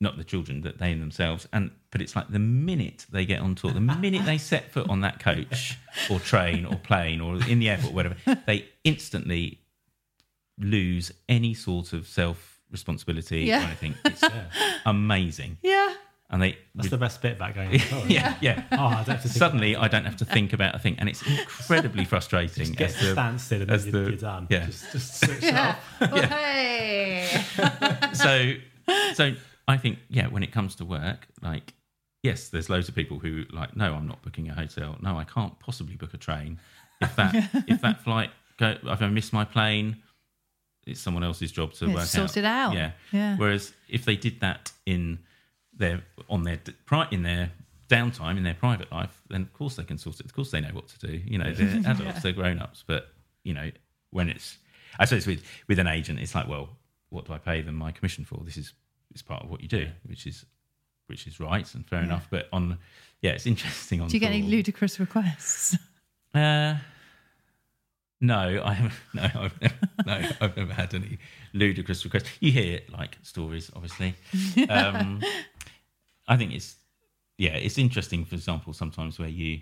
not 0.00 0.18
the 0.18 0.24
children 0.24 0.60
that 0.60 0.78
they 0.78 0.92
themselves 0.92 1.48
and 1.52 1.70
but 1.90 2.02
it's 2.02 2.14
like 2.14 2.28
the 2.28 2.38
minute 2.38 3.06
they 3.10 3.24
get 3.24 3.40
on 3.40 3.54
tour 3.54 3.70
the 3.70 3.80
minute 3.80 4.24
they 4.26 4.36
set 4.36 4.70
foot 4.70 4.88
on 4.90 5.00
that 5.00 5.18
coach 5.20 5.78
or 6.10 6.20
train 6.20 6.66
or 6.66 6.76
plane 6.76 7.20
or 7.20 7.36
in 7.48 7.58
the 7.58 7.68
airport 7.70 7.94
whatever 7.94 8.16
they 8.46 8.66
instantly 8.84 9.58
lose 10.58 11.10
any 11.28 11.54
sort 11.54 11.92
of 11.94 12.06
self 12.06 12.60
responsibility 12.70 13.42
Yeah. 13.42 13.60
or 13.62 13.66
anything 13.66 13.94
it's 14.04 14.22
amazing 14.86 15.56
yeah. 15.62 15.94
And 16.30 16.42
they 16.42 16.58
That's 16.74 16.90
the 16.90 16.98
best 16.98 17.22
bit 17.22 17.36
about 17.36 17.54
going 17.54 17.68
on 17.72 17.78
tour. 17.78 18.04
yeah 18.08 18.32
oh, 18.34 18.38
yeah 18.40 18.62
Oh, 18.72 18.86
I 18.86 18.94
don't 18.96 19.06
have 19.16 19.22
to 19.22 19.28
suddenly 19.28 19.76
I 19.76 19.86
don't 19.88 20.04
have 20.04 20.16
to 20.16 20.24
think 20.24 20.52
about 20.52 20.74
a 20.74 20.78
thing, 20.78 20.96
and 20.98 21.08
it's 21.08 21.22
incredibly 21.26 22.04
frustrating. 22.12 22.64
Just 22.66 22.76
get 22.76 22.90
as 22.90 23.00
the- 23.00 23.12
stand 23.12 23.40
still 23.40 23.62
and 23.62 23.70
as 23.70 23.84
then 23.84 23.92
the- 23.92 23.98
you're, 24.00 24.08
you're 24.10 24.18
done. 24.18 24.46
yeah. 24.50 24.66
Just, 24.66 24.92
just 24.92 25.20
switch 25.24 25.38
it 25.38 25.44
Yeah. 25.44 25.76
off. 26.00 26.10
Well, 26.12 26.22
hey. 26.28 27.42
so, 28.12 28.52
so 29.14 29.32
I 29.68 29.76
think 29.76 29.98
yeah, 30.08 30.26
when 30.28 30.42
it 30.42 30.52
comes 30.52 30.74
to 30.76 30.84
work, 30.84 31.26
like 31.42 31.74
yes, 32.22 32.48
there's 32.48 32.68
loads 32.68 32.88
of 32.88 32.94
people 32.94 33.18
who 33.18 33.44
like, 33.52 33.76
no, 33.76 33.94
I'm 33.94 34.06
not 34.08 34.22
booking 34.22 34.48
a 34.48 34.54
hotel. 34.54 34.96
No, 35.00 35.16
I 35.16 35.24
can't 35.24 35.58
possibly 35.60 35.96
book 35.96 36.12
a 36.14 36.18
train. 36.18 36.58
If 37.00 37.14
that 37.16 37.34
if 37.68 37.80
that 37.82 38.02
flight 38.02 38.30
go, 38.58 38.74
if 38.82 39.02
I 39.02 39.08
miss 39.08 39.32
my 39.32 39.44
plane, 39.44 40.02
it's 40.86 41.00
someone 41.00 41.22
else's 41.24 41.52
job 41.52 41.72
to 41.74 41.86
Yeah, 41.86 41.94
work 41.94 42.04
sort 42.04 42.30
out. 42.30 42.36
it 42.36 42.44
out. 42.44 42.74
Yeah. 42.74 42.90
Yeah. 43.12 43.36
Whereas 43.36 43.72
if 43.88 44.04
they 44.04 44.16
did 44.16 44.40
that 44.40 44.72
in 44.86 45.18
their 45.76 46.02
on 46.28 46.42
their 46.42 46.58
pri- 46.86 47.08
in 47.10 47.22
their 47.22 47.50
downtime 47.88 48.36
in 48.36 48.42
their 48.42 48.54
private 48.54 48.90
life, 48.90 49.22
then 49.28 49.42
of 49.42 49.52
course 49.52 49.76
they 49.76 49.84
can 49.84 49.98
sort 49.98 50.20
it. 50.20 50.26
Of 50.26 50.34
course 50.34 50.50
they 50.50 50.60
know 50.60 50.70
what 50.72 50.88
to 50.88 50.98
do. 51.06 51.20
You 51.24 51.38
know, 51.38 51.52
they're 51.52 51.82
adults, 51.90 52.22
they're 52.22 52.32
grown 52.32 52.58
ups. 52.58 52.84
But 52.86 53.08
you 53.44 53.54
know, 53.54 53.70
when 54.10 54.28
it's 54.28 54.58
I 54.98 55.04
suppose 55.04 55.26
with 55.26 55.44
with 55.68 55.78
an 55.78 55.86
agent, 55.86 56.18
it's 56.20 56.34
like, 56.34 56.48
well, 56.48 56.70
what 57.10 57.26
do 57.26 57.32
I 57.32 57.38
pay 57.38 57.62
them 57.62 57.74
my 57.76 57.92
commission 57.92 58.24
for? 58.24 58.40
This 58.44 58.56
is 58.56 58.72
is 59.14 59.22
part 59.22 59.42
of 59.44 59.50
what 59.50 59.60
you 59.60 59.68
do, 59.68 59.88
which 60.06 60.26
is 60.26 60.44
which 61.06 61.26
is 61.26 61.38
right 61.38 61.72
and 61.74 61.86
fair 61.86 62.02
enough. 62.02 62.26
But 62.30 62.48
on 62.52 62.78
yeah, 63.22 63.32
it's 63.32 63.46
interesting. 63.46 64.00
On 64.00 64.08
Do 64.08 64.14
you 64.16 64.20
get 64.20 64.32
any 64.32 64.42
ludicrous 64.42 64.98
requests? 64.98 65.76
Uh, 66.34 66.76
no, 68.20 68.62
I 68.64 68.72
haven't. 68.74 68.92
No, 69.14 69.22
I've 69.22 69.60
never, 69.60 69.74
no, 70.06 70.28
I've 70.40 70.56
never 70.56 70.72
had 70.72 70.94
any 70.94 71.18
ludicrous 71.52 72.04
requests. 72.04 72.28
You 72.40 72.52
hear 72.52 72.80
like 72.90 73.16
stories, 73.22 73.70
obviously. 73.74 74.14
Um, 74.68 75.22
I 76.28 76.36
think 76.36 76.52
it's 76.52 76.76
yeah, 77.38 77.54
it's 77.54 77.78
interesting. 77.78 78.24
For 78.24 78.34
example, 78.34 78.72
sometimes 78.72 79.18
where 79.18 79.28
you, 79.28 79.60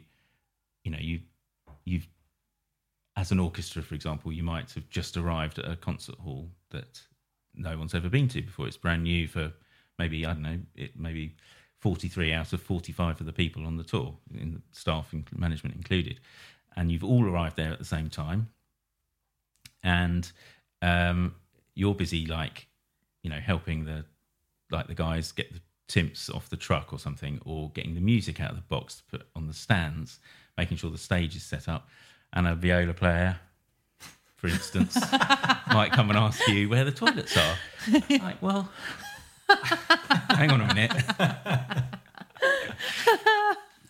you 0.85 0.91
know, 0.91 0.99
you 1.01 1.21
you've 1.85 2.09
as 3.17 3.31
an 3.31 3.41
orchestra, 3.41 3.83
for 3.83 3.95
example, 3.95 4.33
you 4.33 4.43
might 4.43 4.73
have 4.73 4.89
just 4.89 5.17
arrived 5.17 5.59
at 5.59 5.71
a 5.71 5.77
concert 5.77 6.17
hall 6.17 6.49
that 6.71 7.01
no 7.55 7.79
one's 7.79 7.95
ever 7.95 8.09
been 8.09 8.29
to 8.29 8.43
before. 8.43 8.67
It's 8.67 8.77
brand 8.77 9.05
new 9.05 9.27
for 9.29 9.53
maybe 9.99 10.27
I 10.27 10.33
don't 10.33 10.43
know, 10.43 10.59
it 10.75 10.99
maybe 10.99 11.37
forty 11.81 12.09
three 12.09 12.33
out 12.33 12.53
of 12.53 12.63
forty 12.63 12.93
five 12.93 13.21
of 13.21 13.27
the 13.27 13.33
people 13.33 13.67
on 13.67 13.77
the 13.77 13.85
tour, 13.85 14.17
in 14.35 14.53
the 14.55 14.63
staff 14.73 15.13
and 15.13 15.27
management 15.37 15.77
included, 15.77 16.21
and 16.77 16.91
you've 16.91 17.05
all 17.05 17.25
arrived 17.29 17.57
there 17.57 17.73
at 17.73 17.79
the 17.79 17.85
same 17.85 18.09
time, 18.09 18.49
and 19.83 20.31
um, 20.83 21.35
you're 21.75 21.95
busy 21.95 22.27
like 22.27 22.69
you 23.23 23.31
know 23.31 23.41
helping 23.41 23.85
the 23.85 24.05
like 24.71 24.87
the 24.87 24.95
guys 24.95 25.33
get 25.33 25.53
the 25.53 25.61
timps 25.89 26.31
off 26.31 26.49
the 26.49 26.57
truck 26.57 26.93
or 26.93 26.99
something, 26.99 27.41
or 27.45 27.71
getting 27.71 27.95
the 27.95 28.01
music 28.01 28.41
out 28.41 28.51
of 28.51 28.57
the 28.57 28.63
box 28.63 28.97
to 28.97 29.03
put 29.19 29.27
on 29.37 29.47
the 29.47 29.53
stands, 29.55 30.19
making 30.57 30.77
sure 30.77 30.91
the 30.91 30.99
stage 30.99 31.37
is 31.37 31.43
set 31.43 31.69
up, 31.69 31.89
and 32.33 32.47
a 32.47 32.55
viola 32.55 32.95
player, 32.95 33.39
for 34.37 34.49
instance, 34.49 34.95
might 35.69 35.91
come 35.93 36.09
and 36.11 36.19
ask 36.19 36.47
you 36.49 36.69
where 36.69 36.85
the 36.85 36.93
toilets 36.93 37.37
are. 37.37 37.57
Like, 38.11 38.41
well, 38.43 38.69
hang 40.31 40.51
on 40.51 40.61
a 40.63 40.75
minute. 40.75 40.93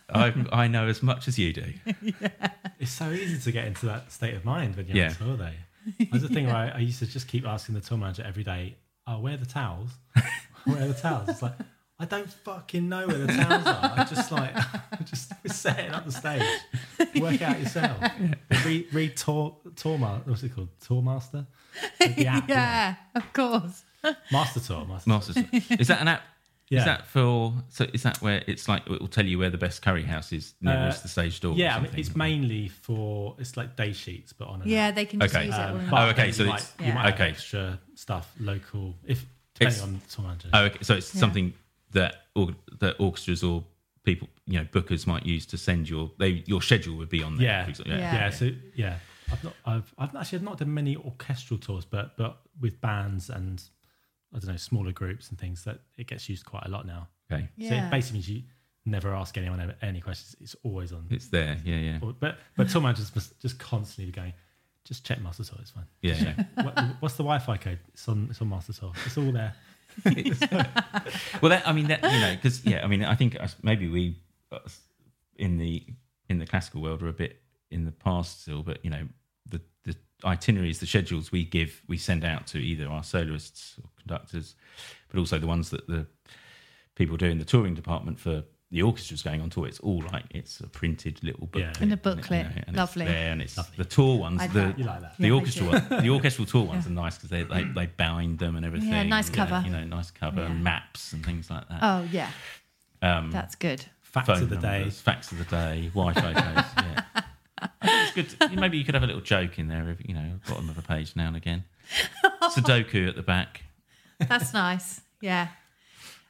I, 0.09 0.33
I 0.51 0.67
know 0.67 0.87
as 0.87 1.01
much 1.01 1.27
as 1.27 1.39
you 1.39 1.53
do. 1.53 1.73
Yeah. 2.01 2.29
It's 2.79 2.91
so 2.91 3.09
easy 3.11 3.39
to 3.41 3.51
get 3.51 3.65
into 3.65 3.85
that 3.87 4.11
state 4.11 4.33
of 4.35 4.45
mind 4.45 4.75
when 4.75 4.87
you're 4.87 4.97
Yeah. 4.97 5.09
on 5.09 5.15
tour, 5.15 5.37
though. 5.37 6.05
There's 6.11 6.23
a 6.23 6.27
thing 6.27 6.45
where 6.47 6.55
I, 6.55 6.69
I 6.69 6.77
used 6.79 6.99
to 6.99 7.07
just 7.07 7.27
keep 7.27 7.45
asking 7.47 7.75
the 7.75 7.81
tour 7.81 7.97
manager 7.97 8.23
every 8.25 8.43
day, 8.43 8.75
"Oh, 9.07 9.19
where 9.19 9.33
are 9.35 9.37
the 9.37 9.45
towels? 9.45 9.91
where 10.65 10.81
are 10.83 10.87
the 10.87 10.93
towels?" 10.93 11.29
It's 11.29 11.41
like, 11.41 11.53
I 11.97 12.03
don't 12.05 12.29
fucking 12.29 12.89
know 12.89 13.07
where 13.07 13.19
the 13.19 13.27
towns 13.27 13.65
are. 13.67 13.93
I'm 13.95 14.07
just 14.07 14.29
like, 14.31 14.53
just 15.05 15.31
setting 15.47 15.91
up 15.91 16.05
the 16.05 16.11
stage. 16.11 16.43
Work 17.21 17.41
out 17.41 17.57
yourself. 17.59 17.97
Read, 18.65 18.87
read 18.93 19.15
Tour, 19.15 19.55
Tour 19.77 19.97
what's 19.97 20.43
it 20.43 20.53
called? 20.53 20.69
Tour 20.85 21.01
Master? 21.01 21.45
The 21.99 22.27
app, 22.27 22.49
Yeah, 22.49 22.95
of 23.15 23.31
course. 23.31 23.83
Master 24.31 24.59
Tour. 24.59 24.85
Master, 24.85 25.09
Master. 25.09 25.45
is 25.79 25.87
that 25.87 26.01
an 26.01 26.09
app? 26.09 26.21
Yeah. 26.69 26.79
Is 26.79 26.85
that 26.85 27.05
for? 27.07 27.53
So 27.69 27.85
is 27.93 28.03
that 28.03 28.21
where 28.21 28.43
it's 28.47 28.67
like 28.67 28.81
it 28.89 28.99
will 28.99 29.07
tell 29.07 29.25
you 29.25 29.37
where 29.39 29.49
the 29.51 29.57
best 29.57 29.81
curry 29.83 30.01
house 30.03 30.33
is 30.33 30.53
nearest 30.61 30.99
Uh, 30.99 31.01
the 31.03 31.07
stage 31.07 31.39
door? 31.39 31.53
or 31.53 31.57
Yeah, 31.57 31.77
I 31.77 31.79
mean, 31.79 31.91
it's 31.95 32.15
mainly 32.15 32.67
for, 32.69 33.35
it's 33.37 33.55
like 33.55 33.75
day 33.77 33.93
sheets, 33.93 34.33
but 34.33 34.47
on 34.47 34.63
an 34.63 34.67
Yeah, 34.67 34.89
they 34.91 35.05
can 35.05 35.19
just 35.19 35.33
Okay. 35.35 35.45
use 35.45 35.53
it. 35.55 35.59
Um, 35.61 35.69
all 35.71 35.77
in 35.77 35.85
but- 35.85 35.91
one. 35.93 36.01
Oh, 36.01 36.09
okay, 36.09 36.27
You 36.27 36.33
so 36.33 36.45
might, 36.45 36.55
it's- 36.55 36.73
you 36.79 36.85
Yeah. 36.87 36.93
might 36.95 37.05
have 37.05 37.13
Okay. 37.13 37.29
extra 37.29 37.79
stuff 37.93 38.33
local, 38.39 38.95
if 39.05 39.25
depending 39.53 39.75
It's- 39.77 39.81
on 39.81 40.01
tour 40.09 40.25
manager. 40.25 40.49
Oh, 40.53 40.63
okay. 40.65 40.79
So 40.81 40.95
it's 40.95 41.05
something 41.07 41.53
that 41.95 42.15
or, 42.35 42.49
that 42.79 42.95
orchestras 42.99 43.43
or 43.43 43.63
people, 44.03 44.29
you 44.45 44.59
know, 44.59 44.65
bookers 44.65 45.07
might 45.07 45.25
use 45.25 45.45
to 45.47 45.57
send 45.57 45.89
your 45.89 46.11
they 46.19 46.43
your 46.45 46.61
schedule 46.61 46.95
would 46.97 47.09
be 47.09 47.23
on 47.23 47.35
there. 47.37 47.45
yeah. 47.47 47.63
for 47.63 47.69
example. 47.71 47.93
yeah, 47.97 48.13
Yeah. 48.15 48.29
So 48.29 48.49
yeah, 48.75 48.97
I've 49.31 49.43
not, 49.43 49.53
I've, 49.65 49.93
I've 49.97 50.15
actually 50.15 50.39
not 50.39 50.57
done 50.59 50.73
many 50.73 50.95
orchestral 50.95 51.59
tours, 51.59 51.85
but 51.85 52.15
but 52.17 52.37
with 52.61 52.79
bands 52.79 53.29
and 53.29 53.61
I 54.33 54.39
don't 54.39 54.51
know 54.51 54.57
smaller 54.57 54.91
groups 54.91 55.29
and 55.29 55.39
things 55.39 55.63
that 55.63 55.79
it 55.97 56.07
gets 56.07 56.29
used 56.29 56.45
quite 56.45 56.63
a 56.65 56.69
lot 56.69 56.85
now. 56.85 57.07
Okay. 57.31 57.47
So 57.59 57.65
Yeah. 57.73 57.87
it 57.87 57.91
basically 57.91 58.17
means 58.19 58.29
you 58.29 58.43
never 58.85 59.15
ask 59.15 59.35
anyone 59.37 59.73
any 59.81 59.99
questions. 60.01 60.35
It's 60.39 60.55
always 60.63 60.91
on. 60.91 61.07
It's 61.09 61.27
there. 61.29 61.57
Yeah, 61.65 61.77
yeah, 61.77 61.99
Or- 62.01 62.13
But 62.13 62.37
but 62.55 62.69
tour 62.69 62.81
managers 62.81 63.13
must 63.15 63.39
just 63.41 63.57
constantly 63.57 64.11
be 64.11 64.11
going. 64.11 64.33
Just 64.83 65.03
check 65.03 65.19
Master 65.19 65.43
Tour. 65.43 65.57
It's 65.61 65.71
fine. 65.71 65.85
yeah. 66.03 66.13
yeah. 66.13 66.43
What, 66.63 66.79
what's 66.99 67.15
the 67.15 67.23
Wi-Fi 67.23 67.57
code? 67.57 67.79
It's 67.93 68.07
on. 68.07 68.27
It's 68.29 68.39
on 68.41 68.49
Master 68.49 68.71
Tour. 68.73 68.91
It's 69.07 69.17
all 69.17 69.31
there. 69.31 69.55
well, 71.41 71.49
that, 71.49 71.63
I 71.65 71.73
mean, 71.73 71.87
that 71.87 72.03
you 72.03 72.19
know, 72.19 72.35
because 72.35 72.65
yeah, 72.65 72.83
I 72.83 72.87
mean, 72.87 73.03
I 73.03 73.15
think 73.15 73.37
maybe 73.61 73.87
we 73.87 74.19
uh, 74.51 74.59
in 75.37 75.57
the 75.57 75.85
in 76.29 76.39
the 76.39 76.45
classical 76.45 76.81
world 76.81 77.01
are 77.03 77.07
a 77.07 77.13
bit 77.13 77.41
in 77.71 77.85
the 77.85 77.91
past 77.91 78.41
still, 78.41 78.63
but 78.63 78.83
you 78.83 78.89
know, 78.89 79.07
the 79.49 79.61
the 79.83 79.95
itineraries, 80.23 80.79
the 80.79 80.85
schedules 80.85 81.31
we 81.31 81.45
give, 81.45 81.81
we 81.87 81.97
send 81.97 82.23
out 82.23 82.47
to 82.47 82.57
either 82.59 82.87
our 82.87 83.03
soloists 83.03 83.75
or 83.81 83.89
conductors, 83.99 84.55
but 85.09 85.19
also 85.19 85.37
the 85.37 85.47
ones 85.47 85.69
that 85.69 85.87
the 85.87 86.05
people 86.95 87.17
do 87.17 87.27
in 87.27 87.39
the 87.39 87.45
touring 87.45 87.75
department 87.75 88.19
for 88.19 88.43
the 88.75 88.81
orchestras 88.83 89.23
going 89.23 89.41
on 89.41 89.49
tour. 89.49 89.65
It's 89.67 89.79
all 89.79 90.03
like 90.11 90.25
it's 90.31 90.59
a 90.59 90.67
printed 90.67 91.23
little 91.23 91.47
Yeah. 91.55 91.67
booklet 91.71 91.81
In 91.81 91.81
a 91.81 91.83
and 91.83 91.93
it- 91.93 92.03
booklet. 92.03 92.45
and 92.45 92.57
it's 92.67 92.77
Lovely. 92.77 93.05
there, 93.05 93.31
and 93.31 93.41
it's 93.41 93.55
the 93.55 93.85
tour 93.85 94.17
ones. 94.19 94.41
I 94.41 94.47
the 94.47 94.65
like- 94.65 94.77
You 94.77 94.83
like 94.83 95.01
that? 95.01 95.17
the 95.17 95.27
Yeah, 95.27 95.33
I 95.33 95.35
orchestral 95.37 95.69
one, 95.71 95.87
the 96.03 96.09
orchestral 96.09 96.45
tour 96.45 96.63
ones 96.65 96.85
are 96.85 96.89
nice 96.89 97.15
because 97.17 97.29
they, 97.29 97.43
they 97.43 97.63
they 97.63 97.85
bind 97.85 98.37
them 98.39 98.57
and 98.57 98.65
everything. 98.65 98.89
Yeah, 98.89 99.03
nice 99.03 99.29
you 99.29 99.37
know, 99.37 99.45
cover. 99.45 99.63
you 99.65 99.71
know, 99.71 99.83
nice 99.85 100.11
cover 100.11 100.41
Yeah. 100.41 100.47
and 100.47 100.61
maps 100.63 101.13
and 101.13 101.25
things 101.25 101.49
like 101.49 101.67
that. 101.69 101.79
Oh, 101.81 102.07
yeah. 102.11 102.29
Um, 103.01 103.31
That's 103.31 103.55
good. 103.55 103.85
Facts 104.01 104.27
of 104.41 104.49
the 104.49 104.57
day. 104.57 104.89
facts 104.89 105.31
of 105.31 105.37
the 105.37 105.45
day, 105.45 105.89
Wi-Fi 105.93 106.33
codes. 106.41 106.67
Yeah, 106.77 107.03
I 107.81 107.87
think 107.87 108.17
it's 108.17 108.35
good. 108.35 108.49
to- 108.51 108.55
maybe 108.59 108.77
you 108.77 108.83
could 108.83 108.93
have 108.95 109.03
a 109.03 109.07
little 109.07 109.21
joke 109.21 109.57
in 109.57 109.67
there, 109.69 109.95
you 110.05 110.13
know, 110.13 110.39
bottom 110.49 110.69
of 110.69 110.77
a 110.77 110.81
page 110.81 111.15
now 111.15 111.27
and 111.27 111.37
again. 111.37 111.63
Sudoku 112.53 113.07
at 113.07 113.15
the 113.15 113.21
back. 113.23 113.63
That's 114.19 114.53
nice. 114.53 114.99
Yeah. 115.21 115.47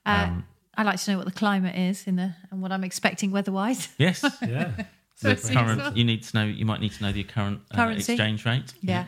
Uh, 0.05 0.25
Um, 0.29 0.45
I 0.77 0.83
like 0.83 0.99
to 1.01 1.11
know 1.11 1.17
what 1.17 1.25
the 1.25 1.31
climate 1.31 1.75
is 1.75 2.05
in 2.07 2.15
the 2.17 2.33
and 2.51 2.61
what 2.61 2.71
I'm 2.71 2.83
expecting 2.83 3.31
weather-wise. 3.31 3.89
Yes, 3.97 4.23
Yeah. 4.41 4.71
the 5.21 5.35
current. 5.35 5.77
useful. 5.79 5.97
You 5.97 6.03
need 6.03 6.23
to 6.23 6.37
know. 6.37 6.45
You 6.45 6.65
might 6.65 6.81
need 6.81 6.91
to 6.93 7.03
know 7.03 7.11
the 7.11 7.23
current 7.23 7.61
uh, 7.71 7.75
Currency. 7.75 8.13
exchange 8.13 8.45
rate. 8.45 8.73
Yeah. 8.81 9.05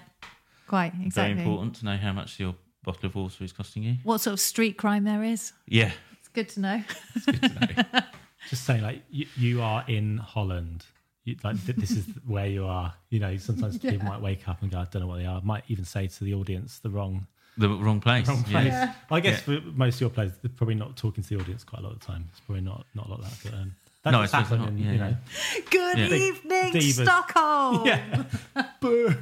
Quite 0.68 0.94
exactly. 1.02 1.34
very 1.36 1.40
important 1.48 1.76
to 1.78 1.86
know 1.86 1.98
how 1.98 2.14
much 2.14 2.40
your 2.40 2.56
bottle 2.84 3.06
of 3.08 3.16
water 3.16 3.44
is 3.44 3.52
costing 3.54 3.84
you. 3.84 3.96
What 4.04 4.20
sort 4.22 4.34
of 4.34 4.40
street 4.40 4.78
crime 4.78 5.04
there 5.04 5.24
is? 5.24 5.52
Yeah, 5.68 5.92
It's 6.20 6.28
good 6.30 6.50
to 6.50 6.60
know. 6.60 6.84
Just 8.50 8.64
saying, 8.66 8.82
like 8.82 9.02
you, 9.10 9.26
you 9.36 9.62
are 9.62 9.84
in 9.88 10.18
Holland. 10.18 10.86
You, 11.26 11.36
like 11.44 11.64
th- 11.66 11.78
this 11.78 11.92
is 11.92 12.06
where 12.26 12.48
you 12.48 12.66
are. 12.66 12.94
You 13.10 13.20
know, 13.20 13.36
sometimes 13.38 13.78
people 13.78 14.06
might 14.08 14.22
wake 14.22 14.48
up 14.48 14.62
and 14.62 14.72
go, 14.72 14.80
"I 14.80 14.86
don't 14.90 15.02
know 15.02 15.08
what 15.08 15.18
they 15.20 15.26
are." 15.26 15.42
Might 15.42 15.64
even 15.68 15.84
say 15.84 16.08
to 16.08 16.24
the 16.24 16.34
audience 16.34 16.80
the 16.80 16.90
wrong 16.90 17.28
the 17.58 17.70
wrong 17.70 18.00
place. 18.02 18.28
wrong 18.28 18.44
Yeah. 18.48 18.62
place. 18.88 18.96
I 19.12 19.20
guess 19.20 19.42
for 19.42 19.60
most 19.74 19.96
of 19.96 20.02
your 20.02 20.10
players, 20.10 20.34
they're 20.42 20.52
probably 20.56 20.76
not 20.76 20.96
talking 20.98 21.24
to 21.24 21.30
the 21.30 21.40
audience 21.42 21.64
quite 21.64 21.80
a 21.82 21.84
lot 21.84 21.94
of 21.94 22.00
the 22.00 22.06
time. 22.06 22.26
It's 22.32 22.40
probably 22.42 22.62
not 22.64 22.86
not 22.96 23.08
a 23.08 23.10
lot 23.10 23.20
of 23.20 23.26
that. 23.26 23.52
But, 23.52 23.54
um, 23.60 23.76
that 24.04 24.12
No, 24.12 24.22
does 24.22 24.34
I 24.34 24.44
suppose 24.44 24.60
happen 24.60 24.76
not. 24.76 24.82
in, 24.82 24.86
Yeah, 24.86 24.92
you 24.92 24.98
yeah. 25.00 25.10
know. 25.10 25.18
Good 25.70 25.98
Yeah. 25.98 26.18
evening, 26.28 26.74
Divas. 26.74 27.04
Stockholm. 27.04 27.86
Yeah. 27.88 28.24
Boo. 28.80 29.14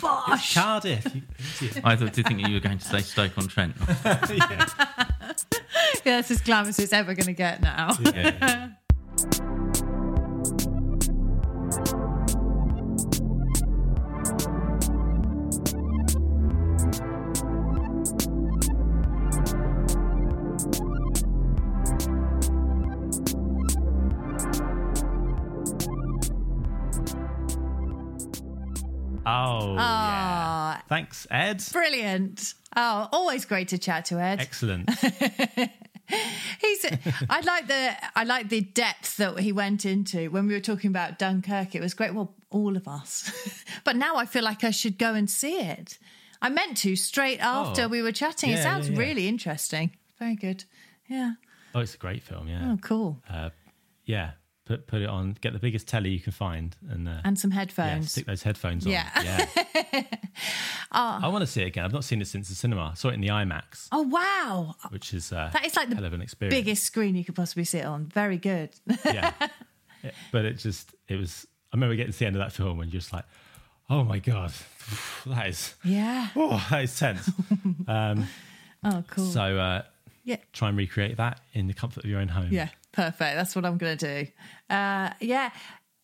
Bosh. 0.00 0.54
Cardiff. 0.54 1.14
You 1.14 1.22
idiot. 1.68 1.80
I 1.84 1.96
thought, 1.96 2.12
did 2.12 2.26
think 2.26 2.46
you 2.46 2.52
were 2.54 2.60
going 2.60 2.78
to 2.78 2.84
say 2.86 3.00
Stoke 3.00 3.38
on 3.38 3.48
Trent. 3.48 3.74
yeah. 4.04 4.66
Yeah, 6.04 6.16
that's 6.16 6.30
as 6.30 6.40
glamorous 6.40 6.78
as 6.78 6.86
it's 6.86 6.92
ever 6.92 7.14
going 7.14 7.26
to 7.26 7.32
get 7.32 7.60
now. 7.62 7.90
Yeah. 8.00 8.68
Oh, 29.28 29.74
yeah. 29.74 29.80
Ah, 29.80 30.82
Thanks, 30.88 31.26
Ed. 31.30 31.62
brilliant. 31.72 32.54
Oh, 32.76 33.08
always 33.12 33.44
great 33.44 33.68
to 33.68 33.78
chat 33.78 34.06
to 34.06 34.20
Ed. 34.20 34.40
Excellent. 34.40 34.88
He's. 36.60 36.86
I 37.28 37.40
like 37.40 37.66
the. 37.68 37.92
I 38.16 38.24
like 38.24 38.48
the 38.48 38.62
depth 38.62 39.18
that 39.18 39.38
he 39.40 39.52
went 39.52 39.84
into 39.84 40.30
when 40.30 40.46
we 40.46 40.54
were 40.54 40.60
talking 40.60 40.88
about 40.88 41.18
Dunkirk. 41.18 41.74
It 41.74 41.80
was 41.82 41.92
great. 41.94 42.14
Well, 42.14 42.34
all 42.50 42.76
of 42.78 42.88
us. 42.88 43.30
but 43.84 43.94
now 43.96 44.16
I 44.16 44.24
feel 44.24 44.42
like 44.42 44.64
I 44.64 44.70
should 44.70 44.96
go 44.98 45.12
and 45.14 45.28
see 45.28 45.58
it. 45.58 45.98
I 46.40 46.48
meant 46.48 46.78
to 46.78 46.96
straight 46.96 47.40
after 47.40 47.82
Oh. 47.82 47.88
we 47.88 48.00
were 48.00 48.12
chatting. 48.12 48.50
it 48.50 48.62
sounds 48.62 48.88
yeah, 48.88 48.94
yeah. 48.94 49.00
really 49.00 49.28
interesting. 49.28 49.90
Very 50.18 50.36
good. 50.36 50.64
Yeah. 51.08 51.32
Oh, 51.74 51.80
it's 51.80 51.94
a 51.94 51.98
great 51.98 52.22
film. 52.22 52.48
Yeah. 52.48 52.72
Oh, 52.72 52.78
cool. 52.80 53.22
Uh, 53.28 53.50
yeah. 54.04 54.30
Put 54.68 54.86
put 54.86 55.00
it 55.00 55.08
on. 55.08 55.34
Get 55.40 55.54
the 55.54 55.58
biggest 55.58 55.88
telly 55.88 56.10
you 56.10 56.20
can 56.20 56.32
find, 56.32 56.76
and 56.90 57.08
uh, 57.08 57.22
And 57.24 57.38
some 57.38 57.50
yeah, 57.50 57.56
headphones. 57.60 58.10
stick 58.12 58.26
those 58.26 58.42
headphones 58.42 58.84
on. 58.84 58.92
Yeah. 58.92 59.46
Yeah. 59.92 60.02
I 60.92 61.28
want 61.28 61.42
to 61.42 61.46
see 61.46 61.62
it 61.62 61.66
again. 61.68 61.84
I've 61.84 61.92
not 61.92 62.04
seen 62.04 62.20
it 62.20 62.26
since 62.26 62.48
the 62.48 62.54
cinema. 62.54 62.90
I 62.92 62.94
saw 62.94 63.08
it 63.08 63.14
in 63.14 63.20
the 63.20 63.28
IMAX, 63.28 63.88
oh 63.92 64.02
wow. 64.02 64.74
which 64.90 65.14
is 65.14 65.32
uh, 65.32 65.50
That 65.52 65.64
is 65.66 65.74
like 65.76 65.88
hell 65.92 66.04
of 66.04 66.10
the 66.10 66.14
an 66.16 66.22
experience. 66.22 66.54
biggest 66.54 66.84
screen 66.84 67.16
you 67.16 67.24
could 67.24 67.34
possibly 67.34 67.64
sit 67.64 67.84
on. 67.84 68.06
Very 68.06 68.36
good. 68.38 68.70
yeah. 69.04 69.32
Yeah, 70.04 70.12
But 70.30 70.44
it 70.44 70.58
just 70.58 70.94
it 71.08 71.16
was. 71.16 71.44
I 71.72 71.76
remember 71.76 71.96
getting 71.96 72.12
to 72.12 72.18
the 72.20 72.26
end 72.26 72.36
of 72.36 72.40
that 72.40 72.52
film 72.52 72.78
and 72.80 72.88
just 72.92 73.12
like, 73.12 73.24
oh 73.90 74.04
my 74.04 74.20
god, 74.20 74.52
that 75.26 75.48
is 75.48 75.74
yeah. 75.82 76.28
oh 76.36 76.64
that 76.70 76.84
is 76.84 76.96
tense. 76.96 77.28
um, 77.88 78.28
Oh, 78.84 79.02
cool. 79.10 79.26
so 79.26 79.58
uh, 79.58 79.82
yeah. 80.22 80.36
try 80.52 80.68
and 80.68 80.78
recreate 80.78 81.16
that 81.16 81.40
in 81.52 81.66
the 81.66 81.74
comfort 81.74 82.04
of 82.04 82.10
your 82.10 82.20
own 82.20 82.28
home. 82.28 82.50
Yeah, 82.52 82.68
perfect. 82.98 83.36
That's 83.36 83.54
what 83.54 83.64
I'm 83.64 83.78
going 83.78 83.96
to 83.96 84.24
do. 84.24 84.30
Uh, 84.74 85.10
yeah. 85.20 85.50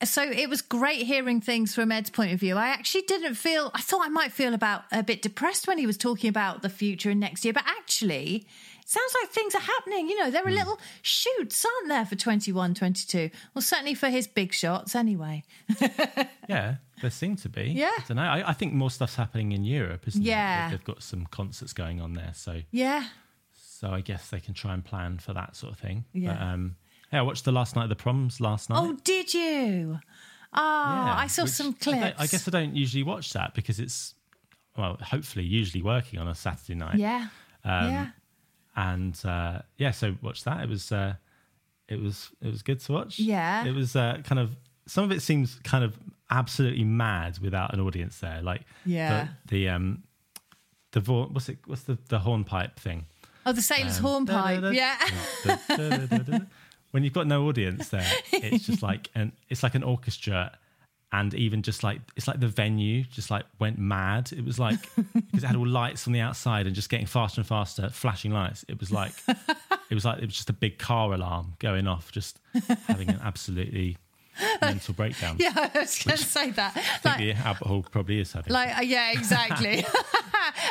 So 0.03 0.23
it 0.23 0.49
was 0.49 0.61
great 0.61 1.03
hearing 1.07 1.41
things 1.41 1.75
from 1.75 1.91
Ed's 1.91 2.11
point 2.11 2.33
of 2.33 2.41
view. 2.41 2.57
I 2.57 2.69
actually 2.69 3.03
didn't 3.03 3.35
feel, 3.37 3.71
I 3.75 3.81
thought 3.81 4.05
I 4.05 4.09
might 4.09 4.33
feel 4.33 4.53
about 4.55 4.83
a 4.93 5.03
bit 5.03 5.23
depressed 5.23 5.67
when 5.67 5.79
he 5.79 5.87
was 5.87 5.97
talking 5.97 6.29
about 6.29 6.63
the 6.63 6.69
future 6.69 7.11
and 7.11 7.21
next 7.21 7.45
year, 7.45 7.55
but 7.55 7.65
actually, 7.67 8.47
it 8.83 8.89
sounds 8.89 9.15
like 9.23 9.31
things 9.31 9.55
are 9.55 9.61
happening. 9.63 10.09
You 10.11 10.19
know, 10.19 10.31
there 10.31 10.47
are 10.47 10.51
little 10.51 10.79
shoots, 11.01 11.65
aren't 11.65 11.89
there, 11.89 12.05
for 12.05 12.17
21, 12.17 12.75
22? 12.75 13.31
Well, 13.55 13.63
certainly 13.63 13.95
for 13.95 14.09
his 14.11 14.27
big 14.27 14.53
shots 14.53 14.95
anyway. 14.95 15.43
Yeah, 16.47 16.75
there 17.01 17.11
seem 17.11 17.37
to 17.37 17.49
be. 17.49 17.71
Yeah. 17.71 17.89
I 17.97 18.03
don't 18.07 18.19
know. 18.19 18.23
I, 18.25 18.51
I 18.51 18.53
think 18.53 18.75
more 18.75 18.91
stuff's 18.91 19.15
happening 19.17 19.53
in 19.53 19.65
Europe, 19.65 20.07
isn't 20.07 20.23
Yeah. 20.23 20.69
it? 20.69 20.71
They've 20.73 20.85
got 20.85 21.03
some 21.03 21.25
concerts 21.25 21.73
going 21.73 22.03
on 22.03 22.13
there, 22.13 22.33
so 22.35 22.61
Yeah. 22.71 23.07
so 23.55 23.89
I 23.89 24.03
guess 24.03 24.29
they 24.29 24.41
can 24.41 24.53
try 24.53 24.75
and 24.75 24.85
plan 24.85 25.17
for 25.19 25.33
that 25.33 25.57
sort 25.57 25.73
of 25.73 25.79
thing. 25.79 26.05
Yeah. 26.13 26.35
But, 26.35 26.43
um, 26.43 26.77
yeah, 27.15 27.21
I 27.21 27.23
watched 27.23 27.45
the 27.45 27.53
last 27.53 27.77
night 27.77 27.85
of 27.85 27.89
the 27.89 27.97
proms 27.97 28.41
last 28.41 28.69
night. 28.71 28.79
Oh, 28.81 28.97
did 29.05 29.33
you? 29.33 29.99
Oh, 30.53 30.59
Yeah, 30.61 31.15
I 31.17 31.27
saw 31.29 31.43
which 31.45 31.53
some 31.53 31.73
clips. 31.73 32.17
I, 32.19 32.27
guess 32.27 32.47
I 32.47 32.51
don't 32.51 32.75
usually 32.77 33.03
watch 33.03 33.33
that 33.33 33.55
because 33.55 33.81
it's 33.81 34.15
well, 34.77 34.97
hopefully, 35.01 35.45
usually 35.45 35.83
working 35.83 36.19
on 36.19 36.29
a 36.29 36.35
Saturday 36.35 36.75
night. 36.75 36.97
Yeah. 36.97 37.29
Um, 37.65 37.91
yeah. 37.91 38.07
and 38.77 39.21
uh, 39.25 39.61
yeah, 39.79 39.93
so 39.93 40.17
watch 40.23 40.45
that. 40.45 40.63
It 40.63 40.69
was 40.69 40.91
uh, 40.93 41.15
it 41.89 42.01
was 42.01 42.31
it 42.43 42.51
was 42.51 42.63
good 42.63 42.81
to 42.81 42.93
watch. 42.93 43.19
Yeah. 43.19 43.65
it 43.65 43.75
was 43.75 43.95
uh, 43.97 44.19
kind 44.25 44.39
of 44.39 44.57
some 44.87 45.05
of 45.05 45.13
it 45.13 45.21
seems 45.23 45.57
kind 45.65 45.85
of 45.85 45.97
absolutely 46.31 46.85
mad 46.85 47.39
without 47.39 47.73
an 47.73 47.81
audience 47.81 48.19
there. 48.19 48.43
Like 48.43 48.63
Yeah. 48.85 49.29
the, 49.47 49.57
the 49.57 49.69
um 49.71 50.03
the 50.93 51.01
what's 51.01 51.49
it 51.49 51.59
what's 51.67 51.83
the 51.83 51.99
the 52.09 52.19
hornpipe 52.21 52.79
thing? 52.79 53.07
Oh, 53.47 53.53
the 53.53 53.63
sailor's 53.63 53.99
Um, 53.99 54.05
hornpipe. 54.05 54.73
Yeah. 54.73 54.97
When 56.95 57.03
you've 57.03 57.13
got 57.13 57.27
no 57.27 57.49
audience 57.49 57.89
there, 57.89 58.09
it's 58.31 58.67
just 58.67 58.81
like 58.91 59.11
and 59.17 59.33
it's 59.49 59.65
like 59.65 59.75
an 59.75 59.83
orchestra 59.83 60.57
and 61.11 61.35
even 61.35 61.63
just 61.63 61.83
like 61.83 62.01
it's 62.15 62.29
like 62.29 62.39
the 62.39 62.47
venue 62.47 63.03
just 63.03 63.33
like 63.33 63.45
went 63.59 63.81
mad. 63.81 64.31
It 64.31 64.45
was 64.45 64.61
like 64.61 64.79
because 65.13 65.43
it 65.43 65.47
had 65.49 65.57
all 65.57 65.67
lights 65.67 66.07
on 66.07 66.13
the 66.13 66.21
outside 66.21 66.69
and 66.69 66.75
just 66.77 66.89
getting 66.89 67.07
faster 67.07 67.41
and 67.41 67.49
faster, 67.49 67.91
flashing 67.91 68.31
lights. 68.31 68.65
It 68.69 68.79
was 68.79 68.93
like 68.93 69.13
it 69.91 69.95
was 69.95 70.05
like 70.05 70.19
it 70.19 70.27
was 70.27 70.37
just 70.37 70.51
a 70.51 70.53
big 70.53 70.79
car 70.79 71.13
alarm 71.13 71.55
going 71.59 71.89
off, 71.89 72.13
just 72.13 72.39
having 72.87 73.09
an 73.09 73.19
absolutely 73.25 73.97
mental 74.61 74.95
breakdown. 74.95 75.35
Yeah, 75.41 75.53
I 75.75 75.77
was 75.81 75.99
going 75.99 76.17
to 76.17 76.25
say 76.25 76.53
that. 76.53 76.81
Like, 77.05 77.19
the 77.19 77.33
Albert 77.33 77.67
Hall 77.67 77.85
probably 77.91 78.21
is 78.21 78.33
having. 78.33 78.53
like 78.53 78.79
uh, 78.79 78.83
yeah, 78.83 79.11
exactly. 79.11 79.85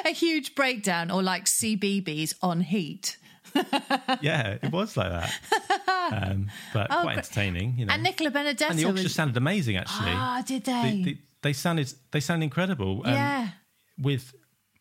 a 0.06 0.12
huge 0.12 0.56
breakdown, 0.56 1.12
or 1.12 1.22
like 1.22 1.48
CBBS 1.48 2.34
on 2.42 2.62
heat. 2.62 3.18
yeah, 4.22 4.58
it 4.62 4.72
was 4.72 4.96
like 4.98 5.10
that. 5.12 5.32
Um, 6.12 6.50
but 6.74 6.88
Oh, 6.92 7.02
quite 7.04 7.18
entertaining, 7.18 7.76
you 7.78 7.86
know. 7.86 7.94
And 7.94 8.04
Nicola 8.04 8.32
Benedetti 8.32 8.70
And 8.70 8.80
the 8.80 8.86
orchestra 8.86 9.06
was. 9.06 9.16
sounded 9.16 9.38
amazing, 9.38 9.78
actually. 9.78 10.12
Ah, 10.12 10.44
did 10.46 10.64
they, 10.66 10.72
they? 10.72 11.02
they, 11.04 11.18
they 11.42 11.54
sounded 11.54 11.94
they 12.12 12.20
sound 12.20 12.44
incredible. 12.44 13.02
Um, 13.06 13.14
yeah, 13.14 13.50
with 13.98 14.34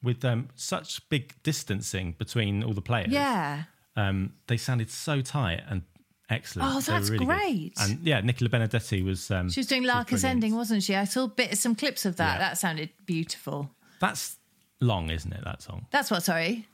with 0.02 0.24
um, 0.24 0.48
such 0.56 1.08
big 1.08 1.34
distancing 1.42 2.12
between 2.18 2.62
all 2.64 2.72
the 2.72 2.82
players. 2.82 3.08
yeah. 3.10 3.64
um, 3.96 4.32
they 4.48 4.56
sounded 4.56 4.90
so 4.90 5.20
tight 5.20 5.62
and 5.68 5.82
excellent. 6.28 6.68
Oh, 6.72 6.80
that's 6.80 7.08
really 7.10 7.24
good. 7.26 7.34
great. 7.36 7.72
And 7.80 8.00
yeah, 8.06 8.20
Nicola 8.20 8.48
Benedetti 8.50 9.02
was. 9.04 9.30
Um, 9.30 9.48
She 9.50 9.60
was 9.60 9.66
doing 9.68 9.82
was 9.82 9.88
Lark 9.92 10.12
Ascending, 10.12 10.56
wasn't 10.56 10.82
she? 10.82 10.96
I 10.96 11.04
saw 11.04 11.26
bit 11.28 11.56
some 11.58 11.74
clips 11.74 12.04
of 12.04 12.16
that. 12.16 12.34
Yeah. 12.34 12.38
That 12.38 12.58
sounded 12.58 12.90
beautiful. 13.06 13.70
That's 14.00 14.36
long, 14.80 15.10
isn't 15.10 15.32
it? 15.32 15.44
That 15.44 15.62
song. 15.62 15.86
That's 15.92 16.10
what. 16.10 16.22
Sorry, 16.24 16.66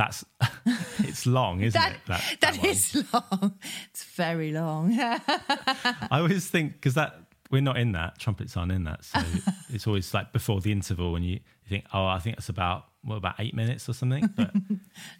that's 0.00 0.24
it's 1.00 1.26
long, 1.26 1.60
isn't 1.60 1.78
that 1.78 1.92
it? 1.92 1.98
That 2.06 2.36
that 2.40 2.56
one. 2.56 2.66
is 2.66 3.04
long. 3.12 3.58
It's 3.90 4.04
very 4.04 4.50
long. 4.50 4.94
I 4.98 6.08
always 6.10 6.48
think 6.48 6.72
because 6.72 6.94
that 6.94 7.20
we're 7.50 7.60
not 7.60 7.76
in 7.76 7.92
that 7.92 8.18
trumpets 8.18 8.56
aren't 8.56 8.72
in 8.72 8.84
that, 8.84 9.04
so 9.04 9.20
it's 9.68 9.86
always 9.86 10.14
like 10.14 10.32
before 10.32 10.62
the 10.62 10.72
interval, 10.72 11.16
and 11.16 11.24
you, 11.24 11.32
you 11.32 11.68
think, 11.68 11.84
oh, 11.92 12.06
I 12.06 12.18
think 12.18 12.38
it's 12.38 12.48
about 12.48 12.86
what 13.02 13.16
about 13.16 13.34
eight 13.38 13.54
minutes 13.54 13.90
or 13.90 13.92
something, 13.92 14.26
but 14.34 14.52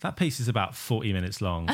that 0.01 0.16
piece 0.16 0.40
is 0.40 0.48
about 0.48 0.74
forty 0.74 1.12
minutes 1.12 1.43
long. 1.43 1.69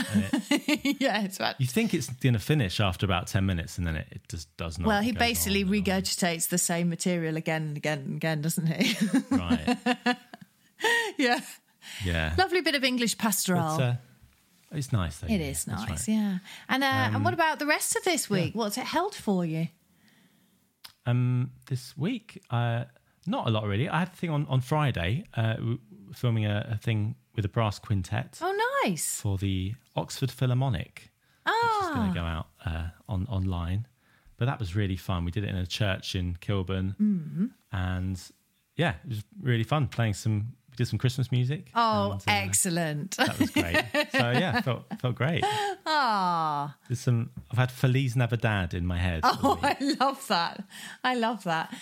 It, 0.51 0.97
yeah, 1.01 1.23
it's 1.23 1.37
about. 1.37 1.61
you 1.61 1.69
think 1.69 1.95
it's 1.95 2.09
going 2.09 2.33
to 2.33 2.41
finish 2.41 2.81
after 2.81 3.07
about 3.07 3.29
ten 3.29 3.47
minutes, 3.47 3.79
and 3.79 3.87
then 3.87 3.95
it, 3.95 4.09
it 4.11 4.23
just 4.29 4.55
does 4.57 4.81
not. 4.81 4.89
Well, 4.89 5.03
he 5.03 5.13
basically 5.13 5.63
on 5.63 5.69
and 5.69 5.89
on. 5.89 6.01
regurgitates 6.01 6.49
the 6.49 6.59
same 6.59 6.89
material 6.89 7.37
again 7.37 7.63
and 7.63 7.77
again 7.77 7.99
and 7.99 8.17
again, 8.17 8.43
doesn't 8.43 8.67
he? 8.67 8.97
Right. 9.31 9.77
yeah. 11.19 11.39
Yeah. 12.05 12.35
Lovely 12.39 12.61
bit 12.61 12.75
of 12.75 12.85
English 12.85 13.17
pastoral. 13.19 13.77
But, 13.77 13.83
uh, 13.83 13.95
it's 14.73 14.93
nice 14.93 15.19
though. 15.19 15.29
it 15.29 15.41
yeah, 15.41 15.47
is 15.47 15.67
nice, 15.67 15.89
right. 15.91 16.09
yeah. 16.09 16.39
And 16.69 16.83
uh, 16.85 17.11
and 17.15 17.25
what 17.25 17.35
about 17.35 17.59
the 17.59 17.67
rest 17.67 17.97
of 17.97 18.03
this 18.05 18.29
week? 18.29 18.55
What's 18.55 18.77
it 18.79 18.85
held 18.85 19.15
for 19.15 19.45
you? 19.45 19.69
Um, 21.07 21.53
this 21.69 21.97
week, 21.97 22.43
uh, 22.51 22.85
not 23.27 23.47
a 23.47 23.51
lot 23.51 23.65
really. 23.65 23.89
I 23.89 24.01
had 24.01 24.09
a 24.09 24.17
thing 24.17 24.31
on 24.31 24.47
on 24.49 24.61
Friday, 24.61 25.25
uh, 25.37 25.55
filming 26.15 26.47
a, 26.47 26.67
a 26.73 26.77
thing 26.79 27.15
with 27.37 27.45
a 27.45 27.49
brass 27.49 27.79
quintet 27.79 28.39
Oh, 28.43 28.55
nice. 28.85 29.21
for 29.21 29.39
the 29.39 29.75
Oxford 29.95 30.31
Philharmonic, 30.31 31.11
which 31.45 31.55
is 31.83 31.89
going 31.95 32.09
Ah, 32.09 32.13
to 32.13 32.15
go 32.21 32.25
out 32.25 32.47
uh, 32.65 32.89
on 33.09 33.27
online. 33.29 33.87
But 34.37 34.47
that 34.47 34.59
was 34.59 34.75
really 34.75 34.97
fun. 34.97 35.25
We 35.25 35.31
did 35.31 35.45
it 35.45 35.51
in 35.51 35.57
a 35.57 35.67
church 35.67 36.15
in 36.15 36.37
Kilburn, 36.41 36.95
Mm-hmm. 37.01 37.47
and 37.73 38.21
yeah, 38.77 38.95
it 39.05 39.09
was 39.09 39.25
really 39.41 39.65
fun 39.65 39.87
playing 39.89 40.15
some. 40.15 40.55
We 40.77 40.85
did 40.85 40.91
some 40.91 40.99
Christmas 40.99 41.33
music. 41.33 41.69
oh, 41.75 42.13
and, 42.13 42.21
uh, 42.21 42.25
excellent. 42.27 43.17
That 43.17 43.39
was 43.39 43.49
great. 43.51 43.77
so 44.13 44.31
yeah, 44.33 44.61
felt 44.61 44.85
felt 45.01 45.15
great. 45.15 45.43
Ah, 45.87 46.77
There's 46.87 47.01
some. 47.01 47.31
I've 47.51 47.57
had 47.57 47.73
Feliz 47.73 48.15
Navidad 48.15 48.75
in 48.75 48.85
my 48.85 48.99
head. 48.99 49.21
oh. 49.25 49.59
I 49.63 49.75
love 49.99 50.29
that. 50.29 50.63
I 51.03 51.15
love 51.15 51.45
that. 51.45 51.75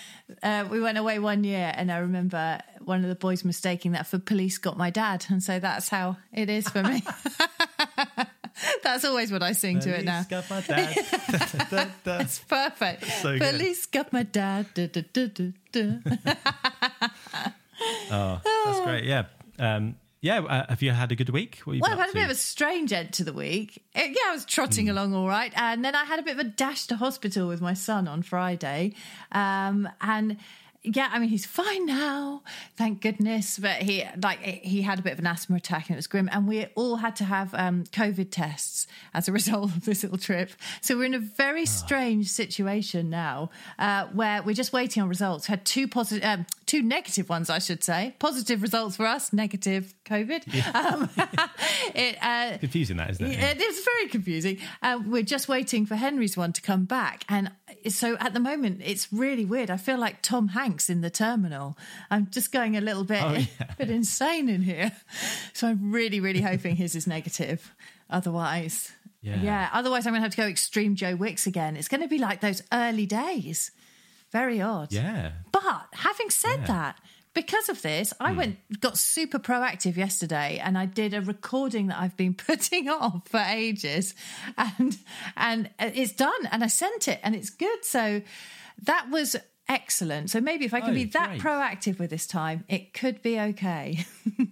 Uh, 0.44 0.68
we 0.70 0.80
went 0.80 0.96
away 0.96 1.18
one 1.18 1.42
year, 1.42 1.72
and 1.74 1.90
I 1.90 1.98
remember 1.98 2.60
one 2.84 3.02
of 3.02 3.08
the 3.08 3.16
boys 3.16 3.44
mistaking 3.44 3.92
that 3.92 4.06
for 4.06 4.20
police 4.20 4.58
got 4.58 4.78
my 4.78 4.90
dad, 4.90 5.26
and 5.28 5.42
so 5.42 5.58
that's 5.58 5.88
how 5.88 6.16
it 6.32 6.48
is 6.48 6.68
for 6.68 6.84
me. 6.84 7.02
that's 8.84 9.04
always 9.04 9.32
what 9.32 9.42
I 9.42 9.54
sing 9.54 9.80
to 9.80 9.90
it 9.98 10.04
now. 10.04 10.22
Feliz 10.22 10.68
Navidad. 10.68 10.94
Da, 11.32 11.64
da, 11.64 11.86
da. 12.04 12.18
It's 12.20 12.38
perfect. 12.38 13.06
So 13.06 13.40
good. 13.40 13.56
Police 13.58 13.86
got 13.86 14.12
my 14.12 14.22
dad. 14.22 14.68
Oh, 18.10 18.40
that's 18.64 18.80
great. 18.80 19.04
Yeah. 19.04 19.24
Um, 19.58 19.96
yeah. 20.20 20.40
Uh, 20.40 20.66
have 20.68 20.82
you 20.82 20.90
had 20.92 21.12
a 21.12 21.16
good 21.16 21.28
week? 21.30 21.60
Well, 21.66 21.78
I've 21.84 21.98
had 21.98 22.10
a 22.10 22.12
bit 22.14 22.24
of 22.24 22.30
a 22.30 22.34
strange 22.34 22.92
end 22.92 23.12
to 23.14 23.24
the 23.24 23.32
week. 23.32 23.82
Uh, 23.94 24.00
Yeah, 24.08 24.14
I 24.28 24.32
was 24.32 24.44
trotting 24.44 24.86
Hmm. 24.86 24.92
along 24.92 25.14
all 25.14 25.28
right, 25.28 25.52
and 25.56 25.84
then 25.84 25.94
I 25.94 26.04
had 26.04 26.18
a 26.18 26.22
bit 26.22 26.32
of 26.34 26.38
a 26.40 26.44
dash 26.44 26.86
to 26.88 26.96
hospital 26.96 27.46
with 27.48 27.60
my 27.60 27.74
son 27.74 28.08
on 28.08 28.22
Friday, 28.22 28.94
um, 29.32 29.88
and. 30.00 30.36
Yeah, 30.86 31.08
I 31.10 31.18
mean 31.18 31.30
he's 31.30 31.46
fine 31.46 31.86
now, 31.86 32.42
thank 32.76 33.00
goodness. 33.00 33.58
But 33.58 33.76
he 33.80 34.04
like 34.22 34.40
he 34.40 34.82
had 34.82 34.98
a 34.98 35.02
bit 35.02 35.14
of 35.14 35.18
an 35.18 35.26
asthma 35.26 35.56
attack 35.56 35.88
and 35.88 35.94
it 35.94 35.96
was 35.96 36.06
grim. 36.06 36.28
And 36.30 36.46
we 36.46 36.66
all 36.74 36.96
had 36.96 37.16
to 37.16 37.24
have 37.24 37.54
um, 37.54 37.84
COVID 37.84 38.28
tests 38.30 38.86
as 39.14 39.26
a 39.26 39.32
result 39.40 39.74
of 39.74 39.86
this 39.86 40.02
little 40.02 40.18
trip. 40.18 40.50
So 40.82 40.98
we're 40.98 41.04
in 41.06 41.14
a 41.14 41.18
very 41.20 41.62
Ah. 41.62 41.64
strange 41.64 42.28
situation 42.28 43.08
now, 43.08 43.48
uh, 43.78 44.08
where 44.12 44.42
we're 44.42 44.54
just 44.54 44.74
waiting 44.74 45.02
on 45.02 45.08
results. 45.08 45.46
Had 45.46 45.64
two 45.64 45.88
positive, 45.88 46.22
um, 46.22 46.44
two 46.66 46.82
negative 46.82 47.28
ones, 47.28 47.50
I 47.50 47.58
should 47.58 47.82
say. 47.84 48.14
Positive 48.18 48.62
results 48.62 48.96
for 48.96 49.06
us, 49.06 49.32
negative 49.32 49.94
COVID. 50.04 50.42
Um, 50.74 51.08
it, 51.94 52.16
uh, 52.22 52.58
confusing 52.58 52.96
that, 52.96 53.10
isn't 53.10 53.26
it? 53.26 53.38
yeah, 53.38 53.50
it 53.50 53.60
is 53.60 53.84
very 53.84 54.08
confusing. 54.08 54.58
Uh, 54.82 54.98
we're 55.06 55.22
just 55.22 55.48
waiting 55.48 55.86
for 55.86 55.94
Henry's 55.96 56.36
one 56.36 56.52
to 56.52 56.60
come 56.62 56.84
back, 56.84 57.24
and 57.28 57.50
so 57.88 58.16
at 58.18 58.32
the 58.34 58.40
moment 58.40 58.80
it's 58.84 59.12
really 59.12 59.44
weird. 59.44 59.70
I 59.70 59.76
feel 59.76 59.98
like 59.98 60.22
Tom 60.22 60.48
Hanks 60.48 60.88
in 60.90 61.00
the 61.00 61.10
terminal. 61.10 61.76
I'm 62.10 62.28
just 62.30 62.50
going 62.52 62.76
a 62.76 62.80
little 62.80 63.04
bit, 63.04 63.22
Oh, 63.22 63.34
yeah. 63.34 63.74
bit 63.78 63.90
insane 63.90 64.48
in 64.48 64.62
here. 64.62 64.92
So 65.52 65.68
I'm 65.68 65.92
really, 65.92 66.20
really 66.20 66.40
hoping 66.40 66.76
his 66.76 66.94
is 66.96 67.06
negative. 67.06 67.72
Otherwise, 68.10 68.92
Yeah. 69.22 69.68
Otherwise, 69.72 70.06
I'm 70.06 70.12
going 70.12 70.20
to 70.22 70.26
have 70.26 70.32
to 70.32 70.36
go 70.36 70.46
extreme 70.46 70.94
Joe 70.94 71.16
Wicks 71.16 71.46
again. 71.46 71.76
It's 71.76 71.88
going 71.88 72.02
to 72.02 72.08
be 72.08 72.18
like 72.18 72.40
those 72.40 72.62
early 72.72 73.06
days. 73.06 73.70
Very 74.38 74.60
odd. 74.60 74.92
Yeah. 74.92 75.32
But 75.52 75.86
having 76.08 76.28
said 76.30 76.58
Yeah. 76.60 76.66
that, 76.76 76.94
because 77.34 77.68
of 77.68 77.78
this, 77.82 78.12
I 78.20 78.30
went 78.40 78.54
got 78.80 78.94
super 78.98 79.38
proactive 79.38 79.96
yesterday 79.96 80.60
and 80.64 80.76
I 80.76 80.86
did 80.86 81.14
a 81.14 81.20
recording 81.20 81.84
that 81.88 81.98
I've 82.02 82.16
been 82.16 82.34
putting 82.48 82.88
off 82.88 83.22
for 83.32 83.40
ages 83.62 84.14
and 84.56 84.90
and 85.36 85.70
it's 85.78 86.12
done 86.12 86.42
and 86.52 86.62
I 86.62 86.68
sent 86.68 87.08
it 87.08 87.18
and 87.24 87.34
it's 87.38 87.50
good. 87.50 87.80
So 87.84 88.22
that 88.90 89.04
was 89.10 89.36
excellent. 89.68 90.30
So 90.30 90.40
maybe 90.40 90.64
if 90.64 90.74
I 90.74 90.80
can 90.80 90.90
Oh, 90.90 90.94
be 91.02 91.04
that 91.18 91.28
great. 91.30 91.40
proactive 91.44 91.98
with 92.00 92.10
this 92.10 92.26
time, 92.26 92.64
it 92.68 92.92
could 93.00 93.22
be 93.22 93.34
okay. 93.50 94.04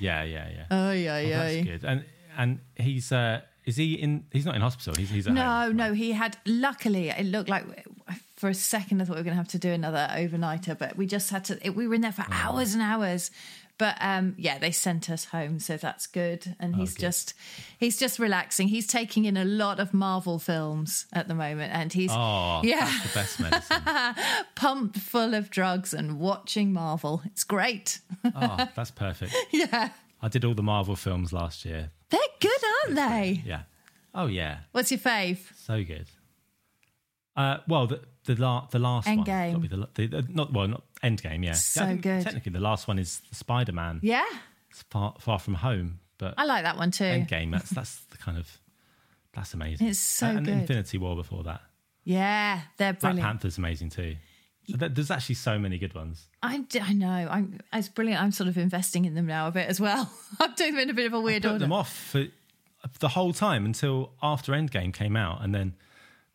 Yeah. 0.00 0.22
Yeah. 0.24 0.48
Yeah. 0.56 0.64
Oh 0.70 0.92
yeah, 0.92 1.16
Oh, 1.16 1.28
that's 1.28 1.64
good. 1.66 1.84
And 1.84 2.04
and 2.36 2.60
he's 2.76 3.12
uh 3.12 3.40
is 3.66 3.76
he 3.76 3.94
in? 3.94 4.24
He's 4.32 4.46
not 4.46 4.54
in 4.56 4.62
hospital. 4.62 4.94
He's 4.94 5.10
he's 5.10 5.26
No, 5.26 5.42
home, 5.66 5.76
no, 5.76 5.92
he 5.92 6.12
had 6.12 6.38
luckily 6.46 7.10
it 7.10 7.26
looked 7.26 7.50
like 7.50 7.64
for 8.40 8.48
a 8.48 8.54
second 8.54 9.02
I 9.02 9.04
thought 9.04 9.16
we 9.16 9.20
were 9.20 9.24
going 9.24 9.36
to 9.36 9.42
have 9.42 9.48
to 9.48 9.58
do 9.58 9.70
another 9.70 10.08
overnighter, 10.12 10.76
but 10.78 10.96
we 10.96 11.06
just 11.06 11.28
had 11.28 11.44
to. 11.46 11.58
It, 11.64 11.76
we 11.76 11.86
were 11.86 11.94
in 11.94 12.00
there 12.00 12.10
for 12.10 12.24
hours 12.30 12.72
and 12.72 12.82
hours. 12.82 13.30
But 13.76 13.96
um, 14.00 14.34
yeah, 14.36 14.58
they 14.58 14.72
sent 14.72 15.08
us 15.08 15.24
home, 15.26 15.58
so 15.58 15.76
that's 15.78 16.06
good. 16.06 16.54
And 16.58 16.76
he's 16.76 16.94
good. 16.94 17.00
just 17.00 17.34
he's 17.78 17.98
just 17.98 18.18
relaxing. 18.18 18.68
He's 18.68 18.86
taking 18.86 19.24
in 19.26 19.36
a 19.36 19.44
lot 19.44 19.78
of 19.80 19.94
Marvel 19.94 20.38
films 20.38 21.06
at 21.12 21.28
the 21.28 21.34
moment, 21.34 21.72
and 21.74 21.92
he's 21.92 22.10
Oh, 22.12 22.60
yeah 22.64 22.90
that's 22.90 23.02
the 23.12 23.14
best 23.14 23.40
medicine. 23.40 24.24
pumped 24.54 24.98
full 24.98 25.32
of 25.34 25.48
drugs 25.50 25.94
and 25.94 26.18
watching 26.18 26.72
Marvel. 26.72 27.22
It's 27.26 27.44
great. 27.44 28.00
oh, 28.24 28.68
that's 28.74 28.90
perfect. 28.90 29.34
yeah, 29.50 29.90
I 30.22 30.28
did 30.28 30.44
all 30.44 30.54
the 30.54 30.62
Marvel 30.62 30.96
films 30.96 31.32
last 31.32 31.64
year. 31.64 31.90
they're 32.10 32.20
good, 32.40 32.60
aren't 32.84 32.96
they? 32.96 33.42
Yeah. 33.46 33.62
Oh 34.14 34.26
yeah, 34.26 34.58
What's 34.72 34.90
your 34.90 35.00
fave? 35.00 35.38
so 35.56 35.82
good. 35.84 36.06
Uh, 37.36 37.58
well, 37.66 37.86
the 37.86 38.00
the, 38.34 38.40
la- 38.42 38.66
the 38.70 38.78
last 38.78 39.06
one. 39.06 39.24
Endgame. 39.24 39.60
Be 39.62 39.68
The, 39.68 40.06
the, 40.06 40.26
not 40.28 40.52
well, 40.52 40.68
not 40.68 40.82
Endgame. 41.02 41.44
Yeah, 41.44 41.52
So 41.52 41.86
think 41.86 42.02
good. 42.02 42.22
Technically, 42.22 42.52
the 42.52 42.60
last 42.60 42.88
one 42.88 42.98
is 42.98 43.22
Spider 43.32 43.72
Man. 43.72 44.00
Yeah, 44.02 44.24
It's 44.70 44.82
far 44.90 45.14
far 45.20 45.38
from 45.38 45.54
home, 45.54 46.00
but 46.18 46.34
I 46.38 46.44
like 46.44 46.64
that 46.64 46.76
one 46.76 46.90
too. 46.90 47.04
Endgame. 47.04 47.52
That's 47.52 47.70
that's 47.70 47.96
the 48.10 48.16
kind 48.18 48.38
of 48.38 48.48
that's 49.34 49.54
amazing. 49.54 49.86
It's 49.88 49.98
so 49.98 50.26
and 50.26 50.44
good. 50.44 50.54
Infinity 50.54 50.98
War 50.98 51.16
before 51.16 51.44
that. 51.44 51.60
Yeah, 52.04 52.60
they're 52.78 52.92
brilliant. 52.94 53.20
Black. 53.20 53.30
Panther's 53.32 53.58
amazing 53.58 53.90
too. 53.90 54.16
There's 54.68 55.10
actually 55.10 55.34
so 55.34 55.58
many 55.58 55.78
good 55.78 55.94
ones. 55.94 56.28
I, 56.44 56.64
I 56.80 56.92
know. 56.92 57.08
I'm, 57.08 57.58
it's 57.72 57.88
brilliant. 57.88 58.22
I'm 58.22 58.30
sort 58.30 58.48
of 58.48 58.56
investing 58.56 59.04
in 59.04 59.14
them 59.14 59.26
now 59.26 59.48
a 59.48 59.50
bit 59.50 59.68
as 59.68 59.80
well. 59.80 60.08
I'm 60.40 60.54
doing 60.54 60.72
them 60.74 60.82
in 60.84 60.90
a 60.90 60.94
bit 60.94 61.06
of 61.06 61.12
a 61.12 61.20
weird 61.20 61.44
I 61.44 61.48
put 61.48 61.52
order. 61.54 61.64
them 61.64 61.72
off 61.72 61.92
for 61.92 62.26
the 63.00 63.08
whole 63.08 63.32
time 63.32 63.64
until 63.66 64.12
after 64.22 64.52
Endgame 64.52 64.92
came 64.92 65.16
out, 65.16 65.42
and 65.42 65.52
then 65.54 65.74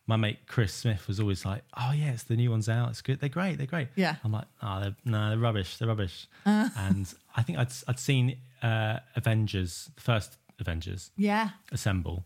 my 0.06 0.16
mate 0.16 0.38
Chris 0.46 0.72
Smith 0.72 1.08
was 1.08 1.18
always 1.20 1.44
like, 1.44 1.62
"Oh 1.76 1.92
yeah, 1.92 2.12
it's 2.12 2.22
the 2.24 2.36
new 2.36 2.50
one's 2.50 2.68
out. 2.68 2.90
It's 2.90 3.02
good. 3.02 3.20
They're 3.20 3.28
great. 3.28 3.58
They're 3.58 3.66
great." 3.66 3.88
Yeah. 3.96 4.10
Uh. 4.12 4.14
I'm 4.24 4.32
like, 4.32 4.46
"Oh, 4.62 4.80
they're, 4.80 4.96
no, 5.04 5.30
they're 5.30 5.38
rubbish. 5.38 5.76
They're 5.78 5.88
rubbish." 5.88 6.28
and 6.44 7.12
I 7.36 7.42
think 7.42 7.58
I'd 7.58 7.72
I'd 7.88 7.98
seen 7.98 8.36
uh, 8.62 8.98
Avengers, 9.16 9.90
the 9.96 10.00
first 10.00 10.36
Avengers, 10.60 11.10
Yeah. 11.16 11.50
assemble, 11.72 12.24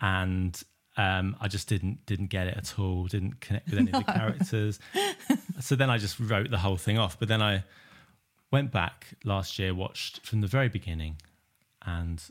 and 0.00 0.60
um, 0.96 1.36
I 1.40 1.48
just 1.48 1.68
didn't 1.68 2.06
didn't 2.06 2.26
get 2.28 2.46
it 2.46 2.56
at 2.56 2.78
all. 2.78 3.06
Didn't 3.06 3.40
connect 3.40 3.70
with 3.70 3.78
any 3.78 3.92
of 3.92 4.04
the 4.06 4.12
characters. 4.18 4.78
so 5.60 5.76
then 5.76 5.90
I 5.90 5.98
just 5.98 6.18
wrote 6.20 6.50
the 6.50 6.58
whole 6.58 6.76
thing 6.76 6.98
off. 6.98 7.18
But 7.18 7.28
then 7.28 7.42
I 7.42 7.64
went 8.50 8.70
back 8.72 9.06
last 9.24 9.58
year, 9.58 9.74
watched 9.74 10.24
from 10.26 10.40
the 10.40 10.46
very 10.46 10.68
beginning, 10.68 11.16
and 11.84 12.22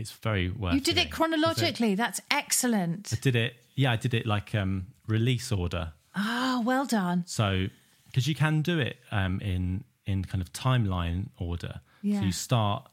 it's 0.00 0.12
very 0.12 0.50
worth. 0.50 0.74
You 0.74 0.80
did 0.80 0.94
doing. 0.94 1.06
it 1.06 1.12
chronologically. 1.12 1.94
That's 1.94 2.20
excellent. 2.30 3.10
I 3.12 3.16
did 3.16 3.36
it. 3.36 3.54
Yeah, 3.74 3.92
I 3.92 3.96
did 3.96 4.14
it 4.14 4.26
like 4.26 4.54
um, 4.54 4.88
release 5.06 5.52
order. 5.52 5.92
Ah, 6.14 6.62
well 6.64 6.86
done. 6.86 7.24
So 7.26 7.66
because 8.06 8.26
you 8.26 8.34
can 8.34 8.62
do 8.62 8.78
it 8.78 8.96
um, 9.12 9.40
in 9.40 9.84
in 10.06 10.24
kind 10.24 10.42
of 10.42 10.52
timeline 10.52 11.28
order. 11.38 11.80
Yeah. 12.02 12.20
So 12.20 12.26
you 12.26 12.32
start. 12.32 12.88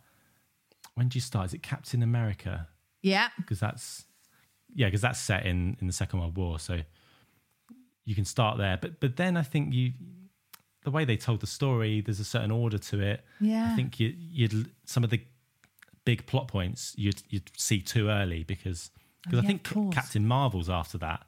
When 0.96 1.08
do 1.08 1.18
you 1.18 1.22
start? 1.22 1.48
Is 1.48 1.54
it 1.54 1.64
Captain 1.64 2.04
America? 2.04 2.68
Yeah. 3.02 3.30
Because 3.38 3.60
that's 3.60 4.06
yeah, 4.76 4.88
because 4.88 5.02
that's 5.02 5.20
set 5.20 5.46
in 5.46 5.78
in 5.80 5.88
the 5.88 5.94
Second 5.94 6.20
World 6.20 6.38
War. 6.38 6.60
So 6.60 6.82
you 8.06 8.16
can 8.16 8.26
start 8.26 8.58
there. 8.58 8.78
But 8.80 9.00
but 9.00 9.16
then 9.16 9.38
I 9.38 9.44
think 9.44 9.74
you 9.74 9.94
the 10.84 10.92
way 10.92 11.06
they 11.06 11.18
told 11.18 11.42
the 11.42 11.48
story, 11.48 12.02
there's 12.02 12.20
a 12.20 12.26
certain 12.26 12.52
order 12.52 12.78
to 12.78 13.02
it. 13.02 13.22
Yeah. 13.42 13.72
I 13.72 13.76
think 13.76 14.00
you, 14.00 14.14
you'd 14.18 14.72
some 14.86 15.04
of 15.04 15.10
the 15.10 15.22
big 16.08 16.26
plot 16.26 16.48
points 16.48 16.94
you'd 16.98 17.22
you'd 17.30 17.52
see 17.58 17.82
too 17.82 18.08
early 18.10 18.44
because 18.44 18.90
because 19.24 19.40
Oh, 19.40 19.42
yeah, 19.42 19.56
I 19.56 19.58
think. 19.60 19.94
Captain 19.94 20.26
Marvel's 20.26 20.70
after 20.70 20.98
that, 21.00 21.22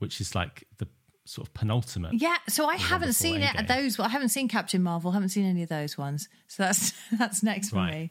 which 0.00 0.20
is 0.20 0.34
like 0.34 0.64
the 0.76 0.86
sort 1.24 1.48
of 1.48 1.54
penultimate. 1.54 2.12
Yeah, 2.14 2.36
so 2.48 2.66
I 2.66 2.76
haven't 2.76 3.14
seen 3.14 3.40
it. 3.42 3.56
Endgame. 3.56 3.68
Those 3.68 3.98
I 3.98 4.08
haven't 4.08 4.28
seen 4.30 4.48
Captain 4.48 4.82
Marvel. 4.82 5.12
Haven't 5.12 5.30
seen 5.30 5.46
any 5.46 5.62
of 5.62 5.68
those 5.70 5.96
ones. 5.96 6.28
So 6.46 6.62
that's 6.64 6.92
that's 7.18 7.42
next 7.42 7.70
for 7.70 7.76
Right. 7.76 7.92
me. 7.94 8.10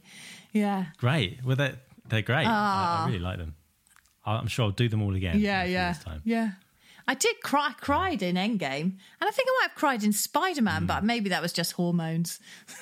Yeah, 0.53 0.85
Great. 0.97 1.43
Well, 1.45 1.55
they're 1.55 1.77
they're 2.09 2.21
great. 2.23 2.47
I, 2.47 3.03
I 3.03 3.07
really 3.07 3.19
like 3.19 3.37
them. 3.37 3.53
I'm 4.25 4.47
sure 4.47 4.65
I'll 4.65 4.71
do 4.83 4.89
them 4.89 5.01
all 5.03 5.15
again. 5.15 5.35
Ah. 5.35 5.39
yeah, 5.39 5.63
in 5.63 5.75
a 5.91 5.93
few 5.93 6.11
yeah, 6.13 6.19
yeah. 6.43 6.51
I 7.09 7.13
did 7.13 7.35
cry, 7.41 7.71
cried 7.79 8.21
in 8.21 8.35
Endgame, 8.35 8.89
and 9.19 9.25
I 9.29 9.31
think 9.31 9.47
I 9.49 9.53
might 9.61 9.69
have 9.69 9.75
cried 9.75 10.03
in 10.03 10.11
Spider 10.13 10.61
Man, 10.63 10.81
Hmm. 10.81 10.87
but 10.87 11.03
maybe 11.05 11.29
that 11.29 11.41
was 11.41 11.53
just 11.53 11.71
hormones. 11.73 12.39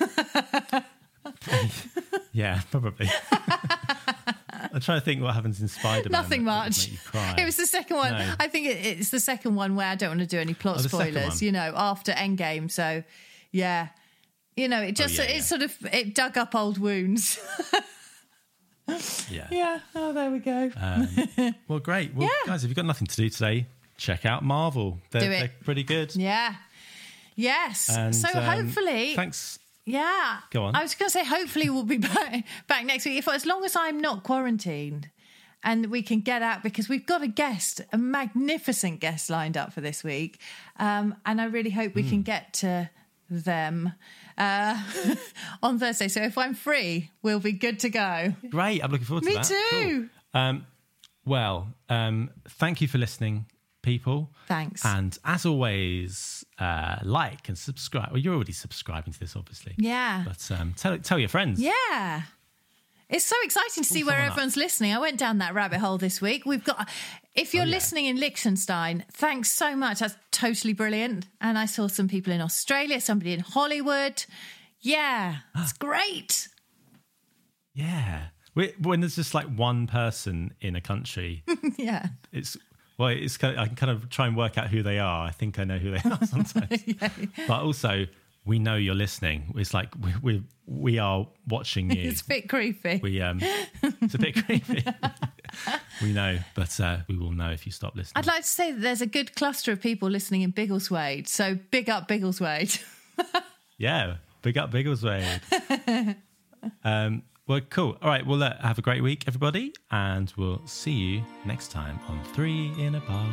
Yeah, 2.32 2.60
probably. 2.70 3.08
I'm 3.32 4.80
trying 4.80 4.98
to 5.00 5.04
think 5.04 5.22
what 5.22 5.32
happens 5.34 5.60
in 5.62 5.68
Spider 5.68 6.10
Man. 6.10 6.20
Nothing 6.22 6.44
much. 6.44 6.90
It 7.14 7.44
was 7.46 7.56
the 7.56 7.64
second 7.66 7.96
one. 7.96 8.12
No. 8.12 8.34
I 8.38 8.48
think 8.48 8.66
it, 8.66 8.84
it's 8.84 9.08
the 9.08 9.20
second 9.20 9.54
one 9.54 9.74
where 9.74 9.86
I 9.86 9.94
don't 9.94 10.10
want 10.10 10.20
to 10.20 10.26
do 10.26 10.38
any 10.38 10.52
plot 10.52 10.76
Oh, 10.78 10.82
spoilers. 10.82 11.40
You 11.42 11.50
know, 11.52 11.72
after 11.74 12.12
Endgame. 12.12 12.70
So, 12.70 13.02
yeah, 13.52 13.88
you 14.54 14.68
know, 14.68 14.82
it 14.82 14.96
just 14.96 15.18
Oh, 15.18 15.22
yeah, 15.22 15.30
it 15.30 15.34
yeah. 15.36 15.40
sort 15.42 15.62
of 15.62 15.74
it 15.92 16.14
dug 16.14 16.36
up 16.36 16.54
old 16.54 16.76
wounds. 16.76 17.38
yeah. 19.30 19.48
yeah. 19.50 19.78
Oh, 19.94 20.12
there 20.12 20.30
we 20.30 20.38
go. 20.38 20.70
Well, 21.68 21.78
great. 21.78 22.14
Well, 22.14 22.28
Yeah. 22.28 22.46
guys, 22.52 22.64
if 22.64 22.68
you've 22.68 22.76
got 22.76 22.84
nothing 22.86 23.06
to 23.06 23.16
do 23.16 23.28
today, 23.30 23.66
check 23.96 24.26
out 24.26 24.42
Marvel. 24.44 24.98
They're, 25.10 25.22
Do 25.22 25.30
it. 25.30 25.38
they're 25.38 25.50
pretty 25.64 25.84
good. 25.84 26.14
yeah. 26.16 26.54
Yes. 27.34 27.88
And, 27.90 28.14
so 28.16 28.28
um, 28.34 28.44
hopefully, 28.44 29.14
Thanks. 29.14 29.58
Yeah. 29.86 30.38
Go 30.50 30.64
on. 30.64 30.74
I 30.74 30.82
was 30.82 30.94
going 30.94 31.06
to 31.08 31.12
say, 31.12 31.24
hopefully, 31.24 31.70
we'll 31.70 31.84
be 31.84 31.96
back, 32.14 32.44
back 32.66 32.84
next 32.84 33.04
week. 33.06 33.18
If 33.18 33.28
as 33.28 33.46
long 33.46 33.64
as 33.64 33.74
I'm 33.76 34.00
not 34.00 34.24
quarantined 34.24 35.08
and 35.64 35.86
we 35.86 36.02
can 36.02 36.20
get 36.20 36.42
out, 36.42 36.62
because 36.62 36.88
we've 36.88 37.06
got 37.06 37.22
a 37.22 37.28
guest, 37.28 37.80
a 37.92 37.98
magnificent 37.98 39.00
guest 39.00 39.30
lined 39.30 39.56
up 39.56 39.72
for 39.72 39.80
this 39.80 40.04
week. 40.04 40.40
Um, 40.78 41.14
and 41.24 41.40
I 41.40 41.44
really 41.46 41.70
hope 41.70 41.94
we 41.94 42.02
Hmm. 42.02 42.08
can 42.10 42.22
get 42.22 42.52
to 42.54 42.90
them 43.30 43.92
uh, 44.38 44.80
on 45.62 45.78
Thursday. 45.78 46.08
So 46.08 46.20
if 46.22 46.36
I'm 46.38 46.54
free, 46.54 47.10
we'll 47.22 47.40
be 47.40 47.52
good 47.52 47.78
to 47.80 47.88
go. 47.88 48.34
Great. 48.50 48.82
I'm 48.84 48.90
looking 48.90 49.06
forward 49.06 49.22
to 49.24 49.28
Me 49.30 49.34
that. 49.34 49.50
Me 49.50 49.56
too. 49.70 50.08
Cool. 50.34 50.40
Um, 50.40 50.66
well, 51.24 51.68
um, 51.88 52.30
thank 52.48 52.80
you 52.80 52.86
for 52.88 52.98
listening, 52.98 53.46
people. 53.86 54.30
Thanks. 54.48 54.84
And 54.84 55.16
as 55.24 55.46
always, 55.46 56.44
uh, 56.58 56.96
like 57.02 57.48
and 57.48 57.56
subscribe. 57.56 58.10
Well, 58.10 58.18
you're 58.20 58.34
already 58.34 58.52
subscribing 58.52 59.14
to 59.14 59.18
this, 59.20 59.34
obviously. 59.34 59.74
Yeah. 59.78 60.24
But 60.26 60.50
um, 60.60 60.74
tell 60.76 60.98
tell 60.98 61.18
your 61.18 61.30
friends. 61.30 61.58
Yeah. 61.60 62.22
It's 63.08 63.24
so 63.24 63.36
exciting 63.44 63.84
to 63.84 63.88
see 63.88 64.02
where 64.02 64.14
someone 64.16 64.26
up. 64.26 64.32
everyone's 64.32 64.56
listening. 64.56 64.92
I 64.92 64.98
went 64.98 65.16
down 65.16 65.38
that 65.38 65.54
rabbit 65.54 65.78
hole 65.78 65.96
this 65.96 66.20
week. 66.20 66.44
We've 66.44 66.64
got, 66.64 66.88
if 67.36 67.54
you're 67.54 67.62
Oh, 67.62 67.66
yeah. 67.66 67.74
listening 67.76 68.06
in 68.06 68.16
Liechtenstein, 68.18 69.04
thanks 69.12 69.52
so 69.52 69.76
much. 69.76 70.00
That's 70.00 70.16
totally 70.32 70.72
brilliant. 70.74 71.26
And 71.40 71.56
I 71.56 71.66
saw 71.66 71.86
some 71.86 72.08
people 72.08 72.32
in 72.32 72.40
Australia, 72.40 73.00
somebody 73.00 73.32
in 73.32 73.40
Hollywood. 73.40 74.24
Yeah, 74.80 75.36
it's 75.56 75.72
great. 75.72 76.48
Yeah. 77.74 78.28
When 78.80 79.00
there's 79.00 79.16
just 79.16 79.34
like 79.34 79.46
one 79.46 79.86
person 79.86 80.54
in 80.60 80.74
a 80.76 80.80
country, 80.80 81.44
Yeah. 81.76 82.06
it's 82.32 82.56
well, 82.98 83.08
it's 83.10 83.36
kind 83.36 83.54
of, 83.54 83.60
I 83.60 83.66
can 83.66 83.76
kind 83.76 83.90
of 83.92 84.08
try 84.10 84.26
and 84.26 84.36
work 84.36 84.56
out 84.58 84.68
who 84.68 84.82
they 84.82 84.98
are. 84.98 85.26
I 85.26 85.30
think 85.30 85.58
I 85.58 85.64
know 85.64 85.78
who 85.78 85.90
they 85.90 85.98
are 86.10 86.26
sometimes. 86.26 86.82
But 87.48 87.62
also, 87.62 88.06
we 88.44 88.58
know 88.58 88.76
you're 88.76 88.94
listening. 88.94 89.52
It's 89.56 89.74
like 89.74 89.88
we 90.00 90.12
we, 90.22 90.42
we 90.66 90.98
are 90.98 91.26
watching 91.48 91.90
you. 91.90 92.02
It's 92.10 92.22
a 92.22 92.26
bit 92.26 92.48
creepy. 92.48 93.00
we 93.02 93.20
um, 93.20 93.40
it's 93.82 94.14
a 94.14 94.18
bit 94.18 94.44
creepy. 94.44 94.84
we 96.02 96.12
know, 96.12 96.38
but 96.54 96.78
uh, 96.80 96.98
we 97.08 97.16
will 97.18 97.32
know 97.32 97.50
if 97.50 97.66
you 97.66 97.72
stop 97.72 97.96
listening. 97.96 98.14
I'd 98.16 98.26
like 98.26 98.42
to 98.42 98.48
say 98.48 98.72
that 98.72 98.80
there's 98.80 99.00
a 99.02 99.06
good 99.06 99.34
cluster 99.34 99.72
of 99.72 99.80
people 99.80 100.08
listening 100.10 100.42
in 100.42 100.52
Biggleswade. 100.52 101.26
So 101.28 101.58
big 101.70 101.88
up 101.90 102.08
Biggleswade. 102.08 102.82
Yeah, 103.78 104.16
big 104.42 104.56
up 104.58 104.70
Biggleswade. 104.70 106.16
um, 106.84 107.22
well, 107.46 107.60
cool. 107.70 107.96
All 108.02 108.08
right. 108.08 108.26
Well, 108.26 108.42
uh, 108.42 108.56
have 108.60 108.78
a 108.78 108.82
great 108.82 109.02
week, 109.02 109.24
everybody, 109.26 109.72
and 109.90 110.32
we'll 110.36 110.66
see 110.66 110.92
you 110.92 111.22
next 111.44 111.70
time 111.70 111.98
on 112.08 112.22
Three 112.34 112.72
in 112.78 112.94
a 112.96 113.00
Bar. 113.00 113.28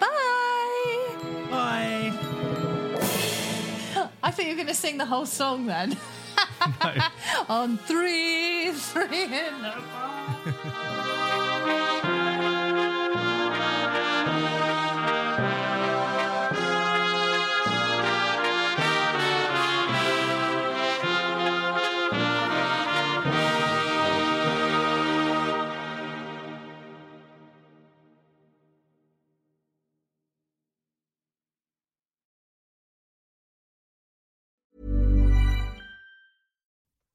Bye. 0.00 1.16
Bye. 1.50 2.12
I 4.22 4.30
think 4.30 4.48
you're 4.48 4.56
going 4.56 4.68
to 4.68 4.74
sing 4.74 4.98
the 4.98 5.06
whole 5.06 5.26
song 5.26 5.66
then. 5.66 5.96
No. 6.84 6.94
On 7.48 7.76
three, 7.76 8.70
three 8.70 9.24
in 9.24 9.64
a 9.64 9.82
bar. 9.92 10.36